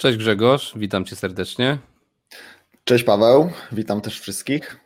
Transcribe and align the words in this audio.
Cześć 0.00 0.18
Grzegorz, 0.18 0.72
witam 0.76 1.04
cię 1.04 1.16
serdecznie. 1.16 1.78
Cześć 2.84 3.04
Paweł, 3.04 3.50
witam 3.72 4.00
też 4.00 4.20
wszystkich. 4.20 4.80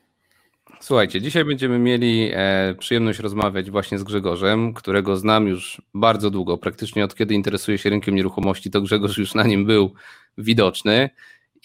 Słuchajcie, 0.80 1.20
dzisiaj 1.20 1.44
będziemy 1.44 1.78
mieli 1.78 2.30
e, 2.34 2.74
przyjemność 2.78 3.18
rozmawiać 3.18 3.70
właśnie 3.70 3.98
z 3.98 4.02
Grzegorzem, 4.02 4.74
którego 4.74 5.16
znam 5.16 5.46
już 5.46 5.82
bardzo 5.94 6.30
długo, 6.30 6.58
praktycznie 6.58 7.04
od 7.04 7.14
kiedy 7.14 7.34
interesuje 7.34 7.78
się 7.78 7.90
rynkiem 7.90 8.14
nieruchomości, 8.14 8.70
to 8.70 8.80
Grzegorz 8.80 9.18
już 9.18 9.34
na 9.34 9.42
nim 9.42 9.66
był 9.66 9.92
widoczny 10.38 11.10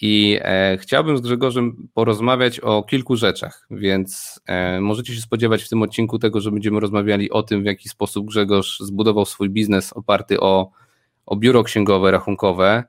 i 0.00 0.38
e, 0.42 0.78
chciałbym 0.80 1.16
z 1.16 1.20
Grzegorzem 1.20 1.88
porozmawiać 1.94 2.60
o 2.60 2.82
kilku 2.82 3.16
rzeczach, 3.16 3.66
więc 3.70 4.40
e, 4.46 4.80
możecie 4.80 5.14
się 5.14 5.20
spodziewać 5.20 5.62
w 5.62 5.68
tym 5.68 5.82
odcinku 5.82 6.18
tego, 6.18 6.40
że 6.40 6.50
będziemy 6.50 6.80
rozmawiali 6.80 7.30
o 7.30 7.42
tym, 7.42 7.62
w 7.62 7.66
jaki 7.66 7.88
sposób 7.88 8.26
Grzegorz 8.26 8.80
zbudował 8.80 9.24
swój 9.24 9.50
biznes 9.50 9.92
oparty 9.92 10.40
o, 10.40 10.70
o 11.26 11.36
biuro 11.36 11.64
księgowe, 11.64 12.10
rachunkowe, 12.10 12.84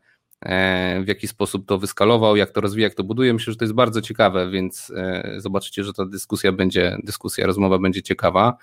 w 1.01 1.07
jaki 1.07 1.27
sposób 1.27 1.65
to 1.65 1.77
wyskalował, 1.77 2.35
jak 2.35 2.51
to 2.51 2.61
rozwija, 2.61 2.87
jak 2.87 2.95
to 2.95 3.03
buduje. 3.03 3.33
Myślę, 3.33 3.53
że 3.53 3.57
to 3.57 3.65
jest 3.65 3.73
bardzo 3.73 4.01
ciekawe, 4.01 4.49
więc 4.49 4.91
e, 4.95 5.33
zobaczycie, 5.37 5.83
że 5.83 5.93
ta 5.93 6.05
dyskusja 6.05 6.51
będzie, 6.51 6.97
dyskusja, 7.03 7.47
rozmowa 7.47 7.79
będzie 7.79 8.03
ciekawa. 8.03 8.57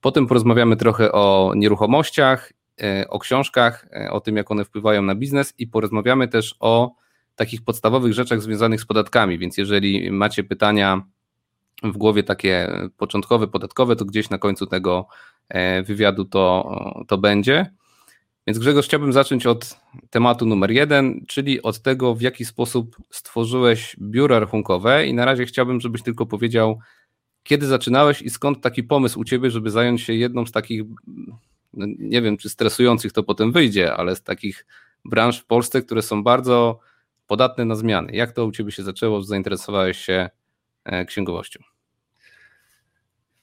Potem 0.00 0.26
porozmawiamy 0.26 0.76
trochę 0.76 1.12
o 1.12 1.52
nieruchomościach, 1.56 2.52
e, 2.82 3.08
o 3.08 3.18
książkach, 3.18 3.86
o 4.10 4.20
tym, 4.20 4.36
jak 4.36 4.50
one 4.50 4.64
wpływają 4.64 5.02
na 5.02 5.14
biznes 5.14 5.54
i 5.58 5.66
porozmawiamy 5.66 6.28
też 6.28 6.56
o 6.60 6.94
takich 7.36 7.64
podstawowych 7.64 8.12
rzeczach 8.12 8.42
związanych 8.42 8.80
z 8.80 8.86
podatkami, 8.86 9.38
więc 9.38 9.58
jeżeli 9.58 10.10
macie 10.10 10.44
pytania 10.44 11.02
w 11.82 11.96
głowie 11.96 12.22
takie 12.22 12.68
początkowe, 12.96 13.48
podatkowe, 13.48 13.96
to 13.96 14.04
gdzieś 14.04 14.30
na 14.30 14.38
końcu 14.38 14.66
tego 14.66 15.06
wywiadu 15.84 16.24
to, 16.24 16.74
to 17.08 17.18
będzie. 17.18 17.79
Więc 18.46 18.58
Grzegorz, 18.58 18.86
chciałbym 18.86 19.12
zacząć 19.12 19.46
od 19.46 19.80
tematu 20.10 20.46
numer 20.46 20.70
jeden, 20.70 21.24
czyli 21.28 21.62
od 21.62 21.82
tego, 21.82 22.14
w 22.14 22.20
jaki 22.20 22.44
sposób 22.44 22.96
stworzyłeś 23.10 23.96
biuro 24.00 24.40
rachunkowe 24.40 25.06
i 25.06 25.14
na 25.14 25.24
razie 25.24 25.46
chciałbym, 25.46 25.80
żebyś 25.80 26.02
tylko 26.02 26.26
powiedział, 26.26 26.78
kiedy 27.42 27.66
zaczynałeś 27.66 28.22
i 28.22 28.30
skąd 28.30 28.60
taki 28.60 28.82
pomysł 28.82 29.20
u 29.20 29.24
Ciebie, 29.24 29.50
żeby 29.50 29.70
zająć 29.70 30.00
się 30.00 30.14
jedną 30.14 30.46
z 30.46 30.52
takich, 30.52 30.82
no 31.72 31.86
nie 31.98 32.22
wiem, 32.22 32.36
czy 32.36 32.48
stresujących 32.48 33.12
to 33.12 33.22
potem 33.22 33.52
wyjdzie, 33.52 33.94
ale 33.94 34.16
z 34.16 34.22
takich 34.22 34.66
branż 35.04 35.38
w 35.38 35.46
Polsce, 35.46 35.82
które 35.82 36.02
są 36.02 36.22
bardzo 36.22 36.80
podatne 37.26 37.64
na 37.64 37.74
zmiany. 37.74 38.12
Jak 38.12 38.32
to 38.32 38.46
u 38.46 38.52
Ciebie 38.52 38.72
się 38.72 38.82
zaczęło, 38.82 39.20
że 39.20 39.26
zainteresowałeś 39.26 39.98
się 39.98 40.30
e, 40.84 41.04
księgowością? 41.04 41.69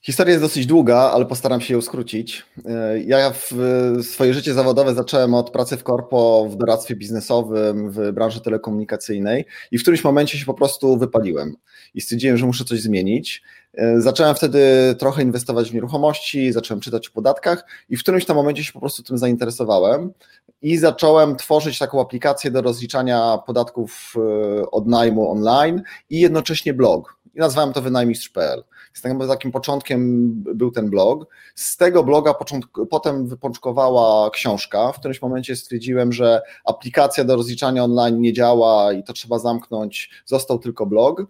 Historia 0.02 0.32
jest 0.32 0.44
dosyć 0.44 0.66
długa, 0.66 0.96
ale 0.96 1.26
postaram 1.26 1.60
się 1.60 1.74
ją 1.74 1.80
skrócić. 1.82 2.44
E, 2.64 3.00
ja 3.00 3.30
w 3.30 3.52
swoje 4.02 4.34
życie 4.34 4.54
zawodowe 4.54 4.94
zacząłem 4.94 5.34
od 5.34 5.50
pracy 5.50 5.76
w 5.76 5.84
korpo, 5.84 6.48
w 6.50 6.56
doradztwie 6.56 6.96
biznesowym, 6.96 7.90
w 7.90 8.12
branży 8.12 8.40
telekomunikacyjnej 8.40 9.44
i 9.70 9.78
w 9.78 9.82
którymś 9.82 10.04
momencie 10.04 10.38
się 10.38 10.44
po 10.44 10.54
prostu 10.54 10.96
wypaliłem 10.98 11.56
i 11.94 12.00
stwierdziłem, 12.00 12.36
że 12.36 12.46
muszę 12.46 12.64
coś 12.64 12.80
zmienić. 12.80 13.42
E, 13.74 14.00
zacząłem 14.00 14.34
wtedy 14.34 14.60
trochę 14.98 15.22
inwestować 15.22 15.70
w 15.70 15.74
nieruchomości, 15.74 16.52
zacząłem 16.52 16.80
czytać 16.80 17.08
o 17.08 17.12
podatkach 17.12 17.66
i 17.88 17.96
w 17.96 18.00
którymś 18.00 18.24
tam 18.24 18.36
momencie 18.36 18.64
się 18.64 18.72
po 18.72 18.80
prostu 18.80 19.02
tym 19.02 19.18
zainteresowałem 19.18 20.12
i 20.62 20.78
zacząłem 20.78 21.36
tworzyć 21.36 21.78
taką 21.78 22.00
aplikację 22.00 22.50
do 22.50 22.62
rozliczania 22.62 23.38
podatków 23.46 24.14
e, 24.16 24.70
od 24.70 24.86
najmu 24.86 25.30
online 25.30 25.82
i 26.10 26.20
jednocześnie 26.20 26.74
blog. 26.74 27.18
I 27.34 27.38
nazwałem 27.38 27.72
to 27.72 27.82
wynajmistrz.pl. 27.82 28.64
Z 28.98 29.28
takim 29.28 29.52
początkiem 29.52 30.32
był 30.54 30.70
ten 30.70 30.90
blog. 30.90 31.26
Z 31.54 31.76
tego 31.76 32.04
bloga 32.04 32.34
potem 32.90 33.26
wypączkowała 33.26 34.30
książka. 34.30 34.92
W 34.92 34.98
którymś 34.98 35.22
momencie 35.22 35.56
stwierdziłem, 35.56 36.12
że 36.12 36.42
aplikacja 36.64 37.24
do 37.24 37.36
rozliczania 37.36 37.84
online 37.84 38.20
nie 38.20 38.32
działa 38.32 38.92
i 38.92 39.02
to 39.02 39.12
trzeba 39.12 39.38
zamknąć. 39.38 40.10
Został 40.26 40.58
tylko 40.58 40.86
blog 40.86 41.26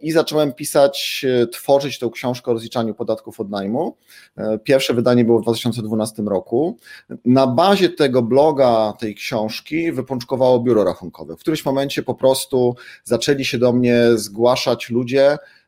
i 0.00 0.12
zacząłem 0.12 0.52
pisać, 0.52 1.26
tworzyć 1.52 1.98
tę 1.98 2.10
książkę 2.12 2.50
o 2.50 2.54
rozliczaniu 2.54 2.94
podatków 2.94 3.40
od 3.40 3.50
najmu. 3.50 3.96
Pierwsze 4.64 4.94
wydanie 4.94 5.24
było 5.24 5.38
w 5.38 5.42
2012 5.42 6.22
roku. 6.22 6.78
Na 7.24 7.46
bazie 7.46 7.88
tego 7.88 8.22
bloga, 8.22 8.92
tej 8.98 9.14
książki 9.14 9.92
wypączkowało 9.92 10.60
biuro 10.60 10.84
rachunkowe. 10.84 11.36
W 11.36 11.40
którymś 11.40 11.64
momencie 11.64 12.02
po 12.02 12.14
prostu 12.14 12.74
zaczęli 13.04 13.44
się 13.44 13.58
do 13.58 13.72
mnie 13.72 14.04
zgłaszać 14.14 14.90
ludzie, 14.90 15.38
E, 15.38 15.61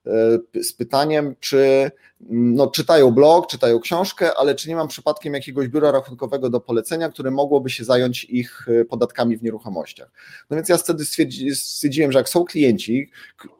z 0.62 0.72
pytaniem, 0.72 1.34
czy 1.40 1.90
no, 2.30 2.66
czytają 2.66 3.10
blog, 3.10 3.46
czytają 3.46 3.80
książkę, 3.80 4.30
ale 4.36 4.54
czy 4.54 4.68
nie 4.68 4.76
mam 4.76 4.88
przypadkiem 4.88 5.34
jakiegoś 5.34 5.68
biura 5.68 5.90
rachunkowego 5.90 6.50
do 6.50 6.60
polecenia, 6.60 7.08
które 7.08 7.30
mogłoby 7.30 7.70
się 7.70 7.84
zająć 7.84 8.24
ich 8.24 8.66
e, 8.68 8.84
podatkami 8.84 9.36
w 9.36 9.42
nieruchomościach. 9.42 10.10
No 10.50 10.56
więc 10.56 10.68
ja 10.68 10.76
wtedy 10.76 11.04
stwierdziłem, 11.54 12.12
że 12.12 12.18
jak 12.18 12.28
są 12.28 12.44
klienci, 12.44 13.10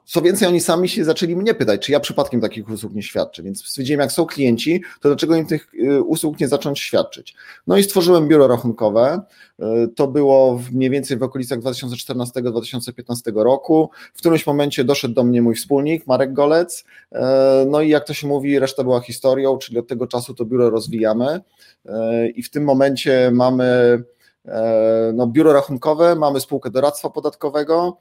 co 0.05 0.23
więcej, 0.23 0.49
oni 0.49 0.61
sami 0.61 0.89
się 0.89 1.05
zaczęli 1.05 1.37
mnie 1.37 1.55
pytać, 1.55 1.87
czy 1.87 1.93
ja 1.93 2.01
przypadkiem 2.01 2.41
takich 2.41 2.71
usług 2.71 2.95
nie 2.95 3.03
świadczę, 3.03 3.43
więc 3.43 3.67
stwierdziłem, 3.67 4.01
jak 4.01 4.13
są 4.13 4.27
klienci, 4.27 4.83
to 5.01 5.09
dlaczego 5.09 5.37
im 5.37 5.47
tych 5.47 5.73
e, 5.89 6.03
usług 6.03 6.41
nie 6.41 6.49
zacząć 6.49 6.81
świadczyć. 6.81 7.35
No 7.67 7.77
i 7.77 7.83
stworzyłem 7.83 8.29
biuro 8.29 8.49
rachunkowe, 8.49 9.23
to 9.97 10.07
było 10.07 10.61
mniej 10.73 10.91
więcej 10.91 11.17
w 11.17 11.23
okolicach 11.23 11.59
2014-2015 11.61 13.43
roku. 13.43 13.91
W 14.15 14.19
którymś 14.19 14.47
momencie 14.47 14.85
doszedł 14.85 15.15
do 15.15 15.25
mnie 15.25 15.43
mój 15.43 15.55
wspólnik, 15.55 16.07
Marek 16.07 16.33
Golec, 16.33 16.85
no 17.67 17.81
i 17.81 17.89
jak 17.89 18.05
to 18.05 18.15
się 18.15 18.27
mówi, 18.27 18.54
reszta 18.59 18.85
była 18.85 19.01
historią, 19.01 19.59
czyli 19.59 19.79
od 19.79 19.89
tego 19.89 20.07
czasu 20.07 20.35
to 20.35 20.45
biuro 20.45 20.71
rozwijamy. 20.71 21.41
E, 21.87 22.29
i 22.29 22.43
w 22.43 22.51
tym 22.51 22.65
momencie 22.65 23.31
mamy 23.35 23.65
e, 24.47 25.13
no, 25.15 25.27
biuro 25.27 25.53
rachunkowe, 25.53 26.15
mamy 26.15 26.41
spółkę 26.41 26.71
doradztwa 26.71 27.11
podatkowego 27.11 27.99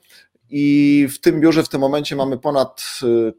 i 0.50 1.08
w 1.14 1.20
tym 1.20 1.42
biurze 1.42 1.64
w 1.64 1.70
tym 1.70 1.82
momencie 1.82 2.16
mamy 2.16 2.38
ponad 2.38 2.84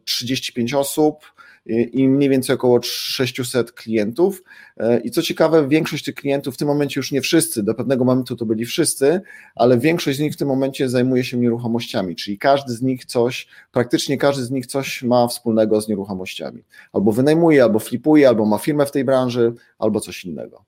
35 0.05 0.75
e, 0.75 0.79
osób, 0.79 1.25
i 1.67 2.09
mniej 2.09 2.31
więcej 2.31 2.55
około 2.55 2.81
600 2.83 3.73
klientów. 3.73 4.43
E, 4.77 5.01
I 5.01 5.11
co 5.11 5.23
ciekawe, 5.23 5.69
większość 5.69 6.05
tych 6.05 6.15
klientów 6.15 6.55
w 6.55 6.59
tym 6.59 6.69
momencie 6.69 7.01
już 7.01 7.13
nie 7.13 7.21
wszyscy, 7.21 7.63
do 7.63 7.75
pewnego 7.75 8.05
momentu 8.05 8.37
to 8.37 8.47
byli 8.47 8.65
wszyscy, 8.65 9.21
ale 9.55 9.79
większość 9.79 10.19
z 10.19 10.21
nich 10.21 10.33
w 10.33 10.37
tym 10.37 10.49
momencie 10.49 10.89
zajmuje 10.89 11.25
się 11.25 11.37
nieruchomościami, 11.37 12.17
czyli 12.17 12.39
każdy 12.39 12.73
z 12.73 12.83
nich 12.83 13.05
coś, 13.05 13.49
praktycznie 13.73 14.19
każdy 14.19 14.45
z 14.45 14.51
nich 14.51 14.67
coś 14.67 15.03
ma 15.03 15.29
wspólnego 15.29 15.81
z 15.81 15.89
nieruchomościami. 15.89 16.63
Albo 16.93 17.13
wynajmuje, 17.13 17.63
albo 17.63 17.79
flipuje, 17.79 18.29
albo 18.29 18.47
ma 18.47 18.59
firmę 18.59 18.87
w 18.87 18.91
tej 18.91 19.05
branży, 19.05 19.53
albo 19.79 20.01
coś 20.01 20.25
innego. 20.25 20.65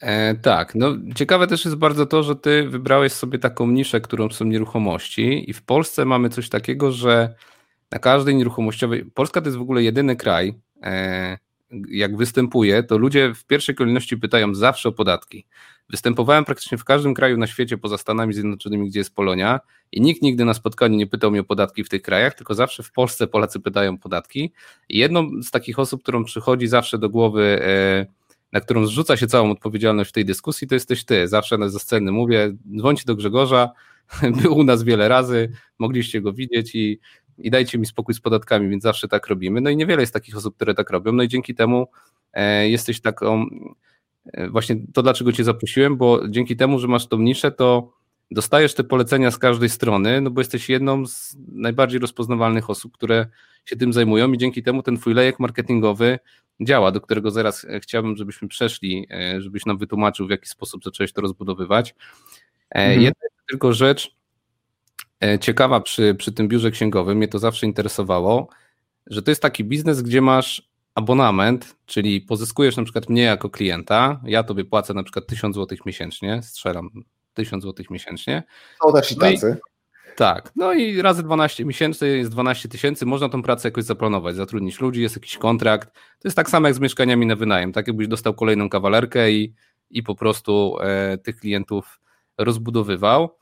E, 0.00 0.34
tak, 0.34 0.74
no 0.74 0.96
ciekawe 1.14 1.46
też 1.46 1.64
jest 1.64 1.76
bardzo 1.76 2.06
to, 2.06 2.22
że 2.22 2.36
ty 2.36 2.68
wybrałeś 2.68 3.12
sobie 3.12 3.38
taką 3.38 3.66
niszę, 3.66 4.00
którą 4.00 4.30
są 4.30 4.44
nieruchomości 4.44 5.50
i 5.50 5.52
w 5.52 5.62
Polsce 5.62 6.04
mamy 6.04 6.28
coś 6.28 6.48
takiego, 6.48 6.92
że 6.92 7.34
na 7.90 7.98
każdej 7.98 8.36
nieruchomościowej. 8.36 9.04
Polska 9.04 9.40
to 9.40 9.46
jest 9.46 9.58
w 9.58 9.62
ogóle 9.62 9.82
jedyny 9.82 10.16
kraj, 10.16 10.54
e, 10.82 11.38
jak 11.88 12.16
występuje, 12.16 12.82
to 12.82 12.98
ludzie 12.98 13.34
w 13.34 13.44
pierwszej 13.44 13.74
kolejności 13.74 14.16
pytają 14.16 14.54
zawsze 14.54 14.88
o 14.88 14.92
podatki. 14.92 15.46
Występowałem 15.88 16.44
praktycznie 16.44 16.78
w 16.78 16.84
każdym 16.84 17.14
kraju 17.14 17.36
na 17.36 17.46
świecie 17.46 17.78
poza 17.78 17.98
Stanami 17.98 18.34
Zjednoczonymi, 18.34 18.88
gdzie 18.88 19.00
jest 19.00 19.14
Polonia 19.14 19.60
i 19.92 20.00
nikt 20.00 20.22
nigdy 20.22 20.44
na 20.44 20.54
spotkaniu 20.54 20.96
nie 20.96 21.06
pytał 21.06 21.30
mnie 21.30 21.40
o 21.40 21.44
podatki 21.44 21.84
w 21.84 21.88
tych 21.88 22.02
krajach, 22.02 22.34
tylko 22.34 22.54
zawsze 22.54 22.82
w 22.82 22.92
Polsce 22.92 23.26
Polacy 23.26 23.60
pytają 23.60 23.98
podatki. 23.98 24.52
I 24.88 24.98
jedną 24.98 25.30
z 25.42 25.50
takich 25.50 25.78
osób, 25.78 26.02
którą 26.02 26.24
przychodzi 26.24 26.66
zawsze 26.66 26.98
do 26.98 27.10
głowy, 27.10 27.62
e, 27.62 28.06
na 28.52 28.60
którą 28.60 28.86
zrzuca 28.86 29.16
się 29.16 29.26
całą 29.26 29.50
odpowiedzialność 29.50 30.10
w 30.10 30.12
tej 30.12 30.24
dyskusji, 30.24 30.68
to 30.68 30.74
jesteś 30.74 31.04
ty. 31.04 31.28
Zawsze 31.28 31.70
ze 31.70 31.78
sceny 31.78 32.12
mówię, 32.12 32.52
dzwońcie 32.78 33.04
do 33.06 33.16
Grzegorza, 33.16 33.70
był 34.42 34.56
u 34.56 34.64
nas 34.64 34.82
wiele 34.82 35.08
razy, 35.08 35.52
mogliście 35.78 36.20
go 36.20 36.32
widzieć 36.32 36.74
i 36.74 37.00
i 37.38 37.50
dajcie 37.50 37.78
mi 37.78 37.86
spokój 37.86 38.14
z 38.14 38.20
podatkami, 38.20 38.68
więc 38.68 38.82
zawsze 38.82 39.08
tak 39.08 39.26
robimy. 39.26 39.60
No 39.60 39.70
i 39.70 39.76
niewiele 39.76 40.02
jest 40.02 40.12
takich 40.12 40.36
osób, 40.36 40.56
które 40.56 40.74
tak 40.74 40.90
robią, 40.90 41.12
no 41.12 41.22
i 41.22 41.28
dzięki 41.28 41.54
temu 41.54 41.86
e, 42.32 42.68
jesteś 42.68 43.00
taką, 43.00 43.46
e, 44.32 44.48
właśnie 44.48 44.76
to 44.94 45.02
dlaczego 45.02 45.32
cię 45.32 45.44
zaprosiłem, 45.44 45.96
bo 45.96 46.28
dzięki 46.28 46.56
temu, 46.56 46.78
że 46.78 46.88
masz 46.88 47.06
tą 47.06 47.18
niszę, 47.18 47.50
to 47.52 47.92
dostajesz 48.30 48.74
te 48.74 48.84
polecenia 48.84 49.30
z 49.30 49.38
każdej 49.38 49.68
strony, 49.68 50.20
no 50.20 50.30
bo 50.30 50.40
jesteś 50.40 50.68
jedną 50.68 51.06
z 51.06 51.36
najbardziej 51.48 52.00
rozpoznawalnych 52.00 52.70
osób, 52.70 52.92
które 52.92 53.26
się 53.64 53.76
tym 53.76 53.92
zajmują 53.92 54.32
i 54.32 54.38
dzięki 54.38 54.62
temu 54.62 54.82
ten 54.82 54.96
twój 54.96 55.14
lejek 55.14 55.40
marketingowy 55.40 56.18
działa, 56.60 56.92
do 56.92 57.00
którego 57.00 57.30
zaraz 57.30 57.64
e, 57.64 57.80
chciałbym, 57.80 58.16
żebyśmy 58.16 58.48
przeszli, 58.48 59.08
żebyś 59.38 59.66
nam 59.66 59.78
wytłumaczył, 59.78 60.26
w 60.26 60.30
jaki 60.30 60.48
sposób 60.48 60.84
zacząłeś 60.84 61.12
to 61.12 61.20
rozbudowywać. 61.20 61.94
Mhm. 62.70 63.02
Jedna 63.02 63.28
tylko 63.48 63.72
rzecz, 63.72 64.15
ciekawa 65.40 65.80
przy, 65.80 66.14
przy 66.14 66.32
tym 66.32 66.48
biurze 66.48 66.70
księgowym, 66.70 67.18
mnie 67.18 67.28
to 67.28 67.38
zawsze 67.38 67.66
interesowało, 67.66 68.48
że 69.06 69.22
to 69.22 69.30
jest 69.30 69.42
taki 69.42 69.64
biznes, 69.64 70.02
gdzie 70.02 70.20
masz 70.20 70.70
abonament, 70.94 71.76
czyli 71.86 72.20
pozyskujesz 72.20 72.76
na 72.76 72.82
przykład 72.82 73.08
mnie 73.08 73.22
jako 73.22 73.50
klienta, 73.50 74.20
ja 74.24 74.42
tobie 74.42 74.64
płacę 74.64 74.94
na 74.94 75.02
przykład 75.02 75.26
1000 75.26 75.56
zł 75.56 75.78
miesięcznie, 75.86 76.42
strzelam 76.42 76.90
1000 77.34 77.64
zł 77.64 77.86
miesięcznie. 77.90 78.42
To 78.80 78.92
też 78.92 79.12
i 79.12 79.16
tacy. 79.16 79.56
tak, 80.16 80.52
no 80.56 80.72
i 80.72 81.02
razy 81.02 81.22
12 81.22 81.64
miesięcy 81.64 82.16
jest 82.16 82.30
12 82.30 82.68
tysięcy, 82.68 83.06
można 83.06 83.28
tą 83.28 83.42
pracę 83.42 83.68
jakoś 83.68 83.84
zaplanować, 83.84 84.36
zatrudnić 84.36 84.80
ludzi, 84.80 85.02
jest 85.02 85.16
jakiś 85.16 85.38
kontrakt. 85.38 85.94
To 85.94 86.28
jest 86.28 86.36
tak 86.36 86.50
samo 86.50 86.66
jak 86.66 86.76
z 86.76 86.80
mieszkaniami 86.80 87.26
na 87.26 87.36
wynajem, 87.36 87.72
tak 87.72 87.86
jakbyś 87.86 88.08
dostał 88.08 88.34
kolejną 88.34 88.68
kawalerkę 88.68 89.30
i, 89.30 89.54
i 89.90 90.02
po 90.02 90.14
prostu 90.14 90.76
e, 90.80 91.18
tych 91.18 91.36
klientów 91.36 92.00
rozbudowywał. 92.38 93.36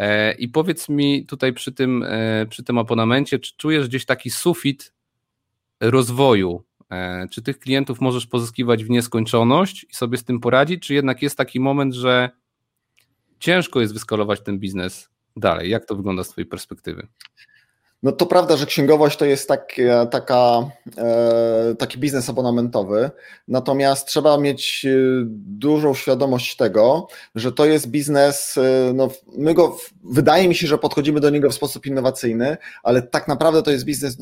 E, 0.00 0.32
I 0.32 0.48
powiedz 0.48 0.88
mi 0.88 1.26
tutaj 1.26 1.52
przy 1.52 1.72
tym, 1.72 2.04
e, 2.06 2.46
przy 2.46 2.64
tym 2.64 2.78
abonamencie, 2.78 3.38
czy 3.38 3.56
czujesz 3.56 3.88
gdzieś 3.88 4.04
taki 4.04 4.30
sufit 4.30 4.92
rozwoju? 5.80 6.64
E, 6.90 7.28
czy 7.30 7.42
tych 7.42 7.58
klientów 7.58 8.00
możesz 8.00 8.26
pozyskiwać 8.26 8.84
w 8.84 8.90
nieskończoność 8.90 9.86
i 9.90 9.94
sobie 9.94 10.18
z 10.18 10.24
tym 10.24 10.40
poradzić, 10.40 10.86
czy 10.86 10.94
jednak 10.94 11.22
jest 11.22 11.36
taki 11.36 11.60
moment, 11.60 11.94
że 11.94 12.30
ciężko 13.38 13.80
jest 13.80 13.92
wyskalować 13.92 14.40
ten 14.40 14.58
biznes 14.58 15.10
dalej? 15.36 15.70
Jak 15.70 15.84
to 15.86 15.96
wygląda 15.96 16.24
z 16.24 16.28
Twojej 16.28 16.46
perspektywy? 16.46 17.06
No 18.02 18.12
to 18.12 18.26
prawda, 18.26 18.56
że 18.56 18.66
księgowość 18.66 19.16
to 19.16 19.24
jest 19.24 19.48
tak, 19.48 19.76
taka, 20.10 20.70
e, 20.98 21.74
taki 21.78 21.98
biznes 21.98 22.30
abonamentowy, 22.30 23.10
natomiast 23.48 24.06
trzeba 24.06 24.38
mieć 24.38 24.84
e, 24.84 24.90
dużą 25.36 25.94
świadomość 25.94 26.56
tego, 26.56 27.08
że 27.34 27.52
to 27.52 27.64
jest 27.64 27.86
biznes, 27.86 28.58
e, 28.58 28.92
no 28.94 29.08
my 29.36 29.54
go, 29.54 29.76
wydaje 30.04 30.48
mi 30.48 30.54
się, 30.54 30.66
że 30.66 30.78
podchodzimy 30.78 31.20
do 31.20 31.30
niego 31.30 31.50
w 31.50 31.54
sposób 31.54 31.86
innowacyjny, 31.86 32.56
ale 32.82 33.02
tak 33.02 33.28
naprawdę 33.28 33.62
to 33.62 33.70
jest 33.70 33.84
biznes 33.84 34.16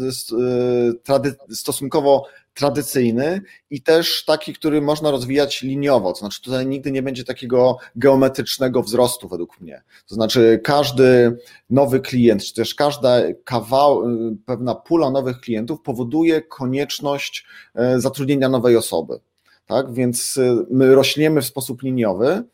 stosunkowo 1.51 2.27
tradycyjny 2.59 3.41
i 3.71 3.83
też 3.83 4.25
taki, 4.25 4.53
który 4.53 4.83
można 4.83 5.11
rozwijać 5.11 5.63
liniowo, 5.63 6.13
to 6.13 6.19
znaczy 6.19 6.43
tutaj 6.43 6.67
nigdy 6.67 6.93
nie 6.93 7.03
będzie 7.03 7.25
takiego 7.25 7.77
geometrycznego 7.97 8.83
wzrostu 8.83 9.29
według 9.29 9.61
mnie. 9.61 9.83
To 10.07 10.15
znaczy 10.15 10.61
każdy 10.65 11.39
nowy 11.71 12.01
klient, 12.01 12.45
czy 12.45 12.55
też 12.55 12.75
każda 12.75 13.21
kawał, 13.45 14.03
pewna 14.47 14.75
pula 14.75 15.11
nowych 15.11 15.41
klientów 15.41 15.81
powoduje 15.83 16.43
konieczność 16.43 17.47
e, 17.75 18.01
zatrudnienia 18.01 18.49
nowej 18.49 18.77
osoby. 18.77 19.21
Tak? 19.69 19.93
Więc 19.93 20.39
e, 20.39 20.65
my 20.71 20.95
rośniemy 20.95 21.43
w 21.43 21.47
sposób 21.47 21.83
liniowy, 21.83 22.45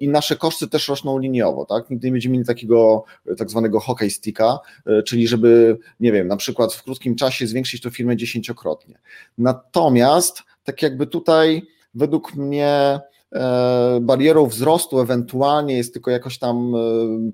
i 0.00 0.08
nasze 0.08 0.36
koszty 0.36 0.68
też 0.68 0.88
rosną 0.88 1.18
liniowo, 1.18 1.64
tak? 1.64 1.90
Nigdy 1.90 2.06
nie 2.06 2.12
będziemy 2.12 2.32
mieli 2.32 2.46
takiego 2.46 3.04
tak 3.38 3.50
zwanego 3.50 3.80
hockey 3.80 4.10
sticka, 4.10 4.58
czyli 5.06 5.28
żeby, 5.28 5.78
nie 6.00 6.12
wiem, 6.12 6.28
na 6.28 6.36
przykład 6.36 6.74
w 6.74 6.82
krótkim 6.82 7.16
czasie 7.16 7.46
zwiększyć 7.46 7.82
to 7.82 7.90
firmę 7.90 8.16
dziesięciokrotnie. 8.16 8.98
Natomiast 9.38 10.42
tak 10.64 10.82
jakby 10.82 11.06
tutaj 11.06 11.62
według 11.94 12.34
mnie 12.34 13.00
e, 13.32 13.98
barierą 14.02 14.46
wzrostu 14.46 15.00
ewentualnie 15.00 15.76
jest 15.76 15.92
tylko 15.92 16.10
jakoś 16.10 16.38
tam 16.38 16.72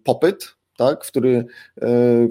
popyt, 0.04 0.55
tak, 0.76 0.99
który, 0.99 1.44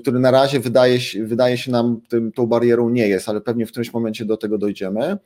który 0.01 0.19
na 0.19 0.31
razie 0.31 0.59
wydaje 0.59 0.99
wydaje 1.23 1.57
się 1.57 1.71
nam 1.71 2.01
tym, 2.09 2.31
tą 2.31 2.47
barierą 2.47 2.89
nie 2.89 3.07
jest, 3.07 3.29
ale 3.29 3.41
pewnie 3.41 3.65
w 3.65 3.69
którymś 3.69 3.93
momencie 3.93 4.25
do 4.25 4.37
tego 4.37 4.57
dojdziemy. 4.57 5.17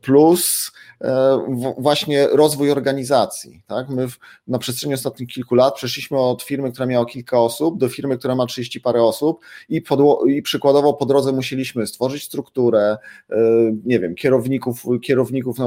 Plus 0.00 0.72
E, 1.04 1.38
właśnie 1.78 2.28
rozwój 2.28 2.70
organizacji. 2.70 3.62
Tak? 3.66 3.88
My 3.88 4.06
na 4.48 4.58
przestrzeni 4.58 4.94
ostatnich 4.94 5.28
kilku 5.28 5.54
lat 5.54 5.74
przeszliśmy 5.74 6.18
od 6.18 6.42
firmy, 6.42 6.72
która 6.72 6.86
miała 6.86 7.06
kilka 7.06 7.40
osób, 7.40 7.78
do 7.78 7.88
firmy, 7.88 8.18
która 8.18 8.34
ma 8.34 8.46
30 8.46 8.80
parę 8.80 9.02
osób 9.02 9.40
i, 9.68 9.82
podło, 9.82 10.24
i 10.26 10.42
przykładowo 10.42 10.94
po 10.94 11.06
drodze 11.06 11.32
musieliśmy 11.32 11.86
stworzyć 11.86 12.22
strukturę, 12.22 12.96
e, 13.30 13.36
nie 13.84 14.00
wiem, 14.00 14.14
kierowników, 14.14 14.84
kierowników 15.02 15.58
na, 15.58 15.64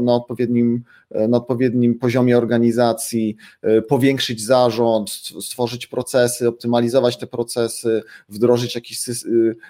na, 0.00 0.14
odpowiednim, 0.14 0.84
e, 1.10 1.28
na 1.28 1.36
odpowiednim 1.36 1.98
poziomie 1.98 2.38
organizacji, 2.38 3.36
powiększyć 3.88 4.42
zarząd, 4.44 5.10
stworzyć 5.40 5.86
procesy, 5.86 6.15
optymalizować 6.48 7.18
te 7.18 7.26
procesy, 7.26 8.02
wdrożyć 8.28 8.74
jakieś 8.74 8.98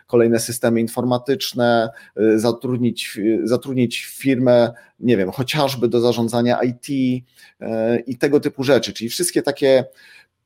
kolejne 0.07 0.41
systemy 0.41 0.81
informatyczne, 0.81 1.91
zatrudnić, 2.37 3.21
zatrudnić 3.45 4.05
firmę 4.05 4.73
nie 5.01 5.17
wiem, 5.17 5.31
chociażby 5.31 5.89
do 5.89 6.01
zarządzania 6.01 6.59
IT 6.63 6.89
i 8.07 8.19
tego 8.19 8.41
typu 8.41 8.65
rzeczy, 8.65 8.93
czyli 8.93 9.11
wszystkie 9.11 9.43
takie 9.43 9.85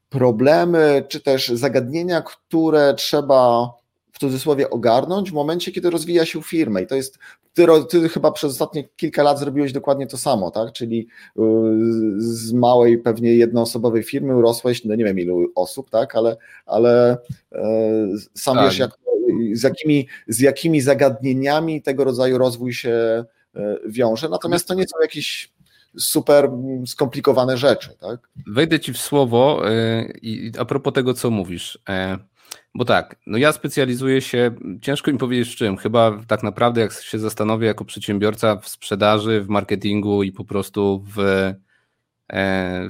problemy, 0.08 1.05
czy 1.08 1.20
też 1.20 1.49
zagadnienia, 1.49 2.23
które 2.23 2.94
trzeba 2.94 3.70
w 4.12 4.19
cudzysłowie 4.19 4.70
ogarnąć 4.70 5.31
w 5.31 5.35
momencie, 5.35 5.73
kiedy 5.73 5.91
rozwija 5.91 6.26
się 6.26 6.43
firmę. 6.43 6.82
I 6.82 6.87
to 6.87 6.94
jest, 6.94 7.19
ty, 7.52 7.67
ty 7.91 8.08
chyba 8.08 8.32
przez 8.32 8.52
ostatnie 8.52 8.88
kilka 8.97 9.23
lat 9.23 9.38
zrobiłeś 9.38 9.73
dokładnie 9.73 10.06
to 10.06 10.17
samo, 10.17 10.50
tak? 10.50 10.73
Czyli 10.73 11.06
y, 11.38 11.41
z 12.19 12.52
małej, 12.52 12.99
pewnie 12.99 13.35
jednoosobowej 13.35 14.02
firmy 14.02 14.37
urosłeś, 14.37 14.85
no 14.85 14.94
nie 14.94 15.05
wiem 15.05 15.19
ilu 15.19 15.52
osób, 15.55 15.91
tak? 15.91 16.17
Ale, 16.17 16.37
ale 16.67 17.19
e, 17.52 17.62
sam 18.35 18.56
tak. 18.56 18.64
wiesz, 18.64 18.79
jak, 18.79 18.91
z, 19.52 19.62
jakimi, 19.62 20.08
z 20.29 20.41
jakimi 20.41 20.81
zagadnieniami 20.81 21.82
tego 21.82 22.05
rodzaju 22.05 22.38
rozwój 22.38 22.73
się 22.73 23.25
E, 23.56 23.76
wiąże, 23.87 24.29
natomiast 24.29 24.69
to 24.69 24.75
nie 24.75 24.85
są 24.88 25.00
jakieś 25.02 25.52
super 25.99 26.50
skomplikowane 26.87 27.56
rzeczy. 27.56 27.88
Tak? 28.00 28.20
Wejdę 28.47 28.81
ci 28.81 28.93
w 28.93 28.99
słowo 28.99 29.70
e, 29.70 30.05
i 30.23 30.52
a 30.58 30.64
propos 30.64 30.93
tego, 30.93 31.14
co 31.14 31.31
mówisz. 31.31 31.79
E, 32.75 32.78
bo 32.78 32.84
tak, 32.84 33.17
no 33.26 33.38
ja 33.38 33.52
specjalizuję 33.52 34.20
się, 34.20 34.50
ciężko 34.82 35.12
mi 35.12 35.19
powiedzieć 35.19 35.49
w 35.55 35.56
czym, 35.56 35.76
chyba 35.76 36.19
tak 36.26 36.43
naprawdę 36.43 36.81
jak 36.81 36.93
się 36.93 37.19
zastanowię 37.19 37.67
jako 37.67 37.84
przedsiębiorca 37.84 38.56
w 38.56 38.69
sprzedaży, 38.69 39.40
w 39.40 39.49
marketingu 39.49 40.22
i 40.22 40.32
po 40.32 40.44
prostu 40.44 41.05
w, 41.17 41.52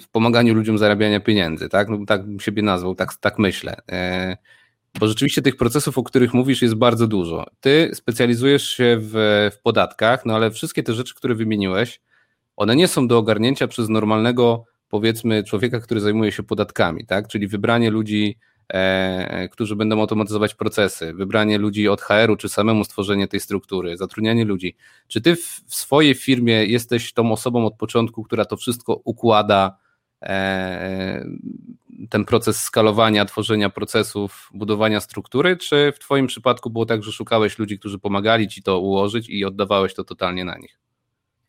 w 0.00 0.08
pomaganiu 0.12 0.54
ludziom 0.54 0.78
zarabiania 0.78 1.20
pieniędzy, 1.20 1.68
tak? 1.68 1.88
No, 1.88 1.98
tak 2.06 2.26
bym 2.26 2.40
siebie 2.40 2.62
nazwał, 2.62 2.94
tak, 2.94 3.14
tak 3.14 3.38
myślę. 3.38 3.76
Bo 5.00 5.08
rzeczywiście 5.08 5.42
tych 5.42 5.56
procesów, 5.56 5.98
o 5.98 6.02
których 6.02 6.34
mówisz, 6.34 6.62
jest 6.62 6.74
bardzo 6.74 7.06
dużo. 7.06 7.46
Ty 7.60 7.90
specjalizujesz 7.94 8.68
się 8.68 8.96
w, 9.00 9.12
w 9.52 9.62
podatkach, 9.62 10.26
no 10.26 10.34
ale 10.34 10.50
wszystkie 10.50 10.82
te 10.82 10.94
rzeczy, 10.94 11.14
które 11.14 11.34
wymieniłeś, 11.34 12.00
one 12.56 12.76
nie 12.76 12.88
są 12.88 13.08
do 13.08 13.18
ogarnięcia 13.18 13.68
przez 13.68 13.88
normalnego, 13.88 14.64
powiedzmy, 14.88 15.44
człowieka, 15.44 15.80
który 15.80 16.00
zajmuje 16.00 16.32
się 16.32 16.42
podatkami, 16.42 17.06
tak? 17.06 17.28
Czyli 17.28 17.48
wybranie 17.48 17.90
ludzi, 17.90 18.38
e, 18.38 18.49
którzy 19.50 19.76
będą 19.76 20.00
automatyzować 20.00 20.54
procesy, 20.54 21.14
wybranie 21.14 21.58
ludzi 21.58 21.88
od 21.88 22.00
HR-u, 22.00 22.36
czy 22.36 22.48
samemu 22.48 22.84
stworzenie 22.84 23.28
tej 23.28 23.40
struktury, 23.40 23.96
zatrudnianie 23.96 24.44
ludzi. 24.44 24.76
Czy 25.08 25.20
ty 25.20 25.36
w, 25.36 25.62
swojej 25.66 26.14
firmie 26.14 26.64
jesteś 26.64 27.12
tą 27.12 27.32
osobą 27.32 27.66
od 27.66 27.76
początku, 27.76 28.24
która 28.24 28.44
to 28.44 28.56
wszystko 28.56 29.00
układa, 29.04 29.78
e, 30.22 31.24
ten 32.10 32.24
proces 32.24 32.62
skalowania, 32.62 33.24
tworzenia 33.24 33.70
procesów, 33.70 34.50
budowania 34.54 35.00
struktury, 35.00 35.56
czy 35.56 35.92
w 35.96 35.98
Twoim 35.98 36.26
przypadku 36.26 36.70
było 36.70 36.86
tak, 36.86 37.02
że 37.02 37.12
szukałeś 37.12 37.58
ludzi, 37.58 37.78
którzy 37.78 37.98
pomagali 37.98 38.48
Ci 38.48 38.62
to 38.62 38.80
ułożyć 38.80 39.28
i 39.28 39.44
oddawałeś 39.44 39.94
to 39.94 40.04
totalnie 40.04 40.44
na 40.44 40.58
nich? 40.58 40.78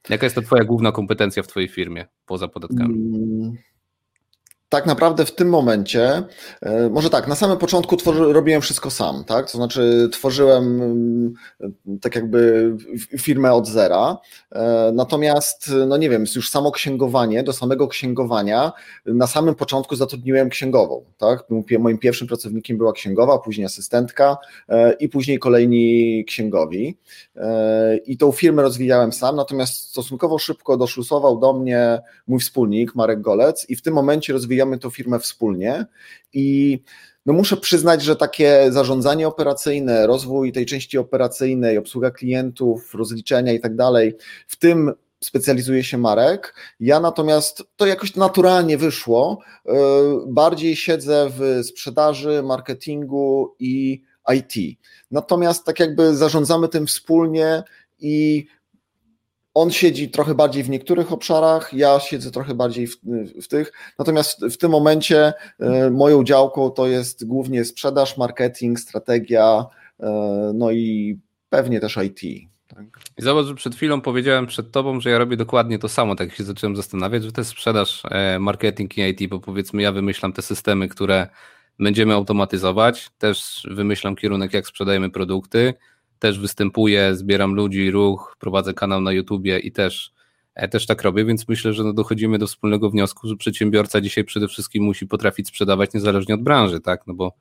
Jaka 0.09 0.25
jest 0.25 0.35
to 0.35 0.41
Twoja 0.41 0.63
główna 0.63 0.91
kompetencja 0.91 1.43
w 1.43 1.47
Twojej 1.47 1.69
firmie 1.69 2.07
poza 2.25 2.47
podatkami? 2.47 2.95
Tak 4.71 4.85
naprawdę 4.85 5.25
w 5.25 5.35
tym 5.35 5.49
momencie, 5.49 6.23
e, 6.61 6.89
może 6.89 7.09
tak, 7.09 7.27
na 7.27 7.35
samym 7.35 7.57
początku 7.57 7.97
tworzy, 7.97 8.33
robiłem 8.33 8.61
wszystko 8.61 8.89
sam, 8.89 9.23
tak? 9.23 9.51
To 9.51 9.57
znaczy 9.57 10.09
tworzyłem 10.11 10.81
mm, 10.81 11.33
tak 12.01 12.15
jakby 12.15 12.71
firmę 13.19 13.53
od 13.53 13.67
zera. 13.67 14.17
E, 14.51 14.91
natomiast, 14.93 15.71
no 15.87 15.97
nie 15.97 16.09
wiem, 16.09 16.25
już 16.35 16.49
samo 16.49 16.71
księgowanie, 16.71 17.43
do 17.43 17.53
samego 17.53 17.87
księgowania 17.87 18.71
na 19.05 19.27
samym 19.27 19.55
początku 19.55 19.95
zatrudniłem 19.95 20.49
księgową, 20.49 21.03
tak? 21.17 21.43
Moim 21.79 21.97
pierwszym 21.97 22.27
pracownikiem 22.27 22.77
była 22.77 22.93
księgowa, 22.93 23.37
później 23.37 23.65
asystentka 23.65 24.37
e, 24.69 24.93
i 24.93 25.09
później 25.09 25.39
kolejni 25.39 26.25
księgowi. 26.27 26.97
I 28.05 28.17
tą 28.17 28.31
firmę 28.31 28.61
rozwijałem 28.61 29.13
sam, 29.13 29.35
natomiast 29.35 29.89
stosunkowo 29.89 30.37
szybko 30.37 30.77
doszlusował 30.77 31.39
do 31.39 31.53
mnie 31.53 32.01
mój 32.27 32.39
wspólnik 32.39 32.95
Marek 32.95 33.21
Golec 33.21 33.69
i 33.69 33.75
w 33.75 33.81
tym 33.81 33.93
momencie 33.93 34.33
rozwijałem 34.33 34.60
rozwijamy 34.61 34.79
tę 34.79 34.91
firmę 34.91 35.19
wspólnie 35.19 35.85
i 36.33 36.79
no 37.25 37.33
muszę 37.33 37.57
przyznać, 37.57 38.03
że 38.03 38.15
takie 38.15 38.67
zarządzanie 38.69 39.27
operacyjne, 39.27 40.07
rozwój 40.07 40.51
tej 40.51 40.65
części 40.65 40.97
operacyjnej, 40.97 41.77
obsługa 41.77 42.11
klientów, 42.11 42.95
rozliczenia 42.95 43.53
i 43.53 43.59
tak 43.59 43.75
dalej, 43.75 44.13
w 44.47 44.55
tym 44.55 44.91
specjalizuje 45.23 45.83
się 45.83 45.97
Marek. 45.97 46.55
Ja 46.79 46.99
natomiast 46.99 47.63
to 47.75 47.85
jakoś 47.85 48.15
naturalnie 48.15 48.77
wyszło. 48.77 49.39
E, 49.65 49.73
bardziej 50.27 50.75
siedzę 50.75 51.29
w 51.37 51.65
sprzedaży, 51.65 52.43
marketingu 52.43 53.55
i 53.59 54.01
IT. 54.35 54.79
Natomiast 55.11 55.65
tak 55.65 55.79
jakby 55.79 56.15
zarządzamy 56.15 56.67
tym 56.67 56.87
wspólnie 56.87 57.63
i 57.99 58.45
on 59.53 59.71
siedzi 59.71 60.09
trochę 60.09 60.35
bardziej 60.35 60.63
w 60.63 60.69
niektórych 60.69 61.11
obszarach, 61.11 61.73
ja 61.73 61.99
siedzę 61.99 62.31
trochę 62.31 62.55
bardziej 62.55 62.87
w, 62.87 62.97
w, 63.41 63.47
tych. 63.47 63.71
Natomiast 63.99 64.45
w 64.45 64.57
tym 64.57 64.71
momencie 64.71 65.33
e, 65.59 65.89
moją 65.89 66.23
działką 66.23 66.69
to 66.69 66.87
jest 66.87 67.27
głównie 67.27 67.65
sprzedaż, 67.65 68.17
marketing, 68.17 68.79
strategia, 68.79 69.65
e, 69.99 70.51
no 70.55 70.71
i 70.71 71.17
pewnie 71.49 71.79
też 71.79 71.97
IT. 71.97 72.49
Tak. 72.67 72.85
I 73.17 73.21
zobacz, 73.21 73.45
że 73.45 73.55
przed 73.55 73.75
chwilą 73.75 74.01
powiedziałem 74.01 74.47
przed 74.47 74.71
tobą, 74.71 75.01
że 75.01 75.09
ja 75.09 75.17
robię 75.17 75.37
dokładnie 75.37 75.79
to 75.79 75.89
samo, 75.89 76.15
tak 76.15 76.33
się 76.33 76.43
zacząłem 76.43 76.75
zastanawiać, 76.75 77.23
że 77.23 77.31
to 77.31 77.41
jest 77.41 77.51
sprzedaż, 77.51 78.03
e, 78.11 78.39
marketing 78.39 78.97
i 78.97 79.01
IT, 79.01 79.29
bo 79.29 79.39
powiedzmy 79.39 79.81
ja 79.81 79.91
wymyślam 79.91 80.33
te 80.33 80.41
systemy, 80.41 80.87
które 80.87 81.27
będziemy 81.79 82.13
automatyzować, 82.13 83.09
też 83.17 83.67
wymyślam 83.71 84.15
kierunek, 84.15 84.53
jak 84.53 84.67
sprzedajemy 84.67 85.09
produkty, 85.09 85.73
też 86.21 86.39
występuję, 86.39 87.15
zbieram 87.15 87.53
ludzi, 87.53 87.91
ruch, 87.91 88.35
prowadzę 88.39 88.73
kanał 88.73 89.01
na 89.01 89.11
YouTubie 89.11 89.59
i 89.59 89.71
też 89.71 90.13
Ja 90.55 90.67
też 90.67 90.85
tak 90.85 91.01
robię, 91.01 91.25
więc 91.25 91.47
myślę, 91.47 91.73
że 91.73 91.83
no 91.83 91.93
dochodzimy 91.93 92.37
do 92.37 92.47
wspólnego 92.47 92.89
wniosku, 92.89 93.27
że 93.27 93.35
przedsiębiorca 93.35 94.01
dzisiaj 94.01 94.23
przede 94.23 94.47
wszystkim 94.47 94.83
musi 94.83 95.07
potrafić 95.07 95.47
sprzedawać 95.47 95.93
niezależnie 95.93 96.35
od 96.35 96.43
branży, 96.43 96.79
tak? 96.79 97.07
No 97.07 97.13
bo 97.13 97.33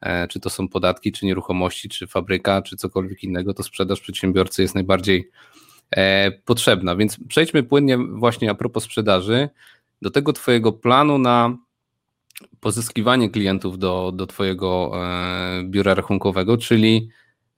e, 0.00 0.28
czy 0.28 0.40
to 0.40 0.50
są 0.50 0.68
podatki, 0.68 1.12
czy 1.12 1.26
nieruchomości, 1.26 1.88
czy 1.88 2.06
fabryka, 2.06 2.62
czy 2.62 2.76
cokolwiek 2.76 3.24
innego, 3.24 3.54
to 3.54 3.62
sprzedaż 3.62 4.00
przedsiębiorcy 4.00 4.62
jest 4.62 4.74
najbardziej 4.74 5.30
e, 5.90 6.30
potrzebna. 6.32 6.96
Więc 6.96 7.18
przejdźmy 7.28 7.62
płynnie 7.62 7.98
właśnie 7.98 8.50
a 8.50 8.54
propos 8.54 8.84
sprzedaży 8.84 9.48
do 10.02 10.10
tego 10.10 10.32
Twojego 10.32 10.72
planu 10.72 11.18
na 11.18 11.56
pozyskiwanie 12.60 13.30
klientów 13.30 13.78
do, 13.78 14.12
do 14.14 14.26
Twojego 14.26 14.92
e, 14.94 15.62
biura 15.64 15.94
rachunkowego, 15.94 16.56
czyli 16.56 17.08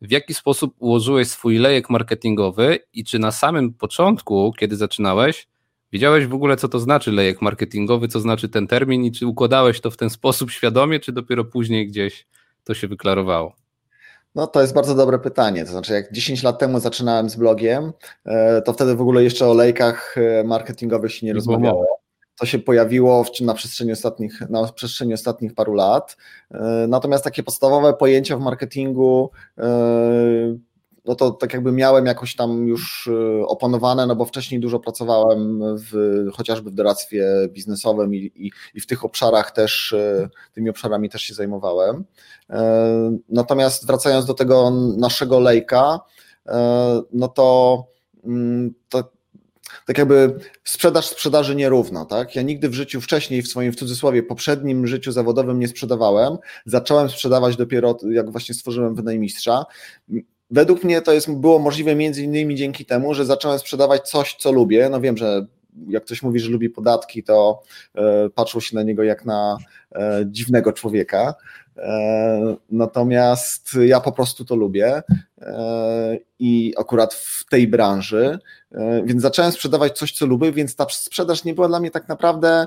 w 0.05 0.11
jaki 0.11 0.35
sposób 0.35 0.75
ułożyłeś 0.79 1.29
swój 1.29 1.59
lejek 1.59 1.91
marketingowy 1.91 2.79
i 2.93 3.05
czy 3.05 3.19
na 3.19 3.33
samym 3.33 3.73
początku, 3.73 4.53
kiedy 4.59 4.77
zaczynałeś, 4.77 5.49
wiedziałeś 5.93 6.27
w 6.27 6.35
ogóle, 6.35 6.57
co 6.57 6.69
to 6.69 6.79
znaczy 6.79 7.13
lejek 7.13 7.43
marketingowy, 7.43 8.09
co 8.09 8.21
znaczy 8.21 8.49
ten 8.49 8.67
termin 8.67 9.05
i 9.05 9.13
czy 9.13 9.27
układałeś 9.27 9.81
to 9.81 9.91
w 9.91 9.97
ten 9.97 10.11
sposób 10.11 10.51
świadomie, 10.51 11.01
czy 11.01 11.13
dopiero 11.13 11.45
później 11.45 11.89
gdzieś 11.89 12.27
to 12.65 12.75
się 12.75 12.89
wyklarowało? 12.89 13.57
No 14.35 14.47
to 14.47 14.61
jest 14.61 14.75
bardzo 14.75 14.95
dobre 14.95 15.19
pytanie. 15.19 15.65
To 15.65 15.71
znaczy, 15.71 15.93
jak 15.93 16.13
10 16.13 16.43
lat 16.43 16.59
temu 16.59 16.81
zaczynałem 16.81 17.31
z 17.31 17.37
blogiem, 17.37 17.93
e, 18.25 18.63
to 18.63 18.73
wtedy 18.73 18.97
w 18.97 19.01
ogóle 19.01 19.25
jeszcze 19.25 19.47
o 19.47 19.55
lejkach 19.55 20.19
e, 20.19 20.45
marketingowych 20.45 21.13
się 21.13 21.27
nie, 21.27 21.31
nie 21.31 21.35
rozmawiało. 21.35 22.04
To 22.39 22.47
się 22.47 22.59
pojawiło 22.59 23.25
w, 23.25 23.41
na, 23.41 23.55
przestrzeni 23.55 23.93
ostatnich, 23.93 24.41
na 24.51 24.73
przestrzeni 24.73 25.15
ostatnich 25.15 25.55
paru 25.55 25.75
lat. 25.75 26.17
E, 26.51 26.87
natomiast 26.89 27.25
takie 27.25 27.43
podstawowe 27.43 27.95
pojęcia 27.95 28.37
w 28.37 28.41
marketingu, 28.41 29.31
e, 29.59 30.57
no 31.05 31.15
to 31.15 31.31
tak 31.31 31.53
jakby 31.53 31.73
miałem 31.73 32.07
jakoś 32.07 32.37
tam 32.37 32.67
już 32.67 33.11
e, 33.13 33.47
opanowane, 33.47 34.07
no 34.07 34.17
bo 34.17 34.25
wcześniej 34.25 34.61
dużo 34.61 34.81
pracowałem 34.81 35.61
w, 35.77 36.25
chociażby 36.33 36.71
w 36.71 36.75
doradztwie 36.75 37.27
biznesowym 37.49 38.15
i, 38.15 38.19
i, 38.19 38.51
i 38.75 38.81
w 38.81 38.87
tych 38.87 39.05
obszarach 39.05 39.51
też, 39.51 39.95
tymi 40.53 40.71
obszarami 40.71 41.11
też 41.11 41.23
się 41.23 41.35
zajmowałem. 41.35 42.05
Natomiast 43.29 43.87
wracając 43.87 44.27
do 44.27 44.35
tego 44.35 44.71
naszego 44.97 45.41
lejka, 45.41 46.01
no 47.13 47.29
to, 47.29 47.85
mm, 48.25 48.75
to 48.89 49.15
tak 49.87 49.99
jakby 49.99 50.35
sprzedaż 50.65 51.07
sprzedaży 51.07 51.55
nierówna, 51.57 52.05
tak? 52.05 52.37
Ja 52.37 52.43
nigdy 52.43 52.69
w 52.69 52.75
życiu 52.75 53.01
wcześniej, 53.01 53.43
w 53.43 53.49
swoim 53.49 53.73
w 53.73 53.77
cudzysłowie 53.77 54.23
poprzednim 54.23 54.87
życiu 54.87 55.13
zawodowym 55.13 55.59
nie 55.59 55.69
sprzedawałem. 55.69 56.37
Zacząłem 56.67 57.09
sprzedawać 57.09 57.57
dopiero 57.57 57.97
jak 58.11 58.31
właśnie 58.31 58.55
stworzyłem 58.55 58.95
wynajmistrza. 58.95 59.65
Według 60.51 60.85
mnie 60.85 61.03
to 61.03 61.13
jest, 61.13 61.31
było 61.31 61.59
możliwe 61.59 61.95
między 61.95 62.23
innymi 62.23 62.55
dzięki 62.55 62.85
temu, 62.85 63.15
że 63.15 63.25
zacząłem 63.25 63.59
sprzedawać 63.59 64.09
coś, 64.09 64.37
co 64.39 64.53
lubię. 64.53 64.89
No 64.89 65.01
wiem, 65.01 65.17
że 65.17 65.47
jak 65.89 66.05
ktoś 66.05 66.23
mówi, 66.23 66.41
że 66.41 66.51
lubi 66.51 66.71
podatki, 66.71 67.23
to 67.23 67.63
e, 67.95 68.31
patrzą 68.31 68.61
się 68.61 68.77
na 68.77 68.83
niego 68.83 69.03
jak 69.03 69.25
na 69.25 69.57
e, 69.95 70.25
dziwnego 70.27 70.73
człowieka. 70.73 71.35
E, 71.77 72.57
natomiast 72.71 73.69
ja 73.87 74.01
po 74.01 74.13
prostu 74.13 74.45
to 74.45 74.57
lubię 74.57 75.03
i 76.39 76.75
akurat 76.79 77.15
w 77.15 77.45
tej 77.51 77.69
branży, 77.69 78.39
więc 79.05 79.23
zacząłem 79.23 79.53
sprzedawać 79.53 79.99
coś, 79.99 80.13
co 80.13 80.27
lubię, 80.27 80.53
więc 80.53 80.77
ta 80.77 80.87
sprzedaż 80.91 81.45
nie 81.45 81.55
była 81.55 81.69
dla 81.69 81.81
mnie 81.81 81.91
tak 81.91 82.09
naprawdę 82.09 82.67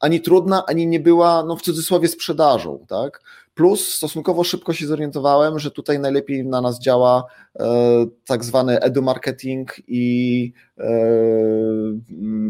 ani 0.00 0.20
trudna, 0.20 0.66
ani 0.66 0.86
nie 0.86 1.00
była, 1.00 1.44
no 1.44 1.56
w 1.56 1.62
cudzysłowie, 1.62 2.08
sprzedażą, 2.08 2.86
tak? 2.88 3.22
Plus 3.54 3.94
stosunkowo 3.94 4.44
szybko 4.44 4.72
się 4.72 4.86
zorientowałem, 4.86 5.58
że 5.58 5.70
tutaj 5.70 5.98
najlepiej 5.98 6.46
na 6.46 6.60
nas 6.60 6.80
działa 6.80 7.24
e, 7.60 8.06
tak 8.26 8.44
zwany 8.44 8.80
edu 8.80 9.02
marketing 9.02 9.76
i 9.88 10.52
e, 10.78 10.84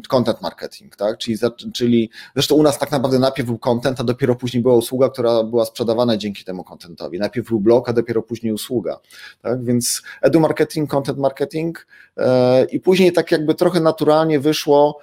content 0.09 0.43
marketing, 0.43 0.97
tak? 0.97 1.19
Czyli, 1.19 1.39
czyli 1.75 2.11
zresztą 2.35 2.55
u 2.55 2.63
nas 2.63 2.79
tak 2.79 2.91
naprawdę 2.91 3.19
najpierw 3.19 3.49
był 3.49 3.59
content, 3.59 4.01
a 4.01 4.05
dopiero 4.05 4.35
później 4.35 4.63
była 4.63 4.75
usługa, 4.75 5.09
która 5.09 5.45
była 5.45 5.65
sprzedawana 5.65 6.17
dzięki 6.17 6.45
temu 6.45 6.65
contentowi. 6.65 7.19
Najpierw 7.19 7.49
był 7.49 7.61
blog, 7.61 7.89
a 7.89 7.93
dopiero 7.93 8.23
później 8.23 8.53
usługa, 8.53 8.99
tak? 9.43 9.65
Więc 9.65 10.03
edu 10.23 10.41
marketing, 10.41 10.91
content 10.91 11.19
marketing 11.19 11.87
e, 12.17 12.65
i 12.65 12.81
później 12.81 13.13
tak 13.13 13.33
jakby 13.33 13.55
trochę 13.55 13.81
naturalnie 13.81 14.41
wyszło 14.41 14.99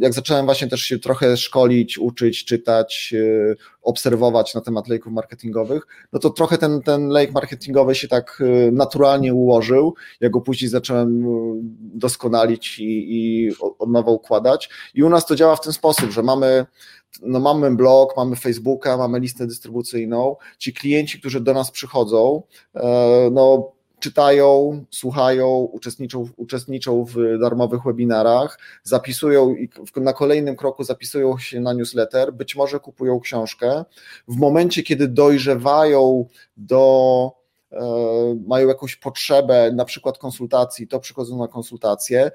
jak 0.00 0.14
zacząłem 0.14 0.44
właśnie 0.44 0.68
też 0.68 0.82
się 0.82 0.98
trochę 0.98 1.36
szkolić, 1.36 1.98
uczyć, 1.98 2.44
czytać, 2.44 3.14
e, 3.16 3.54
obserwować 3.82 4.54
na 4.54 4.60
temat 4.60 4.88
lejków 4.88 5.12
marketingowych, 5.12 5.86
no 6.12 6.18
to 6.18 6.30
trochę 6.30 6.58
ten, 6.58 6.82
ten 6.82 7.08
lejk 7.08 7.32
marketingowy 7.32 7.94
się 7.94 8.08
tak 8.08 8.38
e, 8.40 8.70
naturalnie 8.70 9.34
ułożył. 9.34 9.94
Ja 10.20 10.30
go 10.30 10.40
później 10.40 10.68
zacząłem 10.68 11.24
doskonalić 11.80 12.78
i, 12.78 13.16
i 13.16 13.50
od 13.78 13.90
nowa 13.90 14.10
układać. 14.10 14.70
I 14.94 15.02
u 15.02 15.08
nas 15.08 15.26
to 15.26 15.36
działa 15.36 15.56
w 15.56 15.60
ten 15.60 15.72
sposób, 15.72 16.10
że 16.10 16.22
mamy 16.22 16.66
no 17.22 17.40
mamy 17.40 17.76
blog, 17.76 18.16
mamy 18.16 18.36
Facebooka, 18.36 18.96
mamy 18.96 19.20
listę 19.20 19.46
dystrybucyjną. 19.46 20.36
Ci 20.58 20.72
klienci, 20.72 21.20
którzy 21.20 21.40
do 21.40 21.54
nas 21.54 21.70
przychodzą, 21.70 22.42
no 23.32 23.72
czytają, 24.00 24.84
słuchają, 24.90 25.48
uczestniczą, 25.48 26.28
uczestniczą 26.36 27.04
w 27.04 27.38
darmowych 27.40 27.82
webinarach, 27.84 28.58
zapisują 28.82 29.54
i 29.54 29.68
na 29.96 30.12
kolejnym 30.12 30.56
kroku 30.56 30.84
zapisują 30.84 31.38
się 31.38 31.60
na 31.60 31.72
newsletter, 31.72 32.32
być 32.32 32.56
może 32.56 32.80
kupują 32.80 33.20
książkę. 33.20 33.84
W 34.28 34.36
momencie, 34.36 34.82
kiedy 34.82 35.08
dojrzewają 35.08 36.26
do 36.56 37.32
e, 37.72 37.80
mają 38.46 38.68
jakąś 38.68 38.96
potrzebę, 38.96 39.72
na 39.72 39.84
przykład 39.84 40.18
konsultacji, 40.18 40.88
to 40.88 41.00
przychodzą 41.00 41.38
na 41.38 41.48
konsultacje. 41.48 42.30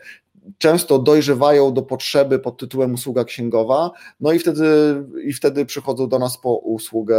Często 0.58 1.00
dojrzewają 1.00 1.74
do 1.74 1.82
potrzeby 1.82 2.40
pod 2.40 2.58
tytułem 2.58 2.94
usługa 2.94 3.24
księgowa, 3.24 3.92
no 4.20 4.32
i 4.32 4.40
wtedy, 4.40 4.66
i 5.24 5.34
wtedy 5.34 5.66
przychodzą 5.66 6.10
do 6.10 6.20
nas 6.20 6.38
po 6.38 6.56
usługę 6.56 7.18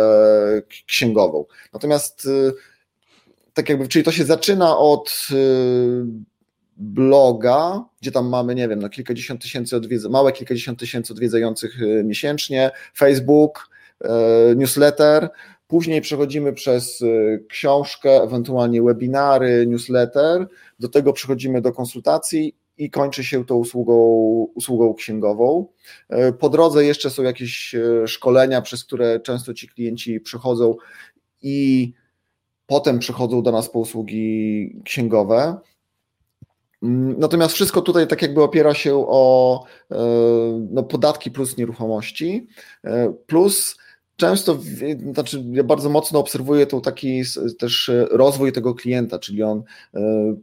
księgową. 0.86 1.44
Natomiast 1.72 2.26
e, 2.26 2.75
tak 3.56 3.68
jakby, 3.68 3.88
czyli 3.88 4.04
to 4.04 4.12
się 4.12 4.25
zaczyna 4.25 4.78
od 4.78 5.28
y, 5.32 6.04
bloga, 6.76 7.84
gdzie 8.00 8.12
tam 8.12 8.28
mamy, 8.28 8.54
nie 8.54 8.68
wiem, 8.68 8.78
no 8.78 8.88
kilkadziesiąt 8.88 9.42
tysięcy 9.42 9.76
odwiedza, 9.76 10.08
małe 10.08 10.32
kilkadziesiąt 10.32 10.78
tysięcy 10.78 11.12
odwiedzających 11.12 11.82
y, 11.82 12.04
miesięcznie, 12.04 12.70
Facebook, 12.96 13.70
y, 14.04 14.08
newsletter, 14.56 15.28
później 15.66 16.00
przechodzimy 16.00 16.52
przez 16.52 17.04
książkę, 17.48 18.22
ewentualnie 18.22 18.82
webinary, 18.82 19.66
newsletter, 19.66 20.46
do 20.78 20.88
tego 20.88 21.12
przechodzimy 21.12 21.60
do 21.60 21.72
konsultacji 21.72 22.56
i 22.78 22.90
kończy 22.90 23.25
się 23.25 23.44
to 23.44 23.56
usługą, 23.56 23.94
usługą 24.54 24.94
księgową. 24.94 25.66
Po 26.38 26.48
drodze 26.48 26.84
jeszcze 26.84 27.10
są 27.10 27.22
jakieś 27.22 27.75
szkolenia, 28.06 28.62
przez 28.62 28.84
które 28.84 29.20
często 29.20 29.54
ci 29.54 29.68
klienci 29.68 30.20
przychodzą 30.20 30.76
i 31.42 31.92
potem 32.66 32.99
przychodzą 32.99 33.42
do 33.42 33.52
nas 33.52 33.70
usługi 33.73 34.80
księgowe. 34.85 35.58
Mm, 36.82 37.18
natomiast 37.18 37.54
wszystko 37.54 37.82
tutaj 37.82 38.06
tak 38.06 38.23
jakby 38.23 38.42
opiera 38.42 38.75
się 38.75 38.94
o 39.08 39.64
e, 39.90 39.96
no, 40.70 40.82
podatki 40.82 41.30
plus 41.30 41.56
nieruchomości, 41.56 42.46
e, 42.85 43.12
plus 43.26 43.76
często, 44.16 44.58
znaczy 45.12 45.44
ja 45.52 45.64
bardzo 45.64 45.90
mocno 45.90 46.18
obserwuję 46.18 46.66
tu 46.66 46.80
taki 46.80 47.23
też 47.58 47.88
e, 47.88 48.06
rozwój 48.11 48.52
tego 48.52 48.75
klienta, 48.75 49.18
czyli 49.18 49.42
on 49.42 49.62
e, 49.94 50.00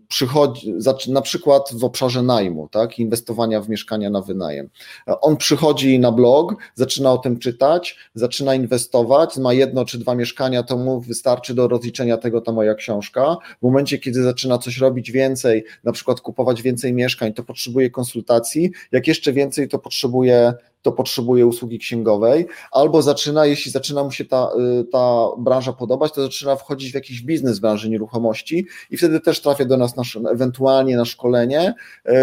przychodzi, 0.08 0.74
na 1.08 1.22
przykład 1.22 1.70
w 1.74 1.84
obszarze 1.84 2.24
najmu, 2.24 2.70
tak, 2.70 3.00
inwestowania 3.00 3.62
w 3.62 3.70
mieszkania 3.70 4.10
na 4.10 4.22
wynajem. 4.22 4.70
On 5.06 5.38
przychodzi 5.38 6.00
na 6.00 6.12
blog, 6.12 6.56
zaczyna 6.76 7.12
o 7.12 7.18
tym 7.18 7.40
czytać, 7.40 7.98
zaczyna 8.16 8.56
inwestować, 8.56 9.38
ma 9.38 9.54
jedno 9.54 9.86
czy 9.86 9.98
dwa 9.98 10.16
mieszkania, 10.16 10.64
to 10.64 10.78
mu 10.78 11.02
wystarczy 11.02 11.54
do 11.54 11.68
rozliczenia 11.68 12.18
tego 12.18 12.42
ta 12.42 12.52
moja 12.52 12.76
książka. 12.76 13.38
W 13.60 13.64
momencie, 13.64 13.98
kiedy 13.98 14.24
zaczyna 14.24 14.58
coś 14.58 14.78
robić 14.78 15.12
więcej, 15.12 15.66
na 15.84 15.92
przykład 15.92 16.22
kupować 16.22 16.62
więcej 16.62 16.94
mieszkań, 16.94 17.34
to 17.34 17.44
potrzebuje 17.44 17.90
konsultacji, 17.90 18.72
jak 18.92 19.08
jeszcze 19.08 19.34
więcej, 19.34 19.68
to 19.68 19.80
potrzebuje 19.80 20.54
to 20.84 20.92
potrzebuje 20.92 21.46
usługi 21.46 21.80
księgowej, 21.80 22.48
albo 22.72 23.02
zaczyna, 23.02 23.46
jeśli 23.46 23.72
zaczyna 23.72 24.04
mu 24.04 24.12
się 24.12 24.26
ta, 24.26 24.50
y, 24.82 24.86
ta 24.86 25.28
branża 25.38 25.74
podobać, 25.74 26.14
to 26.14 26.22
zaczyna 26.22 26.56
wchodzić 26.56 26.92
w 26.92 26.96
jakiś 26.96 27.22
biznes 27.22 27.58
w 27.58 27.62
branży 27.62 27.90
nieruchomości 27.90 28.68
i 28.90 28.98
wtedy 28.98 29.20
też 29.20 29.42
trafia 29.42 29.66
do 29.66 29.78
nas 29.78 29.96
na, 29.96 30.30
ewentualnie 30.32 30.98
na 30.98 31.06
szkolenie, 31.06 31.74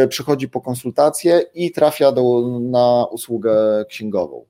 y, 0.04 0.08
przychodzi 0.08 0.48
po 0.48 0.60
konsultację 0.60 1.42
i 1.54 1.72
trafia 1.72 2.12
do, 2.12 2.22
na 2.60 3.06
usługę 3.10 3.84
księgową. 3.88 4.44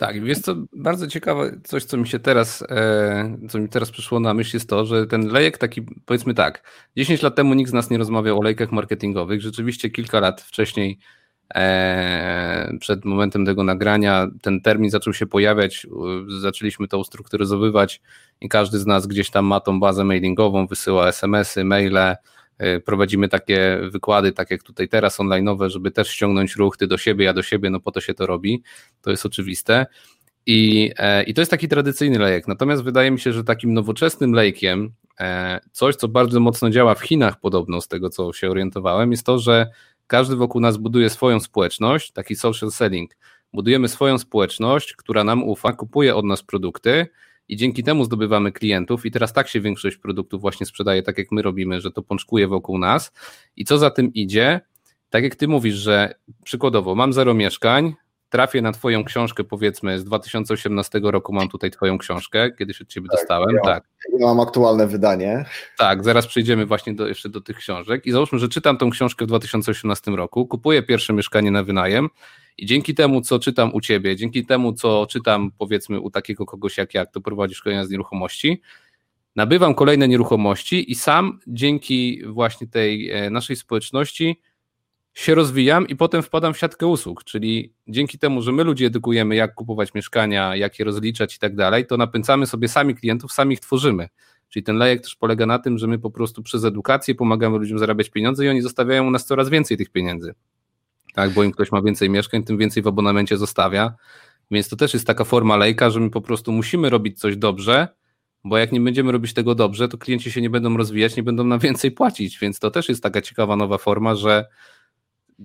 Tak, 0.00 0.16
jest 0.16 0.44
to 0.44 0.56
bardzo 0.72 1.06
ciekawe, 1.06 1.60
coś 1.64 1.84
co 1.84 1.96
mi 1.96 2.08
się 2.08 2.18
teraz, 2.18 2.62
e, 2.68 3.38
co 3.48 3.58
mi 3.58 3.68
teraz 3.68 3.90
przyszło 3.90 4.20
na 4.20 4.34
myśl 4.34 4.56
jest 4.56 4.68
to, 4.68 4.86
że 4.86 5.06
ten 5.06 5.28
lejek 5.28 5.58
taki, 5.58 5.82
powiedzmy 5.82 6.34
tak, 6.34 6.62
10 6.96 7.22
lat 7.22 7.36
temu 7.36 7.54
nikt 7.54 7.70
z 7.70 7.72
nas 7.72 7.90
nie 7.90 7.98
rozmawiał 7.98 8.38
o 8.38 8.42
lejkach 8.42 8.72
marketingowych, 8.72 9.40
rzeczywiście 9.40 9.90
kilka 9.90 10.20
lat 10.20 10.40
wcześniej 10.40 10.98
przed 12.80 13.04
momentem 13.04 13.46
tego 13.46 13.64
nagrania 13.64 14.28
ten 14.42 14.60
termin 14.60 14.90
zaczął 14.90 15.14
się 15.14 15.26
pojawiać, 15.26 15.86
zaczęliśmy 16.40 16.88
to 16.88 16.98
ustrukturyzowywać 16.98 18.00
i 18.40 18.48
każdy 18.48 18.78
z 18.78 18.86
nas 18.86 19.06
gdzieś 19.06 19.30
tam 19.30 19.46
ma 19.46 19.60
tą 19.60 19.80
bazę 19.80 20.04
mailingową, 20.04 20.66
wysyła 20.66 21.08
SMS-y, 21.08 21.64
maile, 21.64 22.16
e, 22.58 22.80
prowadzimy 22.80 23.28
takie 23.28 23.80
wykłady, 23.90 24.32
tak 24.32 24.50
jak 24.50 24.62
tutaj 24.62 24.88
teraz 24.88 25.18
online'owe, 25.18 25.68
żeby 25.68 25.90
też 25.90 26.08
ściągnąć 26.08 26.56
ruch 26.56 26.76
ty 26.76 26.86
do 26.86 26.98
siebie, 26.98 27.24
ja 27.24 27.32
do 27.32 27.42
siebie, 27.42 27.70
no 27.70 27.80
po 27.80 27.92
to 27.92 28.00
się 28.00 28.14
to 28.14 28.26
robi, 28.26 28.62
to 29.02 29.10
jest 29.10 29.26
oczywiste. 29.26 29.86
I, 30.46 30.90
e, 30.98 31.22
I 31.22 31.34
to 31.34 31.40
jest 31.40 31.50
taki 31.50 31.68
tradycyjny 31.68 32.18
lejek. 32.18 32.48
Natomiast 32.48 32.82
wydaje 32.82 33.10
mi 33.10 33.20
się, 33.20 33.32
że 33.32 33.44
takim 33.44 33.74
nowoczesnym 33.74 34.32
lejkiem, 34.32 34.92
coś 35.72 35.96
co 35.96 36.08
bardzo 36.08 36.40
mocno 36.40 36.70
działa 36.70 36.94
w 36.94 37.00
Chinach 37.00 37.40
podobno, 37.40 37.80
z 37.80 37.88
tego 37.88 38.10
co 38.10 38.32
się 38.32 38.50
orientowałem, 38.50 39.10
jest 39.10 39.26
to, 39.26 39.38
że 39.38 39.66
każdy 40.10 40.36
wokół 40.36 40.60
nas 40.60 40.76
buduje 40.76 41.10
swoją 41.10 41.40
społeczność, 41.40 42.12
taki 42.12 42.36
social 42.36 42.70
selling. 42.70 43.16
Budujemy 43.52 43.88
swoją 43.88 44.18
społeczność, 44.18 44.96
która 44.96 45.24
nam 45.24 45.42
ufa, 45.42 45.72
kupuje 45.72 46.16
od 46.16 46.24
nas 46.24 46.42
produkty 46.42 47.06
i 47.48 47.56
dzięki 47.56 47.82
temu 47.82 48.04
zdobywamy 48.04 48.52
klientów. 48.52 49.06
I 49.06 49.10
teraz 49.10 49.32
tak 49.32 49.48
się 49.48 49.60
większość 49.60 49.96
produktów 49.96 50.40
właśnie 50.40 50.66
sprzedaje, 50.66 51.02
tak 51.02 51.18
jak 51.18 51.32
my 51.32 51.42
robimy, 51.42 51.80
że 51.80 51.90
to 51.90 52.02
pączkuje 52.02 52.48
wokół 52.48 52.78
nas. 52.78 53.12
I 53.56 53.64
co 53.64 53.78
za 53.78 53.90
tym 53.90 54.14
idzie, 54.14 54.60
tak 55.10 55.24
jak 55.24 55.36
ty 55.36 55.48
mówisz, 55.48 55.74
że 55.74 56.14
przykładowo 56.44 56.94
mam 56.94 57.12
zero 57.12 57.34
mieszkań, 57.34 57.94
trafię 58.30 58.62
na 58.62 58.72
twoją 58.72 59.04
książkę, 59.04 59.44
powiedzmy 59.44 59.98
z 59.98 60.04
2018 60.04 61.00
roku 61.02 61.32
mam 61.32 61.48
tutaj 61.48 61.70
twoją 61.70 61.98
książkę, 61.98 62.50
kiedyś 62.58 62.82
od 62.82 62.88
ciebie 62.88 63.08
tak, 63.08 63.20
dostałem, 63.20 63.54
ja, 63.54 63.60
tak. 63.64 63.84
Ja 64.18 64.26
mam 64.26 64.40
aktualne 64.40 64.86
wydanie. 64.86 65.44
Tak, 65.78 66.04
zaraz 66.04 66.26
przejdziemy 66.26 66.66
właśnie 66.66 66.94
do, 66.94 67.08
jeszcze 67.08 67.28
do 67.28 67.40
tych 67.40 67.56
książek 67.56 68.06
i 68.06 68.12
załóżmy, 68.12 68.38
że 68.38 68.48
czytam 68.48 68.76
tą 68.76 68.90
książkę 68.90 69.24
w 69.24 69.28
2018 69.28 70.10
roku, 70.10 70.46
kupuję 70.46 70.82
pierwsze 70.82 71.12
mieszkanie 71.12 71.50
na 71.50 71.62
wynajem 71.62 72.08
i 72.58 72.66
dzięki 72.66 72.94
temu, 72.94 73.20
co 73.20 73.38
czytam 73.38 73.74
u 73.74 73.80
ciebie, 73.80 74.16
dzięki 74.16 74.46
temu, 74.46 74.72
co 74.72 75.06
czytam 75.06 75.50
powiedzmy 75.58 76.00
u 76.00 76.10
takiego 76.10 76.46
kogoś 76.46 76.78
jak 76.78 76.94
ja, 76.94 77.06
kto 77.06 77.20
prowadzi 77.20 77.54
szkolenia 77.54 77.84
z 77.84 77.90
nieruchomości, 77.90 78.60
nabywam 79.36 79.74
kolejne 79.74 80.08
nieruchomości 80.08 80.92
i 80.92 80.94
sam 80.94 81.40
dzięki 81.46 82.22
właśnie 82.26 82.66
tej 82.66 83.10
e, 83.10 83.30
naszej 83.30 83.56
społeczności 83.56 84.40
się 85.14 85.34
rozwijam 85.34 85.88
i 85.88 85.96
potem 85.96 86.22
wpadam 86.22 86.54
w 86.54 86.58
siatkę 86.58 86.86
usług, 86.86 87.24
czyli 87.24 87.72
dzięki 87.88 88.18
temu, 88.18 88.42
że 88.42 88.52
my 88.52 88.64
ludzi 88.64 88.84
edukujemy, 88.84 89.36
jak 89.36 89.54
kupować 89.54 89.94
mieszkania, 89.94 90.56
jak 90.56 90.78
je 90.78 90.84
rozliczać 90.84 91.36
i 91.36 91.38
tak 91.38 91.56
dalej, 91.56 91.86
to 91.86 91.96
napędzamy 91.96 92.46
sobie 92.46 92.68
sami 92.68 92.94
klientów, 92.94 93.32
sami 93.32 93.52
ich 93.54 93.60
tworzymy. 93.60 94.08
Czyli 94.48 94.62
ten 94.62 94.76
lejek 94.76 95.02
też 95.02 95.16
polega 95.16 95.46
na 95.46 95.58
tym, 95.58 95.78
że 95.78 95.86
my 95.86 95.98
po 95.98 96.10
prostu 96.10 96.42
przez 96.42 96.64
edukację 96.64 97.14
pomagamy 97.14 97.58
ludziom 97.58 97.78
zarabiać 97.78 98.10
pieniądze 98.10 98.44
i 98.44 98.48
oni 98.48 98.62
zostawiają 98.62 99.06
u 99.06 99.10
nas 99.10 99.26
coraz 99.26 99.48
więcej 99.48 99.76
tych 99.76 99.90
pieniędzy. 99.90 100.34
Tak, 101.14 101.30
bo 101.30 101.44
im 101.44 101.52
ktoś 101.52 101.72
ma 101.72 101.82
więcej 101.82 102.10
mieszkań, 102.10 102.42
tym 102.42 102.58
więcej 102.58 102.82
w 102.82 102.86
abonamencie 102.86 103.36
zostawia. 103.36 103.94
Więc 104.50 104.68
to 104.68 104.76
też 104.76 104.94
jest 104.94 105.06
taka 105.06 105.24
forma 105.24 105.56
lejka, 105.56 105.90
że 105.90 106.00
my 106.00 106.10
po 106.10 106.20
prostu 106.20 106.52
musimy 106.52 106.90
robić 106.90 107.20
coś 107.20 107.36
dobrze, 107.36 107.88
bo 108.44 108.58
jak 108.58 108.72
nie 108.72 108.80
będziemy 108.80 109.12
robić 109.12 109.34
tego 109.34 109.54
dobrze, 109.54 109.88
to 109.88 109.98
klienci 109.98 110.32
się 110.32 110.40
nie 110.40 110.50
będą 110.50 110.76
rozwijać, 110.76 111.16
nie 111.16 111.22
będą 111.22 111.44
nam 111.44 111.58
więcej 111.68 111.90
płacić. 111.90 112.38
Więc 112.38 112.58
to 112.58 112.70
też 112.70 112.88
jest 112.88 113.02
taka 113.02 113.20
ciekawa 113.20 113.56
nowa 113.56 113.78
forma, 113.78 114.14
że 114.14 114.46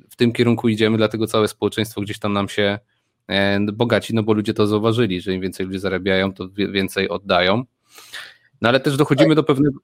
w 0.10 0.16
tym 0.16 0.32
kierunku 0.32 0.70
idziemy, 0.70 0.98
dlatego 0.98 1.28
całe 1.28 1.48
społeczeństwo 1.48 2.02
gdzieś 2.02 2.20
tam 2.20 2.34
nam 2.34 2.50
się 2.50 2.80
e, 3.28 3.60
bogaci, 3.60 4.16
no 4.16 4.24
bo 4.24 4.34
ludzie 4.34 4.54
to 4.54 4.68
zauważyli, 4.68 5.22
że 5.22 5.34
im 5.34 5.42
więcej 5.42 5.66
ludzie 5.66 5.80
zarabiają, 5.80 6.34
to 6.34 6.50
więcej 6.50 7.10
oddają. 7.10 7.64
No 8.62 8.70
ale 8.70 8.80
też 8.80 8.98
dochodzimy 8.98 9.36
do 9.36 9.44
pewnego. 9.44 9.80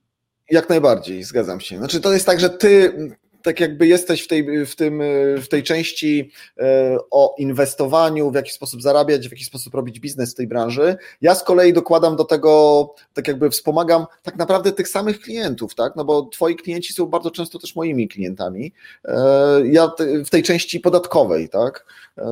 Jak 0.51 0.69
najbardziej, 0.69 1.23
zgadzam 1.23 1.59
się. 1.59 1.77
Znaczy 1.77 2.01
to 2.01 2.13
jest 2.13 2.25
tak, 2.25 2.39
że 2.39 2.49
ty 2.49 2.93
tak 3.43 3.59
jakby 3.59 3.87
jesteś 3.87 4.21
w 4.23 4.27
tej, 4.27 4.65
w 4.65 4.75
tym, 4.75 5.01
w 5.41 5.47
tej 5.47 5.63
części 5.63 6.31
e, 6.59 6.97
o 7.11 7.35
inwestowaniu, 7.37 8.31
w 8.31 8.35
jaki 8.35 8.51
sposób 8.51 8.81
zarabiać, 8.81 9.27
w 9.27 9.31
jaki 9.31 9.45
sposób 9.45 9.73
robić 9.73 9.99
biznes 9.99 10.31
w 10.31 10.35
tej 10.35 10.47
branży. 10.47 10.97
Ja 11.21 11.35
z 11.35 11.43
kolei 11.43 11.73
dokładam 11.73 12.15
do 12.15 12.23
tego, 12.23 12.93
tak 13.13 13.27
jakby 13.27 13.49
wspomagam 13.49 14.05
tak 14.23 14.35
naprawdę 14.35 14.71
tych 14.71 14.87
samych 14.87 15.19
klientów, 15.19 15.75
tak? 15.75 15.95
No 15.95 16.05
bo 16.05 16.21
twoi 16.21 16.55
klienci 16.55 16.93
są 16.93 17.05
bardzo 17.05 17.31
często 17.31 17.59
też 17.59 17.75
moimi 17.75 18.07
klientami. 18.07 18.73
E, 19.05 19.67
ja 19.67 19.91
w 20.25 20.29
tej 20.29 20.43
części 20.43 20.79
podatkowej, 20.79 21.49
tak? 21.49 21.85
E, 22.17 22.23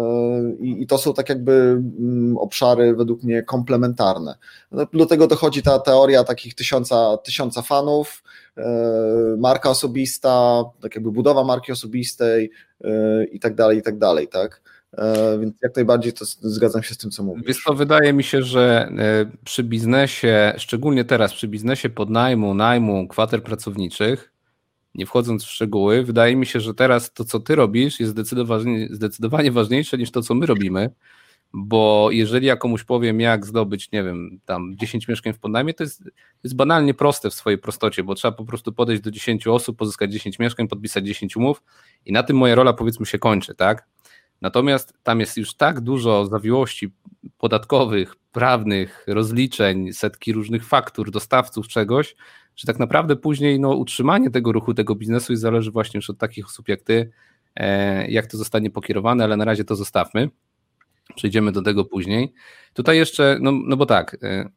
I 0.61 0.87
to 0.87 0.97
są 0.97 1.13
tak 1.13 1.29
jakby 1.29 1.51
mm, 1.51 2.37
obszary 2.37 2.95
według 2.95 3.23
mnie 3.23 3.43
komplementarne. 3.43 4.35
No, 4.71 4.87
do 4.93 5.05
tego 5.05 5.27
dochodzi 5.27 5.63
ta 5.63 5.79
teoria 5.79 6.23
takich 6.23 6.55
tysiąca, 6.55 7.17
tysiąca 7.17 7.62
fanów, 7.62 8.23
marka 9.38 9.69
osobista, 9.69 10.63
tak 10.81 10.95
jakby 10.95 11.12
budowa 11.12 11.43
marki 11.43 11.71
osobistej 11.71 12.51
yy, 12.81 13.25
i 13.31 13.39
tak 13.39 13.55
dalej, 13.55 13.77
i 13.77 13.81
tak 13.81 13.97
dalej, 13.97 14.27
tak? 14.27 14.62
Yy, 14.97 15.39
więc 15.39 15.55
jak 15.62 15.75
najbardziej 15.75 16.13
to 16.13 16.25
zgadzam 16.25 16.83
się 16.83 16.93
z 16.93 16.97
tym, 16.97 17.12
co 17.12 17.23
mówisz. 17.23 17.43
Wiesz 17.47 17.63
co, 17.63 17.73
wydaje 17.73 18.13
mi 18.13 18.23
się, 18.23 18.43
że 18.43 18.91
przy 19.43 19.63
biznesie, 19.63 20.53
szczególnie 20.57 21.05
teraz 21.05 21.33
przy 21.33 21.47
biznesie 21.47 21.89
podnajmu, 21.89 22.53
najmu 22.53 23.07
kwater 23.07 23.43
pracowniczych, 23.43 24.31
nie 24.95 25.05
wchodząc 25.05 25.43
w 25.43 25.49
szczegóły, 25.49 26.03
wydaje 26.03 26.35
mi 26.35 26.45
się, 26.45 26.59
że 26.59 26.73
teraz 26.73 27.13
to, 27.13 27.25
co 27.25 27.39
ty 27.39 27.55
robisz, 27.55 27.99
jest 27.99 28.12
zdecydowanie, 28.12 28.88
zdecydowanie 28.91 29.51
ważniejsze 29.51 29.97
niż 29.97 30.12
to, 30.12 30.21
co 30.21 30.35
my 30.35 30.45
robimy, 30.45 30.89
bo 31.53 32.09
jeżeli 32.12 32.47
ja 32.47 32.55
komuś 32.55 32.83
powiem, 32.83 33.19
jak 33.19 33.45
zdobyć, 33.45 33.91
nie 33.91 34.03
wiem, 34.03 34.39
tam 34.45 34.75
10 34.75 35.07
mieszkań 35.07 35.33
w 35.33 35.39
podnajmie, 35.39 35.73
to 35.73 35.83
jest, 35.83 36.03
jest 36.43 36.55
banalnie 36.55 36.93
proste 36.93 37.29
w 37.29 37.33
swojej 37.33 37.57
prostocie, 37.57 38.03
bo 38.03 38.15
trzeba 38.15 38.31
po 38.31 38.45
prostu 38.45 38.73
podejść 38.73 39.01
do 39.01 39.12
10 39.12 39.47
osób, 39.47 39.77
pozyskać 39.77 40.12
10 40.13 40.39
mieszkań, 40.39 40.67
podpisać 40.67 41.05
10 41.05 41.38
umów 41.38 41.63
i 42.05 42.12
na 42.12 42.23
tym 42.23 42.38
moja 42.38 42.55
rola 42.55 42.73
powiedzmy 42.73 43.05
się 43.05 43.19
kończy, 43.19 43.55
tak? 43.55 43.88
Natomiast 44.41 44.93
tam 45.03 45.19
jest 45.19 45.38
już 45.38 45.53
tak 45.53 45.81
dużo 45.81 46.25
zawiłości 46.25 46.91
podatkowych, 47.38 48.15
prawnych, 48.31 49.03
rozliczeń, 49.07 49.93
setki 49.93 50.33
różnych 50.33 50.65
faktur, 50.65 51.12
dostawców 51.12 51.67
czegoś, 51.67 52.15
że 52.55 52.67
tak 52.67 52.79
naprawdę 52.79 53.15
później 53.15 53.59
no, 53.59 53.69
utrzymanie 53.69 54.29
tego 54.29 54.51
ruchu, 54.51 54.73
tego 54.73 54.95
biznesu 54.95 55.35
zależy 55.35 55.71
właśnie 55.71 55.97
już 55.97 56.09
od 56.09 56.17
takich 56.17 56.45
osób 56.45 56.67
jak 56.67 56.81
ty, 56.81 57.12
e, 57.55 58.07
jak 58.07 58.27
to 58.27 58.38
zostanie 58.38 58.69
pokierowane, 58.69 59.23
ale 59.23 59.38
na 59.38 59.45
razie 59.45 59.63
to 59.63 59.75
zostawmy. 59.75 60.29
Przejdziemy 61.15 61.52
do 61.52 61.62
tego 61.62 61.86
później. 61.86 62.34
Tutaj 62.74 62.98
jeszcze, 62.98 63.38
no, 63.41 63.52
no 63.52 63.78
bo 63.78 63.86
tak, 63.86 64.17
e, 64.24 64.50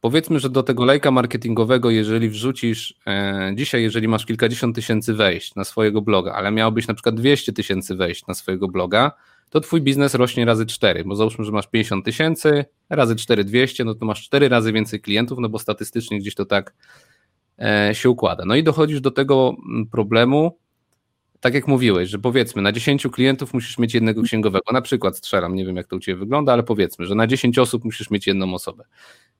powiedzmy, 0.00 0.40
że 0.40 0.50
do 0.50 0.62
tego 0.62 0.84
lejka 0.84 1.10
marketingowego, 1.10 1.90
jeżeli 1.90 2.28
wrzucisz 2.28 2.94
e, 3.06 3.52
dzisiaj, 3.54 3.82
jeżeli 3.82 4.08
masz 4.08 4.26
kilkadziesiąt 4.26 4.76
tysięcy 4.76 5.14
wejść 5.14 5.54
na 5.54 5.64
swojego 5.64 6.02
bloga, 6.02 6.32
ale 6.32 6.50
miałbyś 6.50 6.88
na 6.88 6.94
przykład 6.94 7.14
200 7.14 7.52
tysięcy 7.52 7.96
wejść 7.96 8.26
na 8.26 8.34
swojego 8.34 8.68
bloga, 8.68 9.12
to 9.50 9.60
twój 9.60 9.80
biznes 9.80 10.14
rośnie 10.14 10.44
razy 10.44 10.66
4, 10.66 11.04
bo 11.04 11.16
załóżmy, 11.16 11.44
że 11.44 11.52
masz 11.52 11.66
50 11.66 12.04
tysięcy, 12.04 12.64
razy 12.90 13.16
4 13.16 13.44
200, 13.44 13.84
no 13.84 13.94
to 13.94 14.06
masz 14.06 14.22
4 14.24 14.48
razy 14.48 14.72
więcej 14.72 15.00
klientów, 15.00 15.38
no 15.38 15.48
bo 15.48 15.58
statystycznie 15.58 16.18
gdzieś 16.18 16.34
to 16.34 16.44
tak 16.44 16.74
e, 17.58 17.90
się 17.94 18.10
układa. 18.10 18.44
No 18.46 18.54
i 18.54 18.62
dochodzisz 18.62 19.00
do 19.00 19.10
tego 19.10 19.56
mm, 19.68 19.86
problemu, 19.86 20.58
tak 21.40 21.54
jak 21.54 21.68
mówiłeś, 21.68 22.08
że 22.08 22.18
powiedzmy 22.18 22.62
na 22.62 22.72
10 22.72 23.06
klientów 23.12 23.54
musisz 23.54 23.78
mieć 23.78 23.94
jednego 23.94 24.22
księgowego, 24.22 24.72
na 24.72 24.82
przykład 24.82 25.16
strzelam, 25.16 25.54
nie 25.54 25.66
wiem 25.66 25.76
jak 25.76 25.86
to 25.86 25.96
u 25.96 26.00
Ciebie 26.00 26.18
wygląda, 26.18 26.52
ale 26.52 26.62
powiedzmy, 26.62 27.06
że 27.06 27.14
na 27.14 27.26
10 27.26 27.58
osób 27.58 27.84
musisz 27.84 28.10
mieć 28.10 28.26
jedną 28.26 28.54
osobę. 28.54 28.84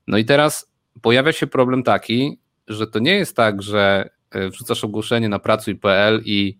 No 0.07 0.17
i 0.17 0.25
teraz 0.25 0.71
pojawia 1.01 1.31
się 1.31 1.47
problem 1.47 1.83
taki, 1.83 2.39
że 2.67 2.87
to 2.87 2.99
nie 2.99 3.13
jest 3.13 3.35
tak, 3.35 3.61
że 3.61 4.09
e, 4.31 4.49
wrzucasz 4.49 4.83
ogłoszenie 4.83 5.29
na 5.29 5.39
pracuj.pl 5.39 6.21
i 6.25 6.57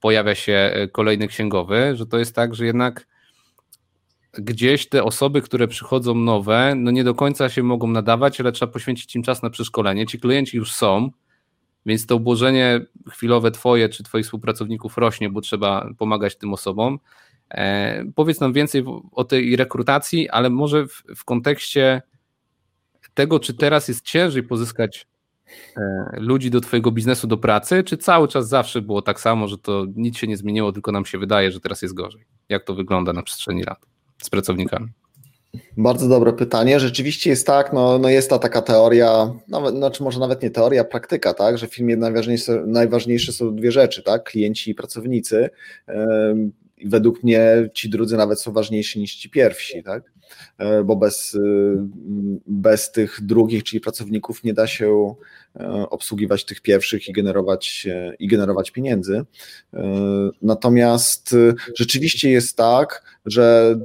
pojawia 0.00 0.34
się 0.34 0.52
e, 0.52 0.88
kolejny 0.88 1.28
księgowy, 1.28 1.96
że 1.96 2.06
to 2.06 2.18
jest 2.18 2.34
tak, 2.34 2.54
że 2.54 2.66
jednak 2.66 3.06
gdzieś 4.32 4.88
te 4.88 5.04
osoby, 5.04 5.42
które 5.42 5.68
przychodzą 5.68 6.14
nowe, 6.14 6.74
no 6.76 6.90
nie 6.90 7.04
do 7.04 7.14
końca 7.14 7.48
się 7.48 7.62
mogą 7.62 7.86
nadawać, 7.86 8.40
ale 8.40 8.52
trzeba 8.52 8.72
poświęcić 8.72 9.16
im 9.16 9.22
czas 9.22 9.42
na 9.42 9.50
przeszkolenie. 9.50 10.06
Ci 10.06 10.20
klienci 10.20 10.56
już 10.56 10.72
są, 10.72 11.10
więc 11.86 12.06
to 12.06 12.14
obłożenie 12.14 12.80
chwilowe 13.10 13.50
Twoje 13.50 13.88
czy 13.88 14.02
Twoich 14.02 14.24
współpracowników 14.24 14.96
rośnie, 14.96 15.30
bo 15.30 15.40
trzeba 15.40 15.88
pomagać 15.98 16.36
tym 16.36 16.54
osobom. 16.54 16.98
E, 17.50 18.04
powiedz 18.14 18.40
nam 18.40 18.52
więcej 18.52 18.84
o 19.12 19.24
tej 19.24 19.56
rekrutacji, 19.56 20.28
ale 20.28 20.50
może 20.50 20.86
w, 20.86 21.02
w 21.16 21.24
kontekście 21.24 22.02
tego, 23.14 23.40
czy 23.40 23.54
teraz 23.54 23.88
jest 23.88 24.04
ciężej 24.04 24.42
pozyskać 24.42 25.06
e, 25.76 25.80
ludzi 26.20 26.50
do 26.50 26.60
Twojego 26.60 26.90
biznesu, 26.90 27.26
do 27.26 27.36
pracy, 27.36 27.84
czy 27.84 27.96
cały 27.96 28.28
czas 28.28 28.48
zawsze 28.48 28.82
było 28.82 29.02
tak 29.02 29.20
samo, 29.20 29.48
że 29.48 29.58
to 29.58 29.86
nic 29.96 30.18
się 30.18 30.26
nie 30.26 30.36
zmieniło, 30.36 30.72
tylko 30.72 30.92
nam 30.92 31.04
się 31.04 31.18
wydaje, 31.18 31.50
że 31.50 31.60
teraz 31.60 31.82
jest 31.82 31.94
gorzej? 31.94 32.24
Jak 32.48 32.64
to 32.64 32.74
wygląda 32.74 33.12
na 33.12 33.22
przestrzeni 33.22 33.62
lat 33.62 33.86
z 34.22 34.30
pracownikami? 34.30 34.88
Bardzo 35.76 36.08
dobre 36.08 36.32
pytanie. 36.32 36.80
Rzeczywiście 36.80 37.30
jest 37.30 37.46
tak, 37.46 37.72
no, 37.72 37.98
no 37.98 38.08
jest 38.08 38.30
ta 38.30 38.38
taka 38.38 38.62
teoria, 38.62 39.32
nawet, 39.48 39.74
znaczy 39.74 40.02
może 40.02 40.20
nawet 40.20 40.42
nie 40.42 40.50
teoria, 40.50 40.84
praktyka, 40.84 41.34
tak, 41.34 41.58
że 41.58 41.66
w 41.66 41.74
filmie 41.74 41.96
najważniejsze, 41.96 42.62
najważniejsze 42.66 43.32
są 43.32 43.56
dwie 43.56 43.72
rzeczy, 43.72 44.02
tak, 44.02 44.24
klienci 44.24 44.70
i 44.70 44.74
pracownicy. 44.74 45.50
Według 46.84 47.22
mnie 47.22 47.70
ci 47.74 47.90
drudzy 47.90 48.16
nawet 48.16 48.40
są 48.40 48.52
ważniejsi 48.52 49.00
niż 49.00 49.16
ci 49.16 49.30
pierwsi, 49.30 49.82
tak? 49.82 50.12
E, 50.58 50.84
bo 50.84 50.96
bez, 50.96 51.34
y, 51.34 51.76
bez 52.46 52.92
tych 52.92 53.18
drugich, 53.22 53.64
czyli 53.64 53.80
pracowników, 53.80 54.44
nie 54.44 54.54
da 54.54 54.66
się 54.66 55.14
e, 55.56 55.68
obsługiwać 55.90 56.44
tych 56.44 56.60
pierwszych 56.60 57.08
i 57.08 57.12
generować, 57.12 57.86
e, 57.90 58.14
i 58.18 58.28
generować 58.28 58.70
pieniędzy. 58.70 59.24
Natomiast 60.42 61.36
rzeczywiście 61.76 62.30
jest 62.30 62.56
tak, 62.56 63.18
że 63.26 63.76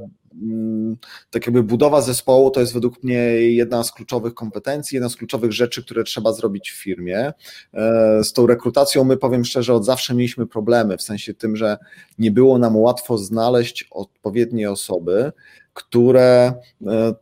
tak 1.30 1.46
jakby 1.46 1.64
budowa 1.64 2.02
zespołu 2.02 2.52
to 2.52 2.60
jest 2.60 2.74
według 2.74 3.04
mnie 3.04 3.18
jedna 3.54 3.84
z 3.84 3.92
kluczowych 3.92 4.34
kompetencji, 4.34 4.96
jedna 4.96 5.10
z 5.10 5.16
kluczowych 5.16 5.52
rzeczy, 5.52 5.84
które 5.84 6.04
trzeba 6.04 6.34
zrobić 6.34 6.72
w 6.72 6.84
firmie. 6.84 7.34
E, 7.74 8.24
z 8.24 8.34
tą 8.34 8.48
rekrutacją 8.48 9.04
my 9.04 9.18
powiem 9.18 9.46
szczerze, 9.46 9.74
od 9.74 9.86
zawsze 9.86 10.16
mieliśmy 10.16 10.48
problemy, 10.48 10.98
w 10.98 11.02
sensie 11.02 11.34
tym, 11.34 11.56
że 11.56 11.78
nie 12.20 12.32
było 12.32 12.58
nam 12.58 12.78
łatwo 12.78 13.18
znaleźć 13.18 13.88
odpowiednie 13.92 14.72
osoby, 14.72 15.32
które 15.74 16.54
e, 16.88 17.14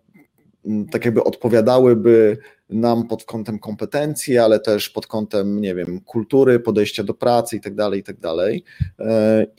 tak 0.91 1.06
jakby 1.06 1.23
odpowiadałyby 1.23 2.38
nam 2.69 3.08
pod 3.08 3.23
kątem 3.23 3.60
kompetencji, 3.60 4.38
ale 4.38 4.60
też 4.60 4.89
pod 4.89 5.08
kątem, 5.08 5.62
nie 5.62 5.76
wiem, 5.76 6.02
kultury, 6.02 6.60
podejścia 6.60 7.04
do 7.04 7.13
pracy 7.13 7.56
i 7.56 7.62
tak 7.62 7.76
dalej, 8.19 8.63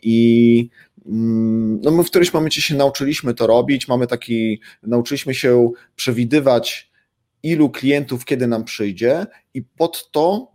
i 0.03 0.69
mm, 1.07 1.81
no 1.81 1.91
my 1.91 2.05
w 2.05 2.07
którymś 2.07 2.33
momencie 2.33 2.63
się 2.63 2.75
nauczyliśmy 2.75 3.35
to 3.35 3.47
robić, 3.47 3.89
mamy 3.89 4.07
taki, 4.07 4.61
nauczyliśmy 4.83 5.35
się 5.35 5.71
przewidywać, 5.97 6.91
ilu 7.43 7.71
klientów 7.71 8.25
kiedy 8.25 8.47
nam 8.47 8.65
przyjdzie 8.65 9.27
i 9.55 9.63
pod 9.63 10.11
to 10.11 10.55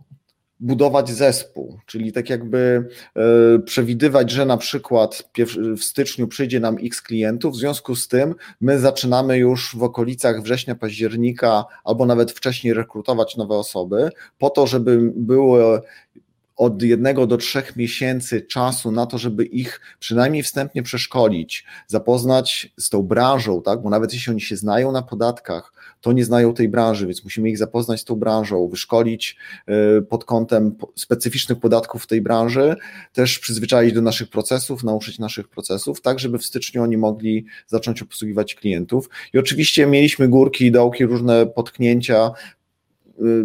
budować 0.60 1.10
zespół, 1.10 1.78
czyli 1.86 2.12
tak 2.12 2.30
jakby 2.30 2.88
e, 3.16 3.58
przewidywać, 3.58 4.30
że 4.30 4.46
na 4.46 4.56
przykład 4.56 5.30
w 5.76 5.84
styczniu 5.84 6.28
przyjdzie 6.28 6.60
nam 6.60 6.76
x 6.82 7.02
klientów, 7.02 7.54
w 7.54 7.58
związku 7.58 7.96
z 7.96 8.08
tym 8.08 8.34
my 8.60 8.78
zaczynamy 8.78 9.38
już 9.38 9.76
w 9.76 9.82
okolicach 9.82 10.42
września, 10.42 10.74
października 10.74 11.64
albo 11.84 12.06
nawet 12.06 12.32
wcześniej 12.32 12.74
rekrutować 12.74 13.36
nowe 13.36 13.54
osoby, 13.54 14.10
po 14.38 14.50
to, 14.50 14.66
żeby 14.66 15.12
były 15.16 15.80
od 16.60 16.82
jednego 16.82 17.26
do 17.26 17.36
trzech 17.36 17.76
miesięcy 17.76 18.42
czasu 18.42 18.92
na 18.92 19.06
to, 19.06 19.18
żeby 19.18 19.44
ich 19.44 19.80
przynajmniej 19.98 20.42
wstępnie 20.42 20.82
przeszkolić, 20.82 21.64
zapoznać 21.86 22.72
z 22.78 22.90
tą 22.90 23.02
branżą, 23.02 23.62
tak? 23.62 23.82
bo 23.82 23.90
nawet 23.90 24.12
jeśli 24.12 24.30
oni 24.30 24.40
się 24.40 24.56
znają 24.56 24.92
na 24.92 25.02
podatkach, 25.02 25.72
to 26.00 26.12
nie 26.12 26.24
znają 26.24 26.54
tej 26.54 26.68
branży, 26.68 27.06
więc 27.06 27.24
musimy 27.24 27.50
ich 27.50 27.58
zapoznać 27.58 28.00
z 28.00 28.04
tą 28.04 28.16
branżą, 28.16 28.68
wyszkolić 28.68 29.36
y, 29.98 30.02
pod 30.02 30.24
kątem 30.24 30.76
specyficznych 30.96 31.60
podatków 31.60 32.04
w 32.04 32.06
tej 32.06 32.20
branży, 32.20 32.76
też 33.12 33.38
przyzwyczaić 33.38 33.92
do 33.92 34.02
naszych 34.02 34.30
procesów, 34.30 34.84
nauczyć 34.84 35.18
naszych 35.18 35.48
procesów, 35.48 36.00
tak 36.00 36.18
żeby 36.18 36.38
w 36.38 36.44
styczniu 36.44 36.82
oni 36.82 36.96
mogli 36.96 37.44
zacząć 37.66 38.02
obsługiwać 38.02 38.54
klientów. 38.54 39.08
I 39.32 39.38
oczywiście 39.38 39.86
mieliśmy 39.86 40.28
górki 40.28 40.66
i 40.66 40.72
dołki, 40.72 41.06
różne 41.06 41.46
potknięcia, 41.46 42.30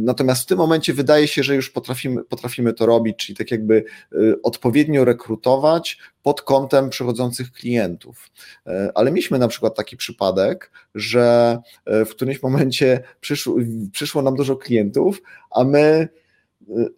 natomiast 0.01 0.43
w 0.43 0.45
tym 0.45 0.57
momencie 0.57 0.93
wydaje 0.93 1.27
się, 1.27 1.43
że 1.43 1.55
już 1.55 1.69
potrafimy, 1.69 2.23
potrafimy 2.23 2.73
to 2.73 2.85
robić, 2.85 3.17
czyli 3.17 3.35
tak 3.35 3.51
jakby 3.51 3.83
y, 4.13 4.41
odpowiednio 4.43 5.05
rekrutować 5.05 5.97
pod 6.23 6.41
kątem 6.41 6.89
przychodzących 6.89 7.51
klientów. 7.51 8.29
Y, 8.67 8.71
ale 8.95 9.11
mieliśmy 9.11 9.39
na 9.39 9.47
przykład 9.47 9.75
taki 9.75 9.97
przypadek, 9.97 10.71
że 10.95 11.57
w 11.85 12.09
którymś 12.09 12.43
momencie 12.43 13.03
przyszło, 13.19 13.55
przyszło 13.91 14.21
nam 14.21 14.35
dużo 14.35 14.55
klientów, 14.55 15.21
a 15.51 15.63
my 15.63 16.09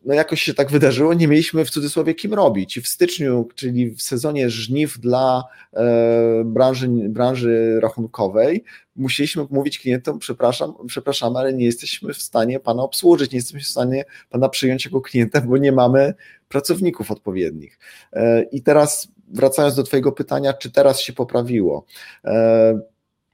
no 0.05 0.13
jakoś 0.13 0.41
się 0.41 0.53
tak 0.53 0.71
wydarzyło, 0.71 1.13
nie 1.13 1.27
mieliśmy 1.27 1.65
w 1.65 1.69
cudzysłowie 1.69 2.15
kim 2.15 2.33
robić. 2.33 2.79
W 2.79 2.87
styczniu, 2.87 3.47
czyli 3.55 3.91
w 3.91 4.01
sezonie 4.01 4.49
żniw 4.49 4.99
dla 4.99 5.43
e, 5.73 6.43
branży, 6.45 6.87
branży 7.09 7.79
rachunkowej, 7.81 8.63
musieliśmy 8.95 9.45
mówić 9.49 9.79
klientom, 9.79 10.19
przepraszam, 10.19 10.73
przepraszam, 10.87 11.35
ale 11.35 11.53
nie 11.53 11.65
jesteśmy 11.65 12.13
w 12.13 12.21
stanie 12.21 12.59
pana 12.59 12.83
obsłużyć, 12.83 13.31
nie 13.31 13.37
jesteśmy 13.37 13.59
w 13.59 13.67
stanie 13.67 14.05
pana 14.29 14.49
przyjąć 14.49 14.85
jako 14.85 15.01
klienta, 15.01 15.41
bo 15.41 15.57
nie 15.57 15.71
mamy 15.71 16.13
pracowników 16.49 17.11
odpowiednich. 17.11 17.79
E, 18.13 18.43
I 18.43 18.61
teraz 18.61 19.07
wracając 19.27 19.75
do 19.75 19.83
twojego 19.83 20.11
pytania, 20.11 20.53
czy 20.53 20.71
teraz 20.71 20.99
się 20.99 21.13
poprawiło? 21.13 21.85
E, 22.25 22.79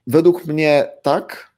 według 0.06 0.46
mnie 0.46 0.86
tak, 1.02 1.54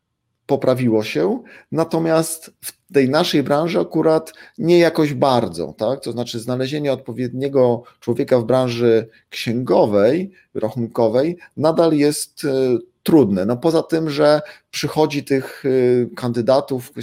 poprawiło 0.46 1.04
się, 1.04 1.42
natomiast 1.72 2.50
w 2.64 2.75
tej 2.92 3.10
naszej 3.10 3.42
branży 3.42 3.80
akurat 3.80 4.32
nie 4.58 4.78
jakoś 4.78 5.14
bardzo, 5.14 5.74
tak? 5.78 6.00
To 6.00 6.12
znaczy 6.12 6.40
znalezienie 6.40 6.92
odpowiedniego 6.92 7.82
człowieka 8.00 8.38
w 8.38 8.44
branży 8.44 9.08
księgowej, 9.30 10.30
rachunkowej 10.54 11.36
nadal 11.56 11.92
jest 11.92 12.44
e, 12.44 12.78
trudne. 13.02 13.46
No 13.46 13.56
poza 13.56 13.82
tym, 13.82 14.10
że 14.10 14.40
przychodzi 14.70 15.24
tych 15.24 15.64
e, 15.64 15.70
kandydatów, 16.16 16.92
e, 16.98 17.02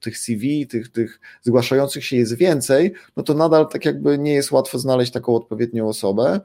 tych 0.00 0.18
CV, 0.18 0.66
tych, 0.66 0.92
tych 0.92 1.20
zgłaszających 1.42 2.04
się 2.04 2.16
jest 2.16 2.36
więcej, 2.36 2.92
no 3.16 3.22
to 3.22 3.34
nadal 3.34 3.68
tak 3.68 3.84
jakby 3.84 4.18
nie 4.18 4.34
jest 4.34 4.52
łatwo 4.52 4.78
znaleźć 4.78 5.12
taką 5.12 5.34
odpowiednią 5.34 5.88
osobę. 5.88 6.40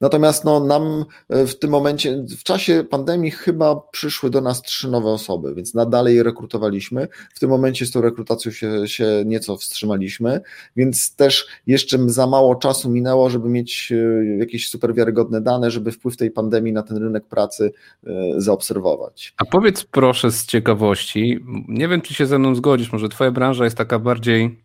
Natomiast 0.00 0.44
no, 0.44 0.60
nam 0.60 1.04
e, 1.28 1.46
w 1.46 1.58
tym 1.58 1.70
momencie, 1.70 2.24
w 2.38 2.42
czasie 2.42 2.84
pandemii 2.90 3.30
chyba 3.30 3.76
przyszły 3.76 4.30
do 4.30 4.40
nas 4.40 4.62
trzy 4.62 4.88
nowe 4.90 5.08
osoby, 5.10 5.54
więc 5.54 5.74
nadal 5.74 6.06
je 6.06 6.22
rekrutowaliśmy. 6.22 7.08
W 7.34 7.38
tym 7.38 7.50
momencie 7.50 7.86
z 7.86 7.90
tą 7.90 8.00
rekrutacją 8.00 8.52
się, 8.52 8.88
się 8.88 9.22
nieco 9.26 9.56
wstrzymaliśmy, 9.56 10.40
więc 10.76 11.16
też 11.16 11.46
jeszcze 11.66 11.98
za 12.10 12.26
mało 12.26 12.54
czasu 12.54 12.90
minęło, 12.90 13.30
żeby 13.30 13.48
mieć 13.48 13.92
e, 13.92 14.24
jakieś 14.38 14.68
super 14.68 14.94
wiarygodne 14.94 15.40
dane, 15.40 15.70
żeby 15.70 15.92
wpływ 15.92 16.16
tej 16.16 16.30
pandemii 16.30 16.72
na 16.72 16.82
ten 16.82 16.96
rynek 16.96 17.24
pracy 17.24 17.72
e, 18.06 18.10
zaobserwować. 18.36 19.34
A 19.36 19.44
powiedz 19.44 19.84
proszę 19.84 20.30
z 20.30 20.46
ciekawości, 20.46 21.38
nie 21.68 21.88
wiem 21.88 22.00
czy 22.00 22.14
się 22.14 22.26
ze 22.26 22.38
mną 22.38 22.54
zgodzisz, 22.54 22.92
może 22.92 23.08
twoja 23.08 23.30
branża 23.30 23.64
jest 23.64 23.76
taka 23.76 23.98
bardziej 23.98 24.63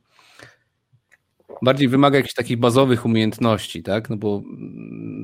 bardziej 1.62 1.88
wymaga 1.88 2.17
jakichś 2.17 2.34
takich 2.34 2.58
bazowych 2.58 3.06
umiejętności, 3.06 3.84
tak? 3.84 4.10
No 4.10 4.17
bo 4.17 4.41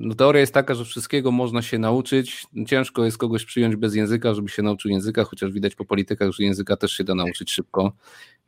no 0.06 0.16
teoria 0.16 0.40
jest 0.40 0.54
taka, 0.54 0.76
że 0.76 0.86
wszystkiego 0.86 1.32
można 1.32 1.62
się 1.62 1.80
nauczyć. 1.80 2.48
Ciężko 2.68 3.06
jest 3.06 3.18
kogoś 3.18 3.46
przyjąć 3.46 3.76
bez 3.76 3.96
języka, 3.96 4.34
żeby 4.34 4.50
się 4.50 4.62
nauczył 4.62 4.92
języka, 4.92 5.24
chociaż 5.24 5.52
widać 5.52 5.76
po 5.76 5.86
politykach, 5.86 6.32
że 6.32 6.44
języka 6.44 6.78
też 6.78 6.92
się 6.92 7.04
da 7.04 7.16
nauczyć 7.16 7.52
szybko. 7.52 7.94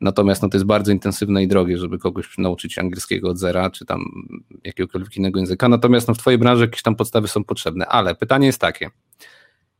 Natomiast 0.00 0.42
no, 0.42 0.48
to 0.48 0.56
jest 0.56 0.66
bardzo 0.66 0.92
intensywne 0.92 1.42
i 1.42 1.48
drogie, 1.48 1.78
żeby 1.78 1.98
kogoś 1.98 2.38
nauczyć 2.38 2.78
angielskiego 2.78 3.30
od 3.30 3.38
zera, 3.38 3.70
czy 3.70 3.86
tam 3.86 4.04
jakiegokolwiek 4.64 5.16
innego 5.16 5.40
języka. 5.40 5.68
Natomiast 5.68 6.08
no, 6.08 6.14
w 6.14 6.18
Twojej 6.18 6.38
branży 6.38 6.64
jakieś 6.64 6.82
tam 6.82 6.96
podstawy 6.96 7.28
są 7.28 7.44
potrzebne. 7.44 7.86
Ale 7.86 8.14
pytanie 8.14 8.46
jest 8.46 8.60
takie: 8.60 8.90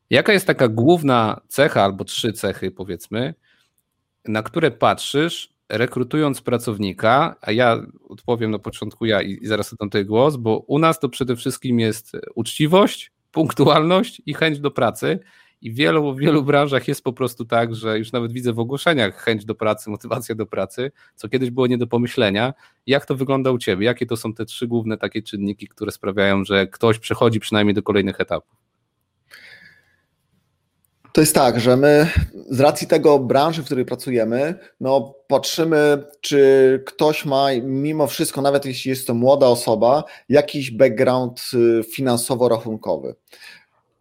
jaka 0.09 0.33
jest 0.33 0.47
taka 0.47 0.67
główna 0.67 1.41
cecha 1.47 1.83
albo 1.83 2.03
trzy 2.05 2.33
cechy, 2.33 2.71
powiedzmy, 2.71 3.33
na 4.25 4.43
które 4.43 4.71
patrzysz, 4.71 5.58
rekrutując 5.69 6.41
pracownika, 6.41 7.35
a 7.41 7.51
ja 7.51 7.81
odpowiem 8.09 8.51
na 8.51 8.59
początku 8.59 9.05
ja 9.05 9.21
i 9.21 9.45
zaraz 9.47 9.73
oddam 9.73 9.89
tutaj 9.89 10.05
głos, 10.05 10.35
bo 10.35 10.59
u 10.59 10.79
nas 10.79 10.99
to 10.99 11.09
przede 11.09 11.35
wszystkim 11.35 11.79
jest 11.79 12.11
uczciwość, 12.35 13.11
punktualność 13.31 14.21
i 14.25 14.33
chęć 14.33 14.59
do 14.59 14.71
pracy. 14.71 15.19
I 15.61 15.71
w 15.71 15.75
wielu, 15.75 16.13
w 16.15 16.19
wielu 16.19 16.43
branżach 16.43 16.87
jest 16.87 17.03
po 17.03 17.13
prostu 17.13 17.45
tak, 17.45 17.75
że 17.75 17.99
już 17.99 18.11
nawet 18.11 18.31
widzę 18.31 18.53
w 18.53 18.59
ogłoszeniach 18.59 19.15
chęć 19.15 19.45
do 19.45 19.55
pracy, 19.55 19.89
motywacja 19.95 20.35
do 20.35 20.45
pracy, 20.45 20.91
co 21.15 21.29
kiedyś 21.29 21.51
było 21.51 21.67
nie 21.67 21.77
do 21.77 21.87
pomyślenia. 21.87 22.53
Jak 22.87 23.05
to 23.05 23.15
wygląda 23.15 23.51
u 23.51 23.57
Ciebie? 23.57 23.85
Jakie 23.85 24.05
to 24.05 24.17
są 24.17 24.33
te 24.33 24.45
trzy 24.45 24.67
główne 24.67 24.97
takie 24.97 25.21
czynniki, 25.21 25.67
które 25.67 25.91
sprawiają, 25.91 26.43
że 26.43 26.67
ktoś 26.67 26.99
przechodzi 26.99 27.39
przynajmniej 27.39 27.73
do 27.73 27.83
kolejnych 27.83 28.21
etapów? 28.21 28.68
To 31.13 31.21
jest 31.21 31.35
tak, 31.35 31.59
że 31.59 31.77
my 31.77 32.07
z 32.49 32.59
racji 32.59 32.87
tego 32.87 33.19
branży, 33.19 33.61
w 33.61 33.65
której 33.65 33.85
pracujemy, 33.85 34.55
no 34.79 35.13
patrzymy, 35.27 36.03
czy 36.21 36.83
ktoś 36.85 37.25
ma 37.25 37.47
mimo 37.63 38.07
wszystko, 38.07 38.41
nawet 38.41 38.65
jeśli 38.65 38.89
jest 38.89 39.07
to 39.07 39.13
młoda 39.13 39.47
osoba, 39.47 40.03
jakiś 40.29 40.71
background 40.71 41.41
y, 41.53 41.83
finansowo-rachunkowy. 41.83 43.13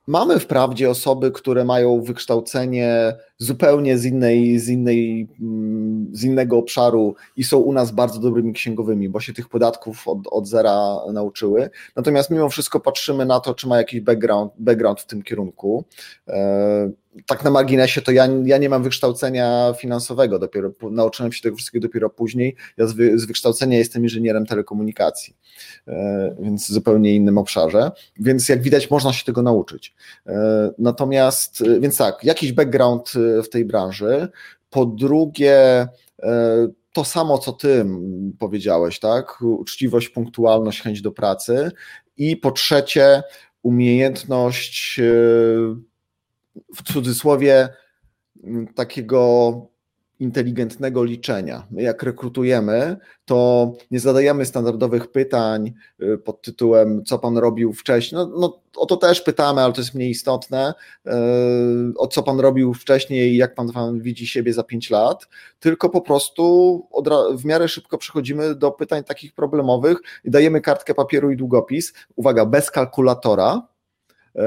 Mamy 0.06 0.40
wprawdzie 0.40 0.90
osoby, 0.90 1.32
które 1.32 1.64
mają 1.64 2.02
wykształcenie 2.02 3.16
zupełnie 3.38 3.98
z, 3.98 4.04
innej, 4.04 4.58
z, 4.58 4.68
innej, 4.68 5.28
mm, 5.40 6.10
z 6.12 6.24
innego 6.24 6.58
obszaru 6.58 7.14
i 7.36 7.44
są 7.44 7.58
u 7.58 7.72
nas 7.72 7.90
bardzo 7.90 8.20
dobrymi 8.20 8.52
księgowymi, 8.52 9.08
bo 9.08 9.20
się 9.20 9.32
tych 9.32 9.48
podatków 9.48 10.08
od, 10.08 10.18
od 10.30 10.48
zera 10.48 10.96
nauczyły. 11.12 11.70
Natomiast 11.96 12.30
mimo 12.30 12.48
wszystko 12.48 12.80
patrzymy 12.80 13.26
na 13.26 13.40
to, 13.40 13.54
czy 13.54 13.68
ma 13.68 13.76
jakiś 13.76 14.00
background, 14.00 14.52
background 14.58 15.00
w 15.00 15.06
tym 15.06 15.22
kierunku. 15.22 15.84
E, 16.28 16.90
tak 17.26 17.44
na 17.44 17.50
marginesie, 17.50 18.02
to 18.02 18.12
ja, 18.12 18.28
ja 18.44 18.58
nie 18.58 18.68
mam 18.68 18.82
wykształcenia 18.82 19.74
finansowego, 19.78 20.38
dopiero 20.38 20.70
nauczyłem 20.90 21.32
się 21.32 21.42
tego 21.42 21.56
wszystkiego 21.56 21.88
dopiero 21.88 22.10
później. 22.10 22.56
Ja 22.76 22.86
z, 22.86 22.92
wy, 22.92 23.18
z 23.18 23.24
wykształcenia 23.24 23.78
jestem 23.78 24.02
inżynierem 24.02 24.46
telekomunikacji, 24.46 25.36
e, 25.88 26.36
więc 26.40 26.68
zupełnie 26.68 27.16
innym 27.16 27.38
obszarze. 27.38 27.90
Więc 28.20 28.48
jak 28.48 28.62
widać, 28.62 28.90
można 28.90 29.12
się 29.12 29.24
tego 29.24 29.42
nauczyć. 29.42 29.94
E, 30.26 30.70
natomiast, 30.78 31.64
więc 31.80 31.96
tak, 31.96 32.24
jakiś 32.24 32.52
background 32.52 33.12
w 33.44 33.48
tej 33.48 33.64
branży. 33.64 34.28
Po 34.70 34.86
drugie, 34.86 35.88
to 36.92 37.04
samo, 37.04 37.38
co 37.38 37.52
ty 37.52 37.86
powiedziałeś, 38.38 38.98
tak? 38.98 39.42
Uczciwość, 39.42 40.08
punktualność, 40.08 40.82
chęć 40.82 41.02
do 41.02 41.12
pracy. 41.12 41.70
I 42.16 42.36
po 42.36 42.50
trzecie, 42.52 43.22
umiejętność 43.62 45.00
w 46.76 46.82
cudzysłowie 46.92 47.68
takiego 48.74 49.52
inteligentnego 50.20 51.04
liczenia. 51.04 51.66
My 51.70 51.82
jak 51.82 52.02
rekrutujemy, 52.02 52.96
to 53.24 53.72
nie 53.90 54.00
zadajemy 54.00 54.44
standardowych 54.44 55.12
pytań 55.12 55.72
y, 56.02 56.18
pod 56.18 56.42
tytułem, 56.42 57.04
co 57.04 57.18
pan 57.18 57.38
robił 57.38 57.72
wcześniej. 57.72 58.18
No, 58.18 58.38
no 58.40 58.60
o 58.76 58.86
to 58.86 58.96
też 58.96 59.20
pytamy, 59.20 59.60
ale 59.60 59.72
to 59.72 59.80
jest 59.80 59.94
mniej 59.94 60.10
istotne. 60.10 60.74
Y, 61.06 61.10
o 61.96 62.06
co 62.06 62.22
pan 62.22 62.40
robił 62.40 62.74
wcześniej 62.74 63.32
i 63.32 63.36
jak 63.36 63.54
pan, 63.54 63.72
pan 63.72 64.00
widzi 64.00 64.26
siebie 64.26 64.52
za 64.52 64.62
pięć 64.62 64.90
lat, 64.90 65.28
tylko 65.60 65.88
po 65.88 66.00
prostu 66.00 66.86
w 67.36 67.44
miarę 67.44 67.68
szybko 67.68 67.98
przechodzimy 67.98 68.54
do 68.54 68.70
pytań 68.70 69.04
takich 69.04 69.32
problemowych 69.34 69.98
i 70.24 70.30
dajemy 70.30 70.60
kartkę 70.60 70.94
papieru 70.94 71.30
i 71.30 71.36
długopis. 71.36 71.92
Uwaga, 72.16 72.46
bez 72.46 72.70
kalkulatora. 72.70 73.68
Y, 74.36 74.40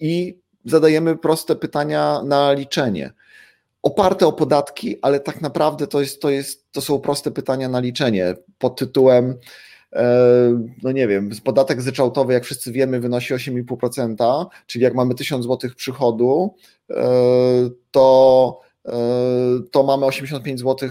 I 0.00 0.42
zadajemy 0.64 1.16
proste 1.16 1.56
pytania 1.56 2.22
na 2.24 2.52
liczenie 2.52 3.12
oparte 3.82 4.26
o 4.26 4.32
podatki, 4.32 4.96
ale 5.02 5.20
tak 5.20 5.40
naprawdę 5.40 5.86
to, 5.86 6.00
jest, 6.00 6.22
to, 6.22 6.30
jest, 6.30 6.72
to 6.72 6.80
są 6.80 7.00
proste 7.00 7.30
pytania 7.30 7.68
na 7.68 7.80
liczenie 7.80 8.34
pod 8.58 8.78
tytułem 8.78 9.38
e, 9.92 10.64
no 10.82 10.92
nie 10.92 11.08
wiem, 11.08 11.30
podatek 11.44 11.82
zryczałtowy, 11.82 12.32
jak 12.32 12.44
wszyscy 12.44 12.72
wiemy, 12.72 13.00
wynosi 13.00 13.34
8,5%, 13.34 14.46
czyli 14.66 14.84
jak 14.84 14.94
mamy 14.94 15.14
1000 15.14 15.46
zł 15.46 15.70
przychodu, 15.76 16.54
e, 16.90 17.04
to, 17.90 18.60
e, 18.88 18.92
to 19.70 19.82
mamy 19.82 20.06
85 20.06 20.60
zł 20.60 20.88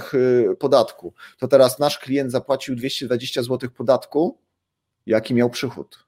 podatku. 0.59 1.13
To 1.39 1.47
teraz 1.47 1.79
nasz 1.79 1.99
klient 1.99 2.31
zapłacił 2.31 2.75
220 2.75 3.43
zł 3.43 3.69
podatku, 3.77 4.37
jaki 5.05 5.33
miał 5.33 5.49
przychód. 5.49 6.05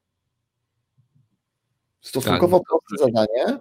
Stosunkowo 2.02 2.60
tak, 2.60 2.68
proste 2.68 3.06
zadanie, 3.06 3.60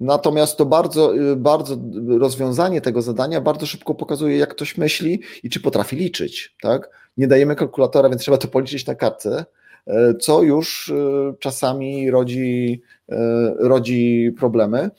Natomiast 0.00 0.56
to 0.56 0.66
bardzo, 0.66 1.16
y, 1.16 1.36
bardzo 1.36 1.76
rozwiązanie 2.18 2.80
tego 2.80 3.02
zadania 3.02 3.40
bardzo 3.40 3.66
szybko 3.66 3.94
pokazuje, 3.94 4.38
jak 4.38 4.50
ktoś 4.50 4.78
myśli 4.78 5.22
i 5.42 5.50
czy 5.50 5.60
potrafi 5.60 5.96
liczyć. 5.96 6.56
Tak? 6.62 6.90
Nie 7.16 7.28
dajemy 7.28 7.56
kalkulatora, 7.56 8.08
więc 8.08 8.22
trzeba 8.22 8.38
to 8.38 8.48
policzyć 8.48 8.86
na 8.86 8.94
kartce, 8.94 9.44
e, 9.86 10.14
co 10.14 10.42
już 10.42 10.88
y, 10.88 10.94
czasami 11.38 12.10
rodzi, 12.10 12.82
e, 13.08 13.54
rodzi 13.58 14.32
problemy. 14.38 14.90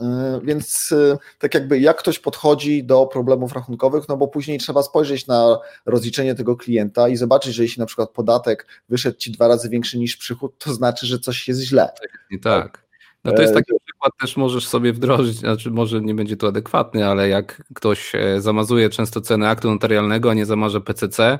E, 0.00 0.40
więc 0.44 0.94
tak 1.38 1.54
jakby 1.54 1.78
jak 1.78 1.96
ktoś 1.96 2.18
podchodzi 2.18 2.84
do 2.84 3.06
problemów 3.06 3.52
rachunkowych, 3.52 4.08
no 4.08 4.16
bo 4.16 4.28
później 4.28 4.58
trzeba 4.58 4.82
spojrzeć 4.82 5.26
na 5.26 5.58
rozliczenie 5.86 6.34
tego 6.34 6.56
klienta 6.56 7.08
i 7.08 7.16
zobaczyć, 7.16 7.54
że 7.54 7.62
jeśli 7.62 7.80
na 7.80 7.86
przykład 7.86 8.10
podatek 8.10 8.66
wyszedł 8.88 9.18
ci 9.18 9.32
dwa 9.32 9.48
razy 9.48 9.68
większy 9.68 9.98
niż 9.98 10.16
przychód, 10.16 10.54
to 10.58 10.74
znaczy, 10.74 11.06
że 11.06 11.18
coś 11.18 11.48
jest 11.48 11.60
źle. 11.60 11.88
Tak. 12.00 12.40
tak. 12.42 12.85
No 13.26 13.32
to 13.32 13.42
jest 13.42 13.54
taki 13.54 13.72
przykład, 13.84 14.12
też 14.20 14.36
możesz 14.36 14.68
sobie 14.68 14.92
wdrożyć, 14.92 15.36
znaczy 15.36 15.70
może 15.70 16.00
nie 16.00 16.14
będzie 16.14 16.36
to 16.36 16.48
adekwatny, 16.48 17.06
ale 17.06 17.28
jak 17.28 17.62
ktoś 17.74 18.14
e, 18.14 18.40
zamazuje 18.40 18.90
często 18.90 19.20
cenę 19.20 19.48
aktu 19.48 19.70
notarialnego, 19.70 20.30
a 20.30 20.34
nie 20.34 20.46
zamarze 20.46 20.80
PCC, 20.80 21.38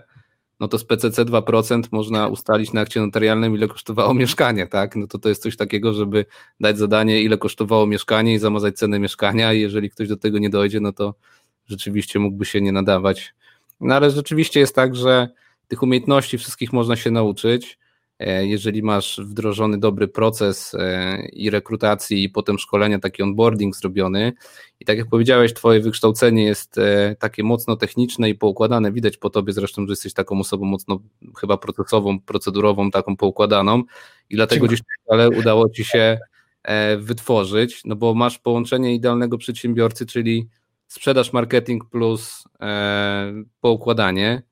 no 0.61 0.69
to 0.69 0.79
z 0.79 0.85
PCC 0.85 1.25
2% 1.25 1.83
można 1.93 2.29
ustalić 2.29 2.73
na 2.73 2.81
akcie 2.81 3.01
notarialnym, 3.01 3.55
ile 3.55 3.69
kosztowało 3.69 4.15
mieszkanie, 4.15 4.67
tak? 4.67 4.97
No 4.97 5.07
to 5.07 5.19
to 5.19 5.29
jest 5.29 5.43
coś 5.43 5.57
takiego, 5.57 5.95
żeby 5.95 6.27
dać 6.61 6.79
zadanie, 6.79 7.23
ile 7.23 7.39
kosztowało 7.39 7.87
mieszkanie 7.87 8.35
i 8.35 8.39
zamazać 8.39 8.79
cenę 8.79 8.99
mieszkania 8.99 9.53
i 9.53 9.61
jeżeli 9.61 9.91
ktoś 9.91 10.09
do 10.09 10.17
tego 10.17 10.39
nie 10.39 10.51
dojdzie, 10.51 10.81
no 10.81 10.93
to 10.93 11.15
rzeczywiście 11.67 12.19
mógłby 12.19 12.45
się 12.45 12.61
nie 12.61 12.73
nadawać. 12.73 13.35
No 13.81 13.95
ale 13.95 14.11
rzeczywiście 14.11 14.61
jest 14.61 14.75
tak, 14.75 14.97
że 14.97 15.29
tych 15.69 15.83
umiejętności 15.83 16.39
wszystkich 16.39 16.73
można 16.73 16.97
się 16.97 17.11
nauczyć. 17.11 17.79
E, 18.19 18.47
jeżeli 18.47 18.83
masz 18.83 19.21
wdrożony 19.25 19.79
dobry 19.79 20.09
proces 20.09 20.75
e, 20.75 21.19
i 21.29 21.51
rekrutacji, 21.51 22.25
i 22.25 22.29
potem 22.29 22.59
szkolenia, 22.59 22.99
taki 22.99 23.23
onboarding 23.23 23.77
zrobiony, 23.77 24.33
i 24.81 24.85
tak 24.85 24.99
jak 24.99 25.09
powiedziałeś, 25.09 25.55
Twoje 25.55 25.81
wykształcenie 25.81 26.45
jest 26.45 26.79
e, 26.79 27.17
takie 27.19 27.43
mocno 27.43 27.77
techniczne 27.77 28.31
i 28.31 28.35
poukładane, 28.35 28.93
widać 28.93 29.17
po 29.17 29.31
Tobie 29.31 29.53
zresztą, 29.53 29.87
że 29.87 29.93
jesteś 29.93 30.13
taką 30.13 30.41
osobą 30.41 30.67
mocno 30.67 31.01
chyba 31.39 31.57
procesową, 31.57 32.21
procedurową, 32.21 32.91
taką 32.91 33.17
poukładaną, 33.17 33.83
i 34.31 34.37
dlatego 34.37 34.67
gdzieś 34.67 34.81
ale 35.09 35.31
udało 35.31 35.71
Ci 35.71 35.85
się 35.85 36.19
wytworzyć, 36.99 37.81
no 37.85 37.97
bo 37.97 38.15
masz 38.15 38.39
połączenie 38.39 38.95
idealnego 38.95 39.39
przedsiębiorcy, 39.39 40.07
czyli 40.07 40.49
sprzedaż, 40.87 41.33
marketing 41.33 41.85
plus 41.91 42.45
poukładanie 43.61 44.43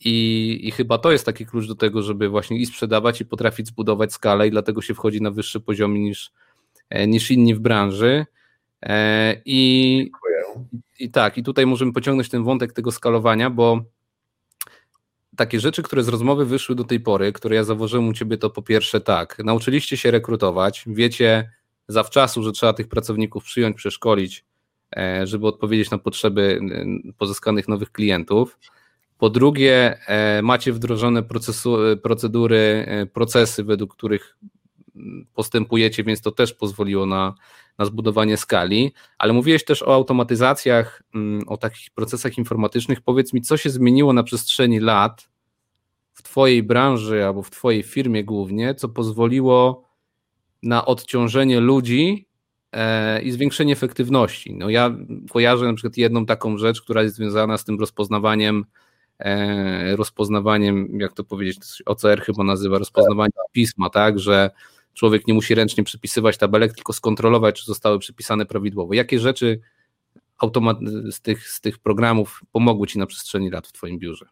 i, 0.00 0.60
I 0.62 0.70
chyba 0.70 0.98
to 0.98 1.12
jest 1.12 1.26
taki 1.26 1.46
klucz 1.46 1.66
do 1.66 1.74
tego, 1.74 2.02
żeby 2.02 2.28
właśnie 2.28 2.58
i 2.58 2.66
sprzedawać, 2.66 3.20
i 3.20 3.24
potrafić 3.24 3.66
zbudować 3.66 4.12
skalę, 4.12 4.48
i 4.48 4.50
dlatego 4.50 4.82
się 4.82 4.94
wchodzi 4.94 5.22
na 5.22 5.30
wyższy 5.30 5.60
poziom 5.60 5.94
niż, 5.94 6.32
e, 6.90 7.06
niż 7.06 7.30
inni 7.30 7.54
w 7.54 7.60
branży. 7.60 8.26
E, 8.82 9.36
I, 9.44 10.10
I 10.98 11.10
tak, 11.10 11.38
i 11.38 11.42
tutaj 11.42 11.66
możemy 11.66 11.92
pociągnąć 11.92 12.28
ten 12.28 12.44
wątek 12.44 12.72
tego 12.72 12.92
skalowania, 12.92 13.50
bo 13.50 13.84
takie 15.36 15.60
rzeczy, 15.60 15.82
które 15.82 16.02
z 16.02 16.08
rozmowy 16.08 16.46
wyszły 16.46 16.74
do 16.74 16.84
tej 16.84 17.00
pory, 17.00 17.32
które 17.32 17.56
ja 17.56 17.64
założyłem 17.64 18.08
u 18.08 18.12
ciebie, 18.12 18.38
to 18.38 18.50
po 18.50 18.62
pierwsze 18.62 19.00
tak, 19.00 19.38
nauczyliście 19.44 19.96
się 19.96 20.10
rekrutować, 20.10 20.84
wiecie 20.86 21.50
zawczasu, 21.88 22.42
że 22.42 22.52
trzeba 22.52 22.72
tych 22.72 22.88
pracowników 22.88 23.44
przyjąć, 23.44 23.76
przeszkolić, 23.76 24.44
e, 24.96 25.26
żeby 25.26 25.46
odpowiedzieć 25.46 25.90
na 25.90 25.98
potrzeby 25.98 26.60
pozyskanych 27.18 27.68
nowych 27.68 27.92
klientów. 27.92 28.58
Po 29.24 29.30
drugie, 29.30 29.98
e, 30.08 30.42
macie 30.42 30.72
wdrożone 30.72 31.22
procesu, 31.22 31.76
procedury, 32.02 32.84
e, 32.88 33.06
procesy, 33.06 33.64
według 33.64 33.94
których 33.96 34.38
postępujecie, 35.34 36.04
więc 36.04 36.20
to 36.20 36.30
też 36.30 36.54
pozwoliło 36.54 37.06
na, 37.06 37.34
na 37.78 37.84
zbudowanie 37.84 38.36
skali. 38.36 38.92
Ale 39.18 39.32
mówiłeś 39.32 39.64
też 39.64 39.82
o 39.82 39.94
automatyzacjach, 39.94 41.02
mm, 41.14 41.48
o 41.48 41.56
takich 41.56 41.90
procesach 41.90 42.38
informatycznych. 42.38 43.00
Powiedz 43.00 43.32
mi, 43.32 43.42
co 43.42 43.56
się 43.56 43.70
zmieniło 43.70 44.12
na 44.12 44.22
przestrzeni 44.22 44.80
lat 44.80 45.28
w 46.12 46.22
Twojej 46.22 46.62
branży 46.62 47.24
albo 47.24 47.42
w 47.42 47.50
Twojej 47.50 47.82
firmie 47.82 48.24
głównie, 48.24 48.74
co 48.74 48.88
pozwoliło 48.88 49.88
na 50.62 50.84
odciążenie 50.84 51.60
ludzi 51.60 52.28
e, 52.72 53.22
i 53.22 53.30
zwiększenie 53.30 53.72
efektywności. 53.72 54.54
No 54.54 54.70
ja 54.70 54.96
kojarzę 55.30 55.66
na 55.66 55.74
przykład 55.74 55.96
jedną 55.96 56.26
taką 56.26 56.58
rzecz, 56.58 56.82
która 56.82 57.02
jest 57.02 57.16
związana 57.16 57.58
z 57.58 57.64
tym 57.64 57.80
rozpoznawaniem 57.80 58.64
E, 58.64 58.83
rozpoznawaniem, 59.96 61.00
jak 61.00 61.12
to 61.12 61.24
powiedzieć, 61.24 61.82
OCR 61.86 62.22
chyba 62.22 62.44
nazywa, 62.44 62.78
rozpoznawaniem 62.78 63.32
pisma, 63.52 63.90
tak, 63.90 64.18
że 64.18 64.50
człowiek 64.94 65.26
nie 65.26 65.34
musi 65.34 65.54
ręcznie 65.54 65.84
przypisywać 65.84 66.38
tabelek, 66.38 66.74
tylko 66.74 66.92
skontrolować, 66.92 67.60
czy 67.60 67.66
zostały 67.66 67.98
przypisane 67.98 68.46
prawidłowo. 68.46 68.94
Jakie 68.94 69.20
rzeczy 69.20 69.60
automat- 70.38 70.80
z, 71.10 71.20
tych, 71.20 71.48
z 71.48 71.60
tych 71.60 71.78
programów 71.78 72.40
pomogły 72.52 72.86
Ci 72.86 72.98
na 72.98 73.06
przestrzeni 73.06 73.50
lat 73.50 73.66
w 73.66 73.72
Twoim 73.72 73.98
biurze? 73.98 74.26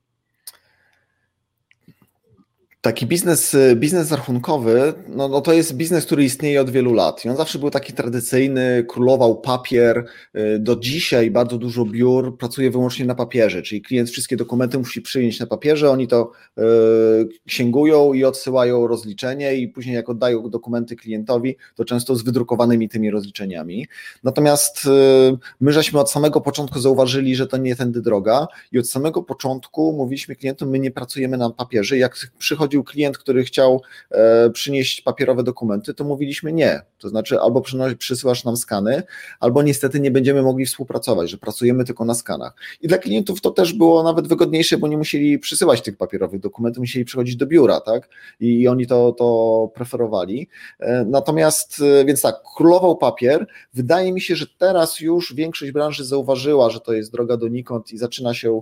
Taki 2.82 3.06
biznes, 3.06 3.54
y, 3.54 3.76
biznes 3.76 4.10
rachunkowy, 4.10 4.94
no, 5.08 5.28
no 5.28 5.40
to 5.40 5.52
jest 5.52 5.76
biznes, 5.76 6.06
który 6.06 6.24
istnieje 6.24 6.60
od 6.60 6.70
wielu 6.70 6.94
lat. 6.94 7.24
I 7.24 7.28
on 7.28 7.36
zawsze 7.36 7.58
był 7.58 7.70
taki 7.70 7.92
tradycyjny, 7.92 8.84
królował 8.88 9.40
papier. 9.40 10.04
Y, 10.36 10.58
do 10.58 10.76
dzisiaj 10.76 11.30
bardzo 11.30 11.58
dużo 11.58 11.84
biur 11.84 12.38
pracuje 12.38 12.70
wyłącznie 12.70 13.04
na 13.04 13.14
papierze, 13.14 13.62
czyli 13.62 13.82
klient 13.82 14.10
wszystkie 14.10 14.36
dokumenty 14.36 14.78
musi 14.78 15.02
przyjąć 15.02 15.40
na 15.40 15.46
papierze, 15.46 15.90
oni 15.90 16.08
to 16.08 16.30
y, 16.58 16.62
księgują 17.46 18.12
i 18.12 18.24
odsyłają 18.24 18.86
rozliczenie 18.86 19.54
i 19.54 19.68
później 19.68 19.94
jak 19.94 20.08
oddają 20.08 20.50
dokumenty 20.50 20.96
klientowi, 20.96 21.56
to 21.74 21.84
często 21.84 22.16
z 22.16 22.22
wydrukowanymi 22.22 22.88
tymi 22.88 23.10
rozliczeniami. 23.10 23.86
Natomiast 24.22 24.86
y, 24.86 24.88
my 25.60 25.72
żeśmy 25.72 26.00
od 26.00 26.10
samego 26.10 26.40
początku 26.40 26.80
zauważyli, 26.80 27.36
że 27.36 27.46
to 27.46 27.56
nie 27.56 27.76
tędy 27.76 28.00
droga 28.00 28.46
i 28.72 28.78
od 28.78 28.88
samego 28.88 29.22
początku 29.22 29.92
mówiliśmy 29.92 30.36
klientom, 30.36 30.70
my 30.70 30.78
nie 30.78 30.90
pracujemy 30.90 31.36
na 31.36 31.50
papierze. 31.50 31.98
Jak 31.98 32.16
przychodzi 32.38 32.71
przychodził 32.72 32.84
klient, 32.84 33.18
który 33.18 33.44
chciał 33.44 33.82
e, 34.10 34.50
przynieść 34.50 35.00
papierowe 35.00 35.42
dokumenty, 35.42 35.94
to 35.94 36.04
mówiliśmy 36.04 36.52
nie. 36.52 36.82
To 36.98 37.08
znaczy 37.08 37.40
albo 37.40 37.62
przysyłasz 37.98 38.44
nam 38.44 38.56
skany, 38.56 39.02
albo 39.40 39.62
niestety 39.62 40.00
nie 40.00 40.10
będziemy 40.10 40.42
mogli 40.42 40.66
współpracować, 40.66 41.30
że 41.30 41.38
pracujemy 41.38 41.84
tylko 41.84 42.04
na 42.04 42.14
skanach. 42.14 42.54
I 42.80 42.88
dla 42.88 42.98
klientów 42.98 43.40
to 43.40 43.50
też 43.50 43.72
było 43.72 44.02
nawet 44.02 44.28
wygodniejsze, 44.28 44.78
bo 44.78 44.88
nie 44.88 44.96
musieli 44.96 45.38
przysyłać 45.38 45.82
tych 45.82 45.96
papierowych 45.96 46.40
dokumentów, 46.40 46.80
musieli 46.80 47.04
przychodzić 47.04 47.36
do 47.36 47.46
biura, 47.46 47.80
tak? 47.80 48.08
I 48.40 48.68
oni 48.68 48.86
to, 48.86 49.12
to 49.12 49.70
preferowali. 49.74 50.48
E, 50.80 51.04
natomiast, 51.04 51.80
e, 51.80 52.04
więc 52.04 52.22
tak, 52.22 52.36
królował 52.56 52.96
papier. 52.96 53.46
Wydaje 53.74 54.12
mi 54.12 54.20
się, 54.20 54.36
że 54.36 54.46
teraz 54.58 55.00
już 55.00 55.34
większość 55.34 55.72
branży 55.72 56.04
zauważyła, 56.04 56.70
że 56.70 56.80
to 56.80 56.92
jest 56.92 57.12
droga 57.12 57.36
donikąd 57.36 57.92
i 57.92 57.98
zaczyna 57.98 58.34
się 58.34 58.60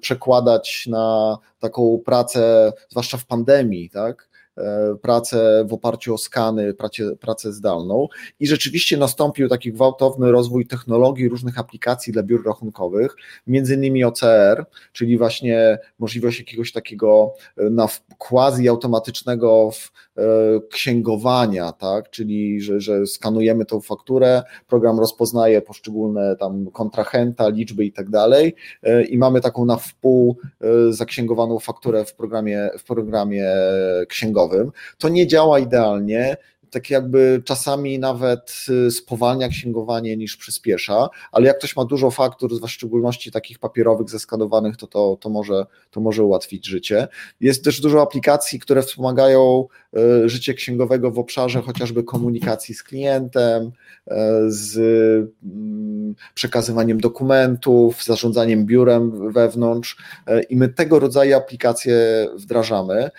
przekładać 0.00 0.86
na 0.86 1.38
taką 1.60 2.02
pracę, 2.04 2.72
zwłaszcza 2.88 3.16
w 3.16 3.26
pandemii, 3.26 3.90
tak? 3.90 4.30
E, 4.58 4.96
pracę 5.02 5.64
w 5.68 5.72
oparciu 5.72 6.14
o 6.14 6.18
skany, 6.18 6.74
pracę, 6.74 7.16
pracę 7.16 7.52
zdalną 7.52 8.08
i 8.40 8.46
rzeczywiście 8.46 8.96
nastąpił 8.96 9.48
taki 9.48 9.72
gwałtowny 9.72 10.32
rozwój 10.32 10.66
technologii, 10.66 11.28
różnych 11.28 11.58
aplikacji 11.58 12.12
dla 12.12 12.22
biur 12.22 12.46
rachunkowych, 12.46 13.16
między 13.46 13.74
innymi 13.74 14.04
OCR, 14.04 14.64
czyli 14.92 15.18
właśnie 15.18 15.78
możliwość 15.98 16.38
jakiegoś 16.38 16.72
takiego 16.72 17.34
e, 17.56 17.70
na 17.70 17.88
quasi 18.18 18.68
automatycznego 18.68 19.70
e, 19.70 20.09
księgowania, 20.70 21.72
tak? 21.72 22.10
czyli 22.10 22.60
że, 22.60 22.80
że 22.80 23.06
skanujemy 23.06 23.64
tą 23.64 23.80
fakturę, 23.80 24.42
program 24.68 24.98
rozpoznaje 24.98 25.62
poszczególne 25.62 26.36
tam 26.36 26.70
kontrahenta, 26.70 27.48
liczby 27.48 27.84
i 27.84 27.92
tak 27.92 28.10
dalej 28.10 28.54
i 29.08 29.18
mamy 29.18 29.40
taką 29.40 29.64
na 29.64 29.76
wpół 29.76 30.36
zaksięgowaną 30.90 31.58
fakturę 31.58 32.04
w 32.04 32.14
programie, 32.14 32.70
w 32.78 32.84
programie 32.84 33.52
księgowym. 34.08 34.72
To 34.98 35.08
nie 35.08 35.26
działa 35.26 35.58
idealnie, 35.58 36.36
tak 36.70 36.90
jakby 36.90 37.42
czasami 37.44 37.98
nawet 37.98 38.64
y, 38.86 38.90
spowalnia 38.90 39.48
księgowanie 39.48 40.16
niż 40.16 40.36
przyspiesza, 40.36 41.08
ale 41.32 41.46
jak 41.46 41.58
ktoś 41.58 41.76
ma 41.76 41.84
dużo 41.84 42.10
faktur, 42.10 42.60
w 42.60 42.68
szczególności 42.68 43.30
takich 43.32 43.58
papierowych 43.58 44.10
zeskanowanych, 44.10 44.76
to, 44.76 44.86
to, 44.86 45.16
to, 45.20 45.28
może, 45.28 45.66
to 45.90 46.00
może 46.00 46.24
ułatwić 46.24 46.66
życie. 46.66 47.08
Jest 47.40 47.64
też 47.64 47.80
dużo 47.80 48.02
aplikacji, 48.02 48.60
które 48.60 48.82
wspomagają 48.82 49.66
y, 50.24 50.28
życie 50.28 50.54
księgowego 50.54 51.10
w 51.10 51.18
obszarze 51.18 51.62
chociażby 51.62 52.04
komunikacji 52.04 52.74
z 52.74 52.82
klientem, 52.82 53.62
y, 53.66 54.12
z 54.48 54.76
mm, 55.44 56.14
przekazywaniem 56.34 57.00
dokumentów, 57.00 58.04
zarządzaniem 58.04 58.66
biurem 58.66 59.32
wewnątrz 59.32 59.96
i 60.50 60.56
my 60.56 60.68
tego 60.68 60.98
rodzaju 60.98 61.36
aplikacje 61.36 62.26
wdrażamy. 62.36 63.10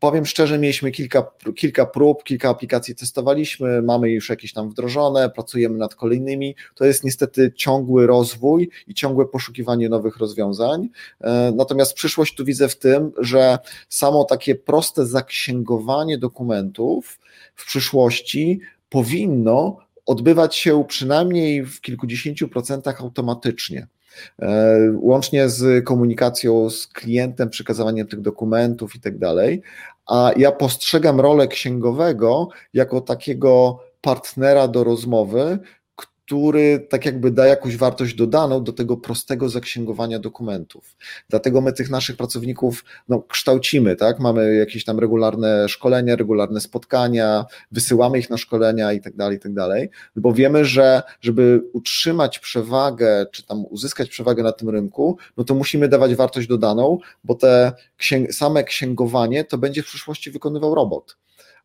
Powiem 0.00 0.26
szczerze, 0.26 0.58
mieliśmy 0.58 0.90
kilka, 0.90 1.30
kilka 1.56 1.86
prób, 1.86 2.24
kilka 2.24 2.48
aplikacji 2.48 2.94
testowaliśmy, 2.94 3.82
mamy 3.82 4.10
już 4.10 4.28
jakieś 4.28 4.52
tam 4.52 4.70
wdrożone, 4.70 5.30
pracujemy 5.30 5.78
nad 5.78 5.94
kolejnymi. 5.94 6.54
To 6.74 6.84
jest 6.84 7.04
niestety 7.04 7.52
ciągły 7.56 8.06
rozwój 8.06 8.70
i 8.86 8.94
ciągłe 8.94 9.26
poszukiwanie 9.26 9.88
nowych 9.88 10.16
rozwiązań. 10.16 10.88
E, 11.20 11.52
natomiast 11.56 11.94
przyszłość 11.94 12.34
tu 12.34 12.44
widzę 12.44 12.68
w 12.68 12.78
tym, 12.78 13.12
że 13.18 13.58
samo 13.88 14.24
takie 14.24 14.54
proste 14.54 15.06
zaksięgowanie 15.06 16.18
dokumentów 16.18 17.18
w 17.54 17.66
przyszłości 17.66 18.60
powinno 18.90 19.76
odbywać 20.06 20.56
się 20.56 20.84
przynajmniej 20.88 21.64
w 21.64 21.80
kilkudziesięciu 21.80 22.48
procentach 22.48 23.00
automatycznie. 23.00 23.86
E, 24.42 24.78
łącznie 24.94 25.48
z 25.48 25.84
komunikacją 25.84 26.70
z 26.70 26.86
klientem, 26.86 27.50
przekazywaniem 27.50 28.06
tych 28.06 28.20
dokumentów 28.20 28.94
i 28.94 29.00
tak 29.00 29.18
dalej. 29.18 29.62
A 30.06 30.30
ja 30.36 30.52
postrzegam 30.52 31.20
rolę 31.20 31.48
księgowego 31.48 32.48
jako 32.74 33.00
takiego 33.00 33.80
partnera 34.00 34.68
do 34.68 34.84
rozmowy, 34.84 35.58
który 36.28 36.86
tak 36.88 37.06
jakby 37.06 37.30
da 37.30 37.46
jakąś 37.46 37.76
wartość 37.76 38.14
dodaną 38.14 38.64
do 38.64 38.72
tego 38.72 38.96
prostego 38.96 39.48
zaksięgowania 39.48 40.18
dokumentów. 40.18 40.96
Dlatego 41.28 41.60
my 41.60 41.72
tych 41.72 41.90
naszych 41.90 42.16
pracowników 42.16 42.84
no, 43.08 43.22
kształcimy, 43.22 43.96
tak? 43.96 44.20
Mamy 44.20 44.54
jakieś 44.54 44.84
tam 44.84 44.98
regularne 44.98 45.68
szkolenia, 45.68 46.16
regularne 46.16 46.60
spotkania, 46.60 47.44
wysyłamy 47.72 48.18
ich 48.18 48.30
na 48.30 48.36
szkolenia 48.36 48.92
i 48.92 49.00
tak 49.00 49.16
dalej, 49.16 49.36
i 49.36 49.40
tak 49.40 49.54
dalej, 49.54 49.90
bo 50.16 50.32
wiemy, 50.32 50.64
że 50.64 51.02
żeby 51.20 51.62
utrzymać 51.72 52.38
przewagę, 52.38 53.26
czy 53.32 53.46
tam 53.46 53.64
uzyskać 53.64 54.08
przewagę 54.08 54.42
na 54.42 54.52
tym 54.52 54.68
rynku, 54.68 55.18
no 55.36 55.44
to 55.44 55.54
musimy 55.54 55.88
dawać 55.88 56.14
wartość 56.14 56.48
dodaną, 56.48 56.98
bo 57.24 57.34
te 57.34 57.72
księg 57.96 58.34
same 58.34 58.64
księgowanie 58.64 59.44
to 59.44 59.58
będzie 59.58 59.82
w 59.82 59.86
przyszłości 59.86 60.30
wykonywał 60.30 60.74
robot 60.74 61.16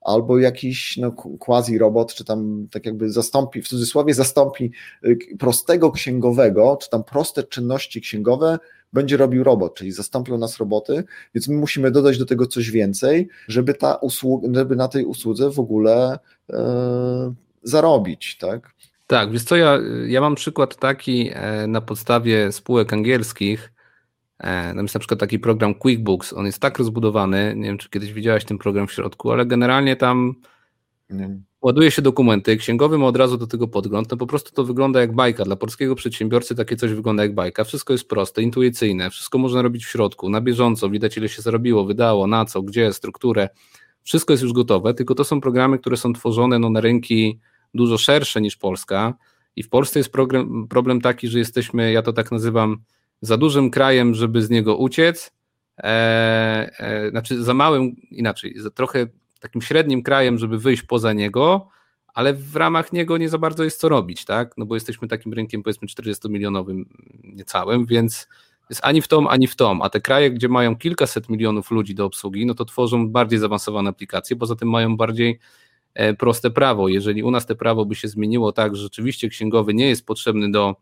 albo 0.06 0.39
jakiś 0.39 0.98
no, 0.98 1.12
quasi 1.39 1.78
robot, 1.78 2.13
czy 2.13 2.26
tam 2.26 2.68
tak 2.72 2.86
jakby 2.86 3.10
zastąpi, 3.12 3.62
w 3.62 3.68
cudzysłowie 3.68 4.13
zastąpi 4.13 4.72
y, 5.06 5.18
prostego 5.39 5.92
księgowego, 5.92 6.78
czy 6.82 6.89
tam 6.89 7.04
proste 7.04 7.44
czynności 7.44 8.02
księgowe 8.02 8.60
będzie 8.94 9.18
robił 9.18 9.44
robot, 9.44 9.76
czyli 9.76 9.92
zastąpią 9.92 10.38
nas 10.38 10.58
roboty, 10.58 11.04
więc 11.36 11.48
my 11.48 11.56
musimy 11.56 11.92
dodać 11.92 12.18
do 12.18 12.26
tego 12.26 12.48
coś 12.48 12.72
więcej, 12.72 13.28
żeby 13.48 13.74
ta 13.74 13.96
usługa, 13.96 14.48
żeby 14.54 14.76
na 14.76 14.88
tej 14.88 15.06
usłudze 15.06 15.50
w 15.50 15.60
ogóle 15.60 16.20
e, 16.50 17.34
zarobić, 17.63 18.38
tak? 18.38 18.74
Tak, 19.08 19.32
wiesz 19.32 19.44
co, 19.44 19.56
ja, 19.56 19.80
ja 20.08 20.22
mam 20.22 20.36
przykład 20.36 20.76
taki 20.76 21.32
e, 21.34 21.68
na 21.68 21.82
podstawie 21.82 22.52
spółek 22.52 22.94
angielskich, 22.94 23.74
tam 24.44 24.82
jest 24.82 24.96
na 24.96 25.00
przykład 25.00 25.20
taki 25.20 25.40
program 25.40 25.76
QuickBooks, 25.76 26.34
on 26.34 26.46
jest 26.46 26.60
tak 26.60 26.78
rozbudowany, 26.78 27.54
nie 27.58 27.64
wiem 27.64 27.78
czy 27.78 27.90
kiedyś 27.90 28.14
widziałeś 28.14 28.46
ten 28.46 28.58
program 28.58 28.88
w 28.88 28.92
środku, 28.92 29.32
ale 29.32 29.46
generalnie 29.46 29.96
tam 29.96 30.34
nie. 31.10 31.40
ładuje 31.62 31.92
się 31.92 32.02
dokumenty, 32.02 32.58
księgowy 32.58 32.98
ma 32.98 33.06
od 33.06 33.18
razu 33.18 33.38
do 33.38 33.48
tego 33.48 33.68
podgląd, 33.68 34.12
no 34.12 34.18
po 34.18 34.28
prostu 34.28 34.52
to 34.52 34.64
wygląda 34.64 35.02
jak 35.02 35.16
bajka, 35.16 35.44
dla 35.46 35.56
polskiego 35.56 35.96
przedsiębiorcy 35.96 36.56
takie 36.56 36.76
coś 36.76 36.94
wygląda 36.94 37.24
jak 37.24 37.36
bajka, 37.36 37.64
wszystko 37.64 37.94
jest 37.94 38.10
proste, 38.10 38.42
intuicyjne, 38.42 39.10
wszystko 39.10 39.38
można 39.38 39.62
robić 39.62 39.86
w 39.86 39.90
środku, 39.90 40.30
na 40.30 40.42
bieżąco, 40.42 40.90
widać 40.90 41.18
ile 41.18 41.30
się 41.30 41.42
zarobiło, 41.42 41.86
wydało, 41.86 42.28
na 42.28 42.46
co, 42.46 42.62
gdzie, 42.62 42.94
strukturę, 42.94 43.50
wszystko 44.04 44.34
jest 44.34 44.44
już 44.44 44.54
gotowe, 44.54 44.94
tylko 44.94 45.16
to 45.16 45.24
są 45.24 45.42
programy, 45.42 45.80
które 45.80 45.98
są 45.98 46.14
tworzone 46.14 46.60
no, 46.60 46.70
na 46.70 46.82
rynki 46.82 47.40
dużo 47.74 47.98
szersze 47.98 48.42
niż 48.42 48.58
Polska. 48.58 49.14
I 49.56 49.64
w 49.64 49.70
Polsce 49.70 50.00
jest 50.00 50.12
problem, 50.12 50.68
problem 50.68 51.02
taki, 51.02 51.28
że 51.28 51.40
jesteśmy, 51.40 51.92
ja 51.92 52.02
to 52.02 52.14
tak 52.14 52.32
nazywam, 52.32 52.78
za 53.24 53.38
dużym 53.38 53.70
krajem, 53.70 54.14
żeby 54.14 54.42
z 54.42 54.50
niego 54.50 54.78
uciec, 54.78 55.34
e, 55.78 55.84
e, 56.80 57.10
znaczy 57.10 57.44
za 57.44 57.54
małym, 57.54 57.96
inaczej, 58.12 58.54
za 58.60 58.70
trochę 58.70 59.08
takim 59.40 59.62
średnim 59.62 60.04
krajem, 60.04 60.38
żeby 60.38 60.58
wyjść 60.58 60.84
poza 60.84 61.14
niego, 61.14 61.70
ale 62.14 62.34
w 62.34 62.56
ramach 62.56 62.94
niego 62.94 63.18
nie 63.18 63.30
za 63.30 63.38
bardzo 63.38 63.64
jest 63.64 63.80
co 63.80 63.90
robić, 63.90 64.26
tak? 64.26 64.58
No 64.58 64.66
bo 64.66 64.76
jesteśmy 64.76 65.08
takim 65.08 65.34
rynkiem 65.34 65.64
powiedzmy 65.64 65.88
40-milionowym 65.88 66.84
niecałym, 67.24 67.86
więc 67.86 68.28
jest 68.70 68.82
ani 68.84 69.02
w 69.02 69.08
tom, 69.08 69.28
ani 69.28 69.48
w 69.48 69.56
tom, 69.56 69.82
a 69.82 69.90
te 69.90 70.02
kraje, 70.02 70.32
gdzie 70.32 70.50
mają 70.50 70.76
kilkaset 70.76 71.30
milionów 71.30 71.72
ludzi 71.72 71.96
do 71.96 72.06
obsługi, 72.06 72.46
no 72.46 72.54
to 72.54 72.66
tworzą 72.66 73.10
bardziej 73.10 73.40
zaawansowane 73.40 73.90
aplikacje, 73.90 74.36
poza 74.36 74.56
tym 74.56 74.70
mają 74.70 74.98
bardziej 74.98 75.40
e, 75.94 76.14
proste 76.14 76.52
prawo. 76.52 76.88
Jeżeli 76.88 77.24
u 77.24 77.32
nas 77.32 77.46
te 77.46 77.56
prawo 77.56 77.86
by 77.86 77.96
się 77.96 78.08
zmieniło 78.08 78.52
tak, 78.52 78.76
że 78.76 78.84
rzeczywiście 78.84 79.30
księgowy 79.30 79.74
nie 79.74 79.90
jest 79.90 80.06
potrzebny 80.06 80.52
do 80.52 80.76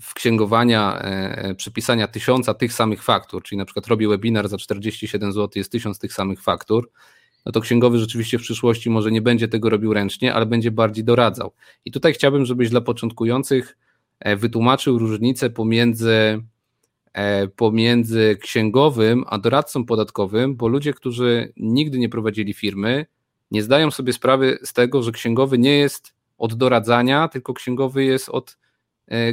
w 0.00 0.14
księgowania 0.14 0.98
e, 0.98 1.54
przypisania 1.54 2.08
tysiąca 2.08 2.54
tych 2.54 2.72
samych 2.72 3.02
faktur, 3.02 3.42
czyli 3.42 3.58
na 3.58 3.64
przykład 3.64 3.86
robi 3.86 4.06
webinar 4.06 4.48
za 4.48 4.58
47 4.58 5.32
zł, 5.32 5.50
jest 5.54 5.72
tysiąc 5.72 5.98
tych 5.98 6.12
samych 6.12 6.42
faktur, 6.42 6.90
no 7.46 7.52
to 7.52 7.60
księgowy 7.60 7.98
rzeczywiście 7.98 8.38
w 8.38 8.42
przyszłości 8.42 8.90
może 8.90 9.10
nie 9.10 9.22
będzie 9.22 9.48
tego 9.48 9.70
robił 9.70 9.92
ręcznie, 9.92 10.34
ale 10.34 10.46
będzie 10.46 10.70
bardziej 10.70 11.04
doradzał. 11.04 11.52
I 11.84 11.90
tutaj 11.90 12.12
chciałbym, 12.12 12.46
żebyś 12.46 12.70
dla 12.70 12.80
początkujących 12.80 13.76
e, 14.20 14.36
wytłumaczył 14.36 14.98
różnicę 14.98 15.50
pomiędzy, 15.50 16.42
e, 17.12 17.48
pomiędzy 17.48 18.38
księgowym 18.40 19.24
a 19.26 19.38
doradcą 19.38 19.84
podatkowym, 19.84 20.56
bo 20.56 20.68
ludzie, 20.68 20.92
którzy 20.94 21.52
nigdy 21.56 21.98
nie 21.98 22.08
prowadzili 22.08 22.54
firmy, 22.54 23.06
nie 23.50 23.62
zdają 23.62 23.90
sobie 23.90 24.12
sprawy 24.12 24.58
z 24.62 24.72
tego, 24.72 25.02
że 25.02 25.12
księgowy 25.12 25.58
nie 25.58 25.78
jest 25.78 26.14
od 26.38 26.54
doradzania, 26.54 27.28
tylko 27.28 27.54
księgowy 27.54 28.04
jest 28.04 28.28
od 28.28 28.56
E, 28.56 28.69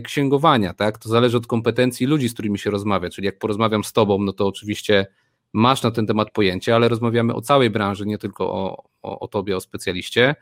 księgowania, 0.03 0.73
tak? 0.73 0.97
To 0.97 1.09
zależy 1.09 1.37
od 1.37 1.47
kompetencji 1.47 2.05
ludzi, 2.05 2.29
z 2.29 2.33
którymi 2.33 2.59
się 2.59 2.69
rozmawia. 2.69 3.09
Czyli 3.09 3.25
jak 3.25 3.39
porozmawiam 3.39 3.83
z 3.83 3.93
tobą, 3.93 4.21
no 4.21 4.33
to 4.33 4.47
oczywiście 4.47 5.05
masz 5.53 5.83
na 5.83 5.91
ten 5.91 6.07
temat 6.07 6.31
pojęcie, 6.31 6.75
ale 6.75 6.89
rozmawiamy 6.89 7.33
o 7.33 7.41
całej 7.41 7.69
branży, 7.69 8.05
nie 8.05 8.17
tylko 8.17 8.53
o, 8.53 8.83
o, 9.01 9.19
o 9.19 9.27
tobie, 9.27 9.57
o 9.57 9.61
specjaliście. 9.61 10.35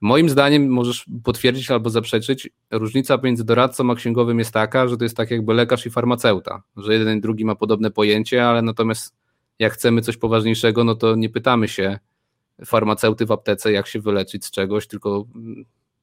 Moim 0.00 0.28
zdaniem 0.28 0.68
możesz 0.68 1.06
potwierdzić 1.24 1.70
albo 1.70 1.90
zaprzeczyć, 1.90 2.50
różnica 2.70 3.18
między 3.22 3.44
doradcą 3.44 3.90
a 3.90 3.94
księgowym 3.94 4.38
jest 4.38 4.52
taka, 4.52 4.88
że 4.88 4.96
to 4.96 5.04
jest 5.04 5.16
tak 5.16 5.30
jakby 5.30 5.54
lekarz 5.54 5.86
i 5.86 5.90
farmaceuta, 5.90 6.62
że 6.76 6.94
jeden 6.94 7.18
i 7.18 7.20
drugi 7.20 7.44
ma 7.44 7.54
podobne 7.54 7.90
pojęcie, 7.90 8.46
ale 8.46 8.62
natomiast 8.62 9.16
jak 9.58 9.72
chcemy 9.72 10.02
coś 10.02 10.16
poważniejszego, 10.16 10.84
no 10.84 10.94
to 10.94 11.16
nie 11.16 11.28
pytamy 11.28 11.68
się 11.68 11.98
farmaceuty 12.66 13.26
w 13.26 13.32
aptece, 13.32 13.72
jak 13.72 13.86
się 13.86 14.00
wyleczyć 14.00 14.44
z 14.44 14.50
czegoś, 14.50 14.86
tylko 14.86 15.24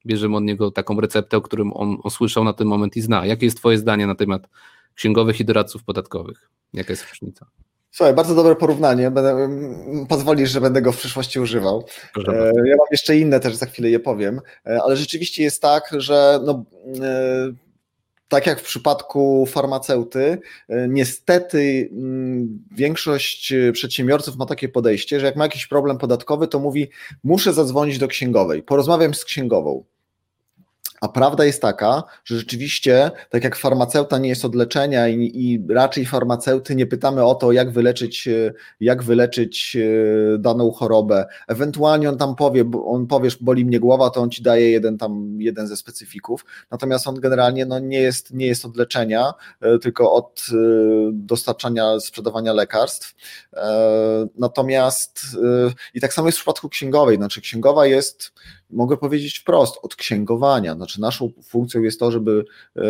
bierzemy 0.07 0.37
od 0.37 0.43
niego 0.43 0.71
taką 0.71 1.01
receptę, 1.01 1.37
o 1.37 1.41
którym 1.41 1.73
on, 1.73 1.97
on 2.03 2.11
słyszał 2.11 2.43
na 2.43 2.53
ten 2.53 2.67
moment 2.67 2.97
i 2.97 3.01
zna. 3.01 3.25
Jakie 3.25 3.45
jest 3.45 3.57
Twoje 3.57 3.77
zdanie 3.77 4.07
na 4.07 4.15
temat 4.15 4.49
księgowych 4.95 5.39
i 5.39 5.45
doradców 5.45 5.83
podatkowych? 5.83 6.49
Jaka 6.73 6.93
jest 6.93 7.09
różnica? 7.09 7.45
Słuchaj, 7.91 8.13
bardzo 8.13 8.35
dobre 8.35 8.55
porównanie. 8.55 9.11
Będę, 9.11 9.49
pozwolisz, 10.09 10.51
że 10.51 10.61
będę 10.61 10.81
go 10.81 10.91
w 10.91 10.97
przyszłości 10.97 11.39
używał. 11.39 11.85
E, 12.27 12.31
ja 12.65 12.75
mam 12.75 12.87
jeszcze 12.91 13.17
inne 13.17 13.39
też, 13.39 13.55
za 13.55 13.65
chwilę 13.65 13.89
je 13.89 13.99
powiem, 13.99 14.41
e, 14.65 14.79
ale 14.83 14.97
rzeczywiście 14.97 15.43
jest 15.43 15.61
tak, 15.61 15.89
że 15.97 16.39
no, 16.45 16.65
e, 17.01 17.51
tak 18.27 18.47
jak 18.47 18.59
w 18.59 18.63
przypadku 18.63 19.45
farmaceuty, 19.45 20.39
niestety 20.89 21.89
mm, 21.91 22.59
większość 22.71 23.53
przedsiębiorców 23.73 24.35
ma 24.35 24.45
takie 24.45 24.69
podejście, 24.69 25.19
że 25.19 25.25
jak 25.25 25.35
ma 25.35 25.45
jakiś 25.45 25.67
problem 25.67 25.97
podatkowy, 25.97 26.47
to 26.47 26.59
mówi: 26.59 26.89
Muszę 27.23 27.53
zadzwonić 27.53 27.97
do 27.97 28.07
księgowej, 28.07 28.63
porozmawiam 28.63 29.13
z 29.13 29.25
księgową. 29.25 29.83
A 31.01 31.07
prawda 31.07 31.45
jest 31.45 31.61
taka, 31.61 32.03
że 32.25 32.37
rzeczywiście, 32.37 33.11
tak 33.29 33.43
jak 33.43 33.55
farmaceuta 33.55 34.17
nie 34.17 34.29
jest 34.29 34.45
od 34.45 34.55
leczenia 34.55 35.07
i, 35.07 35.31
i, 35.33 35.73
raczej 35.73 36.05
farmaceuty 36.05 36.75
nie 36.75 36.85
pytamy 36.85 37.25
o 37.25 37.35
to, 37.35 37.51
jak 37.51 37.71
wyleczyć, 37.71 38.29
jak 38.79 39.03
wyleczyć 39.03 39.75
e, 39.75 40.37
daną 40.37 40.71
chorobę. 40.71 41.25
Ewentualnie 41.47 42.09
on 42.09 42.17
tam 42.17 42.35
powie, 42.35 42.71
on 42.85 43.07
powiesz, 43.07 43.37
boli 43.43 43.65
mnie 43.65 43.79
głowa, 43.79 44.09
to 44.09 44.21
on 44.21 44.29
ci 44.29 44.41
daje 44.41 44.71
jeden 44.71 44.97
tam, 44.97 45.41
jeden 45.41 45.67
ze 45.67 45.77
specyfików. 45.77 46.45
Natomiast 46.71 47.07
on 47.07 47.15
generalnie 47.15 47.65
no, 47.65 47.79
nie, 47.79 47.99
jest, 47.99 48.33
nie 48.33 48.47
jest 48.47 48.65
od 48.65 48.77
leczenia, 48.77 49.33
e, 49.61 49.79
tylko 49.79 50.13
od 50.13 50.45
e, 50.51 50.55
dostarczania, 51.13 51.99
sprzedawania 51.99 52.53
lekarstw. 52.53 53.15
Natomiast 54.37 55.21
i 55.93 56.01
tak 56.01 56.13
samo 56.13 56.27
jest 56.27 56.37
w 56.37 56.41
przypadku 56.41 56.69
księgowej. 56.69 57.17
Znaczy, 57.17 57.41
księgowa 57.41 57.85
jest 57.85 58.31
mogę 58.69 58.97
powiedzieć 58.97 59.39
wprost, 59.39 59.75
od 59.81 59.95
księgowania. 59.95 60.75
Znaczy, 60.75 61.01
naszą 61.01 61.31
funkcją 61.43 61.81
jest 61.81 61.99
to, 61.99 62.11
żeby 62.11 62.45
e, 62.75 62.81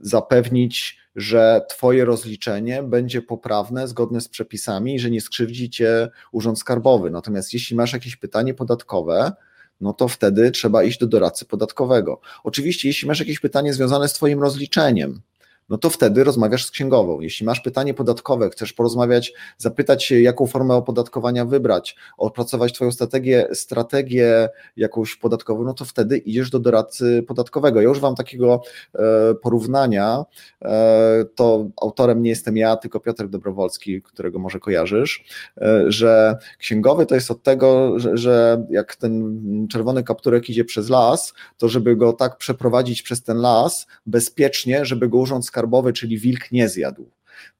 zapewnić, 0.00 0.98
że 1.16 1.60
Twoje 1.68 2.04
rozliczenie 2.04 2.82
będzie 2.82 3.22
poprawne, 3.22 3.88
zgodne 3.88 4.20
z 4.20 4.28
przepisami 4.28 4.94
i 4.94 4.98
że 4.98 5.10
nie 5.10 5.20
skrzywdzi 5.20 5.70
Cię 5.70 6.08
Urząd 6.32 6.58
Skarbowy. 6.58 7.10
Natomiast 7.10 7.54
jeśli 7.54 7.76
masz 7.76 7.92
jakieś 7.92 8.16
pytanie 8.16 8.54
podatkowe, 8.54 9.32
no 9.80 9.92
to 9.92 10.08
wtedy 10.08 10.50
trzeba 10.50 10.82
iść 10.82 10.98
do 10.98 11.06
doradcy 11.06 11.44
podatkowego. 11.44 12.20
Oczywiście, 12.44 12.88
jeśli 12.88 13.08
masz 13.08 13.20
jakieś 13.20 13.40
pytanie 13.40 13.74
związane 13.74 14.08
z 14.08 14.12
Twoim 14.12 14.40
rozliczeniem, 14.42 15.20
no 15.68 15.78
to 15.78 15.90
wtedy 15.90 16.24
rozmawiasz 16.24 16.66
z 16.66 16.70
księgową. 16.70 17.20
Jeśli 17.20 17.46
masz 17.46 17.60
pytanie 17.60 17.94
podatkowe, 17.94 18.50
chcesz 18.50 18.72
porozmawiać, 18.72 19.32
zapytać 19.58 20.04
się, 20.04 20.20
jaką 20.20 20.46
formę 20.46 20.74
opodatkowania 20.74 21.44
wybrać, 21.44 21.96
opracować 22.18 22.72
Twoją 22.72 22.92
strategię, 22.92 23.48
strategię 23.52 24.48
jakąś 24.76 25.16
podatkową, 25.16 25.64
no 25.64 25.74
to 25.74 25.84
wtedy 25.84 26.18
idziesz 26.18 26.50
do 26.50 26.58
doradcy 26.58 27.24
podatkowego. 27.28 27.80
Ja 27.80 27.90
używam 27.90 28.14
takiego 28.14 28.62
e, 28.94 29.34
porównania, 29.34 30.24
e, 30.62 31.24
to 31.34 31.66
autorem 31.82 32.22
nie 32.22 32.30
jestem 32.30 32.56
ja, 32.56 32.76
tylko 32.76 33.00
Piotr 33.00 33.28
Dobrowolski, 33.28 34.02
którego 34.02 34.38
może 34.38 34.60
kojarzysz, 34.60 35.24
e, 35.60 35.84
że 35.92 36.38
księgowy 36.58 37.06
to 37.06 37.14
jest 37.14 37.30
od 37.30 37.42
tego, 37.42 37.98
że, 37.98 38.16
że 38.16 38.66
jak 38.70 38.96
ten 38.96 39.38
czerwony 39.70 40.02
kapturek 40.02 40.50
idzie 40.50 40.64
przez 40.64 40.88
las, 40.88 41.34
to 41.56 41.68
żeby 41.68 41.96
go 41.96 42.12
tak 42.12 42.36
przeprowadzić 42.36 43.02
przez 43.02 43.22
ten 43.22 43.36
las 43.36 43.86
bezpiecznie, 44.06 44.84
żeby 44.84 45.08
go 45.08 45.18
urząd 45.18 45.46
skarbowy, 45.58 45.92
czyli 45.92 46.18
wilk 46.18 46.52
nie 46.52 46.68
zjadł. 46.68 47.10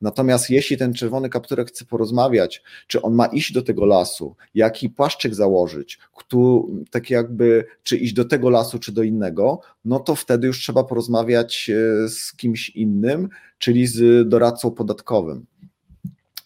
Natomiast 0.01 0.51
jeśli 0.51 0.77
ten 0.77 0.95
czerwony 0.95 1.29
kapturek 1.29 1.69
chce 1.69 1.85
porozmawiać, 1.85 2.63
czy 2.87 3.03
on 3.03 3.15
ma 3.15 3.27
iść 3.27 3.53
do 3.53 3.63
tego 3.63 3.87
lasu, 3.87 4.37
jaki 4.55 4.91
płaszczyk 4.91 5.35
założyć, 5.35 5.99
kto, 6.17 6.67
tak 6.91 7.11
jakby, 7.11 7.65
czy 7.83 7.97
iść 7.97 8.13
do 8.13 8.25
tego 8.25 8.51
lasu, 8.51 8.79
czy 8.79 8.93
do 8.93 9.03
innego, 9.03 9.61
no 9.85 10.01
to 10.01 10.15
wtedy 10.15 10.47
już 10.47 10.59
trzeba 10.61 10.85
porozmawiać 10.85 11.71
e, 11.71 12.09
z 12.09 12.37
kimś 12.37 12.71
innym, 12.71 13.29
czyli 13.59 13.87
z 13.87 14.29
doradcą 14.29 14.71
podatkowym. 14.71 15.47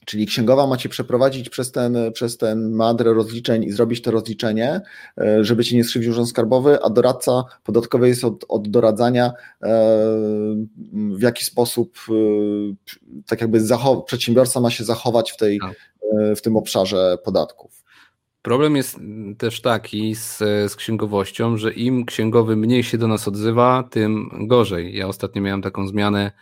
Czyli 0.04 0.26
księgowa 0.26 0.66
macie 0.66 0.88
przeprowadzić 0.88 1.48
przez 1.48 1.72
ten, 1.72 1.96
przez 2.12 2.36
ten 2.36 2.72
madr 2.72 3.04
rozliczeń 3.04 3.64
i 3.64 3.70
zrobić 3.70 4.02
to 4.02 4.10
rozliczenie, 4.10 4.80
e, 5.18 5.44
żeby 5.44 5.64
ci 5.64 5.76
nie 5.76 5.84
skrzywdził 5.84 6.12
urząd 6.12 6.28
skarbowy, 6.28 6.82
a 6.82 6.90
doradca 6.90 7.44
podatkowy 7.64 8.08
jest 8.08 8.24
od, 8.24 8.44
od 8.48 8.68
doradzania, 8.68 9.32
e, 9.62 9.68
w 10.92 11.22
jaki 11.22 11.44
sposób 11.44 11.96
e, 12.08 12.12
tak 13.26 13.40
jakby 13.40 13.60
zachow- 13.60 14.04
przedsiębiorca 14.04 14.60
ma 14.60 14.70
się 14.70 14.84
zachować 14.84 15.32
w, 15.32 15.36
tej, 15.36 15.60
tak. 15.60 15.92
w 16.36 16.40
tym 16.40 16.56
obszarze 16.56 17.18
podatków. 17.24 17.82
Problem 18.42 18.76
jest 18.76 18.98
też 19.38 19.60
taki 19.60 20.14
z, 20.14 20.38
z 20.72 20.76
księgowością, 20.76 21.56
że 21.56 21.72
im 21.72 22.04
księgowy 22.04 22.56
mniej 22.56 22.82
się 22.82 22.98
do 22.98 23.08
nas 23.08 23.28
odzywa, 23.28 23.88
tym 23.90 24.30
gorzej. 24.46 24.96
Ja 24.96 25.08
ostatnio 25.08 25.42
miałem 25.42 25.62
taką 25.62 25.88
zmianę 25.88 26.32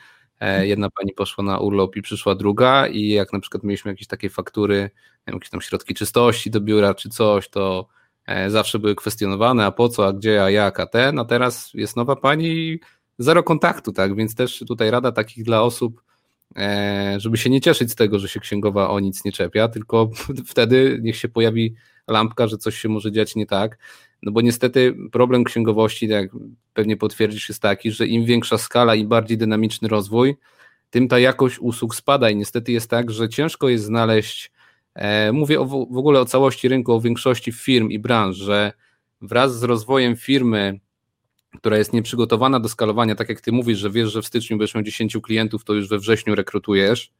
jedna 0.41 0.91
pani 0.91 1.13
poszła 1.13 1.45
na 1.45 1.59
urlop 1.59 1.97
i 1.97 2.03
przyszła 2.03 2.35
druga 2.35 2.87
i 2.87 3.09
jak 3.09 3.33
na 3.33 3.41
przykład 3.41 3.65
mieliśmy 3.65 3.91
jakieś 3.91 4.07
takie 4.07 4.31
faktury, 4.31 4.91
jakieś 5.27 5.51
tam 5.51 5.61
środki 5.61 5.95
czystości 5.95 6.51
do 6.51 6.61
biura 6.61 6.95
czy 6.95 7.09
coś, 7.09 7.49
to 7.49 7.89
e, 8.27 8.51
zawsze 8.51 8.79
były 8.79 8.95
kwestionowane, 8.95 9.67
a 9.67 9.73
po 9.73 9.89
co, 9.89 10.07
a 10.07 10.13
gdzie, 10.13 10.45
a 10.45 10.51
jak, 10.51 10.81
a 10.81 10.87
ten, 10.87 11.19
a 11.19 11.25
teraz 11.25 11.71
jest 11.75 11.97
nowa 11.97 12.17
pani 12.17 12.79
zero 13.19 13.43
kontaktu, 13.43 13.93
tak, 13.93 14.17
więc 14.17 14.35
też 14.35 14.65
tutaj 14.69 14.91
rada 14.91 15.13
takich 15.13 15.45
dla 15.45 15.63
osób, 15.63 16.03
e, 16.57 17.15
żeby 17.19 17.37
się 17.37 17.51
nie 17.51 17.61
cieszyć 17.61 17.91
z 17.91 17.95
tego, 17.95 18.19
że 18.19 18.29
się 18.29 18.41
księgowa 18.41 18.91
o 18.91 19.01
nic 19.01 19.25
nie 19.25 19.33
czepia, 19.33 19.69
tylko 19.69 20.11
wtedy 20.47 20.99
niech 21.03 21.17
się 21.17 21.29
pojawi 21.29 21.75
lampka, 22.09 22.47
że 22.47 22.59
coś 22.59 22.79
się 22.79 22.89
może 22.89 23.13
dziać 23.13 23.37
nie 23.37 23.47
tak. 23.47 23.79
No 24.23 24.33
bo 24.33 24.41
niestety 24.41 24.95
problem 25.13 25.45
księgowości, 25.45 26.09
tak 26.09 26.23
jak 26.23 26.31
pewnie 26.75 26.97
potwierdzisz, 26.97 27.49
jest 27.49 27.63
taki, 27.63 27.91
że 27.91 28.07
im 28.07 28.25
większa 28.25 28.59
skala, 28.59 28.95
im 28.95 29.09
bardziej 29.09 29.39
dynamiczny 29.39 29.89
rozwój, 29.89 30.37
tym 30.91 31.09
ta 31.09 31.19
jakość 31.19 31.59
usług 31.59 31.95
spada 31.95 32.31
i 32.31 32.37
niestety 32.37 32.73
jest 32.73 32.91
tak, 32.91 33.11
że 33.11 33.29
ciężko 33.29 33.69
jest 33.69 33.85
znaleźć, 33.85 34.53
e, 34.95 35.33
mówię 35.33 35.61
o, 35.61 35.67
w 35.67 35.99
ogóle 35.99 36.21
o 36.21 36.25
całości 36.25 36.69
rynku, 36.69 36.93
o 36.93 37.01
większości 37.01 37.53
firm 37.53 37.89
i 37.89 37.99
branż, 37.99 38.37
że 38.37 38.73
wraz 39.21 39.59
z 39.59 39.63
rozwojem 39.63 40.17
firmy, 40.17 40.81
która 41.57 41.79
jest 41.79 41.93
nieprzygotowana 41.93 42.61
do 42.61 42.69
skalowania, 42.69 43.15
tak 43.15 43.29
jak 43.29 43.41
ty 43.41 43.53
mówisz, 43.53 43.79
że 43.79 43.91
wiesz, 43.91 44.13
że 44.13 44.23
w 44.23 44.27
styczniu 44.27 44.59
będziesz 44.59 44.75
miał 44.75 44.85
10 44.85 45.17
klientów, 45.23 45.65
to 45.65 45.75
już 45.75 45.89
we 45.89 45.99
wrześniu 45.99 46.35
rekrutujesz, 46.35 47.13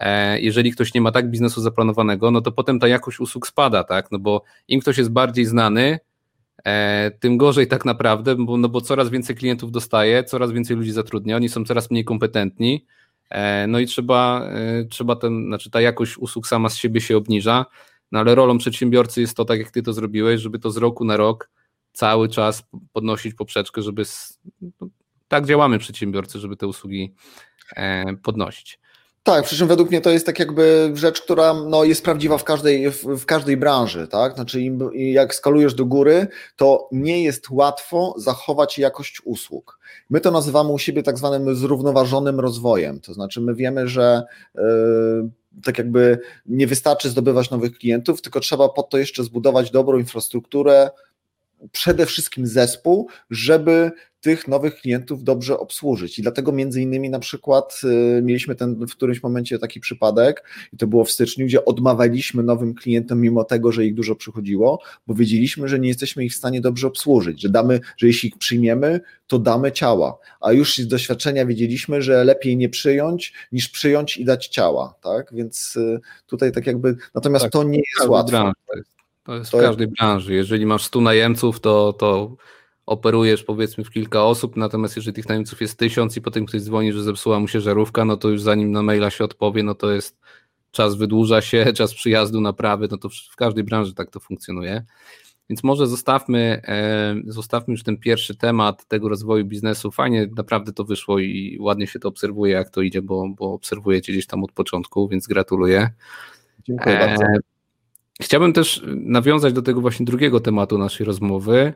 E, 0.00 0.40
jeżeli 0.40 0.72
ktoś 0.72 0.94
nie 0.94 1.00
ma 1.00 1.12
tak 1.12 1.30
biznesu 1.30 1.60
zaplanowanego, 1.60 2.30
no 2.30 2.40
to 2.40 2.52
potem 2.52 2.80
ta 2.80 2.88
jakość 2.88 3.20
usług 3.20 3.46
spada, 3.46 3.84
tak? 3.84 4.12
No 4.12 4.18
bo 4.18 4.42
im 4.68 4.80
ktoś 4.80 4.98
jest 4.98 5.10
bardziej 5.10 5.44
znany, 5.44 5.98
tym 7.20 7.36
gorzej 7.36 7.66
tak 7.66 7.84
naprawdę, 7.84 8.36
bo, 8.36 8.56
no 8.56 8.68
bo 8.68 8.80
coraz 8.80 9.10
więcej 9.10 9.36
klientów 9.36 9.72
dostaje, 9.72 10.24
coraz 10.24 10.52
więcej 10.52 10.76
ludzi 10.76 10.92
zatrudnia, 10.92 11.36
oni 11.36 11.48
są 11.48 11.64
coraz 11.64 11.90
mniej 11.90 12.04
kompetentni, 12.04 12.86
e, 13.30 13.66
no 13.66 13.78
i 13.78 13.86
trzeba, 13.86 14.50
trzeba 14.90 15.16
ten, 15.16 15.46
znaczy 15.46 15.70
ta 15.70 15.80
jakość 15.80 16.18
usług 16.18 16.46
sama 16.46 16.68
z 16.68 16.76
siebie 16.76 17.00
się 17.00 17.16
obniża, 17.16 17.66
no 18.12 18.18
ale 18.20 18.34
rolą 18.34 18.58
przedsiębiorcy 18.58 19.20
jest 19.20 19.36
to, 19.36 19.44
tak 19.44 19.58
jak 19.58 19.70
ty 19.70 19.82
to 19.82 19.92
zrobiłeś, 19.92 20.40
żeby 20.40 20.58
to 20.58 20.70
z 20.70 20.76
roku 20.76 21.04
na 21.04 21.16
rok 21.16 21.50
cały 21.92 22.28
czas 22.28 22.64
podnosić 22.92 23.34
poprzeczkę, 23.34 23.82
żeby 23.82 24.02
no, 24.80 24.88
tak 25.28 25.46
działamy 25.46 25.78
przedsiębiorcy, 25.78 26.38
żeby 26.38 26.56
te 26.56 26.66
usługi 26.66 27.14
podnosić. 28.22 28.78
Tak, 29.24 29.44
przy 29.44 29.56
czym 29.56 29.68
według 29.68 29.90
mnie 29.90 30.00
to 30.00 30.10
jest 30.10 30.26
tak 30.26 30.38
jakby 30.38 30.92
rzecz, 30.94 31.20
która 31.20 31.54
no, 31.54 31.84
jest 31.84 32.04
prawdziwa 32.04 32.38
w 32.38 32.44
każdej, 32.44 32.90
w, 32.90 33.04
w 33.04 33.26
każdej 33.26 33.56
branży, 33.56 34.08
tak? 34.08 34.34
Znaczy 34.34 34.60
im, 34.60 34.90
jak 34.94 35.34
skalujesz 35.34 35.74
do 35.74 35.84
góry, 35.84 36.26
to 36.56 36.88
nie 36.92 37.22
jest 37.22 37.50
łatwo 37.50 38.14
zachować 38.16 38.78
jakość 38.78 39.22
usług. 39.24 39.78
My 40.10 40.20
to 40.20 40.30
nazywamy 40.30 40.72
u 40.72 40.78
siebie 40.78 41.02
tak 41.02 41.18
zwanym 41.18 41.54
zrównoważonym 41.54 42.40
rozwojem, 42.40 43.00
to 43.00 43.14
znaczy 43.14 43.40
my 43.40 43.54
wiemy, 43.54 43.88
że 43.88 44.22
yy, 44.54 44.62
tak 45.64 45.78
jakby 45.78 46.18
nie 46.46 46.66
wystarczy 46.66 47.10
zdobywać 47.10 47.50
nowych 47.50 47.78
klientów, 47.78 48.22
tylko 48.22 48.40
trzeba 48.40 48.68
po 48.68 48.82
to 48.82 48.98
jeszcze 48.98 49.24
zbudować 49.24 49.70
dobrą 49.70 49.98
infrastrukturę, 49.98 50.90
przede 51.72 52.06
wszystkim 52.06 52.46
zespół, 52.46 53.08
żeby 53.30 53.92
tych 54.24 54.48
nowych 54.48 54.74
klientów 54.74 55.24
dobrze 55.24 55.58
obsłużyć. 55.58 56.18
I 56.18 56.22
dlatego 56.22 56.52
między 56.52 56.82
innymi 56.82 57.10
na 57.10 57.18
przykład 57.18 57.80
y, 58.18 58.22
mieliśmy 58.22 58.54
ten 58.54 58.86
w 58.86 58.92
którymś 58.92 59.22
momencie 59.22 59.58
taki 59.58 59.80
przypadek, 59.80 60.44
i 60.72 60.76
to 60.76 60.86
było 60.86 61.04
w 61.04 61.10
styczniu, 61.10 61.46
gdzie 61.46 61.64
odmawialiśmy 61.64 62.42
nowym 62.42 62.74
klientom, 62.74 63.20
mimo 63.20 63.44
tego, 63.44 63.72
że 63.72 63.84
ich 63.84 63.94
dużo 63.94 64.14
przychodziło, 64.16 64.80
bo 65.06 65.14
wiedzieliśmy, 65.14 65.68
że 65.68 65.78
nie 65.78 65.88
jesteśmy 65.88 66.24
ich 66.24 66.32
w 66.32 66.36
stanie 66.36 66.60
dobrze 66.60 66.86
obsłużyć, 66.86 67.42
że 67.42 67.48
damy, 67.48 67.80
że 67.96 68.06
jeśli 68.06 68.28
ich 68.28 68.38
przyjmiemy, 68.38 69.00
to 69.26 69.38
damy 69.38 69.72
ciała. 69.72 70.18
A 70.40 70.52
już 70.52 70.78
z 70.78 70.88
doświadczenia 70.88 71.46
wiedzieliśmy, 71.46 72.02
że 72.02 72.24
lepiej 72.24 72.56
nie 72.56 72.68
przyjąć, 72.68 73.32
niż 73.52 73.68
przyjąć 73.68 74.16
i 74.16 74.24
dać 74.24 74.46
ciała. 74.46 74.94
Tak? 75.02 75.34
Więc 75.34 75.76
y, 75.76 76.00
tutaj 76.26 76.52
tak 76.52 76.66
jakby, 76.66 76.96
natomiast 77.14 77.42
tak, 77.42 77.52
to 77.52 77.62
nie 77.62 77.82
jest 77.98 78.08
łatwe. 78.08 78.52
To 79.24 79.34
jest 79.36 79.50
w 79.50 79.60
każdej 79.60 79.86
branży. 79.86 80.34
Jeżeli 80.34 80.66
masz 80.66 80.84
100 80.84 81.00
najemców, 81.00 81.60
to, 81.60 81.92
to 81.92 82.36
operujesz 82.86 83.42
powiedzmy 83.42 83.84
w 83.84 83.90
kilka 83.90 84.24
osób, 84.24 84.56
natomiast 84.56 84.96
jeżeli 84.96 85.14
tych 85.14 85.28
najemców 85.28 85.60
jest 85.60 85.78
tysiąc 85.78 86.16
i 86.16 86.20
potem 86.20 86.46
ktoś 86.46 86.62
dzwoni, 86.62 86.92
że 86.92 87.02
zepsuła 87.02 87.40
mu 87.40 87.48
się 87.48 87.60
żarówka, 87.60 88.04
no 88.04 88.16
to 88.16 88.28
już 88.28 88.42
zanim 88.42 88.72
na 88.72 88.82
maila 88.82 89.10
się 89.10 89.24
odpowie, 89.24 89.62
no 89.62 89.74
to 89.74 89.90
jest 89.90 90.18
czas 90.70 90.94
wydłuża 90.94 91.40
się, 91.40 91.64
czas 91.76 91.94
przyjazdu, 91.94 92.40
naprawy, 92.40 92.88
no 92.90 92.98
to 92.98 93.08
w 93.08 93.36
każdej 93.36 93.64
branży 93.64 93.94
tak 93.94 94.10
to 94.10 94.20
funkcjonuje. 94.20 94.84
Więc 95.50 95.64
może 95.64 95.86
zostawmy, 95.86 96.62
e, 96.64 97.14
zostawmy 97.26 97.72
już 97.72 97.82
ten 97.82 97.96
pierwszy 97.96 98.34
temat 98.34 98.88
tego 98.88 99.08
rozwoju 99.08 99.44
biznesu. 99.44 99.90
Fajnie 99.90 100.28
naprawdę 100.36 100.72
to 100.72 100.84
wyszło 100.84 101.18
i 101.18 101.58
ładnie 101.60 101.86
się 101.86 101.98
to 101.98 102.08
obserwuje, 102.08 102.52
jak 102.52 102.70
to 102.70 102.82
idzie, 102.82 103.02
bo, 103.02 103.28
bo 103.38 103.52
obserwujecie 103.52 104.12
gdzieś 104.12 104.26
tam 104.26 104.44
od 104.44 104.52
początku, 104.52 105.08
więc 105.08 105.26
gratuluję. 105.26 105.90
Dziękuję 106.64 107.00
e, 107.00 107.08
bardzo. 107.08 107.24
Chciałbym 108.20 108.52
też 108.52 108.82
nawiązać 108.86 109.52
do 109.52 109.62
tego 109.62 109.80
właśnie 109.80 110.06
drugiego 110.06 110.40
tematu 110.40 110.78
naszej 110.78 111.06
rozmowy, 111.06 111.74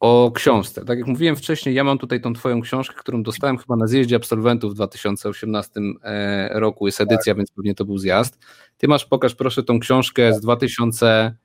o 0.00 0.32
książce. 0.34 0.84
Tak 0.84 0.98
jak 0.98 1.06
mówiłem 1.06 1.36
wcześniej, 1.36 1.74
ja 1.74 1.84
mam 1.84 1.98
tutaj 1.98 2.20
tą 2.20 2.32
twoją 2.32 2.60
książkę, 2.60 2.94
którą 2.98 3.22
dostałem 3.22 3.58
chyba 3.58 3.76
na 3.76 3.86
zjeździe 3.86 4.16
absolwentów 4.16 4.72
w 4.72 4.74
2018 4.74 5.80
e, 6.02 6.60
roku, 6.60 6.86
jest 6.86 7.00
edycja, 7.00 7.32
tak. 7.32 7.36
więc 7.36 7.50
pewnie 7.50 7.74
to 7.74 7.84
był 7.84 7.98
zjazd. 7.98 8.38
Ty 8.76 8.88
masz, 8.88 9.04
pokaż 9.04 9.34
proszę 9.34 9.62
tą 9.62 9.80
książkę 9.80 10.32
z 10.32 10.40
2021. 10.40 11.36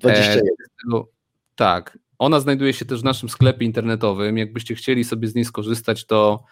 21. 0.00 1.02
Tak. 1.56 1.98
Ona 2.18 2.40
znajduje 2.40 2.72
się 2.72 2.84
też 2.84 3.00
w 3.00 3.04
naszym 3.04 3.28
sklepie 3.28 3.64
internetowym. 3.64 4.38
Jakbyście 4.38 4.74
chcieli 4.74 5.04
sobie 5.04 5.28
z 5.28 5.34
niej 5.34 5.44
skorzystać, 5.44 6.04
to, 6.06 6.44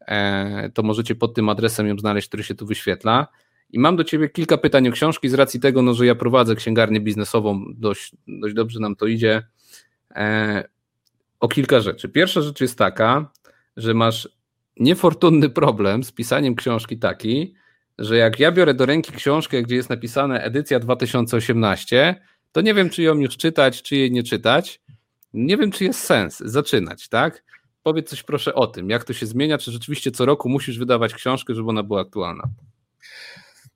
e, 0.00 0.70
to 0.74 0.82
możecie 0.82 1.14
pod 1.14 1.34
tym 1.34 1.48
adresem 1.48 1.86
ją 1.86 1.98
znaleźć, 1.98 2.28
który 2.28 2.42
się 2.42 2.54
tu 2.54 2.66
wyświetla. 2.66 3.28
I 3.70 3.78
mam 3.78 3.96
do 3.96 4.04
Ciebie 4.04 4.28
kilka 4.28 4.58
pytań 4.58 4.88
o 4.88 4.92
książki 4.92 5.28
z 5.28 5.34
racji 5.34 5.60
tego, 5.60 5.82
no, 5.82 5.94
że 5.94 6.06
ja 6.06 6.14
prowadzę 6.14 6.54
księgarnię 6.54 7.00
biznesową, 7.00 7.64
dość, 7.74 8.16
dość 8.26 8.54
dobrze 8.54 8.80
nam 8.80 8.96
to 8.96 9.06
idzie. 9.06 9.42
O 11.44 11.48
kilka 11.48 11.80
rzeczy. 11.80 12.08
Pierwsza 12.08 12.42
rzecz 12.42 12.60
jest 12.60 12.78
taka, 12.78 13.30
że 13.76 13.94
masz 13.94 14.28
niefortunny 14.76 15.50
problem 15.50 16.04
z 16.04 16.12
pisaniem 16.12 16.54
książki 16.54 16.98
taki, 16.98 17.54
że 17.98 18.16
jak 18.16 18.40
ja 18.40 18.52
biorę 18.52 18.74
do 18.74 18.86
ręki 18.86 19.12
książkę, 19.12 19.62
gdzie 19.62 19.76
jest 19.76 19.90
napisane 19.90 20.42
edycja 20.42 20.80
2018, 20.80 22.20
to 22.52 22.60
nie 22.60 22.74
wiem, 22.74 22.90
czy 22.90 23.02
ją 23.02 23.18
już 23.18 23.36
czytać, 23.36 23.82
czy 23.82 23.96
jej 23.96 24.12
nie 24.12 24.22
czytać. 24.22 24.80
Nie 25.32 25.56
wiem, 25.56 25.70
czy 25.70 25.84
jest 25.84 26.00
sens 26.00 26.38
zaczynać, 26.38 27.08
tak? 27.08 27.44
Powiedz 27.82 28.10
coś 28.10 28.22
proszę 28.22 28.54
o 28.54 28.66
tym, 28.66 28.90
jak 28.90 29.04
to 29.04 29.12
się 29.12 29.26
zmienia, 29.26 29.58
czy 29.58 29.72
rzeczywiście 29.72 30.10
co 30.10 30.26
roku 30.26 30.48
musisz 30.48 30.78
wydawać 30.78 31.14
książkę, 31.14 31.54
żeby 31.54 31.68
ona 31.68 31.82
była 31.82 32.00
aktualna. 32.00 32.44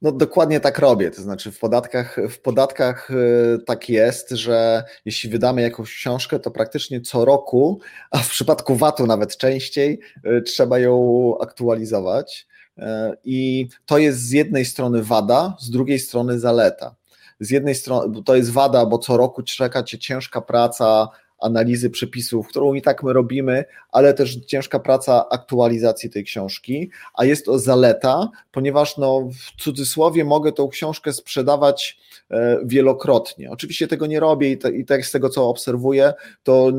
No 0.02 0.12
dokładnie 0.12 0.60
tak 0.60 0.78
robię, 0.78 1.10
to 1.10 1.22
znaczy 1.22 1.52
w 1.52 1.58
podatkach, 1.58 2.16
w 2.30 2.38
podatkach 2.40 3.10
y, 3.10 3.58
tak 3.66 3.88
jest, 3.88 4.30
że 4.30 4.84
jeśli 5.04 5.30
wydamy 5.30 5.62
jakąś 5.62 5.94
książkę, 5.94 6.38
to 6.38 6.50
praktycznie 6.50 7.00
co 7.00 7.24
roku, 7.24 7.80
a 8.10 8.18
w 8.18 8.28
przypadku 8.30 8.76
VAT-u 8.76 9.06
nawet 9.06 9.36
częściej, 9.36 10.00
y, 10.26 10.42
trzeba 10.42 10.78
ją 10.78 11.34
aktualizować. 11.40 12.46
Y, 12.78 12.82
I 13.24 13.68
to 13.86 13.98
jest 13.98 14.20
z 14.20 14.30
jednej 14.30 14.64
strony 14.64 15.02
wada, 15.02 15.56
z 15.60 15.70
drugiej 15.70 15.98
strony 15.98 16.38
zaleta. 16.38 16.94
Z 17.40 17.50
jednej 17.50 17.74
strony 17.74 18.22
to 18.22 18.36
jest 18.36 18.50
wada, 18.50 18.86
bo 18.86 18.98
co 18.98 19.16
roku 19.16 19.42
czeka 19.42 19.82
cię 19.82 19.98
ciężka 19.98 20.40
praca 20.40 21.08
analizy 21.40 21.90
przepisów, 21.90 22.48
którą 22.48 22.74
i 22.74 22.82
tak 22.82 23.02
my 23.02 23.12
robimy, 23.12 23.64
ale 23.92 24.14
też 24.14 24.36
ciężka 24.46 24.78
praca 24.78 25.28
aktualizacji 25.28 26.10
tej 26.10 26.24
książki, 26.24 26.90
a 27.14 27.24
jest 27.24 27.46
to 27.46 27.58
zaleta, 27.58 28.28
ponieważ 28.52 28.96
no, 28.96 29.28
w 29.32 29.62
cudzysłowie 29.62 30.24
mogę 30.24 30.52
tą 30.52 30.68
książkę 30.68 31.12
sprzedawać 31.12 31.98
e, 32.30 32.58
wielokrotnie. 32.64 33.50
Oczywiście 33.50 33.88
tego 33.88 34.06
nie 34.06 34.20
robię 34.20 34.52
i, 34.52 34.84
tak 34.84 35.06
z 35.06 35.10
tego, 35.10 35.28
co 35.28 35.48
obserwuję, 35.48 36.12
to 36.42 36.72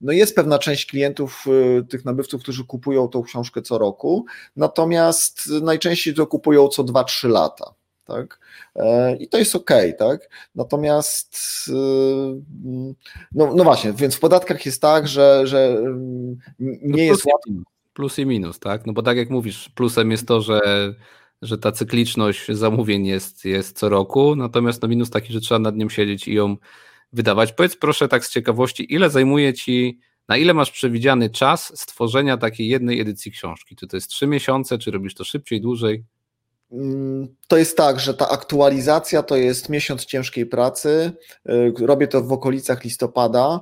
no 0.00 0.12
jest 0.12 0.34
pewna 0.34 0.58
część 0.58 0.86
klientów, 0.86 1.44
e, 1.78 1.82
tych 1.82 2.04
nabywców, 2.04 2.42
którzy 2.42 2.64
kupują 2.64 3.08
tą 3.08 3.22
książkę 3.22 3.62
co 3.62 3.78
roku, 3.78 4.24
natomiast 4.56 5.46
najczęściej 5.62 6.14
to 6.14 6.26
kupują 6.26 6.68
co 6.68 6.84
2-3 6.84 7.28
lata 7.28 7.79
tak? 8.10 8.40
E, 8.76 9.16
I 9.16 9.28
to 9.28 9.38
jest 9.38 9.56
ok, 9.56 9.70
tak? 9.98 10.28
Natomiast 10.54 11.36
y, 11.68 11.72
no, 13.32 13.54
no 13.54 13.64
właśnie, 13.64 13.92
więc 13.92 14.14
w 14.14 14.20
podatkach 14.20 14.66
jest 14.66 14.82
tak, 14.82 15.08
że, 15.08 15.46
że 15.46 15.66
mm, 15.68 16.38
nie 16.82 17.04
jest 17.04 17.24
łatwo. 17.26 17.50
Plus 17.92 18.18
i 18.18 18.26
minus, 18.26 18.58
tak? 18.58 18.86
No 18.86 18.92
bo 18.92 19.02
tak 19.02 19.16
jak 19.16 19.30
mówisz, 19.30 19.68
plusem 19.68 20.10
jest 20.10 20.28
to, 20.28 20.40
że, 20.40 20.60
że 21.42 21.58
ta 21.58 21.72
cykliczność 21.72 22.46
zamówień 22.48 23.06
jest, 23.06 23.44
jest 23.44 23.78
co 23.78 23.88
roku, 23.88 24.36
natomiast 24.36 24.82
no 24.82 24.88
minus 24.88 25.10
taki, 25.10 25.32
że 25.32 25.40
trzeba 25.40 25.58
nad 25.58 25.76
nią 25.76 25.88
siedzieć 25.88 26.28
i 26.28 26.34
ją 26.34 26.56
wydawać. 27.12 27.52
Powiedz 27.52 27.76
proszę 27.76 28.08
tak 28.08 28.24
z 28.24 28.30
ciekawości, 28.30 28.94
ile 28.94 29.10
zajmuje 29.10 29.54
Ci, 29.54 30.00
na 30.28 30.36
ile 30.36 30.54
masz 30.54 30.70
przewidziany 30.70 31.30
czas 31.30 31.80
stworzenia 31.80 32.36
takiej 32.36 32.68
jednej 32.68 33.00
edycji 33.00 33.32
książki? 33.32 33.76
Czy 33.76 33.86
to 33.86 33.96
jest 33.96 34.10
trzy 34.10 34.26
miesiące, 34.26 34.78
czy 34.78 34.90
robisz 34.90 35.14
to 35.14 35.24
szybciej, 35.24 35.60
dłużej? 35.60 36.04
Mm, 36.72 37.28
to 37.48 37.56
jest 37.56 37.76
tak, 37.76 38.00
że 38.00 38.14
ta 38.14 38.28
aktualizacja 38.28 39.22
to 39.22 39.36
jest 39.36 39.68
miesiąc 39.68 40.04
ciężkiej 40.04 40.46
pracy. 40.46 41.12
Y, 41.48 41.86
robię 41.86 42.08
to 42.08 42.22
w 42.22 42.32
okolicach 42.32 42.84
listopada. 42.84 43.60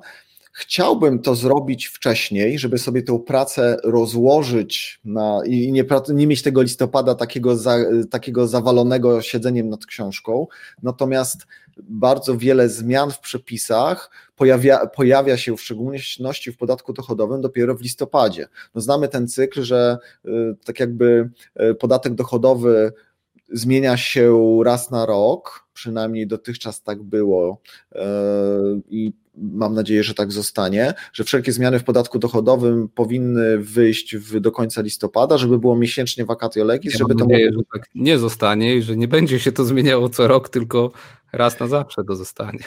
Chciałbym 0.60 1.18
to 1.18 1.34
zrobić 1.34 1.86
wcześniej, 1.86 2.58
żeby 2.58 2.78
sobie 2.78 3.02
tę 3.02 3.18
pracę 3.18 3.76
rozłożyć 3.84 5.00
na, 5.04 5.40
i 5.46 5.72
nie, 5.72 5.84
nie 6.08 6.26
mieć 6.26 6.42
tego 6.42 6.62
listopada 6.62 7.14
takiego, 7.14 7.56
za, 7.56 7.76
takiego 8.10 8.46
zawalonego 8.46 9.22
siedzeniem 9.22 9.68
nad 9.68 9.86
książką. 9.86 10.46
Natomiast 10.82 11.46
bardzo 11.82 12.36
wiele 12.36 12.68
zmian 12.68 13.10
w 13.10 13.20
przepisach 13.20 14.10
pojawia, 14.36 14.86
pojawia 14.86 15.36
się 15.36 15.56
w 15.56 15.62
szczególności 15.62 16.52
w 16.52 16.56
podatku 16.56 16.92
dochodowym 16.92 17.40
dopiero 17.40 17.74
w 17.74 17.82
listopadzie. 17.82 18.46
No 18.74 18.80
znamy 18.80 19.08
ten 19.08 19.28
cykl, 19.28 19.62
że 19.62 19.98
y, 20.24 20.30
tak 20.64 20.80
jakby 20.80 21.30
y, 21.60 21.74
podatek 21.74 22.14
dochodowy 22.14 22.92
zmienia 23.52 23.96
się 23.96 24.58
raz 24.64 24.90
na 24.90 25.06
rok, 25.06 25.68
przynajmniej 25.74 26.26
dotychczas 26.26 26.82
tak 26.82 27.02
było 27.02 27.60
y, 27.92 27.98
i 28.90 29.12
mam 29.34 29.74
nadzieję, 29.74 30.02
że 30.02 30.14
tak 30.14 30.32
zostanie, 30.32 30.94
że 31.12 31.24
wszelkie 31.24 31.52
zmiany 31.52 31.78
w 31.78 31.84
podatku 31.84 32.18
dochodowym 32.18 32.88
powinny 32.88 33.58
wyjść 33.58 34.16
w, 34.16 34.40
do 34.40 34.52
końca 34.52 34.80
listopada, 34.82 35.38
żeby 35.38 35.58
było 35.58 35.76
miesięcznie 35.76 36.24
vacatio 36.24 36.64
legis, 36.64 36.92
ja 36.92 36.98
żeby 36.98 37.14
mam 37.14 37.18
to 37.18 37.24
nadzieję, 37.24 37.50
że 37.52 37.60
tak 37.72 37.88
nie 37.94 38.18
zostanie 38.18 38.76
i 38.76 38.82
że 38.82 38.96
nie 38.96 39.08
będzie 39.08 39.40
się 39.40 39.52
to 39.52 39.64
zmieniało 39.64 40.08
co 40.08 40.28
rok, 40.28 40.48
tylko 40.48 40.90
raz 41.32 41.60
na 41.60 41.66
zawsze 41.66 42.04
to 42.04 42.16
zostanie. 42.16 42.58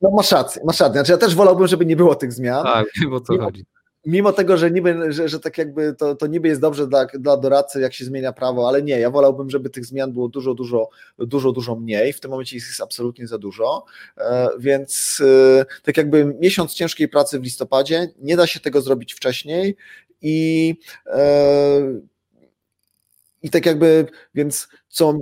No 0.00 0.10
masz 0.10 0.32
rację, 0.32 0.62
masz 0.64 0.80
rację. 0.80 0.94
Znaczy 0.94 1.12
ja 1.12 1.18
też 1.18 1.34
wolałbym, 1.34 1.66
żeby 1.66 1.86
nie 1.86 1.96
było 1.96 2.14
tych 2.14 2.32
zmian. 2.32 2.64
Tak, 2.64 2.86
wiem 3.00 3.12
o 3.12 3.20
co 3.20 3.38
chodzi. 3.38 3.64
Mimo 4.06 4.32
tego, 4.32 4.56
że 4.56 4.70
niby, 4.70 5.12
że, 5.12 5.28
że 5.28 5.40
tak 5.40 5.58
jakby 5.58 5.94
to, 5.94 6.14
to 6.14 6.26
niby 6.26 6.48
jest 6.48 6.60
dobrze 6.60 6.86
dla, 6.86 7.06
dla 7.06 7.36
doradcy, 7.36 7.80
jak 7.80 7.94
się 7.94 8.04
zmienia 8.04 8.32
prawo, 8.32 8.68
ale 8.68 8.82
nie, 8.82 8.98
ja 8.98 9.10
wolałbym, 9.10 9.50
żeby 9.50 9.70
tych 9.70 9.86
zmian 9.86 10.12
było 10.12 10.28
dużo, 10.28 10.54
dużo, 10.54 10.88
dużo, 11.18 11.52
dużo 11.52 11.76
mniej. 11.76 12.12
W 12.12 12.20
tym 12.20 12.30
momencie 12.30 12.56
jest 12.56 12.80
absolutnie 12.80 13.26
za 13.26 13.38
dużo. 13.38 13.84
E, 14.18 14.48
więc 14.58 15.22
e, 15.60 15.64
tak 15.82 15.96
jakby 15.96 16.36
miesiąc 16.40 16.74
ciężkiej 16.74 17.08
pracy 17.08 17.40
w 17.40 17.42
listopadzie, 17.42 18.08
nie 18.18 18.36
da 18.36 18.46
się 18.46 18.60
tego 18.60 18.80
zrobić 18.80 19.14
wcześniej 19.14 19.76
i 20.22 20.74
e, 21.06 22.00
i 23.42 23.50
tak 23.50 23.66
jakby, 23.66 24.06
więc 24.34 24.68
co, 24.88 25.14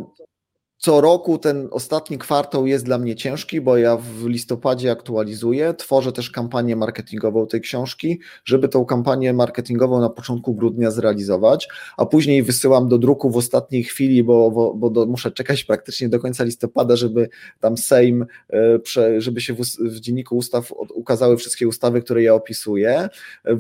co 0.84 1.00
roku 1.00 1.38
ten 1.38 1.68
ostatni 1.70 2.18
kwartał 2.18 2.66
jest 2.66 2.84
dla 2.84 2.98
mnie 2.98 3.16
ciężki, 3.16 3.60
bo 3.60 3.76
ja 3.76 3.96
w 3.96 4.26
listopadzie 4.26 4.90
aktualizuję, 4.90 5.74
tworzę 5.74 6.12
też 6.12 6.30
kampanię 6.30 6.76
marketingową 6.76 7.46
tej 7.46 7.60
książki, 7.60 8.20
żeby 8.44 8.68
tą 8.68 8.84
kampanię 8.84 9.32
marketingową 9.32 10.00
na 10.00 10.10
początku 10.10 10.54
grudnia 10.54 10.90
zrealizować, 10.90 11.68
a 11.96 12.06
później 12.06 12.42
wysyłam 12.42 12.88
do 12.88 12.98
druku 12.98 13.30
w 13.30 13.36
ostatniej 13.36 13.84
chwili, 13.84 14.24
bo, 14.24 14.50
bo, 14.50 14.74
bo 14.74 14.90
do, 14.90 15.06
muszę 15.06 15.30
czekać 15.30 15.64
praktycznie 15.64 16.08
do 16.08 16.20
końca 16.20 16.44
listopada, 16.44 16.96
żeby 16.96 17.28
tam 17.60 17.76
Sejm, 17.76 18.26
e, 18.52 18.78
żeby 19.18 19.40
się 19.40 19.54
w, 19.54 19.60
w 19.80 20.00
dzienniku 20.00 20.36
ustaw 20.36 20.72
ukazały 20.94 21.36
wszystkie 21.36 21.68
ustawy, 21.68 22.02
które 22.02 22.22
ja 22.22 22.34
opisuję. 22.34 23.08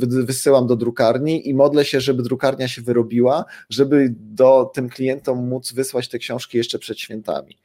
Wysyłam 0.08 0.66
do 0.66 0.76
drukarni 0.76 1.48
i 1.48 1.54
modlę 1.54 1.84
się, 1.84 2.00
żeby 2.00 2.22
drukarnia 2.22 2.68
się 2.68 2.82
wyrobiła, 2.82 3.44
żeby 3.70 4.14
do 4.18 4.70
tym 4.74 4.88
klientom 4.88 5.48
móc 5.48 5.72
wysłać 5.72 6.08
te 6.08 6.18
książki 6.18 6.58
jeszcze 6.58 6.78
przed 6.78 6.98
świętami 6.98 7.13
świętami. 7.14 7.58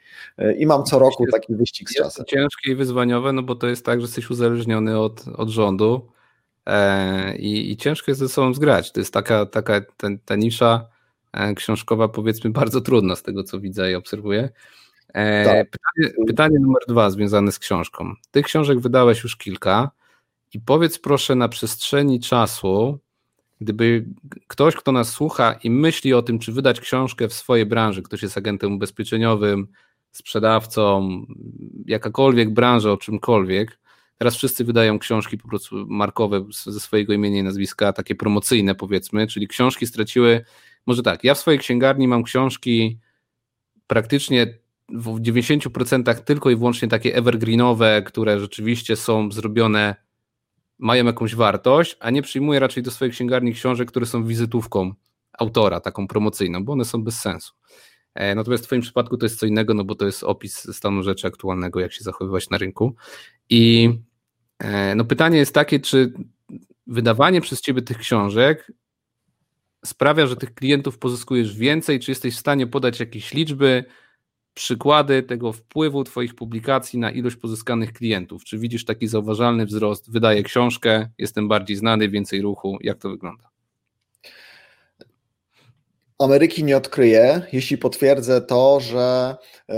I 0.57 0.65
mam 0.65 0.83
co 0.83 0.99
roku 0.99 1.25
taki 1.31 1.55
wyścig 1.55 1.89
z 1.89 1.95
czasem. 1.95 2.25
Ciężkie 2.25 2.71
i 2.71 2.75
wyzwaniowe, 2.75 3.33
no 3.33 3.43
bo 3.43 3.55
to 3.55 3.67
jest 3.67 3.85
tak, 3.85 3.99
że 3.99 4.05
jesteś 4.05 4.29
uzależniony 4.29 4.99
od, 4.99 5.27
od 5.27 5.49
rządu 5.49 6.11
e, 6.65 7.37
i, 7.37 7.71
i 7.71 7.77
ciężko 7.77 8.11
jest 8.11 8.19
ze 8.19 8.29
sobą 8.29 8.53
zgrać. 8.53 8.91
To 8.91 8.99
jest 8.99 9.13
taka, 9.13 9.45
taka 9.45 9.81
ten, 9.97 10.19
ta 10.19 10.35
nisza 10.35 10.87
e, 11.33 11.53
książkowa, 11.53 12.07
powiedzmy, 12.07 12.49
bardzo 12.49 12.81
trudna 12.81 13.15
z 13.15 13.23
tego, 13.23 13.43
co 13.43 13.59
widzę 13.59 13.91
i 13.91 13.95
obserwuję. 13.95 14.49
E, 15.13 15.45
tak. 15.45 15.69
pytanie, 15.69 16.25
pytanie 16.27 16.59
numer 16.59 16.81
dwa 16.87 17.09
związane 17.09 17.51
z 17.51 17.59
książką. 17.59 18.13
Tych 18.31 18.45
książek 18.45 18.79
wydałeś 18.79 19.23
już 19.23 19.37
kilka 19.37 19.91
i 20.53 20.59
powiedz 20.59 20.99
proszę 20.99 21.35
na 21.35 21.49
przestrzeni 21.49 22.19
czasu, 22.19 22.99
Gdyby 23.61 24.05
ktoś, 24.47 24.75
kto 24.75 24.91
nas 24.91 25.09
słucha 25.09 25.53
i 25.63 25.69
myśli 25.69 26.13
o 26.13 26.21
tym, 26.21 26.39
czy 26.39 26.51
wydać 26.51 26.79
książkę 26.79 27.27
w 27.27 27.33
swojej 27.33 27.65
branży, 27.65 28.01
ktoś 28.01 28.23
jest 28.23 28.37
agentem 28.37 28.73
ubezpieczeniowym, 28.73 29.67
sprzedawcą, 30.11 31.09
jakakolwiek 31.85 32.53
branża 32.53 32.91
o 32.91 32.97
czymkolwiek, 32.97 33.79
teraz 34.17 34.35
wszyscy 34.35 34.63
wydają 34.63 34.99
książki 34.99 35.37
po 35.37 35.47
prostu 35.47 35.85
markowe 35.87 36.45
ze 36.49 36.79
swojego 36.79 37.13
imienia 37.13 37.39
i 37.39 37.43
nazwiska, 37.43 37.93
takie 37.93 38.15
promocyjne 38.15 38.75
powiedzmy, 38.75 39.27
czyli 39.27 39.47
książki 39.47 39.87
straciły, 39.87 40.45
może 40.87 41.03
tak, 41.03 41.23
ja 41.23 41.33
w 41.33 41.37
swojej 41.37 41.59
księgarni 41.59 42.07
mam 42.07 42.23
książki 42.23 42.99
praktycznie 43.87 44.59
w 44.89 45.05
90% 45.05 46.15
tylko 46.21 46.49
i 46.49 46.55
wyłącznie 46.55 46.87
takie 46.87 47.15
evergreenowe, 47.15 48.01
które 48.05 48.39
rzeczywiście 48.39 48.95
są 48.95 49.31
zrobione 49.31 49.95
mają 50.79 51.05
jakąś 51.05 51.35
wartość, 51.35 51.97
a 51.99 52.09
nie 52.09 52.21
przyjmuje 52.21 52.59
raczej 52.59 52.83
do 52.83 52.91
swojej 52.91 53.11
księgarni 53.11 53.53
książek, 53.53 53.87
które 53.89 54.05
są 54.05 54.23
wizytówką 54.23 54.93
autora, 55.39 55.79
taką 55.79 56.07
promocyjną, 56.07 56.65
bo 56.65 56.73
one 56.73 56.85
są 56.85 57.03
bez 57.03 57.19
sensu. 57.19 57.53
E, 58.15 58.35
natomiast 58.35 58.63
w 58.63 58.67
Twoim 58.67 58.81
przypadku 58.81 59.17
to 59.17 59.25
jest 59.25 59.39
co 59.39 59.45
innego, 59.45 59.73
no 59.73 59.83
bo 59.83 59.95
to 59.95 60.05
jest 60.05 60.23
opis 60.23 60.75
stanu 60.75 61.03
rzeczy 61.03 61.27
aktualnego, 61.27 61.79
jak 61.79 61.93
się 61.93 62.03
zachowywać 62.03 62.49
na 62.49 62.57
rynku. 62.57 62.95
I 63.49 63.89
e, 64.59 64.95
no 64.95 65.05
pytanie 65.05 65.37
jest 65.37 65.53
takie, 65.53 65.79
czy 65.79 66.13
wydawanie 66.87 67.41
przez 67.41 67.61
Ciebie 67.61 67.81
tych 67.81 67.97
książek 67.97 68.71
sprawia, 69.85 70.27
że 70.27 70.35
tych 70.35 70.53
klientów 70.53 70.97
pozyskujesz 70.97 71.55
więcej, 71.55 71.99
czy 71.99 72.11
jesteś 72.11 72.35
w 72.35 72.39
stanie 72.39 72.67
podać 72.67 72.99
jakieś 72.99 73.33
liczby, 73.33 73.83
przykłady 74.59 75.23
tego 75.23 75.53
wpływu 75.53 76.03
Twoich 76.03 76.35
publikacji 76.35 76.99
na 76.99 77.11
ilość 77.11 77.35
pozyskanych 77.35 77.93
klientów. 77.93 78.43
Czy 78.43 78.57
widzisz 78.57 78.85
taki 78.85 79.07
zauważalny 79.07 79.65
wzrost? 79.65 80.11
Wydaję 80.11 80.43
książkę, 80.43 81.09
jestem 81.17 81.47
bardziej 81.47 81.75
znany, 81.75 82.09
więcej 82.09 82.41
ruchu. 82.41 82.77
Jak 82.81 82.97
to 82.97 83.09
wygląda? 83.09 83.49
Ameryki 86.19 86.63
nie 86.63 86.77
odkryję, 86.77 87.41
jeśli 87.53 87.77
potwierdzę 87.77 88.41
to, 88.41 88.79
że 88.79 89.35
e, 89.69 89.75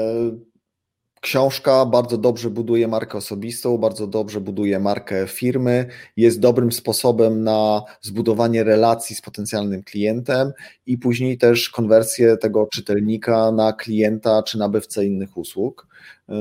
Książka 1.22 1.86
bardzo 1.86 2.18
dobrze 2.18 2.50
buduje 2.50 2.88
markę 2.88 3.18
osobistą, 3.18 3.78
bardzo 3.78 4.08
dobrze 4.08 4.42
buduje 4.42 4.80
markę 4.80 5.28
firmy, 5.28 5.86
jest 6.18 6.40
dobrym 6.40 6.72
sposobem 6.72 7.44
na 7.44 7.82
zbudowanie 8.02 8.64
relacji 8.64 9.16
z 9.16 9.22
potencjalnym 9.22 9.84
klientem 9.84 10.52
i 10.86 10.98
później 10.98 11.38
też 11.38 11.70
konwersję 11.70 12.38
tego 12.38 12.68
czytelnika 12.72 13.52
na 13.52 13.74
klienta 13.74 14.44
czy 14.44 14.58
nabywcę 14.58 15.06
innych 15.06 15.38
usług. 15.38 15.88
E, 16.30 16.34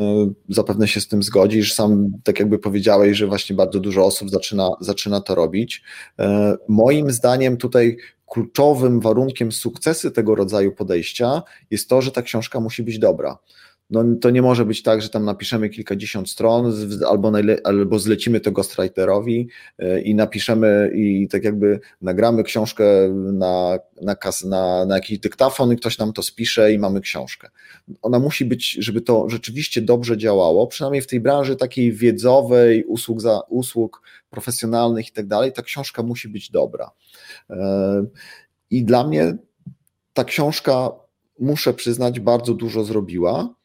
zapewne 0.48 0.88
się 0.88 1.00
z 1.00 1.08
tym 1.08 1.22
zgodzisz. 1.22 1.74
Sam 1.74 2.12
tak 2.24 2.38
jakby 2.38 2.58
powiedziałeś, 2.58 3.16
że 3.16 3.26
właśnie 3.26 3.56
bardzo 3.56 3.80
dużo 3.80 4.04
osób 4.04 4.30
zaczyna, 4.30 4.70
zaczyna 4.80 5.20
to 5.20 5.34
robić. 5.34 5.82
E, 6.18 6.56
moim 6.68 7.10
zdaniem 7.10 7.56
tutaj 7.56 7.96
kluczowym 8.26 9.00
warunkiem 9.00 9.52
sukcesu 9.52 10.10
tego 10.10 10.34
rodzaju 10.34 10.72
podejścia 10.72 11.42
jest 11.70 11.88
to, 11.88 12.02
że 12.02 12.12
ta 12.12 12.22
książka 12.22 12.60
musi 12.60 12.82
być 12.82 12.98
dobra 12.98 13.38
no 13.91 14.05
to 14.20 14.30
nie 14.30 14.43
może 14.43 14.64
być 14.64 14.82
tak, 14.82 15.03
że 15.03 15.09
tam 15.09 15.24
napiszemy 15.24 15.68
kilkadziesiąt 15.68 16.30
stron 16.30 16.74
albo, 17.09 17.32
albo 17.64 17.99
zlecimy 17.99 18.41
to 18.41 18.53
ghostwriterowi 18.53 19.49
e, 19.78 20.01
i 20.01 20.14
napiszemy 20.14 20.91
i 20.95 21.28
tak 21.28 21.45
jakby 21.45 21.80
nagramy 22.01 22.43
książkę 22.43 22.84
na, 23.14 23.78
na, 24.03 24.16
na, 24.45 24.86
na 24.86 24.95
jakiś 24.95 25.18
dyktafon 25.18 25.72
i 25.72 25.76
ktoś 25.76 25.99
nam 25.99 26.12
to 26.12 26.22
spisze 26.22 26.72
i 26.72 26.78
mamy 26.78 27.01
książkę. 27.01 27.51
Ona 28.03 28.18
musi 28.18 28.45
być, 28.45 28.72
żeby 28.72 29.01
to 29.01 29.30
rzeczywiście 29.30 29.82
dobrze 29.82 30.18
działało, 30.18 30.66
przynajmniej 30.66 31.03
w 31.03 31.07
tej 31.07 31.20
branży 31.20 31.57
takiej 31.57 31.93
wiedzowej, 31.93 32.84
usług, 32.84 33.20
za, 33.20 33.41
usług 33.49 34.03
profesjonalnych 34.30 35.09
i 35.09 35.12
tak 35.12 35.26
dalej, 35.26 35.53
ta 35.53 35.62
książka 35.62 36.03
musi 36.03 36.28
być 36.28 36.51
dobra. 36.51 36.91
E, 37.51 38.05
I 38.70 38.84
dla 38.84 39.07
mnie 39.07 39.36
ta 40.12 40.24
książka, 40.24 40.91
muszę 41.38 41.74
przyznać, 41.74 42.20
bardzo 42.20 42.55
dużo 42.55 42.84
zrobiła 42.84 43.59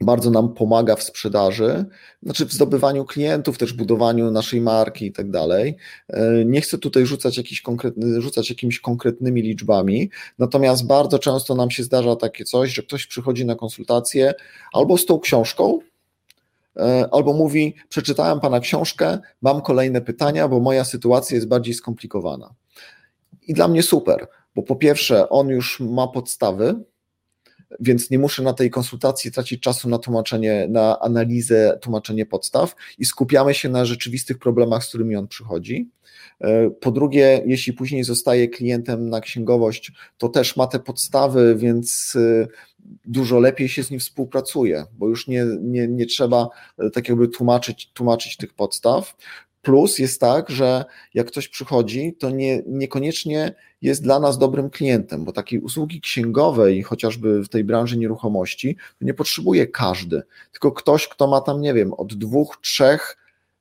bardzo 0.00 0.30
nam 0.30 0.54
pomaga 0.54 0.96
w 0.96 1.02
sprzedaży, 1.02 1.84
znaczy 2.22 2.46
w 2.46 2.52
zdobywaniu 2.52 3.04
klientów, 3.04 3.58
też 3.58 3.72
budowaniu 3.72 4.30
naszej 4.30 4.60
marki 4.60 5.06
i 5.06 5.12
tak 5.12 5.30
dalej. 5.30 5.76
E, 6.08 6.44
nie 6.44 6.60
chcę 6.60 6.78
tutaj 6.78 7.06
rzucać, 7.06 7.62
konkretny, 7.64 8.22
rzucać 8.22 8.50
jakimiś 8.50 8.80
konkretnymi 8.80 9.42
liczbami, 9.42 10.10
natomiast 10.38 10.86
bardzo 10.86 11.18
często 11.18 11.54
nam 11.54 11.70
się 11.70 11.82
zdarza 11.82 12.16
takie 12.16 12.44
coś, 12.44 12.74
że 12.74 12.82
ktoś 12.82 13.06
przychodzi 13.06 13.44
na 13.46 13.54
konsultację 13.54 14.34
albo 14.72 14.98
z 14.98 15.06
tą 15.06 15.18
książką, 15.20 15.78
e, 16.76 17.08
albo 17.12 17.32
mówi: 17.32 17.74
Przeczytałem 17.88 18.40
pana 18.40 18.60
książkę, 18.60 19.18
mam 19.42 19.62
kolejne 19.62 20.00
pytania, 20.00 20.48
bo 20.48 20.60
moja 20.60 20.84
sytuacja 20.84 21.34
jest 21.34 21.48
bardziej 21.48 21.74
skomplikowana. 21.74 22.54
I 23.46 23.54
dla 23.54 23.68
mnie 23.68 23.82
super, 23.82 24.28
bo 24.54 24.62
po 24.62 24.76
pierwsze, 24.76 25.28
on 25.28 25.48
już 25.48 25.80
ma 25.80 26.08
podstawy, 26.08 26.74
więc 27.80 28.10
nie 28.10 28.18
muszę 28.18 28.42
na 28.42 28.52
tej 28.52 28.70
konsultacji 28.70 29.32
tracić 29.32 29.60
czasu 29.60 29.88
na 29.88 29.98
tłumaczenie, 29.98 30.66
na 30.70 31.00
analizę, 31.00 31.78
tłumaczenie 31.82 32.26
podstaw 32.26 32.74
i 32.98 33.04
skupiamy 33.04 33.54
się 33.54 33.68
na 33.68 33.84
rzeczywistych 33.84 34.38
problemach, 34.38 34.84
z 34.84 34.88
którymi 34.88 35.16
on 35.16 35.28
przychodzi. 35.28 35.90
E, 36.40 36.70
po 36.70 36.90
drugie, 36.90 37.42
jeśli 37.46 37.72
później 37.72 38.04
zostaje 38.04 38.48
klientem 38.48 39.08
na 39.08 39.20
księgowość, 39.20 39.92
to 40.18 40.28
też 40.28 40.56
ma 40.56 40.66
te 40.66 40.78
podstawy, 40.78 41.56
więc 41.58 42.16
e, 42.16 42.46
dużo 43.04 43.38
lepiej 43.38 43.68
się 43.68 43.82
z 43.82 43.90
nim 43.90 44.00
współpracuje, 44.00 44.84
bo 44.92 45.08
już 45.08 45.28
nie, 45.28 45.46
nie, 45.60 45.88
nie 45.88 46.06
trzeba 46.06 46.48
e, 46.78 46.90
tak 46.90 47.08
jakby 47.08 47.28
tłumaczyć, 47.28 47.90
tłumaczyć 47.92 48.36
tych 48.36 48.54
podstaw. 48.54 49.16
Plus 49.66 49.98
jest 49.98 50.20
tak, 50.20 50.50
że 50.50 50.84
jak 51.14 51.26
ktoś 51.26 51.48
przychodzi, 51.48 52.14
to 52.18 52.30
nie, 52.30 52.62
niekoniecznie 52.66 53.54
jest 53.82 54.02
dla 54.02 54.20
nas 54.20 54.38
dobrym 54.38 54.70
klientem, 54.70 55.24
bo 55.24 55.32
takiej 55.32 55.60
usługi 55.60 56.00
księgowej, 56.00 56.82
chociażby 56.82 57.42
w 57.42 57.48
tej 57.48 57.64
branży 57.64 57.96
nieruchomości, 57.96 58.76
nie 59.00 59.14
potrzebuje 59.14 59.66
każdy, 59.66 60.22
tylko 60.52 60.72
ktoś, 60.72 61.08
kto 61.08 61.26
ma 61.26 61.40
tam, 61.40 61.60
nie 61.60 61.74
wiem, 61.74 61.92
od 61.92 62.14
dwóch, 62.14 62.58
trzech 62.62 63.16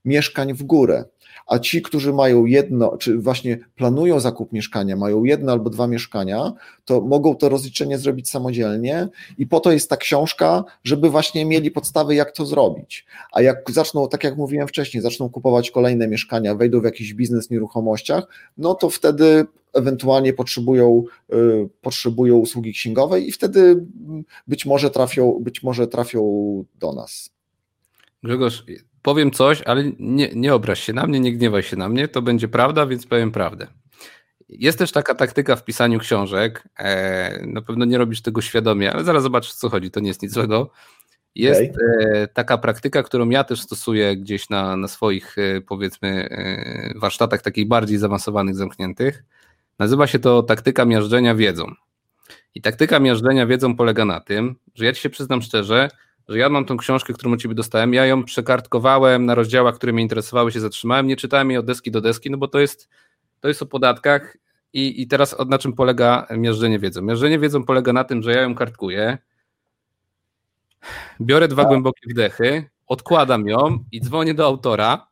mieszkań 0.06 0.54
w 0.54 0.64
górę 0.64 1.06
a 1.46 1.60
ci, 1.60 1.82
którzy 1.82 2.14
mają 2.14 2.46
jedno, 2.46 2.98
czy 2.98 3.18
właśnie 3.18 3.58
planują 3.76 4.20
zakup 4.20 4.52
mieszkania, 4.52 4.96
mają 4.96 5.24
jedno 5.24 5.52
albo 5.52 5.70
dwa 5.70 5.88
mieszkania, 5.88 6.54
to 6.86 7.02
mogą 7.02 7.36
to 7.36 7.50
rozliczenie 7.50 7.98
zrobić 7.98 8.30
samodzielnie 8.30 9.08
i 9.38 9.48
po 9.48 9.60
to 9.60 9.72
jest 9.72 9.90
ta 9.90 9.98
książka, 9.98 10.64
żeby 10.84 11.10
właśnie 11.10 11.46
mieli 11.46 11.72
podstawy, 11.72 12.16
jak 12.16 12.32
to 12.32 12.46
zrobić. 12.46 13.06
A 13.32 13.42
jak 13.42 13.72
zaczną, 13.72 14.08
tak 14.08 14.24
jak 14.24 14.38
mówiłem 14.38 14.68
wcześniej, 14.68 15.04
zaczną 15.04 15.30
kupować 15.30 15.72
kolejne 15.72 16.08
mieszkania, 16.08 16.56
wejdą 16.56 16.82
w 16.82 16.84
jakiś 16.84 17.14
biznes 17.14 17.48
w 17.48 17.52
nieruchomościach, 17.52 18.28
no 18.58 18.76
to 18.76 18.90
wtedy 18.90 19.46
ewentualnie 19.74 20.34
potrzebują, 20.34 21.04
y, 21.34 21.70
potrzebują 21.82 22.36
usługi 22.36 22.74
księgowej 22.74 23.28
i 23.28 23.32
wtedy 23.32 23.86
być 24.48 24.66
może 24.66 24.90
trafią, 24.90 25.40
być 25.42 25.64
może 25.64 25.88
trafią 25.88 26.22
do 26.80 26.94
nas. 26.94 27.30
Grzegorz, 28.24 28.66
powiem 29.06 29.32
coś, 29.32 29.62
ale 29.62 29.84
nie, 30.00 30.30
nie 30.36 30.54
obraź 30.54 30.80
się 30.84 30.94
na 30.94 31.08
mnie, 31.08 31.20
nie 31.20 31.34
gniewaj 31.34 31.64
się 31.64 31.78
na 31.78 31.90
mnie, 31.90 32.08
to 32.08 32.22
będzie 32.22 32.48
prawda, 32.48 32.86
więc 32.86 33.06
powiem 33.06 33.32
prawdę. 33.32 33.68
Jest 34.50 34.78
też 34.78 34.92
taka 34.92 35.16
taktyka 35.16 35.56
w 35.56 35.66
pisaniu 35.66 36.00
książek. 36.00 36.64
E, 36.78 37.46
na 37.48 37.62
pewno 37.62 37.86
nie 37.86 37.98
robisz 37.98 38.22
tego 38.22 38.42
świadomie, 38.42 38.94
ale 38.94 39.04
zaraz 39.04 39.24
zobaczysz, 39.24 39.54
co 39.54 39.70
chodzi, 39.70 39.92
to 39.92 40.00
nie 40.00 40.08
jest 40.08 40.22
nic 40.22 40.34
złego. 40.34 40.70
Jest 41.36 41.62
okay. 41.62 42.28
taka 42.34 42.58
praktyka, 42.58 43.04
którą 43.04 43.30
ja 43.30 43.44
też 43.44 43.62
stosuję 43.62 44.18
gdzieś 44.18 44.50
na, 44.50 44.78
na 44.78 44.88
swoich, 44.88 45.38
e, 45.38 45.62
powiedzmy, 45.62 46.30
e, 46.30 47.00
warsztatach 47.00 47.42
takich 47.42 47.68
bardziej 47.68 47.98
zaawansowanych, 47.98 48.56
zamkniętych. 48.56 49.24
Nazywa 49.80 50.08
się 50.08 50.20
to 50.20 50.44
taktyka 50.44 50.86
miażdżenia 50.86 51.36
wiedzą. 51.36 51.72
I 52.56 52.62
taktyka 52.62 53.00
miażdżenia 53.00 53.48
wiedzą 53.48 53.76
polega 53.76 54.06
na 54.06 54.20
tym, 54.20 54.56
że 54.76 54.86
ja 54.86 54.94
ci 54.94 55.02
się 55.02 55.10
przyznam 55.10 55.42
szczerze, 55.42 55.90
że 56.30 56.38
ja 56.38 56.50
mam 56.50 56.66
tą 56.66 56.78
książkę, 56.78 57.14
którą 57.14 57.34
od 57.34 57.42
ciebie 57.42 57.56
dostałem, 57.56 57.94
ja 57.94 58.06
ją 58.06 58.24
przekartkowałem 58.24 59.26
na 59.26 59.36
rozdziałach, 59.36 59.76
które 59.76 59.94
mnie 59.94 60.04
interesowały, 60.04 60.52
się 60.52 60.60
zatrzymałem, 60.60 61.08
nie 61.08 61.16
czytałem 61.16 61.50
jej 61.50 61.58
od 61.58 61.66
deski 61.66 61.92
do 61.92 62.02
deski, 62.02 62.32
no 62.32 62.38
bo 62.38 62.48
to 62.48 62.60
jest, 62.60 62.90
to 63.40 63.48
jest 63.48 63.62
o 63.62 63.66
podatkach 63.66 64.38
i, 64.74 65.02
i 65.02 65.08
teraz 65.08 65.36
na 65.48 65.58
czym 65.58 65.74
polega 65.74 66.28
miażdżenie 66.38 66.80
wiedzą? 66.80 67.02
Miażdżenie 67.02 67.40
wiedzą 67.40 67.64
polega 67.64 67.94
na 67.94 68.04
tym, 68.04 68.24
że 68.24 68.32
ja 68.32 68.42
ją 68.42 68.56
kartkuję, 68.56 69.18
biorę 71.22 71.48
dwa 71.48 71.66
głębokie 71.66 72.10
wdechy, 72.10 72.70
odkładam 72.88 73.48
ją 73.48 73.84
i 73.92 74.02
dzwonię 74.02 74.34
do 74.34 74.46
autora 74.46 75.08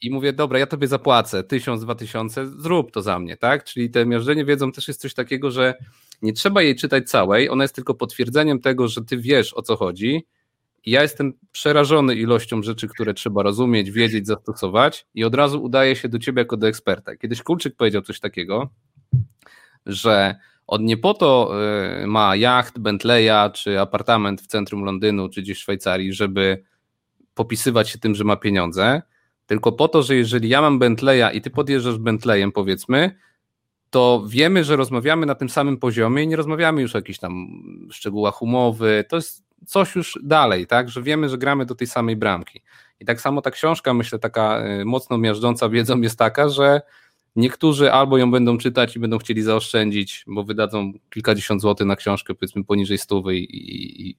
i 0.00 0.10
mówię, 0.10 0.32
dobra, 0.32 0.58
ja 0.58 0.66
tobie 0.66 0.86
zapłacę 0.86 1.44
tysiąc, 1.44 1.82
dwa 1.82 1.94
tysiące, 1.94 2.50
zrób 2.50 2.92
to 2.92 3.02
za 3.02 3.18
mnie, 3.18 3.36
tak? 3.36 3.64
Czyli 3.64 3.90
te 3.90 4.06
miażdżenie 4.06 4.44
wiedzą 4.44 4.72
też 4.72 4.88
jest 4.88 5.00
coś 5.00 5.14
takiego, 5.14 5.50
że 5.50 5.74
nie 6.22 6.32
trzeba 6.32 6.62
jej 6.62 6.76
czytać 6.76 7.10
całej, 7.10 7.50
ona 7.50 7.64
jest 7.64 7.74
tylko 7.74 7.94
potwierdzeniem 7.94 8.60
tego, 8.60 8.88
że 8.88 9.04
ty 9.04 9.18
wiesz 9.18 9.54
o 9.54 9.62
co 9.62 9.76
chodzi. 9.76 10.26
I 10.86 10.90
ja 10.90 11.02
jestem 11.02 11.32
przerażony 11.52 12.14
ilością 12.14 12.62
rzeczy, 12.62 12.88
które 12.88 13.14
trzeba 13.14 13.42
rozumieć, 13.42 13.90
wiedzieć, 13.90 14.26
zastosować, 14.26 15.06
i 15.14 15.24
od 15.24 15.34
razu 15.34 15.62
udaje 15.62 15.96
się 15.96 16.08
do 16.08 16.18
ciebie 16.18 16.42
jako 16.42 16.56
do 16.56 16.68
eksperta. 16.68 17.16
Kiedyś 17.16 17.42
Kulczyk 17.42 17.76
powiedział 17.76 18.02
coś 18.02 18.20
takiego, 18.20 18.70
że 19.86 20.34
on 20.66 20.84
nie 20.84 20.96
po 20.96 21.14
to 21.14 21.54
y, 22.02 22.06
ma 22.06 22.36
jacht, 22.36 22.78
Bentleya, 22.78 23.52
czy 23.54 23.80
apartament 23.80 24.42
w 24.42 24.46
centrum 24.46 24.84
Londynu, 24.84 25.28
czy 25.28 25.42
gdzieś 25.42 25.58
w 25.58 25.62
Szwajcarii, 25.62 26.12
żeby 26.12 26.64
popisywać 27.34 27.88
się 27.88 27.98
tym, 27.98 28.14
że 28.14 28.24
ma 28.24 28.36
pieniądze, 28.36 29.02
tylko 29.46 29.72
po 29.72 29.88
to, 29.88 30.02
że 30.02 30.16
jeżeli 30.16 30.48
ja 30.48 30.60
mam 30.60 30.78
Bentleya 30.78 31.36
i 31.36 31.40
ty 31.40 31.50
podjeżdżasz 31.50 31.98
Bentleyem, 31.98 32.52
powiedzmy, 32.52 33.16
to 33.94 34.22
wiemy, 34.26 34.64
że 34.64 34.76
rozmawiamy 34.76 35.26
na 35.26 35.34
tym 35.34 35.48
samym 35.48 35.76
poziomie 35.76 36.22
i 36.22 36.28
nie 36.28 36.36
rozmawiamy 36.36 36.82
już 36.82 36.94
o 36.94 36.98
jakichś 36.98 37.18
tam 37.18 37.62
szczegółach 37.90 38.42
umowy. 38.42 39.04
To 39.08 39.16
jest 39.16 39.44
coś 39.66 39.94
już 39.94 40.18
dalej, 40.22 40.66
tak, 40.66 40.88
że 40.88 41.02
wiemy, 41.02 41.28
że 41.28 41.38
gramy 41.38 41.66
do 41.66 41.74
tej 41.74 41.86
samej 41.86 42.16
bramki. 42.16 42.62
I 43.00 43.04
tak 43.04 43.20
samo 43.20 43.42
ta 43.42 43.50
książka, 43.50 43.94
myślę, 43.94 44.18
taka 44.18 44.66
y, 44.80 44.84
mocno 44.84 45.18
miażdżąca 45.18 45.68
wiedzą 45.68 46.00
jest 46.00 46.18
taka, 46.18 46.48
że 46.48 46.82
niektórzy 47.36 47.92
albo 47.92 48.18
ją 48.18 48.30
będą 48.30 48.58
czytać 48.58 48.96
i 48.96 49.00
będą 49.00 49.18
chcieli 49.18 49.42
zaoszczędzić, 49.42 50.24
bo 50.26 50.44
wydadzą 50.44 50.92
kilkadziesiąt 51.10 51.62
złotych 51.62 51.86
na 51.86 51.96
książkę, 51.96 52.34
powiedzmy 52.34 52.64
poniżej 52.64 52.98
stówy 52.98 53.36
i, 53.36 53.44
i, 53.44 54.10
i 54.10 54.16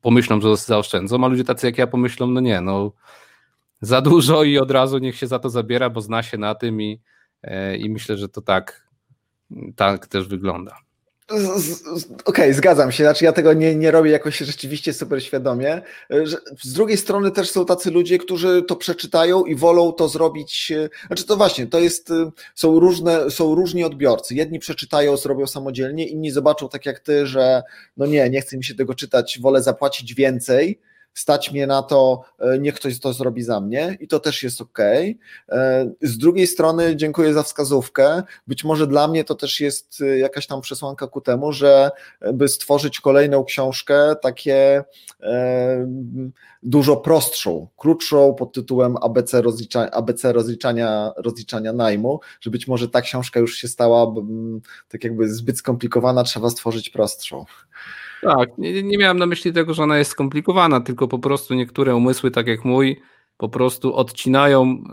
pomyślą, 0.00 0.40
że 0.40 0.56
zaoszczędzą, 0.56 1.24
a 1.24 1.28
ludzie 1.28 1.44
tacy 1.44 1.66
jak 1.66 1.78
ja 1.78 1.86
pomyślą, 1.86 2.26
no 2.26 2.40
nie, 2.40 2.60
no 2.60 2.92
za 3.80 4.00
dużo 4.00 4.44
i 4.44 4.58
od 4.58 4.70
razu 4.70 4.98
niech 4.98 5.16
się 5.16 5.26
za 5.26 5.38
to 5.38 5.50
zabiera, 5.50 5.90
bo 5.90 6.00
zna 6.00 6.22
się 6.22 6.38
na 6.38 6.54
tym 6.54 6.82
i, 6.82 7.00
e, 7.42 7.76
i 7.76 7.90
myślę, 7.90 8.16
że 8.16 8.28
to 8.28 8.42
tak 8.42 8.81
tak 9.76 10.06
też 10.06 10.28
wygląda. 10.28 10.76
Okej, 11.32 12.14
okay, 12.24 12.54
zgadzam 12.54 12.92
się. 12.92 13.04
Znaczy, 13.04 13.24
ja 13.24 13.32
tego 13.32 13.52
nie, 13.52 13.74
nie 13.74 13.90
robię 13.90 14.10
jakoś 14.10 14.38
rzeczywiście 14.38 14.92
super 14.92 15.24
świadomie. 15.24 15.82
Z 16.62 16.72
drugiej 16.72 16.96
strony 16.96 17.30
też 17.30 17.50
są 17.50 17.64
tacy 17.64 17.90
ludzie, 17.90 18.18
którzy 18.18 18.62
to 18.62 18.76
przeczytają 18.76 19.44
i 19.44 19.54
wolą 19.54 19.92
to 19.92 20.08
zrobić. 20.08 20.72
Znaczy, 21.06 21.24
to 21.24 21.36
właśnie, 21.36 21.66
to 21.66 21.78
jest, 21.78 22.12
są 22.54 22.80
różne, 22.80 23.30
są 23.30 23.54
różni 23.54 23.84
odbiorcy. 23.84 24.34
Jedni 24.34 24.58
przeczytają, 24.58 25.16
zrobią 25.16 25.46
samodzielnie, 25.46 26.06
inni 26.06 26.30
zobaczą 26.30 26.68
tak 26.68 26.86
jak 26.86 27.00
ty, 27.00 27.26
że 27.26 27.62
no 27.96 28.06
nie, 28.06 28.30
nie 28.30 28.40
chce 28.40 28.56
mi 28.56 28.64
się 28.64 28.74
tego 28.74 28.94
czytać, 28.94 29.38
wolę 29.40 29.62
zapłacić 29.62 30.14
więcej 30.14 30.80
stać 31.14 31.52
mnie 31.52 31.66
na 31.66 31.82
to, 31.82 32.24
e, 32.38 32.58
niech 32.58 32.74
ktoś 32.74 33.00
to 33.00 33.12
zrobi 33.12 33.42
za 33.42 33.60
mnie 33.60 33.96
i 34.00 34.08
to 34.08 34.20
też 34.20 34.42
jest 34.42 34.60
ok. 34.60 34.78
E, 34.78 35.14
z 36.02 36.18
drugiej 36.18 36.46
strony 36.46 36.96
dziękuję 36.96 37.34
za 37.34 37.42
wskazówkę. 37.42 38.22
Być 38.46 38.64
może 38.64 38.86
dla 38.86 39.08
mnie 39.08 39.24
to 39.24 39.34
też 39.34 39.60
jest 39.60 40.00
e, 40.00 40.18
jakaś 40.18 40.46
tam 40.46 40.60
przesłanka 40.60 41.06
ku 41.06 41.20
temu, 41.20 41.52
że 41.52 41.90
by 42.32 42.48
stworzyć 42.48 43.00
kolejną 43.00 43.44
książkę, 43.44 44.16
takie 44.22 44.84
dużo 46.62 46.96
prostszą, 46.96 47.68
krótszą 47.76 48.34
pod 48.34 48.52
tytułem 48.52 48.96
ABC, 49.02 49.42
rozlicza, 49.42 49.90
ABC 49.90 50.32
rozliczania, 50.32 51.12
rozliczania 51.16 51.72
najmu, 51.72 52.20
że 52.40 52.50
być 52.50 52.68
może 52.68 52.88
ta 52.88 53.00
książka 53.00 53.40
już 53.40 53.56
się 53.56 53.68
stała 53.68 54.14
tak 54.88 55.04
jakby 55.04 55.34
zbyt 55.34 55.58
skomplikowana, 55.58 56.24
trzeba 56.24 56.50
stworzyć 56.50 56.90
prostszą. 56.90 57.44
Tak, 58.22 58.58
nie, 58.58 58.82
nie 58.82 58.98
miałem 58.98 59.18
na 59.18 59.26
myśli 59.26 59.52
tego, 59.52 59.74
że 59.74 59.82
ona 59.82 59.98
jest 59.98 60.10
skomplikowana, 60.10 60.80
tylko 60.80 61.08
po 61.08 61.18
prostu 61.18 61.54
niektóre 61.54 61.96
umysły, 61.96 62.30
tak 62.30 62.46
jak 62.46 62.64
mój, 62.64 63.00
po 63.36 63.48
prostu 63.48 63.94
odcinają 63.94 64.84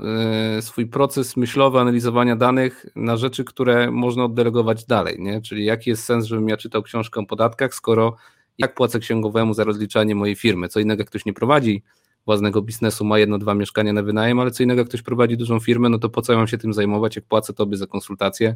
e, 0.58 0.62
swój 0.62 0.88
proces 0.88 1.38
myślowy 1.38 1.80
analizowania 1.80 2.36
danych 2.36 2.86
na 2.96 3.18
rzeczy, 3.18 3.44
które 3.44 3.92
można 3.92 4.24
oddelegować 4.24 4.86
dalej. 4.86 5.16
Nie? 5.20 5.42
Czyli 5.42 5.66
jaki 5.66 5.90
jest 5.90 6.04
sens, 6.04 6.26
żebym 6.26 6.50
ja 6.50 6.58
czytał 6.58 6.84
książkę 6.84 7.20
o 7.20 7.26
podatkach, 7.26 7.74
skoro 7.74 8.16
jak 8.58 8.76
płacę 8.76 9.00
księgowemu 9.00 9.54
za 9.54 9.64
rozliczanie 9.64 10.16
mojej 10.16 10.36
firmy? 10.36 10.68
Co 10.70 10.80
innego, 10.80 11.02
jak 11.02 11.10
ktoś 11.10 11.26
nie 11.26 11.34
prowadzi 11.34 11.84
własnego 12.26 12.62
biznesu, 12.62 13.06
ma 13.06 13.20
jedno, 13.20 13.38
dwa 13.38 13.56
mieszkania 13.56 13.94
na 13.94 14.04
wynajem, 14.04 14.40
ale 14.40 14.52
co 14.52 14.64
innego, 14.64 14.80
jak 14.80 14.88
ktoś 14.88 15.02
prowadzi 15.02 15.38
dużą 15.38 15.60
firmę, 15.60 15.90
no 15.90 16.00
to 16.00 16.10
po 16.10 16.22
co 16.22 16.34
ja 16.34 16.38
mam 16.38 16.48
się 16.48 16.58
tym 16.58 16.74
zajmować, 16.74 17.16
jak 17.16 17.26
płacę 17.26 17.54
tobie 17.54 17.78
za 17.78 17.88
konsultację, 17.88 18.56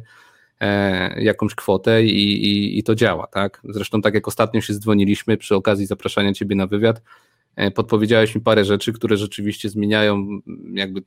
jakąś 1.16 1.54
kwotę 1.54 2.04
i, 2.04 2.44
i, 2.44 2.78
i 2.78 2.82
to 2.82 2.94
działa, 2.94 3.26
tak? 3.26 3.62
Zresztą 3.64 4.02
tak 4.02 4.14
jak 4.14 4.28
ostatnio 4.28 4.60
się 4.60 4.74
dzwoniliśmy 4.74 5.36
przy 5.36 5.54
okazji 5.54 5.86
zapraszania 5.86 6.32
ciebie 6.32 6.56
na 6.56 6.66
wywiad, 6.66 7.02
e, 7.56 7.70
podpowiedziałeś 7.70 8.34
mi 8.34 8.40
parę 8.40 8.64
rzeczy, 8.64 8.92
które 8.92 9.16
rzeczywiście 9.16 9.68
zmieniają 9.68 10.40
jakby 10.74 11.02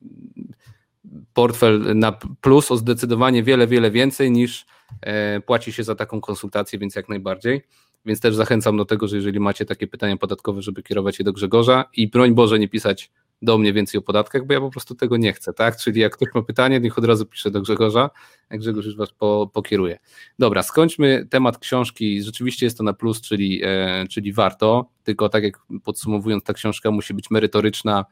portfel 1.34 1.98
na 1.98 2.12
plus 2.42 2.72
o 2.72 2.78
zdecydowanie 2.78 3.44
wiele, 3.44 3.68
wiele 3.68 3.92
więcej 3.92 4.32
niż 4.32 4.66
e, 5.02 5.42
płaci 5.42 5.74
się 5.74 5.84
za 5.84 5.96
taką 5.96 6.22
konsultację, 6.22 6.80
więc 6.80 6.96
jak 6.96 7.10
najbardziej. 7.10 7.62
Więc 8.06 8.20
też 8.20 8.36
zachęcam 8.36 8.78
do 8.78 8.86
tego, 8.86 9.08
że 9.08 9.16
jeżeli 9.16 9.40
macie 9.40 9.66
takie 9.66 9.88
pytania 9.88 10.18
podatkowe, 10.18 10.62
żeby 10.62 10.84
kierować 10.84 11.20
je 11.20 11.26
do 11.26 11.34
Grzegorza 11.34 11.86
i 11.94 12.08
broń 12.08 12.34
Boże 12.34 12.60
nie 12.60 12.68
pisać 12.68 13.12
do 13.42 13.58
mnie 13.58 13.74
więcej 13.74 14.00
o 14.00 14.02
podatkach, 14.02 14.46
bo 14.46 14.54
ja 14.54 14.60
po 14.60 14.70
prostu 14.70 14.96
tego 14.96 15.18
nie 15.18 15.34
chcę, 15.34 15.54
tak? 15.54 15.78
Czyli 15.78 16.02
jak 16.02 16.14
ktoś 16.14 16.28
ma 16.36 16.42
pytanie, 16.42 16.80
niech 16.80 16.98
od 16.98 17.06
razu 17.06 17.26
pisze 17.26 17.52
do 17.52 17.62
Grzegorza, 17.62 18.10
jak 18.50 18.60
Grzegorz 18.60 18.86
już 18.86 18.96
was 18.96 19.12
po, 19.12 19.50
pokieruje. 19.54 20.00
Dobra, 20.40 20.64
skończmy 20.64 21.28
temat 21.30 21.58
książki. 21.58 22.24
Rzeczywiście 22.24 22.66
jest 22.66 22.78
to 22.78 22.84
na 22.84 22.94
plus, 22.94 23.22
czyli, 23.22 23.62
e, 23.64 24.06
czyli 24.10 24.34
warto, 24.34 24.90
tylko 25.04 25.30
tak 25.30 25.44
jak 25.44 25.60
podsumowując, 25.84 26.44
ta 26.44 26.54
książka 26.54 26.92
musi 26.92 27.14
być 27.14 27.32
merytoryczna, 27.32 28.06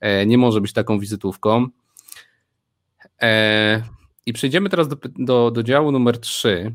e, 0.00 0.26
nie 0.26 0.38
może 0.38 0.60
być 0.60 0.72
taką 0.72 0.98
wizytówką. 0.98 1.66
E, 3.22 3.82
I 4.26 4.32
przejdziemy 4.32 4.68
teraz 4.68 4.88
do, 4.88 4.96
do, 5.18 5.50
do 5.50 5.62
działu 5.62 5.92
numer 5.92 6.18
3, 6.18 6.74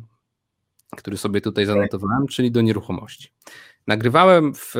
który 0.97 1.17
sobie 1.17 1.41
tutaj 1.41 1.65
zanotowałem, 1.65 2.27
czyli 2.27 2.51
do 2.51 2.61
nieruchomości. 2.61 3.29
Nagrywałem 3.87 4.53
w, 4.53 4.73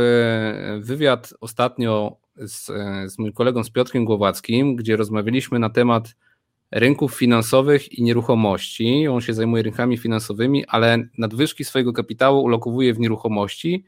wywiad 0.82 1.34
ostatnio 1.42 2.18
z, 2.40 2.66
z 3.12 3.20
moim 3.20 3.34
kolegą, 3.34 3.64
z 3.64 3.70
Piotrkiem 3.70 4.06
Głowackim, 4.06 4.76
gdzie 4.76 4.96
rozmawialiśmy 4.96 5.60
na 5.60 5.70
temat 5.70 6.16
rynków 6.72 7.16
finansowych 7.18 7.94
i 7.94 8.04
nieruchomości. 8.04 9.08
On 9.08 9.22
się 9.22 9.34
zajmuje 9.34 9.64
rynkami 9.64 9.98
finansowymi, 9.98 10.66
ale 10.66 10.98
nadwyżki 11.18 11.66
swojego 11.66 11.94
kapitału 11.94 12.44
ulokowuje 12.44 12.94
w 12.94 13.00
nieruchomości. 13.00 13.86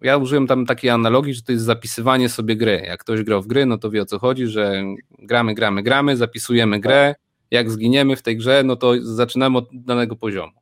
Ja 0.00 0.16
użyłem 0.16 0.46
tam 0.46 0.66
takiej 0.66 0.90
analogii, 0.90 1.34
że 1.34 1.42
to 1.42 1.52
jest 1.52 1.64
zapisywanie 1.64 2.28
sobie 2.28 2.56
gry. 2.56 2.82
Jak 2.86 3.00
ktoś 3.00 3.22
grał 3.22 3.42
w 3.42 3.46
gry, 3.46 3.66
no 3.66 3.78
to 3.78 3.90
wie 3.90 4.02
o 4.02 4.04
co 4.04 4.18
chodzi, 4.18 4.46
że 4.46 4.84
gramy, 5.18 5.54
gramy, 5.54 5.82
gramy, 5.82 6.16
zapisujemy 6.16 6.80
grę. 6.80 7.14
Jak 7.50 7.70
zginiemy 7.70 8.16
w 8.16 8.22
tej 8.22 8.36
grze, 8.36 8.62
no 8.64 8.76
to 8.76 8.94
zaczynamy 9.00 9.58
od 9.58 9.68
danego 9.72 10.16
poziomu. 10.16 10.52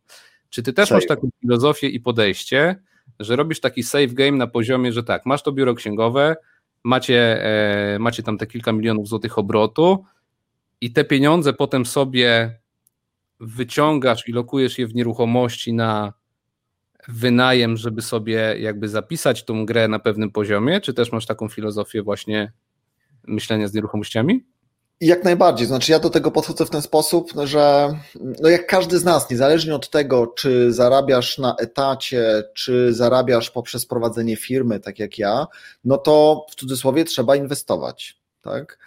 Czy 0.50 0.62
ty 0.62 0.72
też 0.72 0.90
masz 0.90 1.06
taką 1.06 1.30
filozofię 1.40 1.88
i 1.88 2.00
podejście, 2.00 2.76
że 3.20 3.36
robisz 3.36 3.60
taki 3.60 3.82
save 3.82 4.12
game 4.12 4.32
na 4.32 4.46
poziomie, 4.46 4.92
że 4.92 5.02
tak, 5.02 5.26
masz 5.26 5.42
to 5.42 5.52
biuro 5.52 5.74
księgowe, 5.74 6.36
macie, 6.84 7.44
e, 7.44 7.98
macie 7.98 8.22
tam 8.22 8.38
te 8.38 8.46
kilka 8.46 8.72
milionów 8.72 9.08
złotych 9.08 9.38
obrotu 9.38 10.04
i 10.80 10.92
te 10.92 11.04
pieniądze 11.04 11.52
potem 11.52 11.86
sobie 11.86 12.58
wyciągasz 13.40 14.28
i 14.28 14.32
lokujesz 14.32 14.78
je 14.78 14.86
w 14.86 14.94
nieruchomości 14.94 15.72
na 15.72 16.12
wynajem, 17.08 17.76
żeby 17.76 18.02
sobie 18.02 18.54
jakby 18.58 18.88
zapisać 18.88 19.44
tą 19.44 19.66
grę 19.66 19.88
na 19.88 19.98
pewnym 19.98 20.30
poziomie, 20.30 20.80
czy 20.80 20.94
też 20.94 21.12
masz 21.12 21.26
taką 21.26 21.48
filozofię 21.48 22.02
właśnie 22.02 22.52
myślenia 23.26 23.68
z 23.68 23.74
nieruchomościami? 23.74 24.44
Jak 25.00 25.24
najbardziej. 25.24 25.66
Znaczy, 25.66 25.92
ja 25.92 25.98
do 25.98 26.10
tego 26.10 26.30
podchodzę 26.30 26.66
w 26.66 26.70
ten 26.70 26.82
sposób, 26.82 27.32
że 27.44 27.94
no 28.40 28.48
jak 28.48 28.66
każdy 28.66 28.98
z 28.98 29.04
nas, 29.04 29.30
niezależnie 29.30 29.74
od 29.74 29.90
tego, 29.90 30.26
czy 30.26 30.72
zarabiasz 30.72 31.38
na 31.38 31.56
etacie, 31.56 32.44
czy 32.54 32.94
zarabiasz 32.94 33.50
poprzez 33.50 33.86
prowadzenie 33.86 34.36
firmy, 34.36 34.80
tak 34.80 34.98
jak 34.98 35.18
ja, 35.18 35.46
no 35.84 35.98
to 35.98 36.46
w 36.50 36.54
cudzysłowie 36.54 37.04
trzeba 37.04 37.36
inwestować. 37.36 38.18
Tak? 38.42 38.78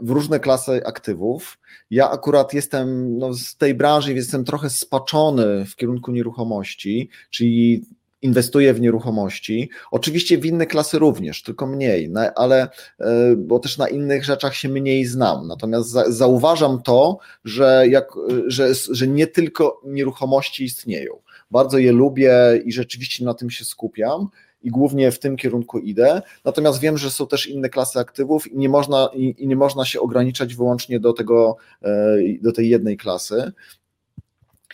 w 0.00 0.10
różne 0.10 0.40
klasy 0.40 0.86
aktywów. 0.86 1.58
Ja 1.90 2.10
akurat 2.10 2.54
jestem 2.54 3.18
no, 3.18 3.34
z 3.34 3.56
tej 3.56 3.74
branży, 3.74 4.14
więc 4.14 4.26
jestem 4.26 4.44
trochę 4.44 4.70
spaczony 4.70 5.64
w 5.64 5.76
kierunku 5.76 6.12
nieruchomości, 6.12 7.10
czyli 7.30 7.84
inwestuję 8.22 8.74
w 8.74 8.80
nieruchomości. 8.80 9.70
Oczywiście 9.90 10.38
w 10.38 10.46
inne 10.46 10.66
klasy 10.66 10.98
również, 10.98 11.42
tylko 11.42 11.66
mniej, 11.66 12.12
ale 12.36 12.68
e, 13.00 13.36
bo 13.36 13.58
też 13.58 13.78
na 13.78 13.88
innych 13.88 14.24
rzeczach 14.24 14.54
się 14.54 14.68
mniej 14.68 15.04
znam. 15.04 15.46
Natomiast 15.46 15.90
zauważam 16.08 16.82
to, 16.82 17.18
że, 17.44 17.84
jak, 17.88 18.08
że, 18.46 18.74
że 18.90 19.08
nie 19.08 19.26
tylko 19.26 19.80
nieruchomości 19.84 20.64
istnieją. 20.64 21.18
Bardzo 21.50 21.78
je 21.78 21.92
lubię 21.92 22.32
i 22.64 22.72
rzeczywiście 22.72 23.24
na 23.24 23.34
tym 23.34 23.50
się 23.50 23.64
skupiam 23.64 24.28
i 24.62 24.70
głównie 24.70 25.10
w 25.10 25.18
tym 25.18 25.36
kierunku 25.36 25.78
idę. 25.78 26.22
Natomiast 26.44 26.80
wiem, 26.80 26.98
że 26.98 27.10
są 27.10 27.26
też 27.26 27.46
inne 27.46 27.68
klasy 27.68 27.98
aktywów 27.98 28.52
i 28.52 28.56
nie 28.56 28.68
można, 28.68 29.08
i, 29.14 29.34
i 29.38 29.46
nie 29.46 29.56
można 29.56 29.84
się 29.84 30.00
ograniczać 30.00 30.54
wyłącznie 30.54 31.00
do 31.00 31.12
tego, 31.12 31.56
e, 31.82 32.16
do 32.40 32.52
tej 32.52 32.68
jednej 32.68 32.96
klasy. 32.96 33.52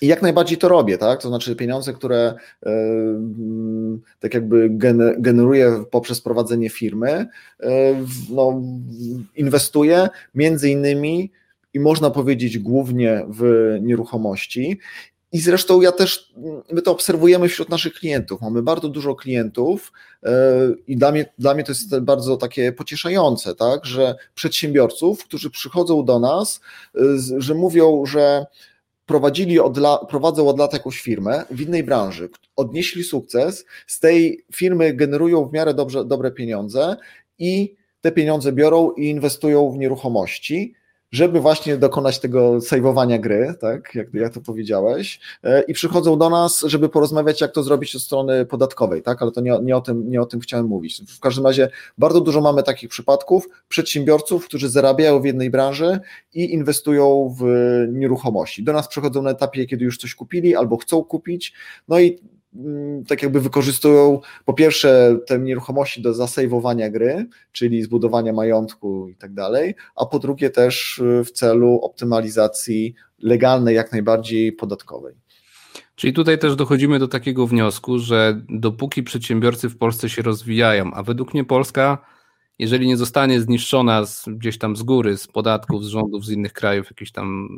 I 0.03 0.07
jak 0.07 0.23
najbardziej 0.23 0.59
to 0.59 0.69
robię, 0.69 0.99
tak? 0.99 1.23
To 1.23 1.29
znaczy 1.29 1.57
pieniądze, 1.57 1.93
które 1.93 2.35
e, 2.67 2.73
tak 4.21 4.35
jakby 4.35 4.71
generuję 5.19 5.85
poprzez 5.91 6.21
prowadzenie 6.21 6.71
firmy, 6.71 7.09
e, 7.09 7.27
no, 8.31 8.63
inwestuję 9.37 10.09
między 10.35 10.71
innymi 10.71 11.33
i 11.75 11.81
można 11.81 12.11
powiedzieć 12.11 12.59
głównie 12.59 13.27
w 13.29 13.77
nieruchomości. 13.83 14.79
I 15.33 15.41
zresztą 15.41 15.81
ja 15.81 15.93
też, 15.93 16.33
my 16.73 16.83
to 16.83 16.93
obserwujemy 16.93 17.49
wśród 17.49 17.69
naszych 17.69 17.93
klientów. 17.95 18.41
Mamy 18.41 18.63
bardzo 18.63 18.89
dużo 18.89 19.15
klientów 19.15 19.93
e, 20.23 20.31
i 20.87 20.97
dla 20.97 21.13
mnie, 21.13 21.27
dla 21.39 21.55
mnie 21.55 21.65
to 21.65 21.73
jest 21.73 21.99
bardzo 21.99 22.37
takie 22.37 22.73
pocieszające, 22.73 23.55
tak, 23.55 23.87
że 23.87 24.15
przedsiębiorców, 24.35 25.25
którzy 25.25 25.51
przychodzą 25.51 26.05
do 26.05 26.19
nas, 26.19 26.61
że 27.39 27.55
mówią, 27.55 28.07
że 28.07 28.47
prowadzili 29.09 29.61
od 29.61 29.77
la, 29.77 29.99
prowadzą 29.99 30.49
od 30.49 30.59
lat 30.59 30.73
jakąś 30.73 31.01
firmę 31.01 31.45
w 31.51 31.61
innej 31.61 31.85
branży, 31.85 32.29
odnieśli 32.57 33.05
sukces, 33.05 33.65
z 33.87 34.01
tej 34.01 34.45
firmy 34.53 34.95
generują 34.95 35.45
w 35.45 35.53
miarę 35.53 35.75
dobrze, 35.75 36.05
dobre 36.05 36.31
pieniądze 36.31 36.97
i 37.39 37.77
te 38.01 38.13
pieniądze 38.13 38.53
biorą 38.53 38.91
i 38.91 39.09
inwestują 39.09 39.71
w 39.71 39.79
nieruchomości 39.79 40.75
żeby 41.13 41.41
właśnie 41.41 41.77
dokonać 41.77 42.19
tego 42.19 42.61
sejwowania 42.61 43.19
gry, 43.19 43.55
tak, 43.61 43.95
jak, 43.95 44.15
jak 44.15 44.35
to 44.35 44.41
powiedziałeś, 44.41 45.21
e, 45.43 45.63
i 45.63 45.75
przychodzą 45.75 46.19
do 46.19 46.31
nas, 46.31 46.65
żeby 46.67 46.89
porozmawiać, 46.89 47.41
jak 47.41 47.53
to 47.53 47.63
zrobić 47.63 47.97
od 47.97 48.03
strony 48.03 48.47
podatkowej, 48.47 49.03
tak, 49.03 49.23
ale 49.23 49.33
to 49.33 49.41
nie, 49.41 49.59
nie, 49.63 49.77
o 49.77 49.81
tym, 49.81 50.11
nie 50.11 50.21
o 50.21 50.27
tym 50.27 50.41
chciałem 50.41 50.67
mówić. 50.67 51.03
W 51.17 51.21
każdym 51.21 51.47
razie 51.47 51.71
bardzo 51.99 52.21
dużo 52.21 52.41
mamy 52.41 52.63
takich 52.63 52.89
przypadków 52.89 53.49
przedsiębiorców, 53.69 54.45
którzy 54.45 54.69
zarabiają 54.69 55.21
w 55.21 55.25
jednej 55.25 55.51
branży 55.51 56.01
i 56.35 56.53
inwestują 56.53 57.35
w 57.39 57.45
nieruchomości. 57.93 58.63
Do 58.63 58.73
nas 58.73 58.89
przychodzą 58.89 59.23
na 59.23 59.31
etapie, 59.31 59.67
kiedy 59.67 59.85
już 59.85 59.99
coś 59.99 60.15
kupili 60.15 60.57
albo 60.57 60.77
chcą 60.77 61.05
kupić, 61.05 61.55
no 61.89 62.01
i 62.01 62.19
tak 63.09 63.23
jakby 63.23 63.41
wykorzystują 63.41 64.21
po 64.45 64.55
pierwsze 64.55 65.19
te 65.27 65.39
nieruchomości 65.39 66.03
do 66.03 66.15
zasejwowania 66.15 66.91
gry, 66.91 67.27
czyli 67.53 67.83
zbudowania 67.83 68.33
majątku 68.33 69.09
i 69.09 69.17
tak 69.17 69.35
dalej, 69.35 69.75
a 69.97 70.07
po 70.07 70.19
drugie 70.19 70.51
też 70.51 70.99
y, 70.99 71.25
w 71.25 71.31
celu 71.31 71.81
optymalizacji 71.83 72.95
legalnej, 73.19 73.77
jak 73.77 73.93
najbardziej 73.93 74.53
podatkowej. 74.53 75.15
Czyli 75.95 76.13
tutaj 76.13 76.39
też 76.39 76.57
dochodzimy 76.57 76.99
do 76.99 77.09
takiego 77.09 77.47
wniosku, 77.47 77.99
że 77.99 78.43
dopóki 78.49 79.03
przedsiębiorcy 79.03 79.69
w 79.69 79.77
Polsce 79.77 80.09
się 80.09 80.23
rozwijają, 80.23 80.91
a 80.95 81.03
według 81.03 81.35
mnie 81.35 81.45
Polska, 81.45 81.99
jeżeli 82.59 82.87
nie 82.87 82.97
zostanie 82.97 83.41
zniszczona 83.41 84.07
z, 84.07 84.25
gdzieś 84.29 84.59
tam 84.59 84.77
z 84.77 84.83
góry, 84.83 85.17
z 85.17 85.27
podatków, 85.27 85.85
z 85.85 85.89
rządów, 85.89 86.25
z 86.25 86.31
innych 86.31 86.53
krajów, 86.53 86.91
jakieś 86.91 87.13
tam 87.13 87.49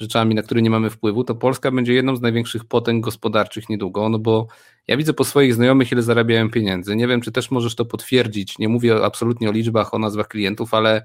rzeczami, 0.00 0.34
na 0.34 0.42
które 0.42 0.62
nie 0.62 0.70
mamy 0.70 0.90
wpływu, 0.90 1.24
to 1.24 1.34
Polska 1.34 1.70
będzie 1.70 1.94
jedną 1.94 2.16
z 2.16 2.20
największych 2.20 2.64
potęg 2.64 3.04
gospodarczych 3.04 3.68
niedługo, 3.68 4.08
no 4.08 4.18
bo 4.18 4.46
ja 4.86 4.96
widzę 4.96 5.12
po 5.12 5.24
swoich 5.24 5.54
znajomych, 5.54 5.92
ile 5.92 6.02
zarabiają 6.02 6.50
pieniędzy. 6.50 6.96
Nie 6.96 7.08
wiem, 7.08 7.20
czy 7.20 7.32
też 7.32 7.50
możesz 7.50 7.74
to 7.74 7.84
potwierdzić. 7.84 8.58
Nie 8.58 8.68
mówię 8.68 9.04
absolutnie 9.04 9.48
o 9.48 9.52
liczbach, 9.52 9.94
o 9.94 9.98
nazwach 9.98 10.28
klientów, 10.28 10.74
ale 10.74 11.04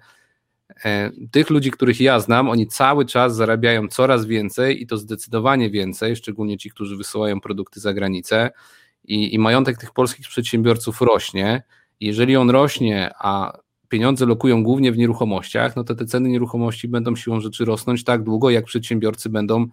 e, 0.86 1.12
tych 1.32 1.50
ludzi, 1.50 1.72
których 1.72 2.02
ja 2.02 2.20
znam, 2.20 2.50
oni 2.50 2.68
cały 2.68 3.06
czas 3.06 3.36
zarabiają 3.36 3.88
coraz 3.88 4.26
więcej 4.26 4.82
i 4.82 4.88
to 4.88 4.98
zdecydowanie 4.98 5.70
więcej, 5.70 6.16
szczególnie 6.16 6.58
ci, 6.58 6.70
którzy 6.70 6.98
wysyłają 6.98 7.42
produkty 7.42 7.80
za 7.80 7.94
granicę 7.94 8.52
i, 9.04 9.34
i 9.34 9.40
majątek 9.40 9.78
tych 9.78 9.92
polskich 9.92 10.28
przedsiębiorców 10.28 11.02
rośnie. 11.02 11.64
Jeżeli 12.00 12.36
on 12.36 12.50
rośnie, 12.50 13.12
a 13.20 13.60
pieniądze 13.90 14.26
lokują 14.26 14.64
głównie 14.64 14.92
w 14.92 14.98
nieruchomościach, 14.98 15.76
no 15.76 15.84
to 15.84 15.96
te 15.96 16.06
ceny 16.06 16.30
nieruchomości 16.30 16.88
będą 16.88 17.16
siłą 17.16 17.40
rzeczy 17.40 17.66
rosnąć 17.66 18.04
tak 18.04 18.24
długo, 18.24 18.50
jak 18.50 18.66
przedsiębiorcy 18.66 19.30
będą 19.30 19.68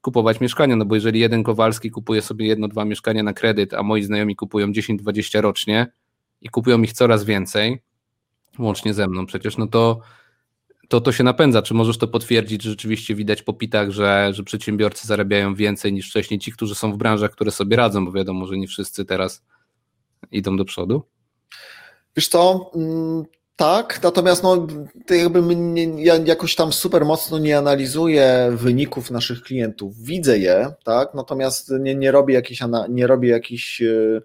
kupować 0.00 0.40
mieszkania, 0.40 0.76
no 0.76 0.84
bo 0.84 0.94
jeżeli 0.94 1.20
jeden 1.20 1.42
Kowalski 1.42 1.90
kupuje 1.90 2.22
sobie 2.22 2.46
jedno, 2.46 2.68
dwa 2.68 2.84
mieszkania 2.84 3.22
na 3.22 3.32
kredyt, 3.32 3.74
a 3.74 3.82
moi 3.82 4.02
znajomi 4.02 4.36
kupują 4.36 4.66
10-20 4.66 5.40
rocznie 5.40 5.86
i 6.40 6.48
kupują 6.48 6.82
ich 6.82 6.92
coraz 6.92 7.24
więcej, 7.24 7.82
łącznie 8.58 8.94
ze 8.94 9.08
mną 9.08 9.26
przecież, 9.26 9.56
no 9.56 9.66
to 9.66 10.00
to, 10.92 11.00
to 11.00 11.12
się 11.12 11.24
napędza. 11.24 11.62
Czy 11.62 11.74
możesz 11.74 11.98
to 11.98 12.08
potwierdzić, 12.08 12.62
że 12.62 12.70
rzeczywiście 12.70 13.14
widać 13.14 13.42
po 13.42 13.52
pitach, 13.52 13.90
że, 13.90 14.30
że 14.34 14.42
przedsiębiorcy 14.42 15.06
zarabiają 15.06 15.54
więcej 15.54 15.92
niż 15.92 16.10
wcześniej 16.10 16.40
ci, 16.40 16.52
którzy 16.52 16.74
są 16.74 16.92
w 16.92 16.96
branżach, 16.96 17.30
które 17.30 17.50
sobie 17.50 17.76
radzą, 17.76 18.04
bo 18.04 18.12
wiadomo, 18.12 18.46
że 18.46 18.56
nie 18.56 18.66
wszyscy 18.66 19.04
teraz 19.04 19.44
idą 20.30 20.56
do 20.56 20.64
przodu? 20.64 21.02
Wiesz 22.16 22.30
mm, 22.74 23.24
tak, 23.62 24.02
natomiast 24.02 24.42
no, 24.42 24.66
jakby 25.10 25.42
nie, 25.56 26.04
ja 26.04 26.16
jakoś 26.16 26.54
tam 26.54 26.72
super 26.72 27.04
mocno 27.04 27.38
nie 27.38 27.58
analizuję 27.58 28.52
wyników 28.54 29.10
naszych 29.10 29.42
klientów. 29.42 29.96
Widzę 30.02 30.38
je, 30.38 30.72
tak, 30.84 31.14
natomiast 31.14 31.70
nie, 31.80 31.94
nie 31.94 32.10
robię 32.10 32.34
jakichś, 32.34 32.60
nie 32.88 33.06
robię 33.06 33.28
jakichś 33.28 33.82
e, 33.82 34.20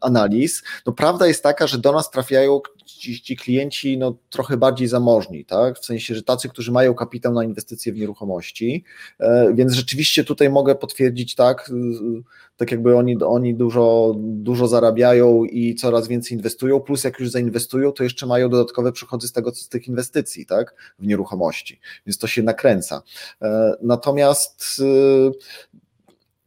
analiz. 0.00 0.62
No, 0.86 0.92
prawda 0.92 1.26
jest 1.26 1.42
taka, 1.42 1.66
że 1.66 1.78
do 1.78 1.92
nas 1.92 2.10
trafiają 2.10 2.60
ci, 2.86 3.22
ci 3.22 3.36
klienci 3.36 3.98
no, 3.98 4.18
trochę 4.30 4.56
bardziej 4.56 4.88
zamożni, 4.88 5.44
tak? 5.44 5.78
w 5.78 5.84
sensie, 5.84 6.14
że 6.14 6.22
tacy, 6.22 6.48
którzy 6.48 6.72
mają 6.72 6.94
kapitał 6.94 7.32
na 7.32 7.44
inwestycje 7.44 7.92
w 7.92 7.96
nieruchomości, 7.96 8.84
e, 9.20 9.54
więc 9.54 9.72
rzeczywiście 9.72 10.24
tutaj 10.24 10.50
mogę 10.50 10.74
potwierdzić 10.74 11.34
tak, 11.34 11.70
tak 12.56 12.70
jakby 12.70 12.96
oni, 12.96 13.22
oni 13.22 13.54
dużo, 13.54 14.14
dużo 14.18 14.68
zarabiają 14.68 15.44
i 15.44 15.74
coraz 15.74 16.08
więcej 16.08 16.36
inwestują, 16.36 16.80
plus 16.80 17.04
jak 17.04 17.20
już 17.20 17.30
zainwestują, 17.30 17.92
to 17.92 18.04
jeszcze 18.04 18.26
mają 18.26 18.48
dodatkowe 18.48 18.92
przychody 18.92 19.28
z 19.28 19.32
tego, 19.32 19.54
z 19.54 19.68
tych 19.68 19.88
inwestycji, 19.88 20.46
tak, 20.46 20.94
w 20.98 21.06
nieruchomości, 21.06 21.80
więc 22.06 22.18
to 22.18 22.26
się 22.26 22.42
nakręca. 22.42 23.02
E, 23.42 23.72
natomiast 23.82 24.82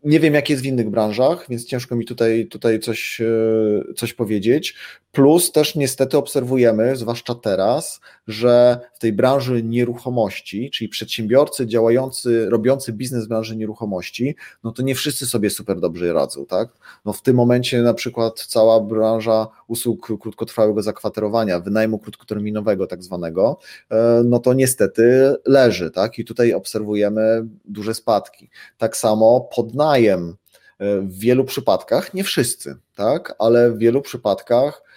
nie 0.03 0.19
wiem, 0.19 0.33
jak 0.33 0.49
jest 0.49 0.61
w 0.61 0.65
innych 0.65 0.89
branżach, 0.89 1.45
więc 1.49 1.65
ciężko 1.65 1.95
mi 1.95 2.05
tutaj, 2.05 2.47
tutaj 2.47 2.79
coś, 2.79 3.21
e, 3.21 3.93
coś 3.95 4.13
powiedzieć. 4.13 4.75
Plus 5.11 5.51
też 5.51 5.75
niestety 5.75 6.17
obserwujemy, 6.17 6.95
zwłaszcza 6.95 7.35
teraz, 7.35 7.99
że 8.27 8.79
w 8.93 8.99
tej 8.99 9.13
branży 9.13 9.63
nieruchomości, 9.63 10.71
czyli 10.71 10.89
przedsiębiorcy 10.89 11.67
działający, 11.67 12.49
robiący 12.49 12.93
biznes 12.93 13.25
w 13.25 13.27
branży 13.27 13.55
nieruchomości, 13.55 14.35
no 14.63 14.71
to 14.71 14.81
nie 14.81 14.95
wszyscy 14.95 15.25
sobie 15.25 15.49
super 15.49 15.79
dobrze 15.79 16.13
radzą, 16.13 16.45
tak? 16.45 16.69
No 17.05 17.13
w 17.13 17.21
tym 17.21 17.35
momencie 17.35 17.81
na 17.81 17.93
przykład 17.93 18.39
cała 18.39 18.79
branża 18.81 19.47
usług 19.67 20.19
krótkotrwałego 20.21 20.81
zakwaterowania, 20.81 21.59
wynajmu 21.59 21.99
krótkoterminowego 21.99 22.87
tak 22.87 23.03
zwanego, 23.03 23.59
e, 23.91 24.21
no 24.25 24.39
to 24.39 24.53
niestety 24.53 25.35
leży, 25.45 25.91
tak? 25.91 26.19
I 26.19 26.25
tutaj 26.25 26.53
obserwujemy 26.53 27.47
duże 27.65 27.93
spadki. 27.93 28.49
Tak 28.77 28.97
samo 28.97 29.49
podnajem 29.55 30.35
e, 30.79 31.01
w 31.01 31.19
wielu 31.19 31.45
przypadkach, 31.45 32.13
nie 32.13 32.23
wszyscy, 32.23 32.75
tak, 32.95 33.35
ale 33.39 33.71
w 33.71 33.77
wielu 33.77 34.01
przypadkach 34.01 34.88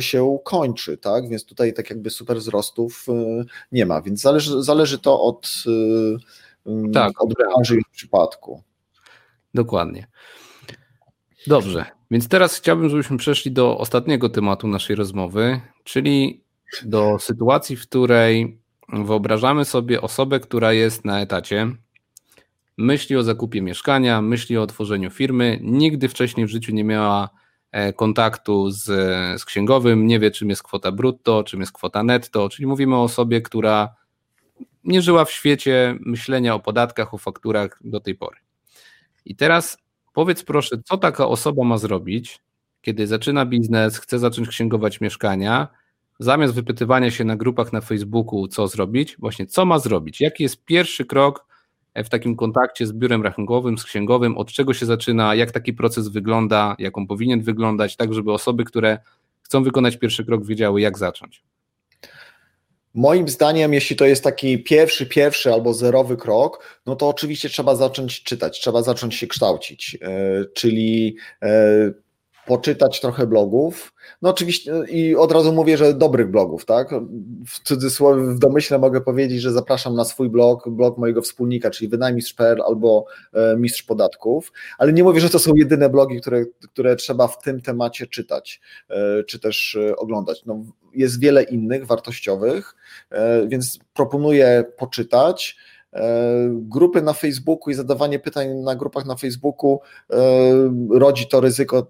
się 0.00 0.38
kończy, 0.44 0.98
tak? 0.98 1.28
Więc 1.28 1.44
tutaj 1.44 1.74
tak 1.74 1.90
jakby 1.90 2.10
super 2.10 2.36
wzrostów 2.36 3.06
y, 3.08 3.44
nie 3.72 3.86
ma, 3.86 4.02
więc 4.02 4.20
zależy, 4.20 4.62
zależy 4.62 4.98
to 4.98 5.22
od, 5.22 5.64
y, 6.66 6.92
tak. 6.92 7.22
od 7.22 7.34
branży 7.34 7.76
i 7.76 7.82
przypadku. 7.92 8.62
Dokładnie. 9.54 10.06
Dobrze, 11.46 11.84
więc 12.10 12.28
teraz 12.28 12.56
chciałbym, 12.56 12.88
żebyśmy 12.88 13.16
przeszli 13.16 13.52
do 13.52 13.78
ostatniego 13.78 14.28
tematu 14.28 14.68
naszej 14.68 14.96
rozmowy, 14.96 15.60
czyli 15.84 16.44
do 16.84 17.18
sytuacji, 17.18 17.76
w 17.76 17.82
której 17.82 18.60
wyobrażamy 18.88 19.64
sobie 19.64 20.00
osobę, 20.00 20.40
która 20.40 20.72
jest 20.72 21.04
na 21.04 21.20
etacie, 21.20 21.66
myśli 22.78 23.16
o 23.16 23.22
zakupie 23.22 23.62
mieszkania, 23.62 24.22
myśli 24.22 24.58
o 24.58 24.62
otworzeniu 24.62 25.10
firmy, 25.10 25.58
nigdy 25.62 26.08
wcześniej 26.08 26.46
w 26.46 26.50
życiu 26.50 26.72
nie 26.72 26.84
miała 26.84 27.30
kontaktu 27.96 28.70
z, 28.70 28.84
z 29.40 29.44
księgowym, 29.44 30.06
nie 30.06 30.18
wie 30.18 30.30
czym 30.30 30.50
jest 30.50 30.62
kwota 30.62 30.92
brutto, 30.92 31.44
czym 31.44 31.60
jest 31.60 31.72
kwota 31.72 32.02
netto, 32.02 32.48
czyli 32.48 32.66
mówimy 32.66 32.96
o 32.96 33.02
osobie, 33.02 33.40
która 33.40 33.94
nie 34.84 35.02
żyła 35.02 35.24
w 35.24 35.30
świecie 35.30 35.98
myślenia 36.00 36.54
o 36.54 36.60
podatkach, 36.60 37.14
o 37.14 37.18
fakturach 37.18 37.78
do 37.84 38.00
tej 38.00 38.14
pory. 38.14 38.36
I 39.24 39.36
teraz 39.36 39.78
powiedz 40.12 40.42
proszę, 40.42 40.76
co 40.84 40.98
taka 40.98 41.26
osoba 41.26 41.64
ma 41.64 41.78
zrobić, 41.78 42.40
kiedy 42.80 43.06
zaczyna 43.06 43.46
biznes, 43.46 43.98
chce 43.98 44.18
zacząć 44.18 44.48
księgować 44.48 45.00
mieszkania, 45.00 45.68
zamiast 46.18 46.54
wypytywania 46.54 47.10
się 47.10 47.24
na 47.24 47.36
grupach 47.36 47.72
na 47.72 47.80
Facebooku, 47.80 48.48
co 48.48 48.68
zrobić, 48.68 49.16
właśnie 49.18 49.46
co 49.46 49.64
ma 49.64 49.78
zrobić? 49.78 50.20
Jaki 50.20 50.42
jest 50.42 50.64
pierwszy 50.64 51.04
krok, 51.04 51.46
w 51.94 52.08
takim 52.08 52.36
kontakcie 52.36 52.86
z 52.86 52.92
biurem 52.92 53.22
rachunkowym, 53.22 53.78
z 53.78 53.84
księgowym, 53.84 54.38
od 54.38 54.52
czego 54.52 54.74
się 54.74 54.86
zaczyna, 54.86 55.34
jak 55.34 55.50
taki 55.50 55.72
proces 55.72 56.08
wygląda, 56.08 56.76
jak 56.78 56.98
on 56.98 57.06
powinien 57.06 57.42
wyglądać, 57.42 57.96
tak 57.96 58.14
żeby 58.14 58.32
osoby, 58.32 58.64
które 58.64 58.98
chcą 59.42 59.62
wykonać 59.62 59.96
pierwszy 59.96 60.24
krok, 60.24 60.46
wiedziały, 60.46 60.80
jak 60.80 60.98
zacząć. 60.98 61.42
Moim 62.94 63.28
zdaniem, 63.28 63.74
jeśli 63.74 63.96
to 63.96 64.04
jest 64.04 64.24
taki 64.24 64.62
pierwszy, 64.62 65.06
pierwszy 65.06 65.52
albo 65.52 65.74
zerowy 65.74 66.16
krok, 66.16 66.80
no 66.86 66.96
to 66.96 67.08
oczywiście 67.08 67.48
trzeba 67.48 67.74
zacząć 67.74 68.22
czytać, 68.22 68.60
trzeba 68.60 68.82
zacząć 68.82 69.14
się 69.14 69.26
kształcić, 69.26 69.98
e, 70.02 70.44
czyli 70.54 71.16
e, 71.42 71.50
poczytać 72.46 73.00
trochę 73.00 73.26
blogów. 73.26 73.92
No 74.22 74.30
oczywiście 74.30 74.72
i 74.88 75.16
od 75.16 75.32
razu 75.32 75.52
mówię, 75.52 75.76
że 75.76 75.94
dobrych 75.94 76.30
blogów, 76.30 76.64
tak? 76.64 76.90
W 77.46 77.62
cudzysłowie, 77.62 78.22
w 78.22 78.38
domyśle 78.38 78.78
mogę 78.78 79.00
powiedzieć, 79.00 79.40
że 79.40 79.52
zapraszam 79.52 79.94
na 79.94 80.04
swój 80.04 80.28
blog, 80.28 80.68
blog 80.68 80.98
mojego 80.98 81.22
wspólnika, 81.22 81.70
czyli 81.70 81.88
wynajmistrz.pl 81.88 82.62
albo 82.62 83.04
e, 83.32 83.56
Mistrz 83.56 83.82
Podatków, 83.82 84.52
ale 84.78 84.92
nie 84.92 85.04
mówię, 85.04 85.20
że 85.20 85.30
to 85.30 85.38
są 85.38 85.54
jedyne 85.54 85.88
blogi, 85.88 86.20
które, 86.20 86.44
które 86.72 86.96
trzeba 86.96 87.28
w 87.28 87.42
tym 87.42 87.60
temacie 87.60 88.06
czytać, 88.06 88.60
e, 88.90 89.24
czy 89.24 89.38
też 89.38 89.78
e, 89.90 89.96
oglądać. 89.96 90.44
No, 90.46 90.64
jest 90.94 91.20
wiele 91.20 91.42
innych 91.42 91.86
wartościowych, 91.86 92.76
więc 93.48 93.78
proponuję 93.94 94.64
poczytać, 94.76 95.56
grupy 96.50 97.02
na 97.02 97.12
Facebooku 97.12 97.70
i 97.70 97.74
zadawanie 97.74 98.18
pytań 98.18 98.54
na 98.54 98.76
grupach 98.76 99.06
na 99.06 99.16
Facebooku 99.16 99.80
rodzi 100.90 101.26
to 101.26 101.40
ryzyko 101.40 101.86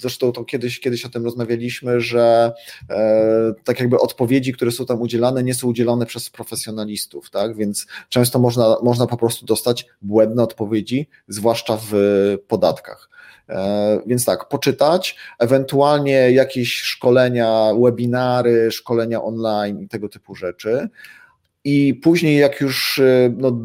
Zresztą 0.00 0.32
to 0.32 0.44
kiedyś, 0.44 0.80
kiedyś 0.80 1.04
o 1.04 1.08
tym 1.08 1.24
rozmawialiśmy, 1.24 2.00
że 2.00 2.52
e, 2.90 3.52
tak 3.64 3.80
jakby 3.80 3.98
odpowiedzi, 3.98 4.52
które 4.52 4.70
są 4.70 4.86
tam 4.86 5.00
udzielane, 5.00 5.42
nie 5.42 5.54
są 5.54 5.68
udzielone 5.68 6.06
przez 6.06 6.30
profesjonalistów, 6.30 7.30
tak? 7.30 7.56
Więc 7.56 7.86
często 8.08 8.38
można, 8.38 8.76
można 8.82 9.06
po 9.06 9.16
prostu 9.16 9.46
dostać 9.46 9.86
błędne 10.02 10.42
odpowiedzi, 10.42 11.08
zwłaszcza 11.28 11.78
w 11.90 11.94
podatkach. 12.48 13.10
E, 13.48 14.00
więc 14.06 14.24
tak, 14.24 14.48
poczytać, 14.48 15.16
ewentualnie 15.38 16.30
jakieś 16.30 16.74
szkolenia, 16.74 17.70
webinary, 17.82 18.70
szkolenia 18.72 19.22
online 19.22 19.80
i 19.80 19.88
tego 19.88 20.08
typu 20.08 20.34
rzeczy. 20.34 20.88
I 21.64 21.94
później, 21.94 22.38
jak 22.38 22.60
już 22.60 22.98
e, 22.98 23.34
no, 23.36 23.58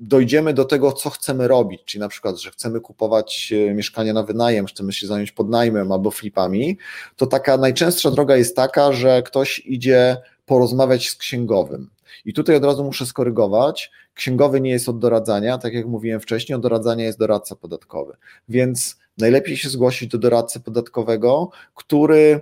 dojdziemy 0.00 0.54
do 0.54 0.64
tego, 0.64 0.92
co 0.92 1.10
chcemy 1.10 1.48
robić, 1.48 1.82
czyli 1.84 2.00
na 2.00 2.08
przykład, 2.08 2.38
że 2.38 2.50
chcemy 2.50 2.80
kupować 2.80 3.52
e, 3.52 3.74
mieszkania 3.74 4.12
na 4.12 4.22
wynajem, 4.22 4.66
chcemy 4.66 4.92
się 4.92 5.06
zająć 5.06 5.32
podnajmem 5.32 5.92
albo 5.92 6.10
flipami, 6.10 6.78
to 7.16 7.26
taka 7.26 7.56
najczęstsza 7.56 8.10
droga 8.10 8.36
jest 8.36 8.56
taka, 8.56 8.92
że 8.92 9.22
ktoś 9.22 9.58
idzie 9.58 10.16
porozmawiać 10.46 11.08
z 11.08 11.16
księgowym. 11.16 11.90
I 12.24 12.32
tutaj 12.32 12.56
od 12.56 12.64
razu 12.64 12.84
muszę 12.84 13.06
skorygować. 13.06 13.90
Księgowy 14.14 14.60
nie 14.60 14.70
jest 14.70 14.88
od 14.88 14.98
doradzania, 14.98 15.58
tak 15.58 15.74
jak 15.74 15.86
mówiłem 15.86 16.20
wcześniej, 16.20 16.56
od 16.56 16.62
doradzania 16.62 17.04
jest 17.04 17.18
doradca 17.18 17.56
podatkowy. 17.56 18.16
Więc 18.48 18.96
najlepiej 19.18 19.56
się 19.56 19.68
zgłosić 19.68 20.08
do 20.08 20.18
doradcy 20.18 20.60
podatkowego, 20.60 21.50
który 21.74 22.40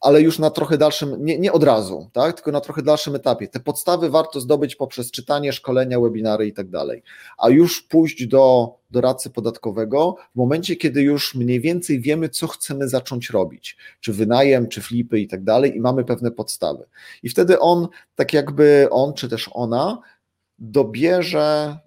ale 0.00 0.22
już 0.22 0.38
na 0.38 0.50
trochę 0.50 0.78
dalszym, 0.78 1.24
nie, 1.24 1.38
nie 1.38 1.52
od 1.52 1.64
razu, 1.64 2.10
tak, 2.12 2.34
tylko 2.34 2.52
na 2.52 2.60
trochę 2.60 2.82
dalszym 2.82 3.14
etapie. 3.14 3.48
Te 3.48 3.60
podstawy 3.60 4.10
warto 4.10 4.40
zdobyć 4.40 4.76
poprzez 4.76 5.10
czytanie, 5.10 5.52
szkolenia, 5.52 6.00
webinary 6.00 6.46
i 6.46 6.52
tak 6.52 6.68
dalej, 6.68 7.02
a 7.38 7.48
już 7.48 7.82
pójść 7.82 8.26
do 8.26 8.74
doradcy 8.90 9.30
podatkowego 9.30 10.16
w 10.34 10.38
momencie, 10.38 10.76
kiedy 10.76 11.02
już 11.02 11.34
mniej 11.34 11.60
więcej 11.60 12.00
wiemy, 12.00 12.28
co 12.28 12.46
chcemy 12.46 12.88
zacząć 12.88 13.30
robić, 13.30 13.76
czy 14.00 14.12
wynajem, 14.12 14.68
czy 14.68 14.80
flipy 14.80 15.20
i 15.20 15.28
tak 15.28 15.44
dalej, 15.44 15.76
i 15.76 15.80
mamy 15.80 16.04
pewne 16.04 16.30
podstawy. 16.30 16.84
I 17.22 17.28
wtedy 17.28 17.58
on, 17.58 17.88
tak 18.14 18.32
jakby 18.32 18.88
on, 18.90 19.14
czy 19.14 19.28
też 19.28 19.50
ona, 19.52 19.98
dobierze 20.58 21.78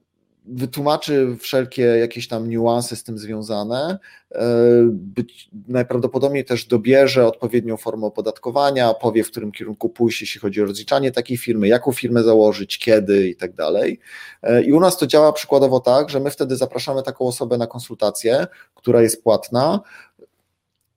wytłumaczy 0.45 1.37
wszelkie 1.39 1.81
jakieś 1.81 2.27
tam 2.27 2.49
niuanse 2.49 2.95
z 2.95 3.03
tym 3.03 3.17
związane, 3.17 3.99
e, 4.31 4.45
być, 4.91 5.49
najprawdopodobniej 5.67 6.45
też 6.45 6.65
dobierze 6.65 7.27
odpowiednią 7.27 7.77
formę 7.77 8.07
opodatkowania, 8.07 8.93
powie 8.93 9.23
w 9.23 9.31
którym 9.31 9.51
kierunku 9.51 9.89
pójść, 9.89 10.21
jeśli 10.21 10.41
chodzi 10.41 10.61
o 10.61 10.65
rozliczanie 10.65 11.11
takiej 11.11 11.37
firmy, 11.37 11.67
jaką 11.67 11.91
firmę 11.91 12.23
założyć, 12.23 12.79
kiedy 12.79 13.27
i 13.27 13.35
tak 13.35 13.53
dalej. 13.53 13.99
E, 14.43 14.63
I 14.63 14.73
u 14.73 14.79
nas 14.79 14.97
to 14.97 15.07
działa 15.07 15.33
przykładowo 15.33 15.79
tak, 15.79 16.09
że 16.09 16.19
my 16.19 16.31
wtedy 16.31 16.55
zapraszamy 16.55 17.03
taką 17.03 17.25
osobę 17.25 17.57
na 17.57 17.67
konsultację, 17.67 18.47
która 18.75 19.01
jest 19.01 19.23
płatna, 19.23 19.79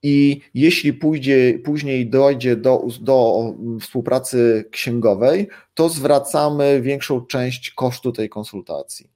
i 0.02 0.40
jeśli 0.54 0.92
pójdzie, 0.92 1.58
później 1.64 2.10
dojdzie 2.10 2.56
do, 2.56 2.86
do 3.00 3.44
współpracy 3.80 4.64
księgowej, 4.70 5.48
to 5.74 5.88
zwracamy 5.88 6.80
większą 6.82 7.20
część 7.20 7.70
kosztu 7.70 8.12
tej 8.12 8.28
konsultacji. 8.28 9.15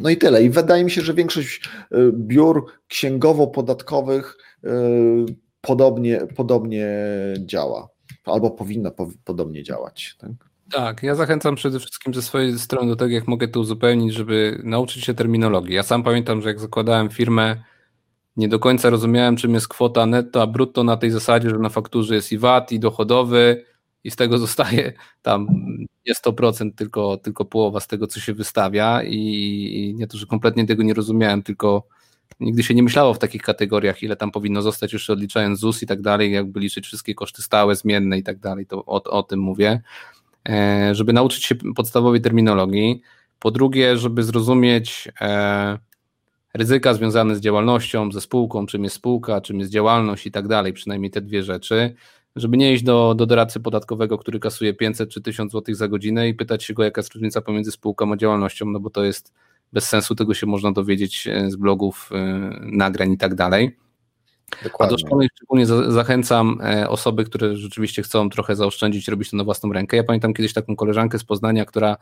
No 0.00 0.10
i 0.10 0.16
tyle. 0.16 0.42
I 0.42 0.50
wydaje 0.50 0.84
mi 0.84 0.90
się, 0.90 1.00
że 1.00 1.14
większość 1.14 1.68
y, 1.92 2.12
biur 2.12 2.66
księgowo-podatkowych 2.88 4.36
y, 4.64 4.68
podobnie, 5.60 6.20
podobnie 6.36 6.88
działa, 7.38 7.88
albo 8.24 8.50
powinna 8.50 8.90
po, 8.90 9.08
podobnie 9.24 9.62
działać. 9.62 10.16
Tak? 10.18 10.30
Tak, 10.72 11.02
ja 11.02 11.14
zachęcam 11.14 11.54
przede 11.54 11.80
wszystkim 11.80 12.14
ze 12.14 12.22
swojej 12.22 12.58
strony 12.58 12.88
do 12.88 12.96
tego, 12.96 13.14
jak 13.14 13.28
mogę 13.28 13.48
to 13.48 13.60
uzupełnić, 13.60 14.14
żeby 14.14 14.60
nauczyć 14.64 15.04
się 15.04 15.14
terminologii. 15.14 15.74
Ja 15.74 15.82
sam 15.82 16.02
pamiętam, 16.02 16.42
że 16.42 16.48
jak 16.48 16.60
zakładałem 16.60 17.10
firmę, 17.10 17.56
nie 18.36 18.48
do 18.48 18.58
końca 18.58 18.90
rozumiałem, 18.90 19.36
czym 19.36 19.54
jest 19.54 19.68
kwota 19.68 20.06
netto, 20.06 20.42
a 20.42 20.46
brutto 20.46 20.84
na 20.84 20.96
tej 20.96 21.10
zasadzie, 21.10 21.50
że 21.50 21.58
na 21.58 21.68
fakturze 21.68 22.14
jest 22.14 22.32
i 22.32 22.38
VAT, 22.38 22.72
i 22.72 22.80
dochodowy, 22.80 23.64
i 24.04 24.10
z 24.10 24.16
tego 24.16 24.38
zostaje 24.38 24.92
tam 25.22 25.46
nie 26.06 26.14
100%, 26.14 26.70
tylko, 26.76 27.16
tylko 27.16 27.44
połowa 27.44 27.80
z 27.80 27.86
tego, 27.86 28.06
co 28.06 28.20
się 28.20 28.34
wystawia. 28.34 29.02
I, 29.02 29.94
nie 29.96 30.06
to, 30.06 30.18
że 30.18 30.26
kompletnie 30.26 30.66
tego 30.66 30.82
nie 30.82 30.94
rozumiałem, 30.94 31.42
tylko 31.42 31.86
nigdy 32.40 32.62
się 32.62 32.74
nie 32.74 32.82
myślało 32.82 33.14
w 33.14 33.18
takich 33.18 33.42
kategoriach, 33.42 34.02
ile 34.02 34.16
tam 34.16 34.30
powinno 34.30 34.62
zostać 34.62 34.92
jeszcze 34.92 35.12
odliczając 35.12 35.58
ZUS 35.58 35.82
i 35.82 35.86
tak 35.86 36.02
dalej, 36.02 36.32
jakby 36.32 36.60
liczyć 36.60 36.86
wszystkie 36.86 37.14
koszty 37.14 37.42
stałe, 37.42 37.76
zmienne 37.76 38.18
i 38.18 38.22
tak 38.22 38.38
dalej, 38.38 38.66
to 38.66 38.84
o, 38.84 39.02
o 39.02 39.22
tym 39.22 39.40
mówię, 39.40 39.82
e, 40.48 40.94
żeby 40.94 41.12
nauczyć 41.12 41.44
się 41.44 41.54
podstawowej 41.54 42.20
terminologii, 42.20 43.00
po 43.38 43.50
drugie, 43.50 43.96
żeby 43.96 44.22
zrozumieć 44.22 45.08
e, 45.20 45.78
ryzyka 46.54 46.94
związane 46.94 47.36
z 47.36 47.40
działalnością, 47.40 48.12
ze 48.12 48.20
spółką, 48.20 48.66
czym 48.66 48.84
jest 48.84 48.96
spółka, 48.96 49.40
czym 49.40 49.58
jest 49.58 49.70
działalność 49.70 50.26
i 50.26 50.30
tak 50.30 50.48
dalej, 50.48 50.72
przynajmniej 50.72 51.10
te 51.10 51.20
dwie 51.20 51.42
rzeczy, 51.42 51.94
żeby 52.40 52.56
nie 52.56 52.72
iść 52.72 52.82
do, 52.82 53.14
do 53.14 53.26
doradcy 53.26 53.60
podatkowego, 53.60 54.18
który 54.18 54.40
kasuje 54.40 54.74
500 54.74 55.10
czy 55.10 55.20
1000 55.20 55.52
zł 55.52 55.74
za 55.74 55.88
godzinę 55.88 56.28
i 56.28 56.34
pytać 56.34 56.64
się 56.64 56.74
go, 56.74 56.84
jaka 56.84 57.00
jest 57.00 57.14
różnica 57.14 57.40
pomiędzy 57.40 57.72
spółką 57.72 58.12
a 58.12 58.16
działalnością, 58.16 58.66
no 58.66 58.80
bo 58.80 58.90
to 58.90 59.04
jest 59.04 59.32
bez 59.72 59.88
sensu, 59.88 60.14
tego 60.14 60.34
się 60.34 60.46
można 60.46 60.72
dowiedzieć 60.72 61.26
e, 61.26 61.50
z 61.50 61.56
blogów, 61.56 62.10
e, 62.12 62.18
nagrań 62.62 63.12
i 63.12 63.18
tak 63.18 63.34
dalej. 63.34 63.76
Dokładnie. 64.62 64.96
A 64.96 64.98
do 64.98 65.06
szkoleń 65.06 65.28
szczególnie 65.36 65.66
zachęcam 65.66 66.60
e, 66.62 66.88
osoby, 66.88 67.24
które 67.24 67.56
rzeczywiście 67.56 68.02
chcą 68.02 68.30
trochę 68.30 68.56
zaoszczędzić, 68.56 69.08
robić 69.08 69.30
to 69.30 69.36
na 69.36 69.44
własną 69.44 69.72
rękę. 69.72 69.96
Ja 69.96 70.04
pamiętam 70.04 70.34
kiedyś 70.34 70.52
taką 70.52 70.76
koleżankę 70.76 71.18
z 71.18 71.24
Poznania, 71.24 71.64
która 71.64 71.96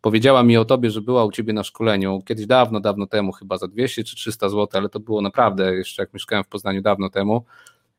powiedziała 0.00 0.42
mi 0.42 0.56
o 0.56 0.64
tobie, 0.64 0.90
że 0.90 1.00
była 1.00 1.24
u 1.24 1.32
ciebie 1.32 1.52
na 1.52 1.64
szkoleniu 1.64 2.22
kiedyś 2.26 2.46
dawno, 2.46 2.80
dawno 2.80 3.06
temu, 3.06 3.32
chyba 3.32 3.58
za 3.58 3.68
200 3.68 4.04
czy 4.04 4.16
300 4.16 4.48
zł, 4.48 4.68
ale 4.72 4.88
to 4.88 5.00
było 5.00 5.22
naprawdę 5.22 5.74
jeszcze 5.74 6.02
jak 6.02 6.14
mieszkałem 6.14 6.44
w 6.44 6.48
Poznaniu 6.48 6.82
dawno 6.82 7.10
temu. 7.10 7.44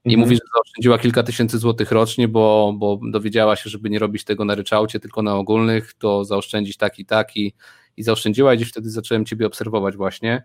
I 0.06 0.10
mhm. 0.10 0.20
mówi, 0.20 0.36
że 0.36 0.42
zaoszczędziła 0.56 1.00
kilka 1.00 1.24
tysięcy 1.24 1.58
złotych 1.58 1.92
rocznie, 1.92 2.28
bo, 2.28 2.74
bo 2.78 3.00
dowiedziała 3.12 3.56
się, 3.56 3.70
żeby 3.70 3.90
nie 3.90 4.00
robić 4.00 4.24
tego 4.24 4.46
na 4.46 4.56
ryczałcie, 4.56 5.00
tylko 5.00 5.22
na 5.22 5.36
ogólnych, 5.36 5.94
to 5.94 6.26
zaoszczędzić 6.26 6.78
taki, 6.78 7.06
taki 7.06 7.54
i 7.98 8.04
zaoszczędziła 8.04 8.54
i 8.54 8.58
gdzieś 8.58 8.70
wtedy 8.70 8.90
zacząłem 8.90 9.26
Ciebie 9.26 9.48
obserwować 9.48 9.98
właśnie. 9.98 10.44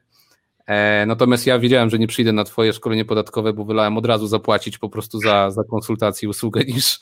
E, 0.66 1.06
natomiast 1.06 1.46
ja 1.46 1.58
wiedziałem, 1.58 1.90
że 1.90 1.98
nie 1.98 2.06
przyjdę 2.06 2.32
na 2.32 2.44
Twoje 2.44 2.72
szkolenie 2.72 3.04
podatkowe, 3.04 3.52
bo 3.52 3.64
wylałem 3.64 3.98
od 3.98 4.06
razu 4.06 4.26
zapłacić 4.26 4.78
po 4.78 4.88
prostu 4.88 5.18
za, 5.18 5.50
za 5.50 5.64
konsultację 5.64 6.26
i 6.26 6.30
usługę 6.30 6.64
niż, 6.74 7.00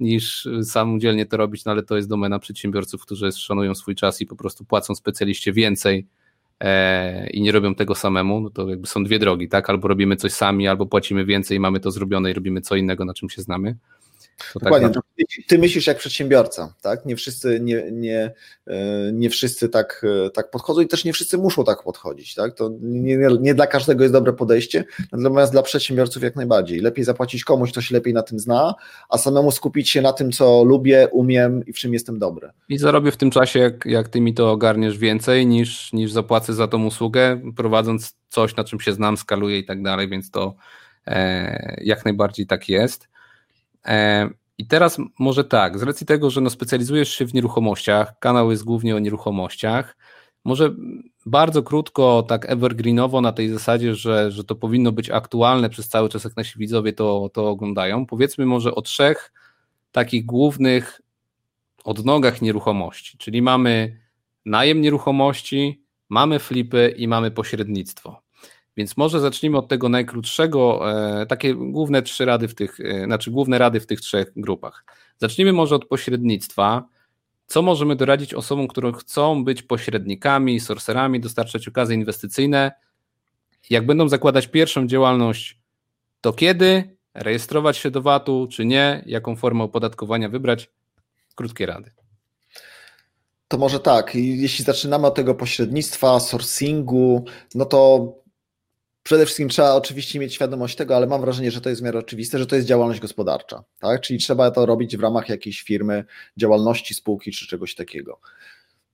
niż 0.00 0.48
samodzielnie 0.62 1.26
to 1.26 1.36
robić, 1.36 1.64
no 1.64 1.72
ale 1.72 1.82
to 1.82 1.96
jest 1.96 2.08
domena 2.08 2.38
przedsiębiorców, 2.38 3.02
którzy 3.02 3.32
szanują 3.32 3.74
swój 3.74 3.94
czas 3.94 4.20
i 4.20 4.26
po 4.26 4.36
prostu 4.36 4.64
płacą 4.64 4.94
specjaliście 4.94 5.52
więcej 5.52 6.06
i 7.30 7.42
nie 7.42 7.52
robią 7.52 7.74
tego 7.74 7.94
samemu, 7.94 8.40
no 8.40 8.50
to 8.50 8.68
jakby 8.68 8.86
są 8.86 9.04
dwie 9.04 9.18
drogi, 9.18 9.48
tak? 9.48 9.70
Albo 9.70 9.88
robimy 9.88 10.16
coś 10.16 10.32
sami, 10.32 10.68
albo 10.68 10.86
płacimy 10.86 11.24
więcej, 11.24 11.60
mamy 11.60 11.80
to 11.80 11.90
zrobione 11.90 12.30
i 12.30 12.34
robimy 12.34 12.60
co 12.60 12.76
innego, 12.76 13.04
na 13.04 13.14
czym 13.14 13.30
się 13.30 13.42
znamy. 13.42 13.76
Tak 14.54 14.62
Dokładnie. 14.62 14.88
Tak, 14.90 15.04
ty 15.46 15.58
myślisz 15.58 15.86
jak 15.86 15.98
przedsiębiorca, 15.98 16.74
tak? 16.82 17.06
Nie 17.06 17.16
wszyscy, 17.16 17.60
nie, 17.60 17.90
nie, 17.92 18.34
e, 18.66 19.12
nie 19.12 19.30
wszyscy 19.30 19.68
tak, 19.68 20.06
e, 20.26 20.30
tak 20.30 20.50
podchodzą 20.50 20.80
i 20.80 20.88
też 20.88 21.04
nie 21.04 21.12
wszyscy 21.12 21.38
muszą 21.38 21.64
tak 21.64 21.82
podchodzić, 21.82 22.34
tak? 22.34 22.54
To 22.54 22.70
nie, 22.80 23.16
nie 23.40 23.54
dla 23.54 23.66
każdego 23.66 24.04
jest 24.04 24.14
dobre 24.14 24.32
podejście, 24.32 24.84
natomiast 25.12 25.52
dla 25.52 25.62
przedsiębiorców 25.62 26.22
jak 26.22 26.36
najbardziej. 26.36 26.80
Lepiej 26.80 27.04
zapłacić 27.04 27.44
komuś, 27.44 27.72
kto 27.72 27.80
się 27.80 27.94
lepiej 27.94 28.14
na 28.14 28.22
tym 28.22 28.38
zna, 28.38 28.74
a 29.08 29.18
samemu 29.18 29.50
skupić 29.50 29.90
się 29.90 30.02
na 30.02 30.12
tym, 30.12 30.32
co 30.32 30.64
lubię, 30.64 31.08
umiem 31.12 31.66
i 31.66 31.72
w 31.72 31.76
czym 31.76 31.92
jestem 31.92 32.18
dobry. 32.18 32.50
I 32.68 32.78
zarobię 32.78 33.10
w 33.10 33.16
tym 33.16 33.30
czasie, 33.30 33.58
jak, 33.58 33.86
jak 33.86 34.08
ty 34.08 34.20
mi 34.20 34.34
to 34.34 34.50
ogarniesz 34.50 34.98
więcej 34.98 35.46
niż, 35.46 35.92
niż 35.92 36.12
zapłacę 36.12 36.54
za 36.54 36.68
tą 36.68 36.86
usługę, 36.86 37.40
prowadząc 37.56 38.16
coś, 38.28 38.56
na 38.56 38.64
czym 38.64 38.80
się 38.80 38.92
znam, 38.92 39.16
skaluję 39.16 39.58
i 39.58 39.64
tak 39.64 39.82
dalej, 39.82 40.08
więc 40.08 40.30
to 40.30 40.54
e, 41.06 41.80
jak 41.84 42.04
najbardziej 42.04 42.46
tak 42.46 42.68
jest. 42.68 43.11
E, 43.86 44.30
I 44.58 44.66
teraz 44.66 44.98
może 45.18 45.44
tak, 45.44 45.78
z 45.78 45.82
racji 45.82 46.06
tego, 46.06 46.30
że 46.30 46.40
no 46.40 46.50
specjalizujesz 46.50 47.08
się 47.08 47.26
w 47.26 47.34
nieruchomościach, 47.34 48.18
kanał 48.18 48.50
jest 48.50 48.64
głównie 48.64 48.96
o 48.96 48.98
nieruchomościach, 48.98 49.96
może 50.44 50.74
bardzo 51.26 51.62
krótko, 51.62 52.24
tak 52.28 52.50
evergreenowo 52.50 53.20
na 53.20 53.32
tej 53.32 53.48
zasadzie, 53.48 53.94
że, 53.94 54.30
że 54.30 54.44
to 54.44 54.54
powinno 54.54 54.92
być 54.92 55.10
aktualne 55.10 55.70
przez 55.70 55.88
cały 55.88 56.08
czas, 56.08 56.24
jak 56.24 56.36
nasi 56.36 56.58
widzowie 56.58 56.92
to, 56.92 57.30
to 57.32 57.48
oglądają. 57.48 58.06
Powiedzmy 58.06 58.46
może 58.46 58.74
o 58.74 58.82
trzech 58.82 59.32
takich 59.92 60.26
głównych 60.26 61.00
odnogach 61.84 62.42
nieruchomości, 62.42 63.18
czyli 63.18 63.42
mamy 63.42 64.00
najem 64.44 64.80
nieruchomości, 64.80 65.84
mamy 66.08 66.38
flipy 66.38 66.94
i 66.96 67.08
mamy 67.08 67.30
pośrednictwo. 67.30 68.21
Więc 68.76 68.96
może 68.96 69.20
zacznijmy 69.20 69.58
od 69.58 69.68
tego 69.68 69.88
najkrótszego, 69.88 70.90
e, 71.20 71.26
takie 71.26 71.54
główne 71.54 72.02
trzy 72.02 72.24
rady 72.24 72.48
w 72.48 72.54
tych, 72.54 72.80
e, 72.80 73.04
znaczy 73.04 73.30
główne 73.30 73.58
rady 73.58 73.80
w 73.80 73.86
tych 73.86 74.00
trzech 74.00 74.32
grupach. 74.36 74.84
Zacznijmy 75.18 75.52
może 75.52 75.74
od 75.74 75.84
pośrednictwa. 75.84 76.88
Co 77.46 77.62
możemy 77.62 77.96
doradzić 77.96 78.34
osobom, 78.34 78.68
które 78.68 78.92
chcą 78.92 79.44
być 79.44 79.62
pośrednikami, 79.62 80.60
sorcerami, 80.60 81.20
dostarczać 81.20 81.68
okazy 81.68 81.94
inwestycyjne? 81.94 82.72
Jak 83.70 83.86
będą 83.86 84.08
zakładać 84.08 84.46
pierwszą 84.46 84.86
działalność, 84.86 85.60
to 86.20 86.32
kiedy? 86.32 86.96
Rejestrować 87.14 87.76
się 87.76 87.90
do 87.90 88.02
VAT-u, 88.02 88.46
czy 88.46 88.64
nie? 88.64 89.02
Jaką 89.06 89.36
formę 89.36 89.64
opodatkowania 89.64 90.28
wybrać? 90.28 90.70
Krótkie 91.34 91.66
rady. 91.66 91.90
To 93.48 93.58
może 93.58 93.80
tak. 93.80 94.14
Jeśli 94.14 94.64
zaczynamy 94.64 95.06
od 95.06 95.14
tego 95.14 95.34
pośrednictwa, 95.34 96.20
sourcingu, 96.20 97.24
no 97.54 97.64
to 97.64 98.21
Przede 99.02 99.24
wszystkim 99.24 99.48
trzeba 99.48 99.74
oczywiście 99.74 100.18
mieć 100.18 100.34
świadomość 100.34 100.76
tego, 100.76 100.96
ale 100.96 101.06
mam 101.06 101.20
wrażenie, 101.20 101.50
że 101.50 101.60
to 101.60 101.68
jest 101.68 101.82
w 101.82 101.84
miarę 101.84 101.98
oczywiste, 101.98 102.38
że 102.38 102.46
to 102.46 102.56
jest 102.56 102.68
działalność 102.68 103.00
gospodarcza, 103.00 103.64
tak? 103.80 104.00
Czyli 104.00 104.18
trzeba 104.18 104.50
to 104.50 104.66
robić 104.66 104.96
w 104.96 105.00
ramach 105.00 105.28
jakiejś 105.28 105.62
firmy, 105.62 106.04
działalności 106.36 106.94
spółki 106.94 107.32
czy 107.32 107.46
czegoś 107.46 107.74
takiego. 107.74 108.20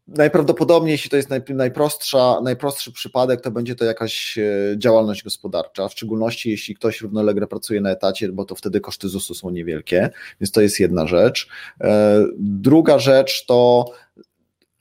Najprawdopodobniej, 0.08 0.92
jeśli 0.92 1.10
to 1.10 1.16
jest 1.16 1.28
najprostsza, 1.48 2.40
najprostszy 2.42 2.92
przypadek, 2.92 3.40
to 3.40 3.50
będzie 3.50 3.74
to 3.74 3.84
jakaś 3.84 4.38
e, 4.38 4.44
działalność 4.78 5.22
gospodarcza, 5.22 5.88
w 5.88 5.92
szczególności 5.92 6.50
jeśli 6.50 6.74
ktoś 6.74 7.00
równolegle 7.00 7.46
pracuje 7.46 7.80
na 7.80 7.90
etacie, 7.90 8.32
bo 8.32 8.44
to 8.44 8.54
wtedy 8.54 8.80
koszty 8.80 9.08
ZUS-u 9.08 9.34
są 9.34 9.50
niewielkie, 9.50 10.10
więc 10.40 10.52
to 10.52 10.60
jest 10.60 10.80
jedna 10.80 11.06
rzecz. 11.06 11.48
E, 11.80 12.24
druga 12.38 12.98
rzecz 12.98 13.46
to 13.46 13.84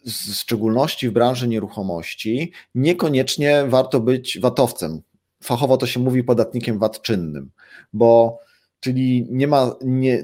w 0.05 0.35
szczególności 0.35 1.09
w 1.09 1.11
branży 1.11 1.47
nieruchomości, 1.47 2.51
niekoniecznie 2.75 3.65
warto 3.67 3.99
być 3.99 4.39
watowcem 4.39 5.01
fachowo 5.43 5.77
to 5.77 5.87
się 5.87 5.99
mówi 5.99 6.23
podatnikiem 6.23 6.79
VAT 6.79 7.01
czynnym, 7.01 7.51
bo 7.93 8.39
czyli 8.79 9.27
nie 9.29 9.47
ma, 9.47 9.75
nie, 9.81 10.23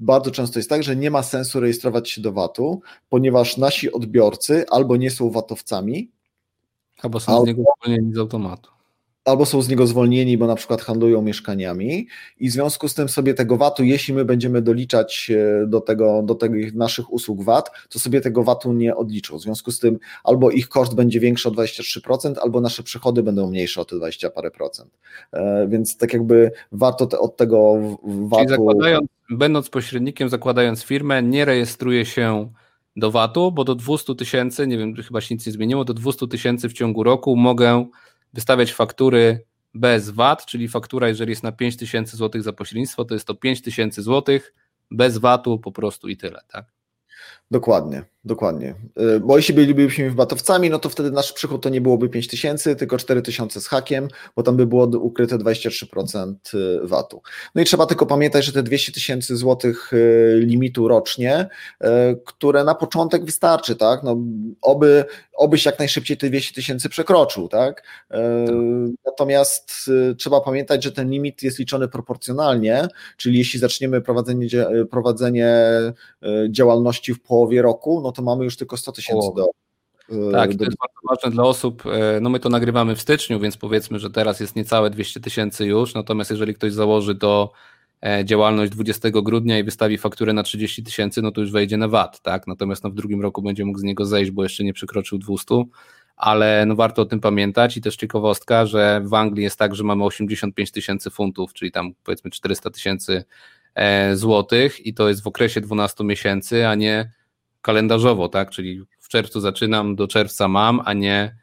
bardzo 0.00 0.30
często 0.30 0.58
jest 0.58 0.70
tak, 0.70 0.82
że 0.82 0.96
nie 0.96 1.10
ma 1.10 1.22
sensu 1.22 1.60
rejestrować 1.60 2.10
się 2.10 2.20
do 2.22 2.32
VAT-u, 2.32 2.80
ponieważ 3.08 3.56
nasi 3.56 3.92
odbiorcy 3.92 4.64
albo 4.70 4.96
nie 4.96 5.10
są 5.10 5.30
VAT-owcami, 5.30 6.10
albo 7.02 7.20
są 7.20 7.32
albo, 7.32 7.44
z 7.44 7.46
niego 7.46 7.62
zwolnieni 7.82 8.14
z 8.14 8.18
automatu. 8.18 8.70
Albo 9.24 9.46
są 9.46 9.62
z 9.62 9.68
niego 9.68 9.86
zwolnieni, 9.86 10.38
bo 10.38 10.46
na 10.46 10.54
przykład 10.54 10.82
handlują 10.82 11.22
mieszkaniami 11.22 12.06
i 12.40 12.48
w 12.48 12.52
związku 12.52 12.88
z 12.88 12.94
tym 12.94 13.08
sobie 13.08 13.34
tego 13.34 13.56
VAT-u, 13.56 13.84
jeśli 13.84 14.14
my 14.14 14.24
będziemy 14.24 14.62
doliczać 14.62 15.30
e, 15.30 15.66
do 15.66 15.80
tego, 15.80 16.22
do 16.22 16.34
tych 16.34 16.74
naszych 16.74 17.12
usług 17.12 17.42
VAT, 17.42 17.70
to 17.88 17.98
sobie 17.98 18.20
tego 18.20 18.42
VAT-u 18.44 18.72
nie 18.72 18.96
odliczą. 18.96 19.38
W 19.38 19.42
związku 19.42 19.70
z 19.72 19.78
tym 19.78 19.98
albo 20.24 20.50
ich 20.50 20.68
koszt 20.68 20.94
będzie 20.94 21.20
większy 21.20 21.48
o 21.48 21.52
23%, 21.52 22.34
albo 22.42 22.60
nasze 22.60 22.82
przychody 22.82 23.22
będą 23.22 23.50
mniejsze 23.50 23.80
o 23.80 23.84
te 23.84 23.96
20 23.96 24.30
parę 24.30 24.50
procent. 24.50 24.98
E, 25.32 25.66
więc 25.68 25.96
tak 25.96 26.12
jakby 26.12 26.50
warto 26.72 27.06
te, 27.06 27.18
od 27.18 27.36
tego 27.36 27.74
VAT-u... 28.02 28.68
Będąc 29.30 29.68
pośrednikiem, 29.68 30.28
zakładając 30.28 30.82
firmę, 30.82 31.22
nie 31.22 31.44
rejestruje 31.44 32.06
się 32.06 32.52
do 32.96 33.10
VAT-u, 33.10 33.52
bo 33.52 33.64
do 33.64 33.74
200 33.74 34.14
tysięcy, 34.14 34.66
nie 34.66 34.78
wiem, 34.78 34.94
chyba 34.94 35.20
się 35.20 35.34
nic 35.34 35.46
nie 35.46 35.52
zmieniło, 35.52 35.84
do 35.84 35.94
200 35.94 36.28
tysięcy 36.28 36.68
w 36.68 36.72
ciągu 36.72 37.02
roku 37.02 37.36
mogę 37.36 37.86
wystawiać 38.32 38.72
faktury 38.72 39.44
bez 39.74 40.10
VAT, 40.10 40.46
czyli 40.46 40.68
faktura, 40.68 41.08
jeżeli 41.08 41.30
jest 41.30 41.42
na 41.42 41.52
5 41.52 41.76
tysięcy 41.76 42.16
złotych 42.16 42.42
za 42.42 42.52
pośrednictwo, 42.52 43.04
to 43.04 43.14
jest 43.14 43.26
to 43.26 43.34
5 43.34 43.62
tysięcy 43.62 44.02
złotych 44.02 44.54
bez 44.90 45.18
VAT-u 45.18 45.58
po 45.58 45.72
prostu 45.72 46.08
i 46.08 46.16
tyle, 46.16 46.40
tak? 46.48 46.64
Dokładnie, 47.50 48.04
dokładnie. 48.24 48.74
Y, 49.16 49.20
bo 49.20 49.36
jeśli 49.36 49.54
bylibyśmy 49.54 50.10
VAT-owcami, 50.10 50.70
no 50.70 50.78
to 50.78 50.88
wtedy 50.88 51.10
nasz 51.10 51.32
przychód 51.32 51.62
to 51.62 51.68
nie 51.68 51.80
byłoby 51.80 52.08
5 52.08 52.28
tysięcy, 52.28 52.76
tylko 52.76 52.98
4 52.98 53.22
tysiące 53.22 53.60
z 53.60 53.66
hakiem, 53.66 54.08
bo 54.36 54.42
tam 54.42 54.56
by 54.56 54.66
było 54.66 54.84
ukryte 54.84 55.38
23% 55.38 56.34
y, 56.54 56.80
VAT-u. 56.82 57.22
No 57.54 57.62
i 57.62 57.64
trzeba 57.64 57.86
tylko 57.86 58.06
pamiętać, 58.06 58.44
że 58.44 58.52
te 58.52 58.62
200 58.62 58.92
tysięcy 58.92 59.36
złotych 59.36 59.92
y, 59.92 60.40
limitu 60.40 60.88
rocznie, 60.88 61.48
które 62.24 62.64
na 62.64 62.74
początek 62.74 63.24
wystarczy, 63.24 63.76
tak? 63.76 64.02
No, 64.02 64.16
oby, 64.62 65.04
obyś 65.36 65.64
jak 65.64 65.78
najszybciej 65.78 66.16
te 66.16 66.28
200 66.28 66.54
tysięcy 66.54 66.88
przekroczył, 66.88 67.48
tak? 67.48 67.82
Natomiast 69.06 69.90
trzeba 70.18 70.40
pamiętać, 70.40 70.84
że 70.84 70.92
ten 70.92 71.10
limit 71.10 71.42
jest 71.42 71.58
liczony 71.58 71.88
proporcjonalnie, 71.88 72.88
czyli 73.16 73.38
jeśli 73.38 73.60
zaczniemy 73.60 74.00
prowadzenie, 74.00 74.48
prowadzenie 74.90 75.66
działalności 76.50 77.14
w 77.14 77.22
połowie 77.22 77.62
roku, 77.62 78.00
no 78.00 78.11
to 78.12 78.22
mamy 78.22 78.44
już 78.44 78.56
tylko 78.56 78.76
100 78.76 78.92
tysięcy 78.92 79.28
do. 79.36 79.46
E, 80.08 80.32
tak, 80.32 80.52
do... 80.52 80.58
to 80.58 80.64
jest 80.64 80.76
bardzo 80.78 81.00
ważne 81.08 81.30
dla 81.30 81.44
osób. 81.44 81.82
E, 81.86 82.20
no 82.20 82.30
my 82.30 82.40
to 82.40 82.48
nagrywamy 82.48 82.96
w 82.96 83.00
styczniu, 83.00 83.40
więc 83.40 83.56
powiedzmy, 83.56 83.98
że 83.98 84.10
teraz 84.10 84.40
jest 84.40 84.56
niecałe 84.56 84.90
200 84.90 85.20
tysięcy 85.20 85.66
już. 85.66 85.94
Natomiast 85.94 86.30
jeżeli 86.30 86.54
ktoś 86.54 86.72
założy 86.72 87.14
to 87.14 87.52
e, 88.02 88.24
działalność 88.24 88.72
20 88.72 89.10
grudnia 89.10 89.58
i 89.58 89.64
wystawi 89.64 89.98
fakturę 89.98 90.32
na 90.32 90.42
30 90.42 90.82
tysięcy, 90.82 91.22
no 91.22 91.32
to 91.32 91.40
już 91.40 91.52
wejdzie 91.52 91.76
na 91.76 91.88
VAT, 91.88 92.20
tak? 92.20 92.46
Natomiast 92.46 92.84
no 92.84 92.90
w 92.90 92.94
drugim 92.94 93.22
roku 93.22 93.42
będzie 93.42 93.64
mógł 93.64 93.78
z 93.78 93.82
niego 93.82 94.06
zejść, 94.06 94.30
bo 94.30 94.42
jeszcze 94.42 94.64
nie 94.64 94.72
przekroczył 94.72 95.18
200, 95.18 95.64
ale 96.16 96.66
no 96.66 96.76
warto 96.76 97.02
o 97.02 97.04
tym 97.04 97.20
pamiętać 97.20 97.76
i 97.76 97.80
też 97.80 97.96
ciekawostka, 97.96 98.66
że 98.66 99.02
w 99.04 99.14
Anglii 99.14 99.44
jest 99.44 99.58
tak, 99.58 99.74
że 99.74 99.84
mamy 99.84 100.04
85 100.04 100.70
tysięcy 100.70 101.10
funtów, 101.10 101.52
czyli 101.52 101.72
tam 101.72 101.94
powiedzmy 102.04 102.30
400 102.30 102.70
tysięcy 102.70 103.24
złotych 104.14 104.86
i 104.86 104.94
to 104.94 105.08
jest 105.08 105.22
w 105.22 105.26
okresie 105.26 105.60
12 105.60 106.04
miesięcy, 106.04 106.66
a 106.66 106.74
nie 106.74 107.10
kalendarzowo, 107.62 108.28
tak? 108.28 108.50
Czyli 108.50 108.82
w 109.00 109.08
czerwcu 109.08 109.40
zaczynam, 109.40 109.96
do 109.96 110.08
czerwca 110.08 110.48
mam, 110.48 110.80
a 110.84 110.92
nie 110.92 111.36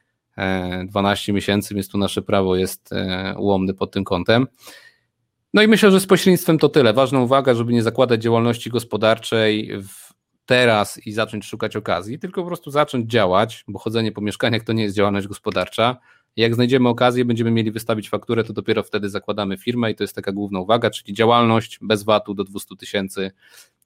12 0.86 1.32
e, 1.32 1.36
miesięcy, 1.36 1.76
więc 1.76 1.89
tu 1.89 1.97
nasze 1.97 2.22
prawo 2.22 2.55
jest 2.55 2.93
e, 2.93 3.36
ułomne 3.38 3.74
pod 3.74 3.91
tym 3.91 4.03
kątem. 4.03 4.47
No 5.53 5.61
i 5.61 5.67
myślę, 5.67 5.91
że 5.91 5.99
z 5.99 6.05
pośrednictwem 6.05 6.57
to 6.57 6.70
tyle. 6.70 6.93
Ważna 6.93 7.20
uwaga, 7.20 7.53
żeby 7.53 7.74
nie 7.74 7.84
zakładać 7.84 8.22
działalności 8.22 8.70
gospodarczej 8.70 9.72
teraz 10.45 11.07
i 11.07 11.11
zacząć 11.11 11.45
szukać 11.45 11.76
okazji, 11.76 12.20
tylko 12.20 12.41
po 12.41 12.47
prostu 12.47 12.72
zacząć 12.72 13.11
działać, 13.11 13.63
bo 13.67 13.80
chodzenie 13.80 14.11
po 14.11 14.22
mieszkaniach 14.22 14.63
to 14.63 14.74
nie 14.74 14.84
jest 14.84 14.95
działalność 14.95 15.28
gospodarcza. 15.28 15.97
Jak 16.36 16.55
znajdziemy 16.55 16.89
okazję, 16.89 17.26
będziemy 17.26 17.51
mieli 17.51 17.72
wystawić 17.72 18.09
fakturę, 18.09 18.43
to 18.43 18.53
dopiero 18.53 18.84
wtedy 18.84 19.09
zakładamy 19.09 19.57
firmę 19.57 19.91
i 19.91 19.95
to 19.95 20.03
jest 20.03 20.15
taka 20.15 20.32
główna 20.32 20.59
uwaga, 20.59 20.89
czyli 20.89 21.13
działalność 21.13 21.80
bez 21.82 22.03
VAT-u 22.03 22.34
do 22.34 22.43
200 22.43 22.76
tysięcy 22.76 23.32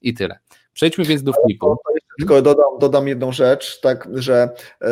i 0.04 0.14
tyle. 0.14 0.40
Przejdźmy 0.74 1.06
więc 1.06 1.24
do 1.24 1.34
flipu. 1.34 1.76
Tylko 2.18 2.42
dodam, 2.42 2.80
dodam 2.80 3.08
jedną 3.08 3.32
rzecz, 3.32 3.80
tak, 3.82 4.08
że 4.14 4.50
e, 4.82 4.88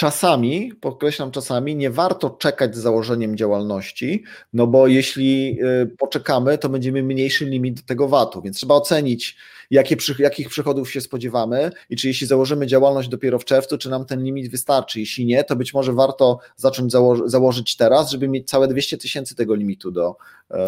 czasami, 0.00 0.72
podkreślam 0.80 1.30
czasami, 1.30 1.76
nie 1.76 1.90
warto 1.90 2.30
czekać 2.30 2.76
z 2.76 2.78
założeniem 2.78 3.36
działalności, 3.36 4.24
no 4.52 4.66
bo 4.66 4.86
jeśli 4.86 5.58
e, 5.62 5.86
poczekamy, 5.86 6.58
to 6.58 6.68
będziemy 6.68 7.02
mniejszy 7.02 7.44
limit 7.44 7.86
tego 7.86 8.08
VAT-u, 8.08 8.42
więc 8.42 8.56
trzeba 8.56 8.74
ocenić, 8.74 9.36
jakie, 9.70 9.96
jakich 10.18 10.48
przychodów 10.48 10.92
się 10.92 11.00
spodziewamy 11.00 11.70
i 11.90 11.96
czy 11.96 12.08
jeśli 12.08 12.26
założymy 12.26 12.66
działalność 12.66 13.08
dopiero 13.08 13.38
w 13.38 13.44
czerwcu, 13.44 13.78
czy 13.78 13.90
nam 13.90 14.04
ten 14.04 14.24
limit 14.24 14.50
wystarczy. 14.50 15.00
Jeśli 15.00 15.26
nie, 15.26 15.44
to 15.44 15.56
być 15.56 15.74
może 15.74 15.92
warto 15.92 16.38
zacząć 16.56 16.92
zało 16.92 17.28
założyć 17.28 17.76
teraz, 17.76 18.10
żeby 18.10 18.28
mieć 18.28 18.48
całe 18.48 18.68
200 18.68 18.98
tysięcy 18.98 19.34
tego 19.34 19.54
limitu 19.54 19.90
do, 19.90 20.16
e, 20.50 20.58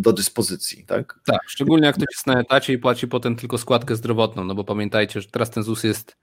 do 0.00 0.12
dyspozycji. 0.12 0.84
Tak? 0.86 1.20
tak, 1.26 1.40
szczególnie 1.46 1.86
jak 1.86 1.96
ktoś 1.96 2.14
jest 2.16 2.26
na 2.26 2.40
etacie 2.40 2.72
i 2.72 2.78
płaci 2.78 3.08
potem 3.08 3.36
tylko 3.36 3.58
składkę 3.58 3.96
zdrowotną, 3.96 4.44
no 4.44 4.54
bo 4.54 4.64
pamiętajcie, 4.64 5.20
że 5.20 5.28
teraz 5.28 5.50
ten 5.50 5.62
ZUS 5.62 5.84
jest 5.84 6.16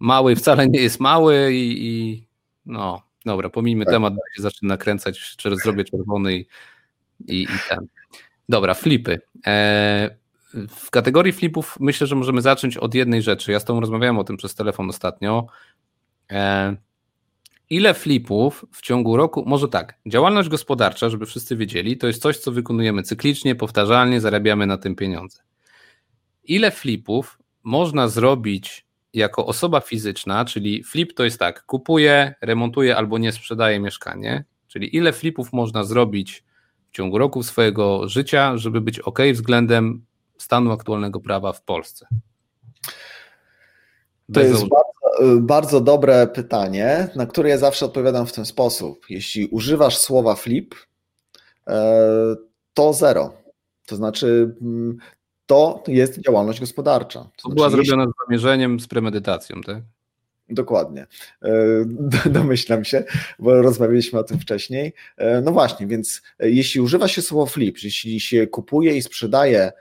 mały, 0.00 0.36
wcale 0.36 0.68
nie 0.68 0.80
jest 0.80 1.00
mały 1.00 1.54
i, 1.54 1.86
i 1.86 2.22
no, 2.66 3.02
dobra, 3.24 3.48
pomijmy 3.50 3.84
tak. 3.84 3.94
temat, 3.94 4.14
bo 4.14 4.50
się 4.50 4.58
nakręcać, 4.62 5.36
czy 5.36 5.56
zrobię 5.56 5.84
czerwony 5.84 6.36
i, 6.36 6.46
i, 7.26 7.42
i 7.42 7.46
ten. 7.68 7.86
Dobra, 8.48 8.74
flipy. 8.74 9.20
E, 9.46 10.16
w 10.68 10.90
kategorii 10.90 11.32
flipów 11.32 11.76
myślę, 11.80 12.06
że 12.06 12.16
możemy 12.16 12.42
zacząć 12.42 12.76
od 12.76 12.94
jednej 12.94 13.22
rzeczy. 13.22 13.52
Ja 13.52 13.60
z 13.60 13.64
Tobą 13.64 13.80
rozmawiałem 13.80 14.18
o 14.18 14.24
tym 14.24 14.36
przez 14.36 14.54
telefon 14.54 14.90
ostatnio. 14.90 15.46
E, 16.30 16.76
ile 17.70 17.94
flipów 17.94 18.64
w 18.72 18.82
ciągu 18.82 19.16
roku, 19.16 19.44
może 19.46 19.68
tak, 19.68 19.98
działalność 20.06 20.48
gospodarcza, 20.48 21.10
żeby 21.10 21.26
wszyscy 21.26 21.56
wiedzieli, 21.56 21.96
to 21.96 22.06
jest 22.06 22.22
coś, 22.22 22.38
co 22.38 22.52
wykonujemy 22.52 23.02
cyklicznie, 23.02 23.54
powtarzalnie, 23.54 24.20
zarabiamy 24.20 24.66
na 24.66 24.78
tym 24.78 24.94
pieniądze. 24.94 25.42
Ile 26.44 26.70
flipów 26.70 27.38
można 27.62 28.08
zrobić 28.08 28.87
jako 29.18 29.46
osoba 29.46 29.80
fizyczna, 29.80 30.44
czyli 30.44 30.84
flip 30.84 31.14
to 31.14 31.24
jest 31.24 31.38
tak, 31.38 31.66
kupuję, 31.66 32.34
remontuję 32.40 32.96
albo 32.96 33.18
nie 33.18 33.32
sprzedaję 33.32 33.80
mieszkanie, 33.80 34.44
czyli 34.68 34.96
ile 34.96 35.12
flipów 35.12 35.52
można 35.52 35.84
zrobić 35.84 36.44
w 36.90 36.96
ciągu 36.96 37.18
roku 37.18 37.42
swojego 37.42 38.08
życia, 38.08 38.56
żeby 38.56 38.80
być 38.80 38.98
ok 38.98 39.18
względem 39.32 40.04
stanu 40.38 40.72
aktualnego 40.72 41.20
prawa 41.20 41.52
w 41.52 41.62
Polsce? 41.62 42.06
To 44.32 44.40
jest 44.40 44.68
bardzo, 44.68 45.40
bardzo, 45.40 45.80
dobre 45.80 46.26
pytanie, 46.26 47.08
na 47.16 47.26
które 47.26 47.48
ja 47.48 47.58
zawsze 47.58 47.86
odpowiadam 47.86 48.26
w 48.26 48.32
ten 48.32 48.44
sposób. 48.44 49.06
Jeśli 49.08 49.46
używasz 49.46 49.98
słowa 49.98 50.34
flip, 50.34 50.74
e, 51.66 52.36
to 52.74 52.92
zero. 52.92 53.32
To 53.86 53.96
znaczy, 53.96 54.56
mm, 54.60 54.98
to 55.48 55.82
jest 55.86 56.20
działalność 56.20 56.60
gospodarcza. 56.60 57.18
To, 57.18 57.24
to 57.24 57.42
znaczy, 57.42 57.54
była 57.54 57.70
zrobiona 57.70 58.02
jeśli... 58.02 58.12
z 58.12 58.26
zamierzeniem, 58.26 58.80
z 58.80 58.86
premedytacją, 58.86 59.60
tak? 59.60 59.76
Dokładnie. 60.50 61.06
E, 61.42 61.50
domyślam 62.30 62.84
się, 62.84 63.04
bo 63.38 63.62
rozmawialiśmy 63.62 64.18
o 64.18 64.24
tym 64.24 64.40
wcześniej. 64.40 64.92
E, 65.16 65.40
no 65.40 65.52
właśnie, 65.52 65.86
więc 65.86 66.22
jeśli 66.40 66.80
używa 66.80 67.08
się 67.08 67.22
słowa 67.22 67.50
flip, 67.50 67.82
jeśli 67.82 68.20
się 68.20 68.46
kupuje 68.46 68.96
i 68.96 69.02
sprzedaje 69.02 69.58
E, 69.58 69.72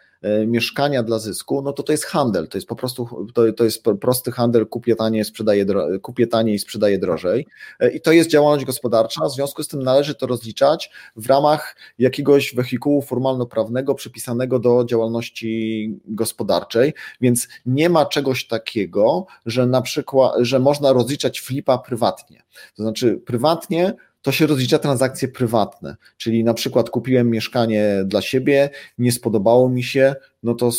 mieszkania 0.48 1.04
dla 1.04 1.20
zysku, 1.20 1.62
no 1.62 1.74
to 1.74 1.84
to 1.84 1.92
jest 1.92 2.06
handel, 2.06 2.48
to 2.48 2.58
jest 2.58 2.68
po 2.68 2.76
prostu, 2.76 3.28
to, 3.34 3.54
to 3.54 3.64
jest 3.64 3.84
prosty 4.02 4.32
handel, 4.32 4.68
kupię 4.68 4.96
taniej, 4.96 5.26
sprzedaję, 5.26 5.66
kupię 6.02 6.28
taniej 6.28 6.56
i 6.56 6.60
sprzedaję 6.60 7.00
drożej. 7.00 7.48
E, 7.80 7.92
i 7.92 8.02
to 8.02 8.12
jest 8.12 8.30
działalność 8.30 8.66
gospodarcza, 8.66 9.26
w 9.26 9.32
związku 9.32 9.64
z 9.64 9.68
tym 9.68 9.84
należy 9.84 10.16
to 10.16 10.28
rozliczać 10.28 10.92
w 11.16 11.28
ramach 11.28 11.76
jakiegoś 12.00 12.56
wehikułu 12.56 13.02
formalno-prawnego 13.02 13.96
przypisanego 13.96 14.60
do 14.60 14.86
działalności 14.86 16.00
gospodarczej, 16.06 16.94
więc 17.22 17.48
nie 17.66 17.90
ma 17.90 18.06
czegoś 18.06 18.48
takiego, 18.48 19.26
że 19.46 19.66
na 19.66 19.82
przykład, 19.82 20.34
że 20.40 20.60
można 20.60 20.94
rozliczać 20.94 21.42
flipa 21.42 21.78
prywatnie, 21.78 22.44
to 22.76 22.84
znaczy 22.84 23.22
prywatnie 23.26 23.94
to 24.28 24.32
się 24.32 24.48
rozlicza 24.48 24.80
transakcje 24.80 25.28
prywatne, 25.28 25.96
czyli 26.18 26.44
na 26.44 26.54
przykład 26.54 26.90
kupiłem 26.90 27.30
mieszkanie 27.30 28.04
dla 28.06 28.22
siebie, 28.22 28.70
nie 28.98 29.12
spodobało 29.12 29.70
mi 29.70 29.84
się, 29.84 30.16
no 30.44 30.54
to 30.54 30.72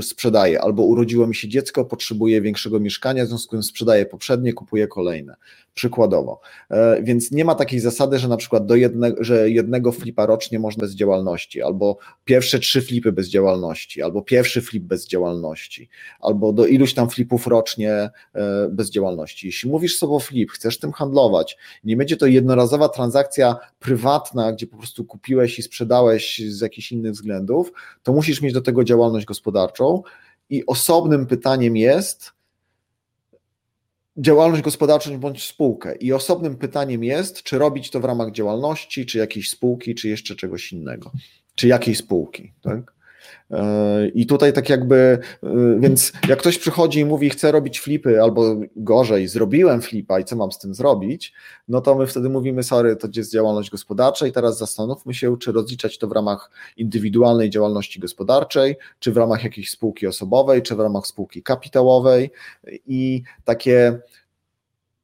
sprzedaję, 0.00 0.60
albo 0.60 0.82
urodziło 0.82 1.26
mi 1.26 1.34
się 1.34 1.48
dziecko, 1.48 1.84
potrzebuję 1.84 2.40
większego 2.40 2.80
mieszkania, 2.80 3.24
w 3.24 3.28
związku 3.28 3.46
z 3.46 3.50
tym 3.50 3.62
sprzedaję 3.62 4.06
poprzednie, 4.06 4.52
kupuję 4.52 4.88
kolejne, 4.88 5.36
przykładowo. 5.74 6.40
E, 6.70 7.02
więc 7.02 7.30
nie 7.30 7.44
ma 7.44 7.54
takiej 7.54 7.80
zasady, 7.80 8.18
że 8.18 8.28
na 8.28 8.36
przykład 8.36 8.66
do 8.66 8.76
jednego, 8.76 9.24
że 9.24 9.50
jednego 9.50 9.92
flipa 9.92 10.26
rocznie 10.26 10.58
można 10.58 10.80
bez 10.80 10.94
działalności, 10.94 11.62
albo 11.62 11.96
pierwsze 12.24 12.58
trzy 12.58 12.82
flipy 12.82 13.12
bez 13.12 13.28
działalności, 13.28 14.02
albo 14.02 14.22
pierwszy 14.22 14.62
flip 14.62 14.84
bez 14.84 15.06
działalności, 15.06 15.88
albo 16.20 16.52
do 16.52 16.66
iluś 16.66 16.94
tam 16.94 17.10
flipów 17.10 17.46
rocznie 17.46 17.92
e, 17.92 18.10
bez 18.70 18.90
działalności. 18.90 19.46
Jeśli 19.46 19.70
mówisz 19.70 19.96
sobie 19.96 20.20
flip, 20.20 20.50
chcesz 20.50 20.78
tym 20.78 20.92
handlować, 20.92 21.56
nie 21.84 21.96
będzie 21.96 22.16
to 22.16 22.26
jednorazowa 22.26 22.88
transakcja 22.88 23.56
prywatna, 23.78 24.52
gdzie 24.52 24.66
po 24.66 24.76
prostu 24.76 25.04
kupiłeś 25.04 25.58
i 25.58 25.62
sprzedałeś 25.62 26.42
z 26.48 26.60
jakichś 26.60 26.92
innych 26.92 27.12
względów, 27.12 27.72
to 28.02 28.12
musisz 28.12 28.40
mieć 28.40 28.52
do 28.52 28.62
tego 28.62 28.84
działalność 28.84 29.26
gospodarczą 29.26 30.02
i 30.50 30.66
osobnym 30.66 31.26
pytaniem 31.26 31.76
jest, 31.76 32.32
działalność 34.16 34.62
gospodarczą 34.62 35.18
bądź 35.18 35.44
spółkę. 35.44 35.96
I 35.96 36.12
osobnym 36.12 36.56
pytaniem 36.56 37.04
jest, 37.04 37.42
czy 37.42 37.58
robić 37.58 37.90
to 37.90 38.00
w 38.00 38.04
ramach 38.04 38.32
działalności, 38.32 39.06
czy 39.06 39.18
jakiejś 39.18 39.50
spółki, 39.50 39.94
czy 39.94 40.08
jeszcze 40.08 40.36
czegoś 40.36 40.72
innego, 40.72 41.12
czy 41.54 41.68
jakiej 41.68 41.94
spółki. 41.94 42.52
Tak? 42.62 42.94
I 44.14 44.26
tutaj 44.26 44.52
tak 44.52 44.68
jakby, 44.68 45.18
e, 45.42 45.78
więc 45.80 46.12
jak 46.28 46.38
ktoś 46.38 46.58
przychodzi 46.58 47.00
i 47.00 47.04
mówi, 47.04 47.30
chcę 47.30 47.52
robić 47.52 47.80
flipy, 47.80 48.22
albo 48.22 48.56
gorzej, 48.76 49.28
zrobiłem 49.28 49.82
flipa 49.82 50.20
i 50.20 50.24
co 50.24 50.36
mam 50.36 50.52
z 50.52 50.58
tym 50.58 50.74
zrobić, 50.74 51.32
no 51.68 51.80
to 51.80 51.94
my 51.94 52.06
wtedy 52.06 52.28
mówimy, 52.28 52.62
sorry, 52.62 52.96
to 52.96 53.08
jest 53.16 53.32
działalność 53.32 53.70
gospodarcza? 53.70 54.26
I 54.26 54.32
teraz 54.32 54.58
zastanówmy 54.58 55.14
się, 55.14 55.36
czy 55.38 55.52
rozliczać 55.52 55.98
to 55.98 56.08
w 56.08 56.12
ramach 56.12 56.50
indywidualnej 56.76 57.50
działalności 57.50 58.00
gospodarczej, 58.00 58.76
czy 58.98 59.12
w 59.12 59.16
ramach 59.16 59.44
jakiejś 59.44 59.70
spółki 59.70 60.06
osobowej, 60.06 60.62
czy 60.62 60.76
w 60.76 60.80
ramach 60.80 61.06
spółki 61.06 61.42
kapitałowej. 61.42 62.30
I 62.86 63.22
takie 63.44 63.98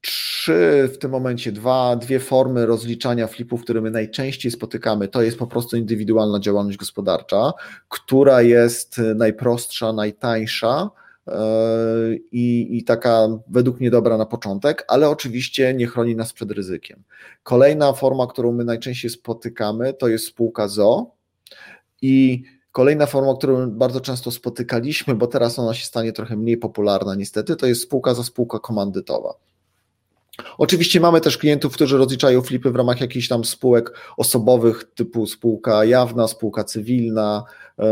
trzy 0.01 0.91
w 0.95 0.99
tym 0.99 1.11
momencie, 1.11 1.53
dwa, 1.53 1.97
dwie 1.97 2.21
formy 2.21 2.67
rozliczania 2.67 3.27
flipów, 3.27 3.63
które 3.63 3.81
my 3.81 3.91
najczęściej 3.91 4.53
spotykamy, 4.53 5.09
to 5.09 5.23
jest 5.23 5.39
po 5.39 5.47
prostu 5.47 5.77
indywidualna 5.77 6.41
działalność 6.41 6.79
gospodarcza, 6.79 7.53
która 7.89 8.43
jest 8.43 9.01
najprostsza, 9.15 9.93
najtańsza. 9.93 10.91
E, 11.29 11.41
I, 12.33 12.79
I 12.79 12.85
taka 12.85 13.29
według 13.49 13.81
mnie 13.81 13.91
dobra 13.91 14.17
na 14.19 14.27
początek, 14.27 14.85
ale 14.89 15.09
oczywiście 15.09 15.75
nie 15.75 15.87
chroni 15.87 16.17
nas 16.17 16.33
przed 16.33 16.51
ryzykiem. 16.51 17.03
Kolejna 17.43 17.93
forma, 17.93 18.27
którą 18.27 18.53
my 18.53 18.65
najczęściej 18.65 19.11
spotykamy, 19.11 19.95
to 19.95 20.09
jest 20.09 20.27
spółka 20.27 20.69
ZO. 20.69 21.11
I 22.03 22.43
Kolejna 22.73 23.07
forma, 23.07 23.35
którą 23.35 23.71
bardzo 23.71 24.01
często 24.01 24.31
spotykaliśmy, 24.31 25.15
bo 25.15 25.27
teraz 25.27 25.59
ona 25.59 25.75
się 25.75 25.87
stanie 25.87 26.13
trochę 26.13 26.37
mniej 26.37 26.57
popularna 26.57 27.15
niestety, 27.15 27.57
to 27.57 27.67
jest 27.67 27.83
spółka 27.83 28.15
za 28.15 28.25
spółka 28.25 28.59
komandytowa. 28.59 29.35
Oczywiście 30.59 31.01
mamy 31.01 31.21
też 31.21 31.39
klientów, 31.39 31.75
którzy 31.75 31.99
rozliczają 31.99 32.43
flipy 32.43 32.71
w 32.71 32.77
ramach 32.77 33.01
jakichś 33.01 33.29
tam 33.29 33.45
spółek 33.45 33.99
osobowych, 34.17 34.85
typu 34.95 35.27
spółka 35.27 35.85
jawna, 35.85 36.29
spółka 36.29 36.65
cywilna 36.65 37.45
yy, 37.79 37.85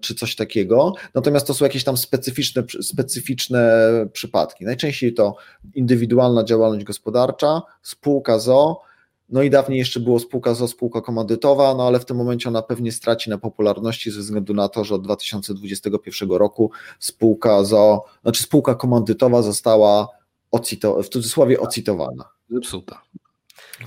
czy 0.00 0.14
coś 0.14 0.36
takiego. 0.36 0.92
Natomiast 1.14 1.46
to 1.46 1.54
są 1.54 1.64
jakieś 1.64 1.84
tam 1.84 1.96
specyficzne, 1.96 2.62
specyficzne 2.82 3.82
przypadki. 4.12 4.64
Najczęściej 4.64 5.14
to 5.14 5.36
indywidualna 5.74 6.44
działalność 6.44 6.84
gospodarcza, 6.84 7.62
spółka 7.82 8.38
ZO, 8.38 8.80
no 9.28 9.42
i 9.42 9.50
dawniej 9.50 9.78
jeszcze 9.78 10.00
było 10.00 10.18
spółka 10.18 10.54
ZO, 10.54 10.68
spółka 10.68 11.00
komandytowa, 11.00 11.74
no 11.74 11.86
ale 11.86 12.00
w 12.00 12.04
tym 12.04 12.16
momencie 12.16 12.48
ona 12.48 12.62
pewnie 12.62 12.92
straci 12.92 13.30
na 13.30 13.38
popularności 13.38 14.10
ze 14.10 14.20
względu 14.20 14.54
na 14.54 14.68
to, 14.68 14.84
że 14.84 14.94
od 14.94 15.02
2021 15.02 16.30
roku 16.30 16.70
spółka 16.98 17.64
ZO, 17.64 18.04
znaczy 18.22 18.42
spółka 18.42 18.74
komandytowa 18.74 19.42
została 19.42 20.08
ocito, 20.56 21.02
w 21.02 21.08
cudzysłowie 21.08 21.60
ocitowana. 21.60 22.24
Zepsuta. 22.50 23.02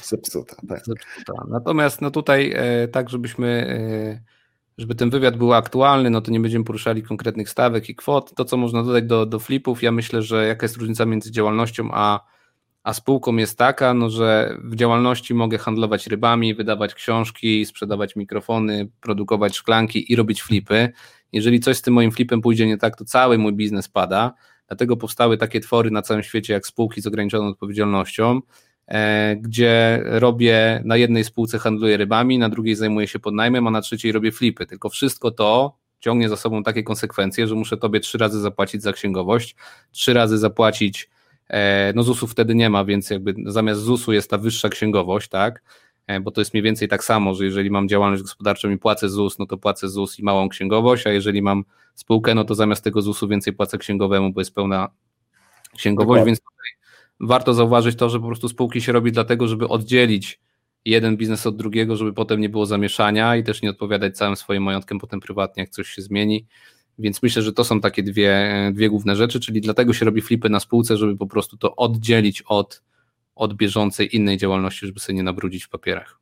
Zepsuta, 0.04 0.56
tak. 0.70 0.86
Zepsuta. 0.86 1.34
Natomiast 1.50 2.02
no 2.02 2.12
tutaj 2.12 2.54
e, 2.56 2.88
tak, 2.88 3.10
żebyśmy, 3.10 3.48
e, 3.48 4.22
żeby 4.78 4.96
ten 4.96 5.10
wywiad 5.10 5.38
był 5.38 5.54
aktualny, 5.54 6.10
no 6.10 6.22
to 6.22 6.32
nie 6.32 6.40
będziemy 6.40 6.66
poruszali 6.66 7.04
konkretnych 7.04 7.50
stawek 7.50 7.90
i 7.90 7.96
kwot. 7.96 8.36
To, 8.36 8.46
co 8.46 8.58
można 8.58 8.84
dodać 8.84 9.04
do, 9.04 9.26
do 9.26 9.40
flipów, 9.40 9.84
ja 9.84 9.92
myślę, 9.92 10.22
że 10.22 10.48
jaka 10.48 10.66
jest 10.66 10.78
różnica 10.78 11.06
między 11.06 11.32
działalnością 11.32 11.90
a, 11.92 12.20
a 12.84 12.94
spółką 12.94 13.36
jest 13.36 13.58
taka, 13.58 13.94
no, 13.94 14.10
że 14.10 14.58
w 14.64 14.76
działalności 14.76 15.34
mogę 15.34 15.58
handlować 15.58 16.08
rybami, 16.08 16.56
wydawać 16.56 16.94
książki, 16.94 17.66
sprzedawać 17.66 18.16
mikrofony, 18.16 18.90
produkować 19.02 19.58
szklanki 19.58 20.12
i 20.12 20.16
robić 20.16 20.42
flipy. 20.42 20.90
Jeżeli 21.34 21.60
coś 21.60 21.78
z 21.78 21.82
tym 21.82 21.94
moim 21.94 22.12
flipem 22.12 22.42
pójdzie 22.42 22.68
nie 22.68 22.78
tak, 22.78 22.96
to 22.96 23.06
cały 23.06 23.38
mój 23.38 23.54
biznes 23.54 23.88
pada. 23.88 24.34
Dlatego 24.70 24.98
powstały 24.98 25.38
takie 25.38 25.60
twory 25.60 25.92
na 25.92 26.02
całym 26.02 26.24
świecie 26.24 26.54
jak 26.54 26.68
spółki 26.68 27.02
z 27.02 27.08
ograniczoną 27.08 27.48
odpowiedzialnością, 27.48 28.42
e, 28.88 29.36
gdzie 29.36 30.04
robię 30.06 30.82
na 30.86 30.98
jednej 30.98 31.24
spółce 31.24 31.60
handluję 31.60 31.98
rybami, 31.98 32.40
na 32.40 32.50
drugiej 32.50 32.76
zajmuję 32.76 33.08
się 33.08 33.20
podnajmem, 33.20 33.68
a 33.68 33.72
na 33.72 33.82
trzeciej 33.82 34.12
robię 34.12 34.32
flipy. 34.32 34.66
Tylko 34.66 34.90
wszystko 34.90 35.32
to 35.32 35.78
ciągnie 36.00 36.30
za 36.30 36.36
sobą 36.36 36.64
takie 36.64 36.84
konsekwencje, 36.84 37.48
że 37.48 37.56
muszę 37.56 37.78
tobie 37.78 38.00
trzy 38.00 38.18
razy 38.18 38.40
zapłacić 38.40 38.82
za 38.82 38.94
księgowość, 38.94 39.56
trzy 39.92 40.14
razy 40.14 40.38
zapłacić, 40.38 41.10
e, 41.50 41.94
no 41.96 42.04
ZUS-u 42.04 42.28
wtedy 42.28 42.56
nie 42.56 42.70
ma, 42.70 42.86
więc 42.86 43.10
jakby 43.10 43.36
zamiast 43.46 43.82
ZUS-u 43.82 44.14
jest 44.14 44.30
ta 44.30 44.38
wyższa 44.38 44.70
księgowość, 44.70 45.30
tak? 45.30 45.64
E, 46.10 46.20
bo 46.20 46.32
to 46.32 46.42
jest 46.42 46.54
mniej 46.54 46.64
więcej 46.64 46.88
tak 46.88 47.04
samo, 47.04 47.36
że 47.36 47.46
jeżeli 47.46 47.72
mam 47.72 47.88
działalność 47.88 48.24
gospodarczą 48.24 48.70
i 48.70 48.78
płacę 48.78 49.10
ZUS, 49.10 49.40
no 49.40 49.46
to 49.46 49.58
płacę 49.58 49.90
ZUS 49.90 50.20
i 50.20 50.24
małą 50.24 50.50
księgowość, 50.50 51.08
a 51.08 51.12
jeżeli 51.12 51.42
mam 51.42 51.64
spółkę, 51.96 52.36
no 52.36 52.44
to 52.44 52.56
zamiast 52.56 52.84
tego 52.84 53.02
ZUS-u 53.02 53.28
więcej 53.28 53.54
płacę 53.54 53.78
księgowemu, 53.78 54.34
bo 54.34 54.42
jest 54.42 54.56
pełna 54.56 54.90
księgowość, 55.78 56.08
Dokładnie. 56.08 56.26
więc 56.26 56.40
tutaj 56.40 56.98
warto 57.20 57.54
zauważyć 57.54 57.96
to, 57.96 58.10
że 58.10 58.20
po 58.20 58.28
prostu 58.28 58.50
spółki 58.50 58.82
się 58.82 58.92
robi 58.92 59.12
dlatego, 59.12 59.48
żeby 59.48 59.68
oddzielić 59.68 60.40
jeden 60.86 61.18
biznes 61.18 61.48
od 61.48 61.58
drugiego, 61.58 61.96
żeby 61.96 62.14
potem 62.14 62.42
nie 62.42 62.50
było 62.50 62.66
zamieszania 62.66 63.36
i 63.36 63.44
też 63.44 63.62
nie 63.62 63.70
odpowiadać 63.70 64.18
całym 64.18 64.36
swoim 64.36 64.64
majątkiem 64.64 65.00
potem 65.00 65.20
prywatnie, 65.20 65.64
jak 65.64 65.70
coś 65.70 65.88
się 65.88 66.02
zmieni. 66.02 66.46
Więc 67.00 67.24
myślę, 67.24 67.42
że 67.42 67.54
to 67.54 67.64
są 67.64 67.82
takie 67.82 68.04
dwie, 68.04 68.52
dwie 68.74 68.90
główne 68.90 69.16
rzeczy, 69.16 69.40
czyli 69.40 69.62
dlatego 69.62 69.94
się 69.94 70.06
robi 70.06 70.22
flipy 70.22 70.50
na 70.50 70.60
spółce, 70.60 70.98
żeby 70.98 71.18
po 71.18 71.28
prostu 71.28 71.58
to 71.58 71.76
oddzielić 71.76 72.44
od 72.48 72.82
od 73.40 73.54
bieżącej 73.54 74.16
innej 74.16 74.38
działalności, 74.38 74.86
żeby 74.86 75.00
sobie 75.00 75.16
nie 75.16 75.24
nabrudzić 75.24 75.66
w 75.66 75.70
papierach. 75.70 76.19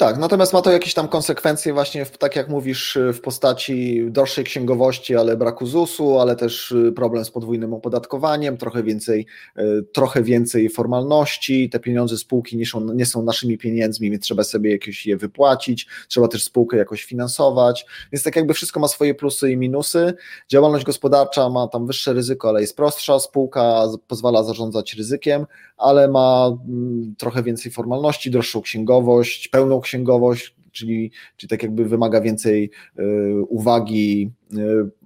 Tak, 0.00 0.18
natomiast 0.18 0.52
ma 0.52 0.62
to 0.62 0.70
jakieś 0.72 0.94
tam 0.94 1.08
konsekwencje 1.08 1.72
właśnie, 1.72 2.04
w, 2.04 2.18
tak 2.18 2.36
jak 2.36 2.48
mówisz, 2.48 2.98
w 3.12 3.20
postaci 3.20 4.04
droższej 4.10 4.44
księgowości, 4.44 5.16
ale 5.16 5.36
braku 5.36 5.66
ZUS-u, 5.66 6.18
ale 6.18 6.36
też 6.36 6.72
y, 6.72 6.92
problem 6.96 7.24
z 7.24 7.30
podwójnym 7.30 7.74
opodatkowaniem, 7.74 8.56
trochę 8.56 8.82
więcej, 8.82 9.26
y, 9.58 9.62
trochę 9.92 10.22
więcej 10.22 10.70
formalności, 10.70 11.70
te 11.70 11.80
pieniądze 11.80 12.16
spółki 12.16 12.56
nie 12.56 12.66
są, 12.66 12.92
nie 12.92 13.06
są 13.06 13.22
naszymi 13.22 13.58
pieniędzmi, 13.58 14.10
więc 14.10 14.24
trzeba 14.24 14.44
sobie 14.44 14.70
jakieś 14.72 15.06
je 15.06 15.16
wypłacić, 15.16 15.86
trzeba 16.08 16.28
też 16.28 16.44
spółkę 16.44 16.76
jakoś 16.76 17.04
finansować, 17.04 17.86
więc 18.12 18.24
tak 18.24 18.36
jakby 18.36 18.54
wszystko 18.54 18.80
ma 18.80 18.88
swoje 18.88 19.14
plusy 19.14 19.52
i 19.52 19.56
minusy. 19.56 20.14
Działalność 20.48 20.84
gospodarcza 20.84 21.48
ma 21.48 21.68
tam 21.68 21.86
wyższe 21.86 22.12
ryzyko, 22.12 22.48
ale 22.48 22.60
jest 22.60 22.76
prostsza, 22.76 23.18
spółka 23.18 23.82
pozwala 24.06 24.44
zarządzać 24.44 24.94
ryzykiem, 24.94 25.46
ale 25.76 26.08
ma 26.08 26.46
mm, 26.68 27.14
trochę 27.18 27.42
więcej 27.42 27.72
formalności, 27.72 28.30
droższą 28.30 28.62
księgowość, 28.62 29.48
pełną 29.48 29.80
księgowość, 29.80 29.89
księgowość, 29.90 30.56
czyli, 30.72 31.10
czyli 31.36 31.50
tak 31.50 31.62
jakby 31.62 31.84
wymaga 31.84 32.20
więcej 32.20 32.70
y, 32.98 33.02
uwagi 33.48 34.30
y, 34.52 34.60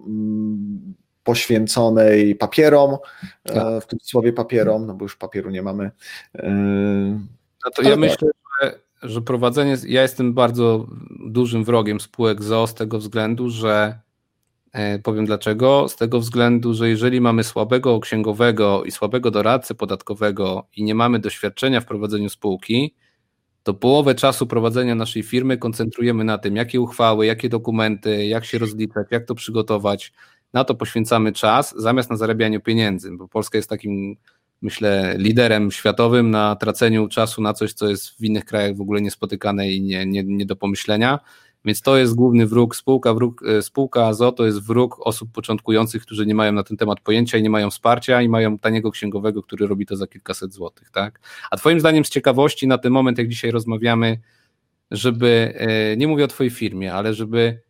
mm, 0.06 0.94
poświęconej 1.24 2.34
papierom, 2.34 2.96
tak. 3.42 3.56
E, 3.56 3.80
w 3.80 3.86
cudzysłowie 3.86 4.32
papierom, 4.32 4.86
no 4.86 4.94
bo 4.94 5.04
już 5.04 5.16
papieru 5.16 5.50
nie 5.50 5.62
mamy. 5.62 5.90
E, 6.38 6.50
no 7.64 7.70
to 7.74 7.82
ja 7.82 7.90
tak. 7.90 7.98
myślę, 7.98 8.28
że, 8.62 8.78
że 9.02 9.22
prowadzenie, 9.22 9.76
ja 9.86 10.02
jestem 10.02 10.34
bardzo 10.34 10.86
dużym 11.26 11.64
wrogiem 11.64 12.00
spółek 12.00 12.42
ZO 12.42 12.66
z 12.66 12.74
tego 12.74 12.98
względu, 12.98 13.50
że 13.50 13.98
e, 14.72 14.98
powiem 14.98 15.26
dlaczego, 15.26 15.88
z 15.88 15.96
tego 15.96 16.20
względu, 16.20 16.74
że 16.74 16.88
jeżeli 16.88 17.20
mamy 17.20 17.44
słabego 17.44 18.00
księgowego 18.00 18.84
i 18.84 18.90
słabego 18.90 19.30
doradcę 19.30 19.74
podatkowego 19.74 20.66
i 20.76 20.84
nie 20.84 20.94
mamy 20.94 21.18
doświadczenia 21.18 21.80
w 21.80 21.86
prowadzeniu 21.86 22.28
spółki, 22.28 22.94
to 23.64 23.74
połowę 23.74 24.14
czasu 24.14 24.46
prowadzenia 24.46 24.94
naszej 24.94 25.22
firmy 25.22 25.58
koncentrujemy 25.58 26.24
na 26.24 26.38
tym, 26.38 26.56
jakie 26.56 26.80
uchwały, 26.80 27.26
jakie 27.26 27.48
dokumenty, 27.48 28.26
jak 28.26 28.44
się 28.44 28.58
rozliczać, 28.58 29.06
jak 29.10 29.24
to 29.26 29.34
przygotować. 29.34 30.12
Na 30.52 30.64
to 30.64 30.74
poświęcamy 30.74 31.32
czas, 31.32 31.74
zamiast 31.76 32.10
na 32.10 32.16
zarabianiu 32.16 32.60
pieniędzy, 32.60 33.10
bo 33.16 33.28
Polska 33.28 33.58
jest 33.58 33.68
takim, 33.68 34.16
myślę, 34.62 35.14
liderem 35.18 35.70
światowym 35.70 36.30
na 36.30 36.56
traceniu 36.56 37.08
czasu 37.08 37.42
na 37.42 37.54
coś, 37.54 37.72
co 37.72 37.88
jest 37.88 38.10
w 38.10 38.24
innych 38.24 38.44
krajach 38.44 38.76
w 38.76 38.80
ogóle 38.80 39.00
niespotykane 39.00 39.70
i 39.70 39.82
nie, 39.82 40.06
nie, 40.06 40.24
nie 40.24 40.46
do 40.46 40.56
pomyślenia. 40.56 41.20
Więc 41.64 41.82
to 41.82 41.96
jest 41.96 42.14
główny 42.14 42.46
wróg. 42.46 42.76
Spółka, 42.76 43.14
wróg, 43.14 43.42
e, 43.42 43.62
spółka 43.62 44.06
AZO 44.06 44.32
to 44.32 44.46
jest 44.46 44.62
wróg 44.62 45.06
osób 45.06 45.32
początkujących, 45.32 46.02
którzy 46.02 46.26
nie 46.26 46.34
mają 46.34 46.52
na 46.52 46.62
ten 46.62 46.76
temat 46.76 47.00
pojęcia 47.00 47.38
i 47.38 47.42
nie 47.42 47.50
mają 47.50 47.70
wsparcia 47.70 48.22
i 48.22 48.28
mają 48.28 48.58
taniego 48.58 48.90
księgowego, 48.90 49.42
który 49.42 49.66
robi 49.66 49.86
to 49.86 49.96
za 49.96 50.06
kilkaset 50.06 50.52
złotych. 50.52 50.90
Tak? 50.90 51.20
A 51.50 51.56
Twoim 51.56 51.80
zdaniem 51.80 52.04
z 52.04 52.10
ciekawości 52.10 52.66
na 52.66 52.78
ten 52.78 52.92
moment, 52.92 53.18
jak 53.18 53.28
dzisiaj 53.28 53.50
rozmawiamy, 53.50 54.20
żeby, 54.90 55.54
e, 55.56 55.96
nie 55.96 56.08
mówię 56.08 56.24
o 56.24 56.28
Twojej 56.28 56.50
firmie, 56.50 56.94
ale 56.94 57.14
żeby 57.14 57.60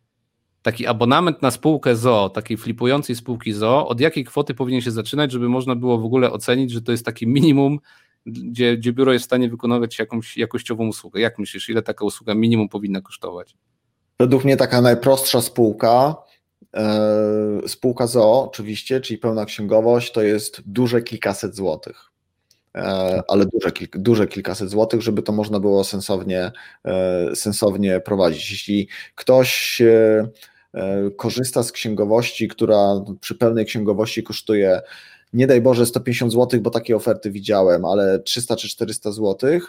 taki 0.61 0.87
abonament 0.87 1.41
na 1.41 1.51
spółkę 1.51 1.95
ZO, 1.95 2.29
takiej 2.29 2.57
flipującej 2.57 3.15
spółki 3.15 3.53
ZO, 3.53 3.87
od 3.87 3.99
jakiej 3.99 4.23
kwoty 4.23 4.53
powinien 4.53 4.81
się 4.81 4.91
zaczynać, 4.91 5.31
żeby 5.31 5.49
można 5.49 5.75
było 5.75 5.97
w 5.97 6.05
ogóle 6.05 6.31
ocenić, 6.31 6.71
że 6.71 6.81
to 6.81 6.91
jest 6.91 7.05
taki 7.05 7.27
minimum, 7.27 7.79
gdzie, 8.25 8.77
gdzie 8.77 8.93
biuro 8.93 9.13
jest 9.13 9.23
w 9.23 9.25
stanie 9.25 9.49
wykonywać 9.49 9.99
jakąś 9.99 10.37
jakościową 10.37 10.87
usługę. 10.87 11.21
Jak 11.21 11.39
myślisz, 11.39 11.69
ile 11.69 11.81
taka 11.81 12.05
usługa 12.05 12.35
minimum 12.35 12.69
powinna 12.69 13.01
kosztować? 13.01 13.55
Według 14.19 14.43
mnie 14.43 14.57
taka 14.57 14.81
najprostsza 14.81 15.41
spółka, 15.41 16.15
e, 16.75 17.67
spółka 17.67 18.07
ZO 18.07 18.43
oczywiście, 18.43 19.01
czyli 19.01 19.17
pełna 19.17 19.45
księgowość, 19.45 20.11
to 20.11 20.21
jest 20.21 20.61
duże 20.65 21.01
kilkaset 21.01 21.55
złotych. 21.55 22.11
E, 22.75 23.21
ale 23.27 23.45
duże, 23.45 23.71
duże 23.93 24.27
kilkaset 24.27 24.69
złotych, 24.69 25.01
żeby 25.01 25.21
to 25.21 25.31
można 25.31 25.59
było 25.59 25.83
sensownie, 25.83 26.51
e, 26.85 27.35
sensownie 27.35 27.99
prowadzić. 27.99 28.51
Jeśli 28.51 28.87
ktoś 29.15 29.81
korzysta 31.17 31.63
z 31.63 31.71
księgowości, 31.71 32.47
która 32.47 32.93
przy 33.21 33.35
pełnej 33.35 33.65
księgowości 33.65 34.23
kosztuje 34.23 34.81
nie 35.35 35.47
daj 35.47 35.61
Boże 35.61 35.85
150 35.85 36.33
zł, 36.33 36.61
bo 36.61 36.69
takie 36.69 36.95
oferty 36.95 37.31
widziałem, 37.31 37.85
ale 37.85 38.19
300 38.19 38.55
czy 38.55 38.69
400 38.69 39.11
zł, 39.11 39.59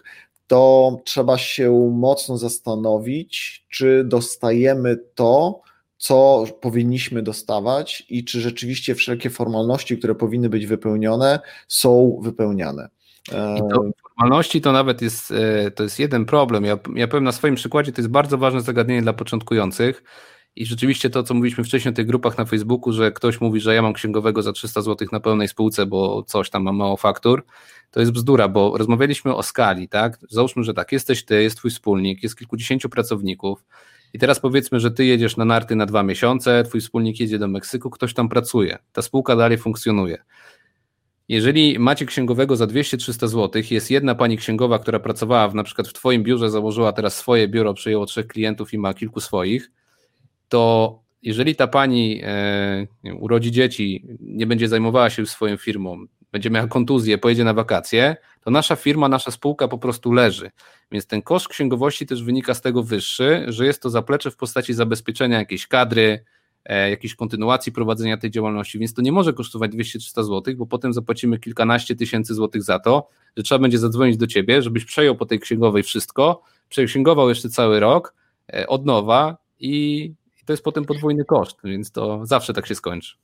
to 0.47 0.97
trzeba 1.05 1.39
się 1.39 1.91
mocno 1.95 2.39
zastanowić, 2.39 3.65
czy 3.69 4.05
dostajemy 4.05 4.99
to, 5.15 5.61
co 5.97 6.45
powinniśmy 6.61 7.23
dostawać 7.23 8.07
i 8.09 8.25
czy 8.25 8.41
rzeczywiście 8.41 8.95
wszelkie 8.95 9.31
formalności, 9.31 9.99
które 9.99 10.15
powinny 10.15 10.49
być 10.49 10.67
wypełnione, 10.67 11.41
są 11.69 12.21
wypełniane. 12.23 12.89
I 13.29 13.61
to 13.71 13.85
formalności 14.17 14.61
to 14.61 14.73
nawet 14.73 15.03
jest, 15.03 15.31
e, 15.31 15.71
to 15.71 15.83
jest 15.83 15.99
jeden 15.99 16.25
problem. 16.25 16.65
Ja, 16.65 16.79
ja 16.95 17.09
powiem 17.09 17.25
na 17.25 17.33
swoim 17.33 17.55
przykładzie, 17.55 17.93
to 17.93 18.01
jest 18.01 18.11
bardzo 18.11 18.39
ważne 18.39 18.61
zagadnienie 18.61 19.03
dla 19.03 19.13
początkujących. 19.13 20.03
I 20.57 20.67
rzeczywiście 20.67 21.11
to, 21.11 21.23
co 21.23 21.35
mówiliśmy 21.35 21.65
wcześniej 21.65 21.93
o 21.93 21.95
tych 21.95 22.07
grupach 22.07 22.39
na 22.39 22.45
Facebooku, 22.45 22.93
że 22.93 23.13
ktoś 23.13 23.41
mówi, 23.41 23.61
że 23.61 23.75
ja 23.75 23.83
mam 23.83 23.93
księgowego 23.93 24.43
za 24.43 24.53
300 24.53 24.83
zł 24.83 25.09
na 25.13 25.21
pełnej 25.21 25.49
spółce, 25.49 25.87
bo 25.87 26.23
coś 26.23 26.51
tam 26.51 26.63
mam 26.63 26.77
mało 26.77 26.97
faktur, 26.97 27.45
to 27.91 28.01
jest 28.01 28.13
bzdura, 28.13 28.49
bo 28.49 28.79
rozmawialiśmy 28.79 29.35
o 29.35 29.43
skali, 29.43 29.89
tak? 29.89 30.19
Załóżmy, 30.31 30.65
że 30.65 30.75
tak, 30.75 30.93
jesteś 30.93 31.25
ty, 31.25 31.43
jest 31.43 31.57
twój 31.57 31.71
wspólnik, 31.71 32.23
jest 32.23 32.39
kilkudziesięciu 32.39 32.89
pracowników 32.89 33.65
i 34.13 34.19
teraz 34.19 34.41
powiedzmy, 34.41 34.81
że 34.81 34.91
ty 34.91 35.05
jedziesz 35.05 35.37
na 35.37 35.45
narty 35.45 35.77
na 35.77 35.87
dwa 35.87 36.03
miesiące, 36.03 36.65
twój 36.65 36.81
wspólnik 36.81 37.21
jedzie 37.21 37.39
do 37.39 37.49
Meksyku, 37.49 37.91
ktoś 37.91 38.15
tam 38.15 38.29
pracuje, 38.29 38.79
ta 38.93 39.03
spółka 39.03 39.37
dalej 39.37 39.59
funkcjonuje. 39.59 40.25
Jeżeli 41.29 41.79
macie 41.79 42.07
księgowego 42.07 42.57
za 42.57 42.65
200-300 42.65 43.29
zł, 43.29 43.63
jest 43.71 43.91
jedna 43.91 44.15
pani 44.15 44.37
księgowa, 44.37 44.79
która 44.79 45.01
pracowała 45.01 45.49
w, 45.49 45.55
na 45.55 45.63
przykład 45.63 45.89
w 45.89 45.93
Twoim 45.93 46.23
biurze, 46.23 46.51
założyła 46.51 46.93
teraz 46.93 47.17
swoje 47.17 47.49
biuro, 47.49 47.75
przyjęło 47.75 48.07
trzech 48.07 48.27
klientów 48.27 48.73
i 48.75 48.79
ma 48.79 48.95
kilku 48.95 49.21
swoich, 49.21 49.71
to 50.49 51.07
jeżeli 51.23 51.57
ta 51.57 51.67
pani 51.67 52.21
e, 52.25 52.87
urodzi 53.19 53.51
dzieci, 53.51 54.07
nie 54.21 54.47
będzie 54.47 54.69
zajmowała 54.69 55.11
się 55.11 55.27
swoją 55.27 55.57
firmą, 55.57 56.07
będzie 56.33 56.51
miała 56.51 56.67
kontuzję, 56.67 57.19
pojedzie 57.19 57.45
na 57.45 57.55
wakacje, 57.55 58.17
to 58.41 58.51
nasza 58.51 58.77
firma, 58.77 59.09
nasza 59.09 59.31
spółka 59.31 59.69
po 59.69 59.79
prostu 59.79 60.13
leży. 60.13 60.51
Więc 60.93 61.07
ten 61.07 61.23
koszt 61.23 61.49
księgowości 61.49 62.07
też 62.07 62.23
wynika 62.23 62.55
z 62.55 62.61
tego 62.61 62.83
wyższy, 62.83 63.45
że 63.49 63.67
jest 63.67 63.83
to 63.83 63.91
zaplecze 63.91 64.31
w 64.31 64.37
postaci 64.37 64.75
zabezpieczenia 64.75 65.39
jakiejś 65.39 65.67
kadry, 65.67 66.25
e, 66.65 66.91
jakiejś 66.91 67.15
kontynuacji 67.15 67.73
prowadzenia 67.73 68.17
tej 68.17 68.31
działalności, 68.31 68.79
więc 68.79 68.95
to 68.95 69.03
nie 69.03 69.13
może 69.13 69.33
kosztować 69.33 69.71
200-300 69.71 70.25
zł, 70.25 70.55
bo 70.57 70.67
potem 70.67 70.93
zapłacimy 70.93 71.39
kilkanaście 71.39 71.97
tysięcy 71.97 72.35
złotych 72.35 72.63
za 72.63 72.79
to, 72.79 73.09
że 73.37 73.43
trzeba 73.43 73.59
będzie 73.59 73.79
zadzwonić 73.79 74.17
do 74.17 74.27
ciebie, 74.27 74.63
żebyś 74.63 74.85
przejął 74.85 75.17
po 75.17 75.27
tej 75.27 75.41
księgowej 75.41 75.83
wszystko, 75.83 76.43
przeksięgował 76.69 77.29
jeszcze 77.29 77.49
cały 77.49 77.81
rok 77.81 78.15
e, 78.53 78.67
od 78.67 78.87
nowa 78.87 79.37
i 79.61 80.15
to 80.47 80.53
jest 80.53 80.63
potem 80.63 80.85
podwójny 80.85 81.25
koszt, 81.25 81.57
więc 81.65 81.91
to 81.91 82.27
zawsze 82.27 82.53
tak 82.53 82.67
się 82.67 82.75
skończy. 82.75 83.17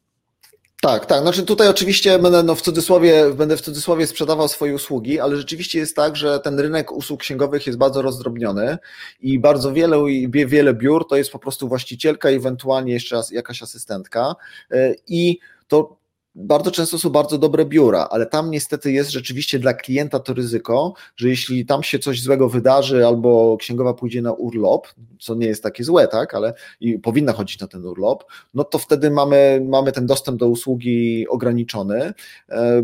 Tak, 0.82 1.07
tak. 1.07 1.23
Znaczy 1.23 1.43
tutaj 1.43 1.69
oczywiście 1.69 2.19
będę 2.19 2.43
no 2.43 2.55
w 2.55 2.62
cudzysłowie, 2.62 3.35
będę 3.35 3.57
w 3.57 3.61
cudzysłowie 3.61 4.07
sprzedawał 4.07 4.49
swoje 4.49 4.74
usługi, 4.74 5.20
ale 5.20 5.36
rzeczywiście 5.36 5.78
jest 5.78 5.97
tak, 5.97 6.16
że 6.16 6.40
ten 6.40 6.61
rynek 6.61 6.93
usług 6.93 7.20
księgowych 7.20 7.66
jest 7.66 7.78
bardzo 7.78 8.03
rozdrobniony 8.03 8.78
i 9.20 9.39
bardzo 9.39 9.73
wiele, 9.73 9.97
wiele 10.28 10.74
biur 10.74 11.09
to 11.09 11.16
jest 11.16 11.32
po 11.32 11.39
prostu 11.39 11.69
właścicielka, 11.69 12.28
ewentualnie 12.28 12.93
jeszcze 12.93 13.20
jakaś 13.31 13.62
asystentka 13.62 14.35
e, 14.70 14.94
i 15.09 15.39
to 15.69 15.97
bardzo 16.34 16.70
często 16.70 16.98
są 16.98 17.10
bardzo 17.10 17.38
dobre 17.38 17.64
biura, 17.64 18.09
ale 18.10 18.26
tam 18.26 18.50
niestety 18.50 18.92
jest 18.92 19.10
rzeczywiście 19.10 19.59
dla 19.59 19.74
klienta 19.74 20.20
to 20.20 20.34
ryzyko, 20.34 20.94
że 21.16 21.28
jeśli 21.28 21.66
tam 21.66 21.82
się 21.82 21.98
coś 21.98 22.22
złego 22.22 22.48
wydarzy 22.48 23.06
albo 23.06 23.56
księgowa 23.56 23.94
pójdzie 23.94 24.22
na 24.22 24.32
urlop, 24.32 24.88
co 25.20 25.34
nie 25.34 25.46
jest 25.46 25.62
takie 25.62 25.84
złe, 25.84 26.09
tak, 26.09 26.34
ale 26.34 26.54
i 26.80 26.98
powinna 26.98 27.32
chodzić 27.32 27.60
na 27.60 27.66
ten 27.66 27.86
urlop, 27.86 28.24
no 28.54 28.64
to 28.64 28.78
wtedy 28.78 29.10
mamy, 29.10 29.62
mamy 29.68 29.92
ten 29.92 30.06
dostęp 30.06 30.38
do 30.38 30.48
usługi 30.48 31.28
ograniczony. 31.28 32.12
E, 32.48 32.82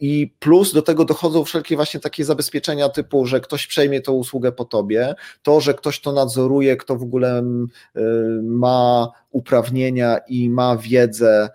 I 0.00 0.34
plus 0.38 0.72
do 0.72 0.82
tego 0.82 1.04
dochodzą 1.04 1.44
wszelkie 1.44 1.76
właśnie 1.76 2.00
takie 2.00 2.24
zabezpieczenia 2.24 2.88
typu, 2.88 3.26
że 3.26 3.40
ktoś 3.40 3.66
przejmie 3.66 4.00
tą 4.00 4.12
usługę 4.12 4.52
po 4.52 4.64
tobie, 4.64 5.14
to, 5.42 5.60
że 5.60 5.74
ktoś 5.74 6.00
to 6.00 6.12
nadzoruje, 6.12 6.76
kto 6.76 6.96
w 6.96 7.02
ogóle 7.02 7.38
e, 7.38 7.42
ma 8.42 9.08
uprawnienia 9.30 10.18
i 10.28 10.50
ma 10.50 10.76
wiedzę 10.76 11.50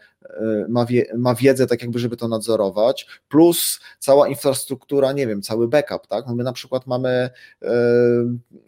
ma, 0.69 0.85
wie, 0.85 1.05
ma 1.17 1.35
wiedzę, 1.35 1.67
tak 1.67 1.81
jakby, 1.81 1.99
żeby 1.99 2.17
to 2.17 2.27
nadzorować, 2.27 3.07
plus 3.29 3.79
cała 3.99 4.27
infrastruktura, 4.27 5.11
nie 5.13 5.27
wiem, 5.27 5.41
cały 5.41 5.67
backup, 5.67 6.07
tak? 6.07 6.25
No 6.27 6.35
my 6.35 6.43
na 6.43 6.53
przykład 6.53 6.87
mamy 6.87 7.29
y, 7.63 7.67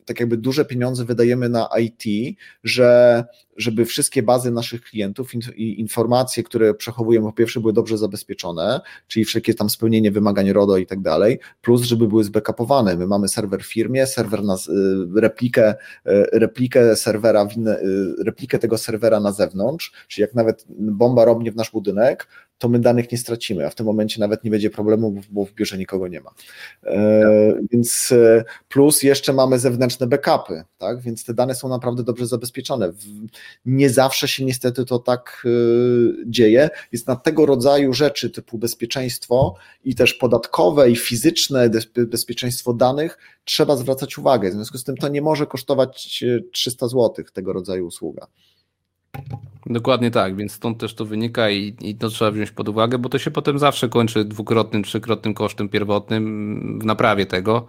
tak 0.06 0.19
jakby 0.19 0.38
duże 0.38 0.65
pieniądze 0.65 1.06
wydajemy 1.06 1.49
na 1.49 1.69
IT, 1.80 2.35
że 2.64 3.23
żeby 3.57 3.85
wszystkie 3.85 4.23
bazy 4.23 4.51
naszych 4.51 4.81
klientów 4.81 5.31
i 5.55 5.79
informacje, 5.79 6.43
które 6.43 6.73
przechowujemy, 6.73 7.25
po 7.25 7.34
pierwsze 7.34 7.59
były 7.59 7.73
dobrze 7.73 7.97
zabezpieczone, 7.97 8.81
czyli 9.07 9.25
wszelkie 9.25 9.53
tam 9.53 9.69
spełnienie 9.69 10.11
wymagań 10.11 10.51
RODO 10.51 10.77
i 10.77 10.85
tak 10.85 11.01
dalej, 11.01 11.39
plus 11.61 11.81
żeby 11.81 12.07
były 12.07 12.23
zbackupowane. 12.23 12.95
My 12.95 13.07
mamy 13.07 13.27
serwer 13.27 13.63
w 13.63 13.71
firmie, 13.71 14.07
serwer 14.07 14.43
na 14.43 14.55
y, 14.55 14.57
replikę, 15.21 15.75
replikę 16.34 16.95
serwera, 16.95 17.47
replikę 18.25 18.59
tego 18.59 18.77
serwera 18.77 19.19
na 19.19 19.31
zewnątrz, 19.31 19.91
czyli 20.07 20.21
jak 20.21 20.35
nawet 20.35 20.65
bomba 20.69 21.25
robnie 21.25 21.51
w 21.51 21.55
nasz 21.55 21.71
budynek, 21.71 22.27
to 22.57 22.69
my 22.69 22.79
danych 22.79 23.11
nie 23.11 23.17
stracimy, 23.17 23.65
a 23.65 23.69
w 23.69 23.75
tym 23.75 23.85
momencie 23.85 24.19
nawet 24.19 24.43
nie 24.43 24.51
będzie 24.51 24.69
problemu, 24.69 25.21
bo 25.29 25.45
w 25.45 25.53
biurze 25.53 25.77
nikogo 25.77 26.07
nie 26.07 26.21
ma. 26.21 26.31
E, 26.84 27.53
więc 27.71 28.11
e, 28.11 28.43
plus 28.69 29.03
jeszcze 29.03 29.34
mamy 29.34 29.59
zewnętrzne 29.59 30.07
backupy, 30.07 30.63
tak? 30.77 31.01
więc 31.01 31.25
te 31.25 31.34
dane 31.34 31.55
są 31.55 31.69
naprawdę 31.69 32.03
dobrze 32.03 32.27
zabezpieczone. 32.27 32.91
Nie 33.65 33.89
zawsze 33.89 34.27
się 34.27 34.45
niestety 34.45 34.85
to 34.85 34.99
tak 34.99 35.45
e, 35.45 35.49
dzieje. 36.25 36.69
Jest 36.91 37.07
na 37.07 37.15
tego 37.15 37.45
rodzaju 37.45 37.93
rzeczy 37.93 38.29
typu 38.29 38.57
bezpieczeństwo 38.57 39.55
i 39.84 39.95
też 39.95 40.13
podatkowe 40.13 40.91
i 40.91 40.95
fizyczne 40.95 41.69
bezpieczeństwo 42.07 42.73
danych 42.73 43.17
trzeba 43.45 43.75
zwracać 43.75 44.17
uwagę. 44.17 44.49
W 44.49 44.53
związku 44.53 44.77
z 44.77 44.84
tym 44.84 44.97
to 44.97 45.07
nie 45.07 45.21
może 45.21 45.45
kosztować 45.45 46.23
300 46.51 46.88
zł 46.88 47.25
tego 47.34 47.53
rodzaju 47.53 47.88
usługa. 47.88 48.27
Dokładnie 49.65 50.11
tak, 50.11 50.35
więc 50.35 50.52
stąd 50.52 50.77
też 50.77 50.95
to 50.95 51.06
wynika 51.06 51.49
i, 51.49 51.76
i, 51.81 51.95
to 51.95 52.10
trzeba 52.10 52.31
wziąć 52.31 52.52
pod 52.52 52.69
uwagę, 52.69 52.98
bo 52.98 53.10
to 53.10 53.19
się 53.19 53.31
potem 53.31 53.60
zawsze 53.60 53.89
kończy 53.89 54.26
dwukrotnym, 54.26 54.84
trzykrotnym 54.84 55.34
kosztem 55.34 55.69
pierwotnym 55.69 56.80
w 56.81 56.85
naprawie 56.85 57.26
tego 57.26 57.68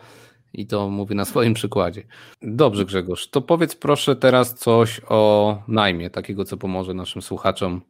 i 0.53 0.67
to 0.67 0.89
mówię 0.89 1.15
na 1.15 1.25
swoim 1.25 1.55
przykładzie. 1.55 2.03
Dobrze 2.43 2.85
Grzegorz, 2.85 3.31
to 3.31 3.41
powiedz 3.41 3.75
proszę 3.75 4.17
teraz 4.17 4.55
coś 4.55 5.01
o 5.09 5.63
najmie, 5.69 6.11
takiego 6.11 6.45
co 6.45 6.57
pomoże 6.57 6.95
naszym 6.95 7.23
słuchaczom 7.23 7.81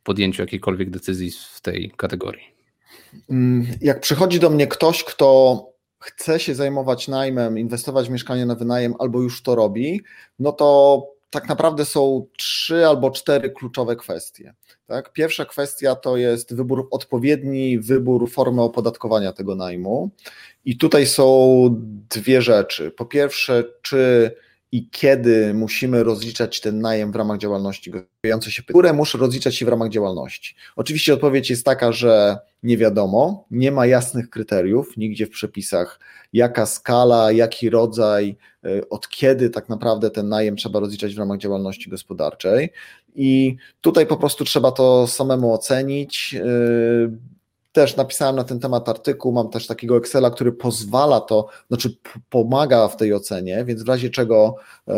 w 0.00 0.02
podjęciu 0.02 0.42
jakiejkolwiek 0.42 0.90
decyzji 0.90 1.30
w 1.54 1.60
tej 1.60 1.92
kategorii. 1.96 2.54
Mm, 3.30 3.66
jak 3.80 4.00
przychodzi 4.00 4.40
do 4.40 4.50
mnie 4.50 4.66
ktoś, 4.66 5.04
kto 5.04 5.58
chce 5.98 6.40
się 6.40 6.54
zajmować 6.54 7.08
najmem, 7.08 7.58
inwestować 7.58 8.08
w 8.08 8.10
mieszkanie 8.10 8.46
na 8.46 8.54
wynajem 8.54 8.94
albo 8.98 9.22
już 9.22 9.42
to 9.42 9.54
robi, 9.54 10.00
no 10.38 10.52
to 10.52 11.02
tak 11.30 11.48
naprawdę 11.48 11.84
są 11.84 12.26
trzy 12.38 12.86
albo 12.86 13.10
cztery 13.10 13.50
kluczowe 13.50 13.96
kwestie. 13.96 14.54
Tak? 14.86 15.12
Pierwsza 15.12 15.44
kwestia 15.44 15.94
to 15.94 16.16
jest 16.16 16.54
wybór, 16.54 16.88
odpowiedni 16.90 17.78
wybór 17.78 18.30
formy 18.30 18.62
opodatkowania 18.62 19.32
tego 19.32 19.54
najmu. 19.54 20.10
I 20.64 20.76
tutaj 20.76 21.06
są 21.06 21.68
dwie 22.10 22.42
rzeczy. 22.42 22.90
Po 22.90 23.04
pierwsze, 23.04 23.64
czy 23.82 24.30
i 24.74 24.88
kiedy 24.90 25.54
musimy 25.54 26.04
rozliczać 26.04 26.60
ten 26.60 26.80
najem 26.80 27.12
w 27.12 27.16
ramach 27.16 27.38
działalności 27.38 27.90
gospodarczej, 27.90 28.52
się 28.52 28.62
które 28.62 28.92
muszę 28.92 29.18
rozliczać 29.18 29.56
się 29.56 29.66
w 29.66 29.68
ramach 29.68 29.90
działalności. 29.90 30.54
Oczywiście 30.76 31.14
odpowiedź 31.14 31.50
jest 31.50 31.64
taka, 31.64 31.92
że 31.92 32.38
nie 32.62 32.76
wiadomo, 32.76 33.46
nie 33.50 33.72
ma 33.72 33.86
jasnych 33.86 34.30
kryteriów 34.30 34.96
nigdzie 34.96 35.26
w 35.26 35.30
przepisach, 35.30 36.00
jaka 36.32 36.66
skala, 36.66 37.32
jaki 37.32 37.70
rodzaj, 37.70 38.36
y, 38.66 38.88
od 38.88 39.08
kiedy 39.08 39.50
tak 39.50 39.68
naprawdę 39.68 40.10
ten 40.10 40.28
najem 40.28 40.56
trzeba 40.56 40.80
rozliczać 40.80 41.14
w 41.14 41.18
ramach 41.18 41.38
działalności 41.38 41.90
gospodarczej. 41.90 42.72
I 43.14 43.56
tutaj 43.80 44.06
po 44.06 44.16
prostu 44.16 44.44
trzeba 44.44 44.72
to 44.72 45.06
samemu 45.06 45.52
ocenić, 45.52 46.34
y, 46.34 47.33
też 47.74 47.96
napisałem 47.96 48.36
na 48.36 48.44
ten 48.44 48.60
temat 48.60 48.88
artykuł, 48.88 49.32
mam 49.32 49.50
też 49.50 49.66
takiego 49.66 49.96
Excela, 49.96 50.30
który 50.30 50.52
pozwala 50.52 51.20
to, 51.20 51.48
znaczy 51.68 51.96
pomaga 52.30 52.88
w 52.88 52.96
tej 52.96 53.14
ocenie, 53.14 53.64
więc 53.64 53.82
w 53.82 53.88
razie 53.88 54.10
czego, 54.10 54.56
e, 54.88 54.94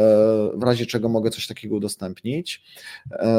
w 0.55 0.63
razie 0.63 0.87
czego 0.87 1.09
mogę 1.09 1.31
coś 1.31 1.47
takiego 1.47 1.77
udostępnić. 1.77 2.63
E, 3.13 3.37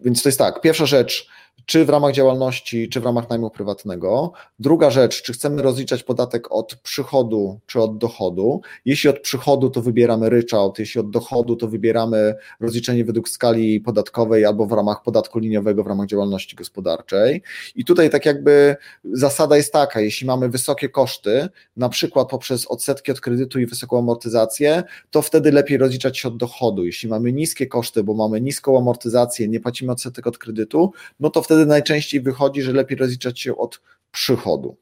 więc 0.00 0.22
to 0.22 0.28
jest 0.28 0.38
tak, 0.38 0.60
pierwsza 0.60 0.86
rzecz, 0.86 1.28
czy 1.70 1.84
w 1.84 1.88
ramach 1.88 2.12
działalności, 2.12 2.88
czy 2.88 3.00
w 3.00 3.04
ramach 3.04 3.30
najmu 3.30 3.50
prywatnego. 3.50 4.32
Druga 4.58 4.90
rzecz, 4.90 5.22
czy 5.22 5.32
chcemy 5.32 5.62
rozliczać 5.62 6.02
podatek 6.02 6.52
od 6.52 6.74
przychodu, 6.74 7.60
czy 7.66 7.80
od 7.80 7.98
dochodu. 7.98 8.60
Jeśli 8.84 9.10
od 9.10 9.20
przychodu, 9.20 9.70
to 9.70 9.82
wybieramy 9.82 10.30
ryczałt, 10.30 10.78
jeśli 10.78 11.00
od 11.00 11.10
dochodu, 11.10 11.56
to 11.56 11.68
wybieramy 11.68 12.34
rozliczenie 12.60 13.04
według 13.04 13.28
skali 13.28 13.80
podatkowej 13.80 14.44
albo 14.44 14.66
w 14.66 14.72
ramach 14.72 15.02
podatku 15.02 15.38
liniowego 15.38 15.84
w 15.84 15.86
ramach 15.86 16.06
działalności 16.06 16.56
gospodarczej. 16.56 17.42
I 17.76 17.84
tutaj 17.84 18.10
tak 18.10 18.26
jakby 18.26 18.76
zasada 19.12 19.56
jest 19.56 19.72
taka, 19.72 20.00
jeśli 20.00 20.26
mamy 20.26 20.48
wysokie 20.48 20.88
koszty, 20.88 21.48
na 21.76 21.88
przykład 21.88 22.28
poprzez 22.28 22.66
odsetki 22.66 23.12
od 23.12 23.20
kredytu 23.20 23.60
i 23.60 23.66
wysoką 23.66 23.98
amortyzację, 23.98 24.82
to 25.10 25.22
wtedy 25.22 25.52
lepiej 25.52 25.78
rozliczać 25.78 26.18
się 26.18 26.28
od 26.28 26.36
dochodu. 26.36 26.84
Jeśli 26.84 27.08
mamy 27.08 27.32
niskie 27.32 27.66
koszty, 27.66 28.04
bo 28.04 28.14
mamy 28.14 28.40
niską 28.40 28.78
amortyzację, 28.78 29.48
nie 29.48 29.60
płacimy 29.60 29.92
odsetek 29.92 30.26
od 30.26 30.38
kredytu, 30.38 30.92
no 31.20 31.30
to 31.30 31.39
to 31.40 31.44
wtedy 31.44 31.66
najczęściej 31.66 32.20
wychodzi, 32.20 32.62
że 32.62 32.72
lepiej 32.72 32.98
rozliczać 32.98 33.40
się 33.40 33.56
od 33.56 33.80
przychodu. 34.12 34.76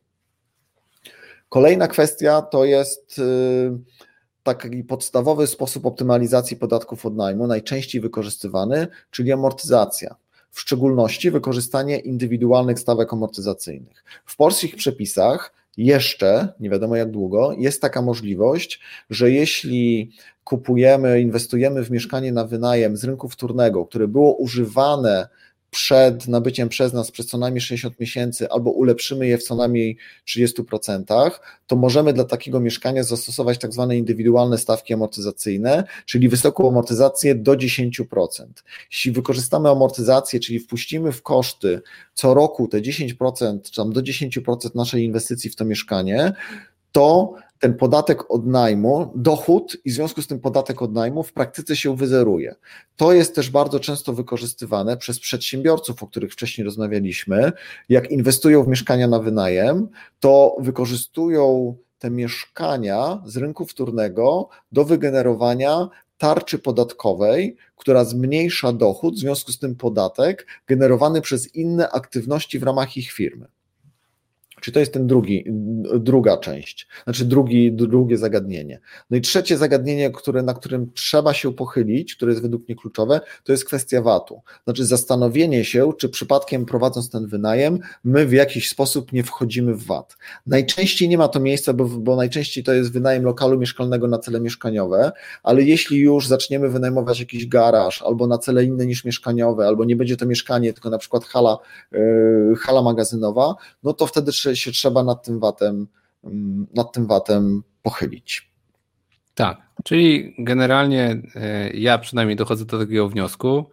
Kolejna 1.48 1.88
kwestia 1.88 2.42
to 2.42 2.64
jest 2.64 3.18
y, 3.18 3.22
taki 4.42 4.84
podstawowy 4.84 5.46
sposób 5.46 5.86
optymalizacji 5.86 6.56
podatków 6.56 7.06
od 7.06 7.16
najmu, 7.16 7.46
najczęściej 7.46 8.00
wykorzystywany, 8.00 8.86
czyli 9.10 9.32
amortyzacja. 9.32 10.16
W 10.50 10.60
szczególności 10.60 11.30
wykorzystanie 11.30 11.98
indywidualnych 11.98 12.78
stawek 12.78 13.12
amortyzacyjnych. 13.12 14.04
W 14.24 14.36
polskich 14.36 14.76
przepisach 14.76 15.52
jeszcze, 15.76 16.48
nie 16.60 16.70
wiadomo 16.70 16.96
jak 16.96 17.10
długo, 17.10 17.52
jest 17.52 17.82
taka 17.82 18.02
możliwość, 18.02 18.80
że 19.10 19.30
jeśli 19.30 20.12
kupujemy, 20.44 21.20
inwestujemy 21.20 21.84
w 21.84 21.90
mieszkanie 21.90 22.32
na 22.32 22.44
wynajem 22.44 22.96
z 22.96 23.04
rynku 23.04 23.28
wtórnego, 23.28 23.86
które 23.86 24.08
było 24.08 24.36
używane 24.36 25.28
przed 25.70 26.28
nabyciem 26.28 26.68
przez 26.68 26.92
nas 26.92 27.10
przez 27.10 27.26
co 27.26 27.38
najmniej 27.38 27.60
60 27.60 28.00
miesięcy, 28.00 28.50
albo 28.50 28.70
ulepszymy 28.70 29.26
je 29.26 29.38
w 29.38 29.42
co 29.42 29.54
najmniej 29.54 29.96
30%, 30.28 31.30
to 31.66 31.76
możemy 31.76 32.12
dla 32.12 32.24
takiego 32.24 32.60
mieszkania 32.60 33.02
zastosować 33.02 33.58
tak 33.58 33.72
zwane 33.72 33.96
indywidualne 33.96 34.58
stawki 34.58 34.94
amortyzacyjne, 34.94 35.84
czyli 36.06 36.28
wysoką 36.28 36.68
amortyzację 36.68 37.34
do 37.34 37.52
10%. 37.52 38.46
Jeśli 38.90 39.12
wykorzystamy 39.12 39.68
amortyzację, 39.68 40.40
czyli 40.40 40.60
wpuścimy 40.60 41.12
w 41.12 41.22
koszty 41.22 41.80
co 42.14 42.34
roku 42.34 42.68
te 42.68 42.80
10%, 42.80 43.62
czy 43.62 43.76
tam 43.76 43.92
do 43.92 44.00
10% 44.00 44.74
naszej 44.74 45.04
inwestycji 45.04 45.50
w 45.50 45.56
to 45.56 45.64
mieszkanie, 45.64 46.32
to 46.92 47.34
ten 47.58 47.74
podatek 47.74 48.30
od 48.30 48.46
najmu, 48.46 49.12
dochód 49.14 49.76
i 49.84 49.90
w 49.90 49.94
związku 49.94 50.22
z 50.22 50.26
tym 50.26 50.40
podatek 50.40 50.82
od 50.82 50.92
najmu 50.92 51.22
w 51.22 51.32
praktyce 51.32 51.76
się 51.76 51.96
wyzeruje. 51.96 52.54
To 52.96 53.12
jest 53.12 53.34
też 53.34 53.50
bardzo 53.50 53.80
często 53.80 54.12
wykorzystywane 54.12 54.96
przez 54.96 55.20
przedsiębiorców, 55.20 56.02
o 56.02 56.06
których 56.06 56.32
wcześniej 56.32 56.64
rozmawialiśmy. 56.64 57.52
Jak 57.88 58.10
inwestują 58.10 58.64
w 58.64 58.68
mieszkania 58.68 59.08
na 59.08 59.18
wynajem, 59.18 59.88
to 60.20 60.56
wykorzystują 60.60 61.76
te 61.98 62.10
mieszkania 62.10 63.22
z 63.26 63.36
rynku 63.36 63.66
wtórnego 63.66 64.48
do 64.72 64.84
wygenerowania 64.84 65.88
tarczy 66.18 66.58
podatkowej, 66.58 67.56
która 67.76 68.04
zmniejsza 68.04 68.72
dochód, 68.72 69.14
w 69.14 69.18
związku 69.18 69.52
z 69.52 69.58
tym 69.58 69.76
podatek 69.76 70.46
generowany 70.66 71.20
przez 71.20 71.54
inne 71.54 71.90
aktywności 71.90 72.58
w 72.58 72.62
ramach 72.62 72.96
ich 72.96 73.10
firmy. 73.12 73.46
Czyli 74.60 74.74
to 74.74 74.80
jest 74.80 74.92
ten 74.92 75.06
drugi, 75.06 75.44
druga 75.98 76.36
część, 76.36 76.88
znaczy 77.04 77.24
drugi, 77.24 77.72
drugie 77.72 78.18
zagadnienie. 78.18 78.80
No 79.10 79.16
i 79.16 79.20
trzecie 79.20 79.58
zagadnienie, 79.58 80.10
które, 80.10 80.42
na 80.42 80.54
którym 80.54 80.90
trzeba 80.94 81.34
się 81.34 81.52
pochylić, 81.52 82.14
które 82.14 82.32
jest 82.32 82.42
według 82.42 82.68
mnie 82.68 82.76
kluczowe, 82.76 83.20
to 83.44 83.52
jest 83.52 83.64
kwestia 83.64 84.02
VAT-u. 84.02 84.42
Znaczy 84.64 84.84
zastanowienie 84.84 85.64
się, 85.64 85.92
czy 85.98 86.08
przypadkiem 86.08 86.66
prowadząc 86.66 87.10
ten 87.10 87.26
wynajem, 87.26 87.78
my 88.04 88.26
w 88.26 88.32
jakiś 88.32 88.68
sposób 88.68 89.12
nie 89.12 89.22
wchodzimy 89.22 89.74
w 89.74 89.84
VAT. 89.84 90.16
Najczęściej 90.46 91.08
nie 91.08 91.18
ma 91.18 91.28
to 91.28 91.40
miejsca, 91.40 91.72
bo, 91.72 91.84
bo 91.84 92.16
najczęściej 92.16 92.64
to 92.64 92.72
jest 92.72 92.92
wynajem 92.92 93.24
lokalu 93.24 93.58
mieszkalnego 93.58 94.08
na 94.08 94.18
cele 94.18 94.40
mieszkaniowe, 94.40 95.12
ale 95.42 95.62
jeśli 95.62 95.98
już 95.98 96.26
zaczniemy 96.26 96.68
wynajmować 96.68 97.20
jakiś 97.20 97.46
garaż 97.46 98.02
albo 98.02 98.26
na 98.26 98.38
cele 98.38 98.64
inne 98.64 98.86
niż 98.86 99.04
mieszkaniowe, 99.04 99.66
albo 99.66 99.84
nie 99.84 99.96
będzie 99.96 100.16
to 100.16 100.26
mieszkanie, 100.26 100.72
tylko 100.72 100.90
na 100.90 100.98
przykład 100.98 101.24
hala, 101.24 101.58
yy, 101.92 102.56
hala 102.60 102.82
magazynowa, 102.82 103.54
no 103.82 103.92
to 103.92 104.06
wtedy 104.06 104.32
trzeba 104.32 104.47
się 104.56 104.72
trzeba 104.72 105.04
nad 105.04 105.24
tym 105.24 105.40
watem, 105.40 105.86
mm, 106.24 106.66
nad 106.74 106.92
tym 106.92 107.06
watem 107.06 107.62
pochylić. 107.82 108.52
Tak, 109.34 109.58
czyli 109.84 110.34
generalnie 110.38 111.22
e, 111.34 111.70
ja 111.70 111.98
przynajmniej 111.98 112.36
dochodzę 112.36 112.64
do 112.64 112.78
takiego 112.78 113.08
wniosku, 113.08 113.70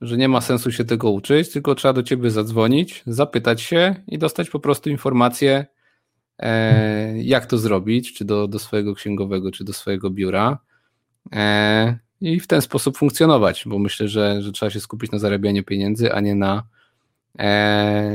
że 0.00 0.16
nie 0.16 0.28
ma 0.28 0.40
sensu 0.40 0.72
się 0.72 0.84
tego 0.84 1.10
uczyć, 1.10 1.52
tylko 1.52 1.74
trzeba 1.74 1.92
do 1.92 2.02
ciebie 2.02 2.30
zadzwonić, 2.30 3.02
zapytać 3.06 3.62
się 3.62 3.94
i 4.06 4.18
dostać 4.18 4.50
po 4.50 4.60
prostu 4.60 4.90
informację, 4.90 5.66
e, 6.38 7.22
jak 7.22 7.46
to 7.46 7.58
zrobić, 7.58 8.14
czy 8.14 8.24
do, 8.24 8.48
do 8.48 8.58
swojego 8.58 8.94
księgowego, 8.94 9.50
czy 9.50 9.64
do 9.64 9.72
swojego 9.72 10.10
biura. 10.10 10.58
E, 11.32 11.98
I 12.20 12.40
w 12.40 12.46
ten 12.46 12.62
sposób 12.62 12.98
funkcjonować, 12.98 13.64
bo 13.66 13.78
myślę, 13.78 14.08
że, 14.08 14.42
że 14.42 14.52
trzeba 14.52 14.70
się 14.70 14.80
skupić 14.80 15.10
na 15.10 15.18
zarabianiu 15.18 15.64
pieniędzy, 15.64 16.12
a 16.12 16.20
nie 16.20 16.34
na 16.34 16.62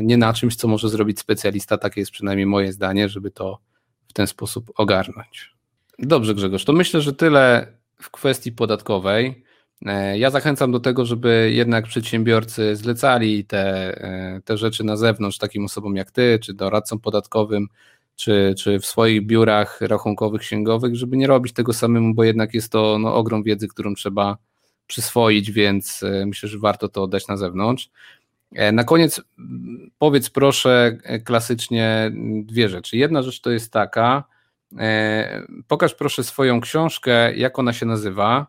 nie 0.02 0.18
na 0.18 0.34
czymś, 0.34 0.56
co 0.56 0.68
może 0.68 0.90
zrobić 0.90 1.19
specjalista. 1.19 1.77
Takie 1.77 2.02
jest 2.02 2.11
przynajmniej 2.11 2.45
moje 2.45 2.73
zdanie, 2.73 3.10
żeby 3.10 3.31
to 3.31 3.60
w 4.07 4.14
ten 4.14 4.27
sposób 4.27 4.72
ogarnąć. 4.76 5.53
Dobrze, 5.99 6.35
Grzegorz, 6.35 6.65
to 6.65 6.73
myślę, 6.73 7.02
że 7.02 7.14
tyle 7.14 7.68
w 8.02 8.11
kwestii 8.11 8.52
podatkowej. 8.52 9.44
E, 9.85 10.18
ja 10.18 10.30
zachęcam 10.30 10.72
do 10.72 10.80
tego, 10.80 11.06
żeby 11.06 11.52
jednak 11.53 11.85
przedsiębiorcy 11.85 12.76
zlecali 12.76 13.45
te, 13.45 13.95
e, 14.02 14.41
te 14.45 14.57
rzeczy 14.57 14.84
na 14.84 14.98
zewnątrz 14.98 15.38
takim 15.38 15.65
osobom 15.65 15.95
jak 15.95 16.11
ty, 16.11 16.40
czy 16.41 16.53
doradcom 16.53 16.99
podatkowym, 16.99 17.68
czy, 18.15 18.56
czy 18.57 18.80
w 18.80 18.85
swoich 18.85 19.26
biurach 19.26 19.81
rachunkowych, 19.81 20.41
księgowych, 20.41 20.95
żeby 20.95 21.18
nie 21.18 21.27
robić 21.27 21.53
tego 21.53 21.73
samemu, 21.73 22.14
bo 22.14 22.23
jednak 22.23 22.53
jest 22.53 22.72
to 22.72 22.99
no, 22.99 23.15
ogrom 23.15 23.44
wiedzy, 23.44 23.68
którą 23.68 23.94
trzeba 23.94 24.38
przyswoić, 24.88 25.52
więc 25.52 26.02
myślę, 26.26 26.49
że 26.49 26.60
warto 26.60 26.90
to 26.90 27.03
oddać 27.03 27.27
na 27.27 27.38
zewnątrz. 27.38 27.90
E, 28.56 28.72
na 28.72 28.84
koniec 28.84 29.22
powiedz 30.00 30.30
proszę 30.30 30.98
e, 31.04 31.20
klasycznie 31.20 32.12
dwie 32.44 32.70
rzeczy. 32.70 32.98
Jedna 32.98 33.24
rzecz 33.24 33.42
to 33.42 33.52
jest 33.52 33.72
taka, 33.72 34.24
e, 34.80 35.42
pokaż 35.68 35.96
proszę 35.96 36.24
swoją 36.24 36.62
książkę, 36.62 37.36
jak 37.36 37.60
ona 37.60 37.74
się 37.74 37.86
nazywa. 37.86 38.48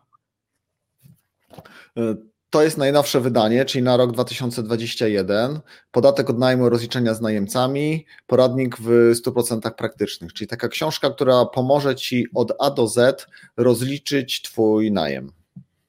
To 2.49 2.63
jest 2.63 2.77
najnowsze 2.77 3.21
wydanie, 3.21 3.65
czyli 3.65 3.83
na 3.83 3.97
rok 3.97 4.11
2021. 4.11 5.59
Podatek 5.91 6.29
od 6.29 6.39
najmu 6.39 6.69
rozliczenia 6.69 7.13
z 7.13 7.21
najemcami, 7.21 8.05
poradnik 8.27 8.77
w 8.79 8.89
100% 9.13 9.71
praktycznych, 9.71 10.33
czyli 10.33 10.47
taka 10.47 10.67
książka, 10.67 11.09
która 11.09 11.45
pomoże 11.45 11.95
Ci 11.95 12.25
od 12.33 12.53
A 12.59 12.71
do 12.71 12.87
Z 12.87 13.27
rozliczyć 13.57 14.41
Twój 14.41 14.91
najem. 14.91 15.44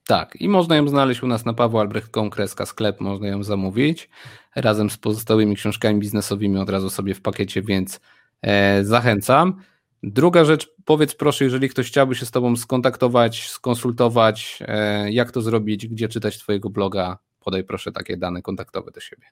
Tak, 0.06 0.36
i 0.40 0.48
można 0.48 0.76
ją 0.76 0.88
znaleźć 0.88 1.22
u 1.22 1.26
nas 1.26 1.44
na 1.44 1.54
pawłoalbrecht.com, 1.54 2.30
kreska 2.30 2.66
sklep, 2.66 3.00
można 3.00 3.28
ją 3.28 3.42
zamówić 3.42 4.08
razem 4.56 4.90
z 4.90 4.96
pozostałymi 4.96 5.56
książkami 5.56 6.00
biznesowymi 6.00 6.58
od 6.58 6.70
razu 6.70 6.90
sobie 6.90 7.14
w 7.14 7.20
pakiecie, 7.20 7.62
więc 7.62 8.00
e, 8.42 8.84
zachęcam. 8.84 9.62
Druga 10.02 10.44
rzecz, 10.44 10.68
powiedz 10.84 11.14
proszę, 11.14 11.44
jeżeli 11.44 11.68
ktoś 11.68 11.88
chciałby 11.88 12.14
się 12.14 12.26
z 12.26 12.30
Tobą 12.30 12.56
skontaktować, 12.56 13.48
skonsultować, 13.48 14.58
e, 14.60 15.12
jak 15.12 15.30
to 15.30 15.42
zrobić, 15.42 15.86
gdzie 15.86 16.08
czytać 16.08 16.38
Twojego 16.38 16.70
bloga, 16.70 17.18
podaj 17.40 17.64
proszę 17.64 17.92
takie 17.92 18.16
dane 18.16 18.42
kontaktowe 18.42 18.90
do 18.90 19.00
siebie. 19.00 19.26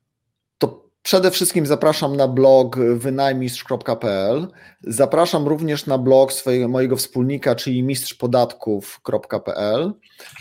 Przede 1.05 1.31
wszystkim 1.31 1.67
zapraszam 1.67 2.17
na 2.17 2.29
blog 2.29 2.79
wynajmistrz.pl. 2.97 4.49
Zapraszam 4.83 5.49
również 5.49 5.87
na 5.87 5.99
blog 5.99 6.33
swojego, 6.33 6.69
mojego 6.69 6.97
wspólnika, 6.97 7.55
czyli 7.55 7.83
mistrzpodatków.pl. 7.83 9.93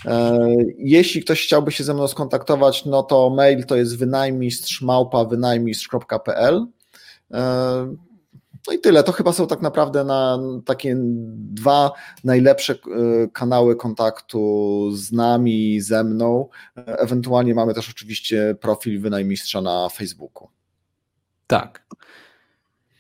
E, 0.05 0.37
jeśli 0.77 1.23
ktoś 1.23 1.43
chciałby 1.43 1.71
się 1.71 1.83
ze 1.83 1.93
mną 1.93 2.07
skontaktować, 2.07 2.85
no 2.85 3.03
to 3.03 3.29
mail 3.29 3.65
to 3.65 3.75
jest 3.75 3.97
wynajmistrz.pl. 3.97 6.67
No 8.67 8.73
i 8.73 8.79
tyle. 8.79 9.03
To 9.03 9.11
chyba 9.11 9.33
są 9.33 9.47
tak 9.47 9.61
naprawdę 9.61 10.03
na 10.03 10.39
takie 10.65 10.95
dwa 11.35 11.91
najlepsze 12.23 12.73
e, 12.73 12.77
kanały 13.27 13.75
kontaktu 13.75 14.89
z 14.93 15.11
nami, 15.11 15.81
ze 15.81 16.03
mną. 16.03 16.49
Ewentualnie 16.75 17.55
mamy 17.55 17.73
też 17.73 17.89
oczywiście 17.89 18.55
profil 18.61 19.01
wynajmistrza 19.01 19.61
na 19.61 19.89
Facebooku. 19.89 20.47
Tak. 21.47 21.85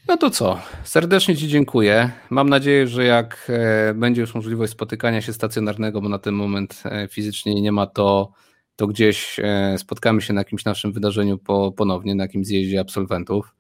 No 0.07 0.17
to 0.17 0.29
co? 0.29 0.59
Serdecznie 0.83 1.37
Ci 1.37 1.47
dziękuję. 1.47 2.11
Mam 2.29 2.49
nadzieję, 2.49 2.87
że 2.87 3.03
jak 3.03 3.47
e, 3.49 3.93
będzie 3.93 4.21
już 4.21 4.35
możliwość 4.35 4.73
spotykania 4.73 5.21
się 5.21 5.33
stacjonarnego, 5.33 6.01
bo 6.01 6.09
na 6.09 6.19
ten 6.19 6.33
moment 6.33 6.83
e, 6.85 7.07
fizycznie 7.07 7.61
nie 7.61 7.71
ma, 7.71 7.87
to, 7.87 8.31
to 8.75 8.87
gdzieś 8.87 9.39
spotkamy 9.77 10.21
się 10.21 10.33
na 10.33 10.41
jakimś 10.41 10.65
naszym 10.65 10.93
wydarzeniu 10.93 11.37
po, 11.37 11.71
ponownie, 11.71 12.15
na 12.15 12.23
jakimś 12.23 12.47
zjeździe 12.47 12.79
absolwentów. 12.79 13.55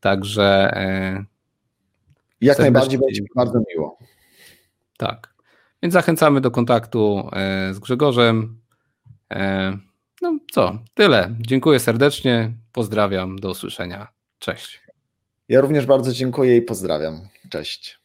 Także 0.00 0.72
jak 2.40 2.58
najbardziej 2.58 2.98
będzie 2.98 3.22
mi 3.22 3.28
bardzo 3.36 3.60
miło. 3.70 3.98
Tak. 4.98 5.34
Więc 5.82 5.92
zachęcamy 5.92 6.40
do 6.40 6.50
kontaktu 6.50 7.30
e, 7.32 7.74
z 7.74 7.78
Grzegorzem. 7.78 8.60
E, 9.32 9.78
no 10.22 10.38
co, 10.52 10.78
tyle. 10.94 11.34
Dziękuję 11.40 11.80
serdecznie. 11.80 12.52
Pozdrawiam. 12.72 13.38
Do 13.38 13.50
usłyszenia. 13.50 14.08
Cześć. 14.38 14.82
Ja 15.48 15.60
również 15.60 15.86
bardzo 15.86 16.12
dziękuję 16.12 16.56
i 16.56 16.62
pozdrawiam. 16.62 17.28
Cześć. 17.50 17.97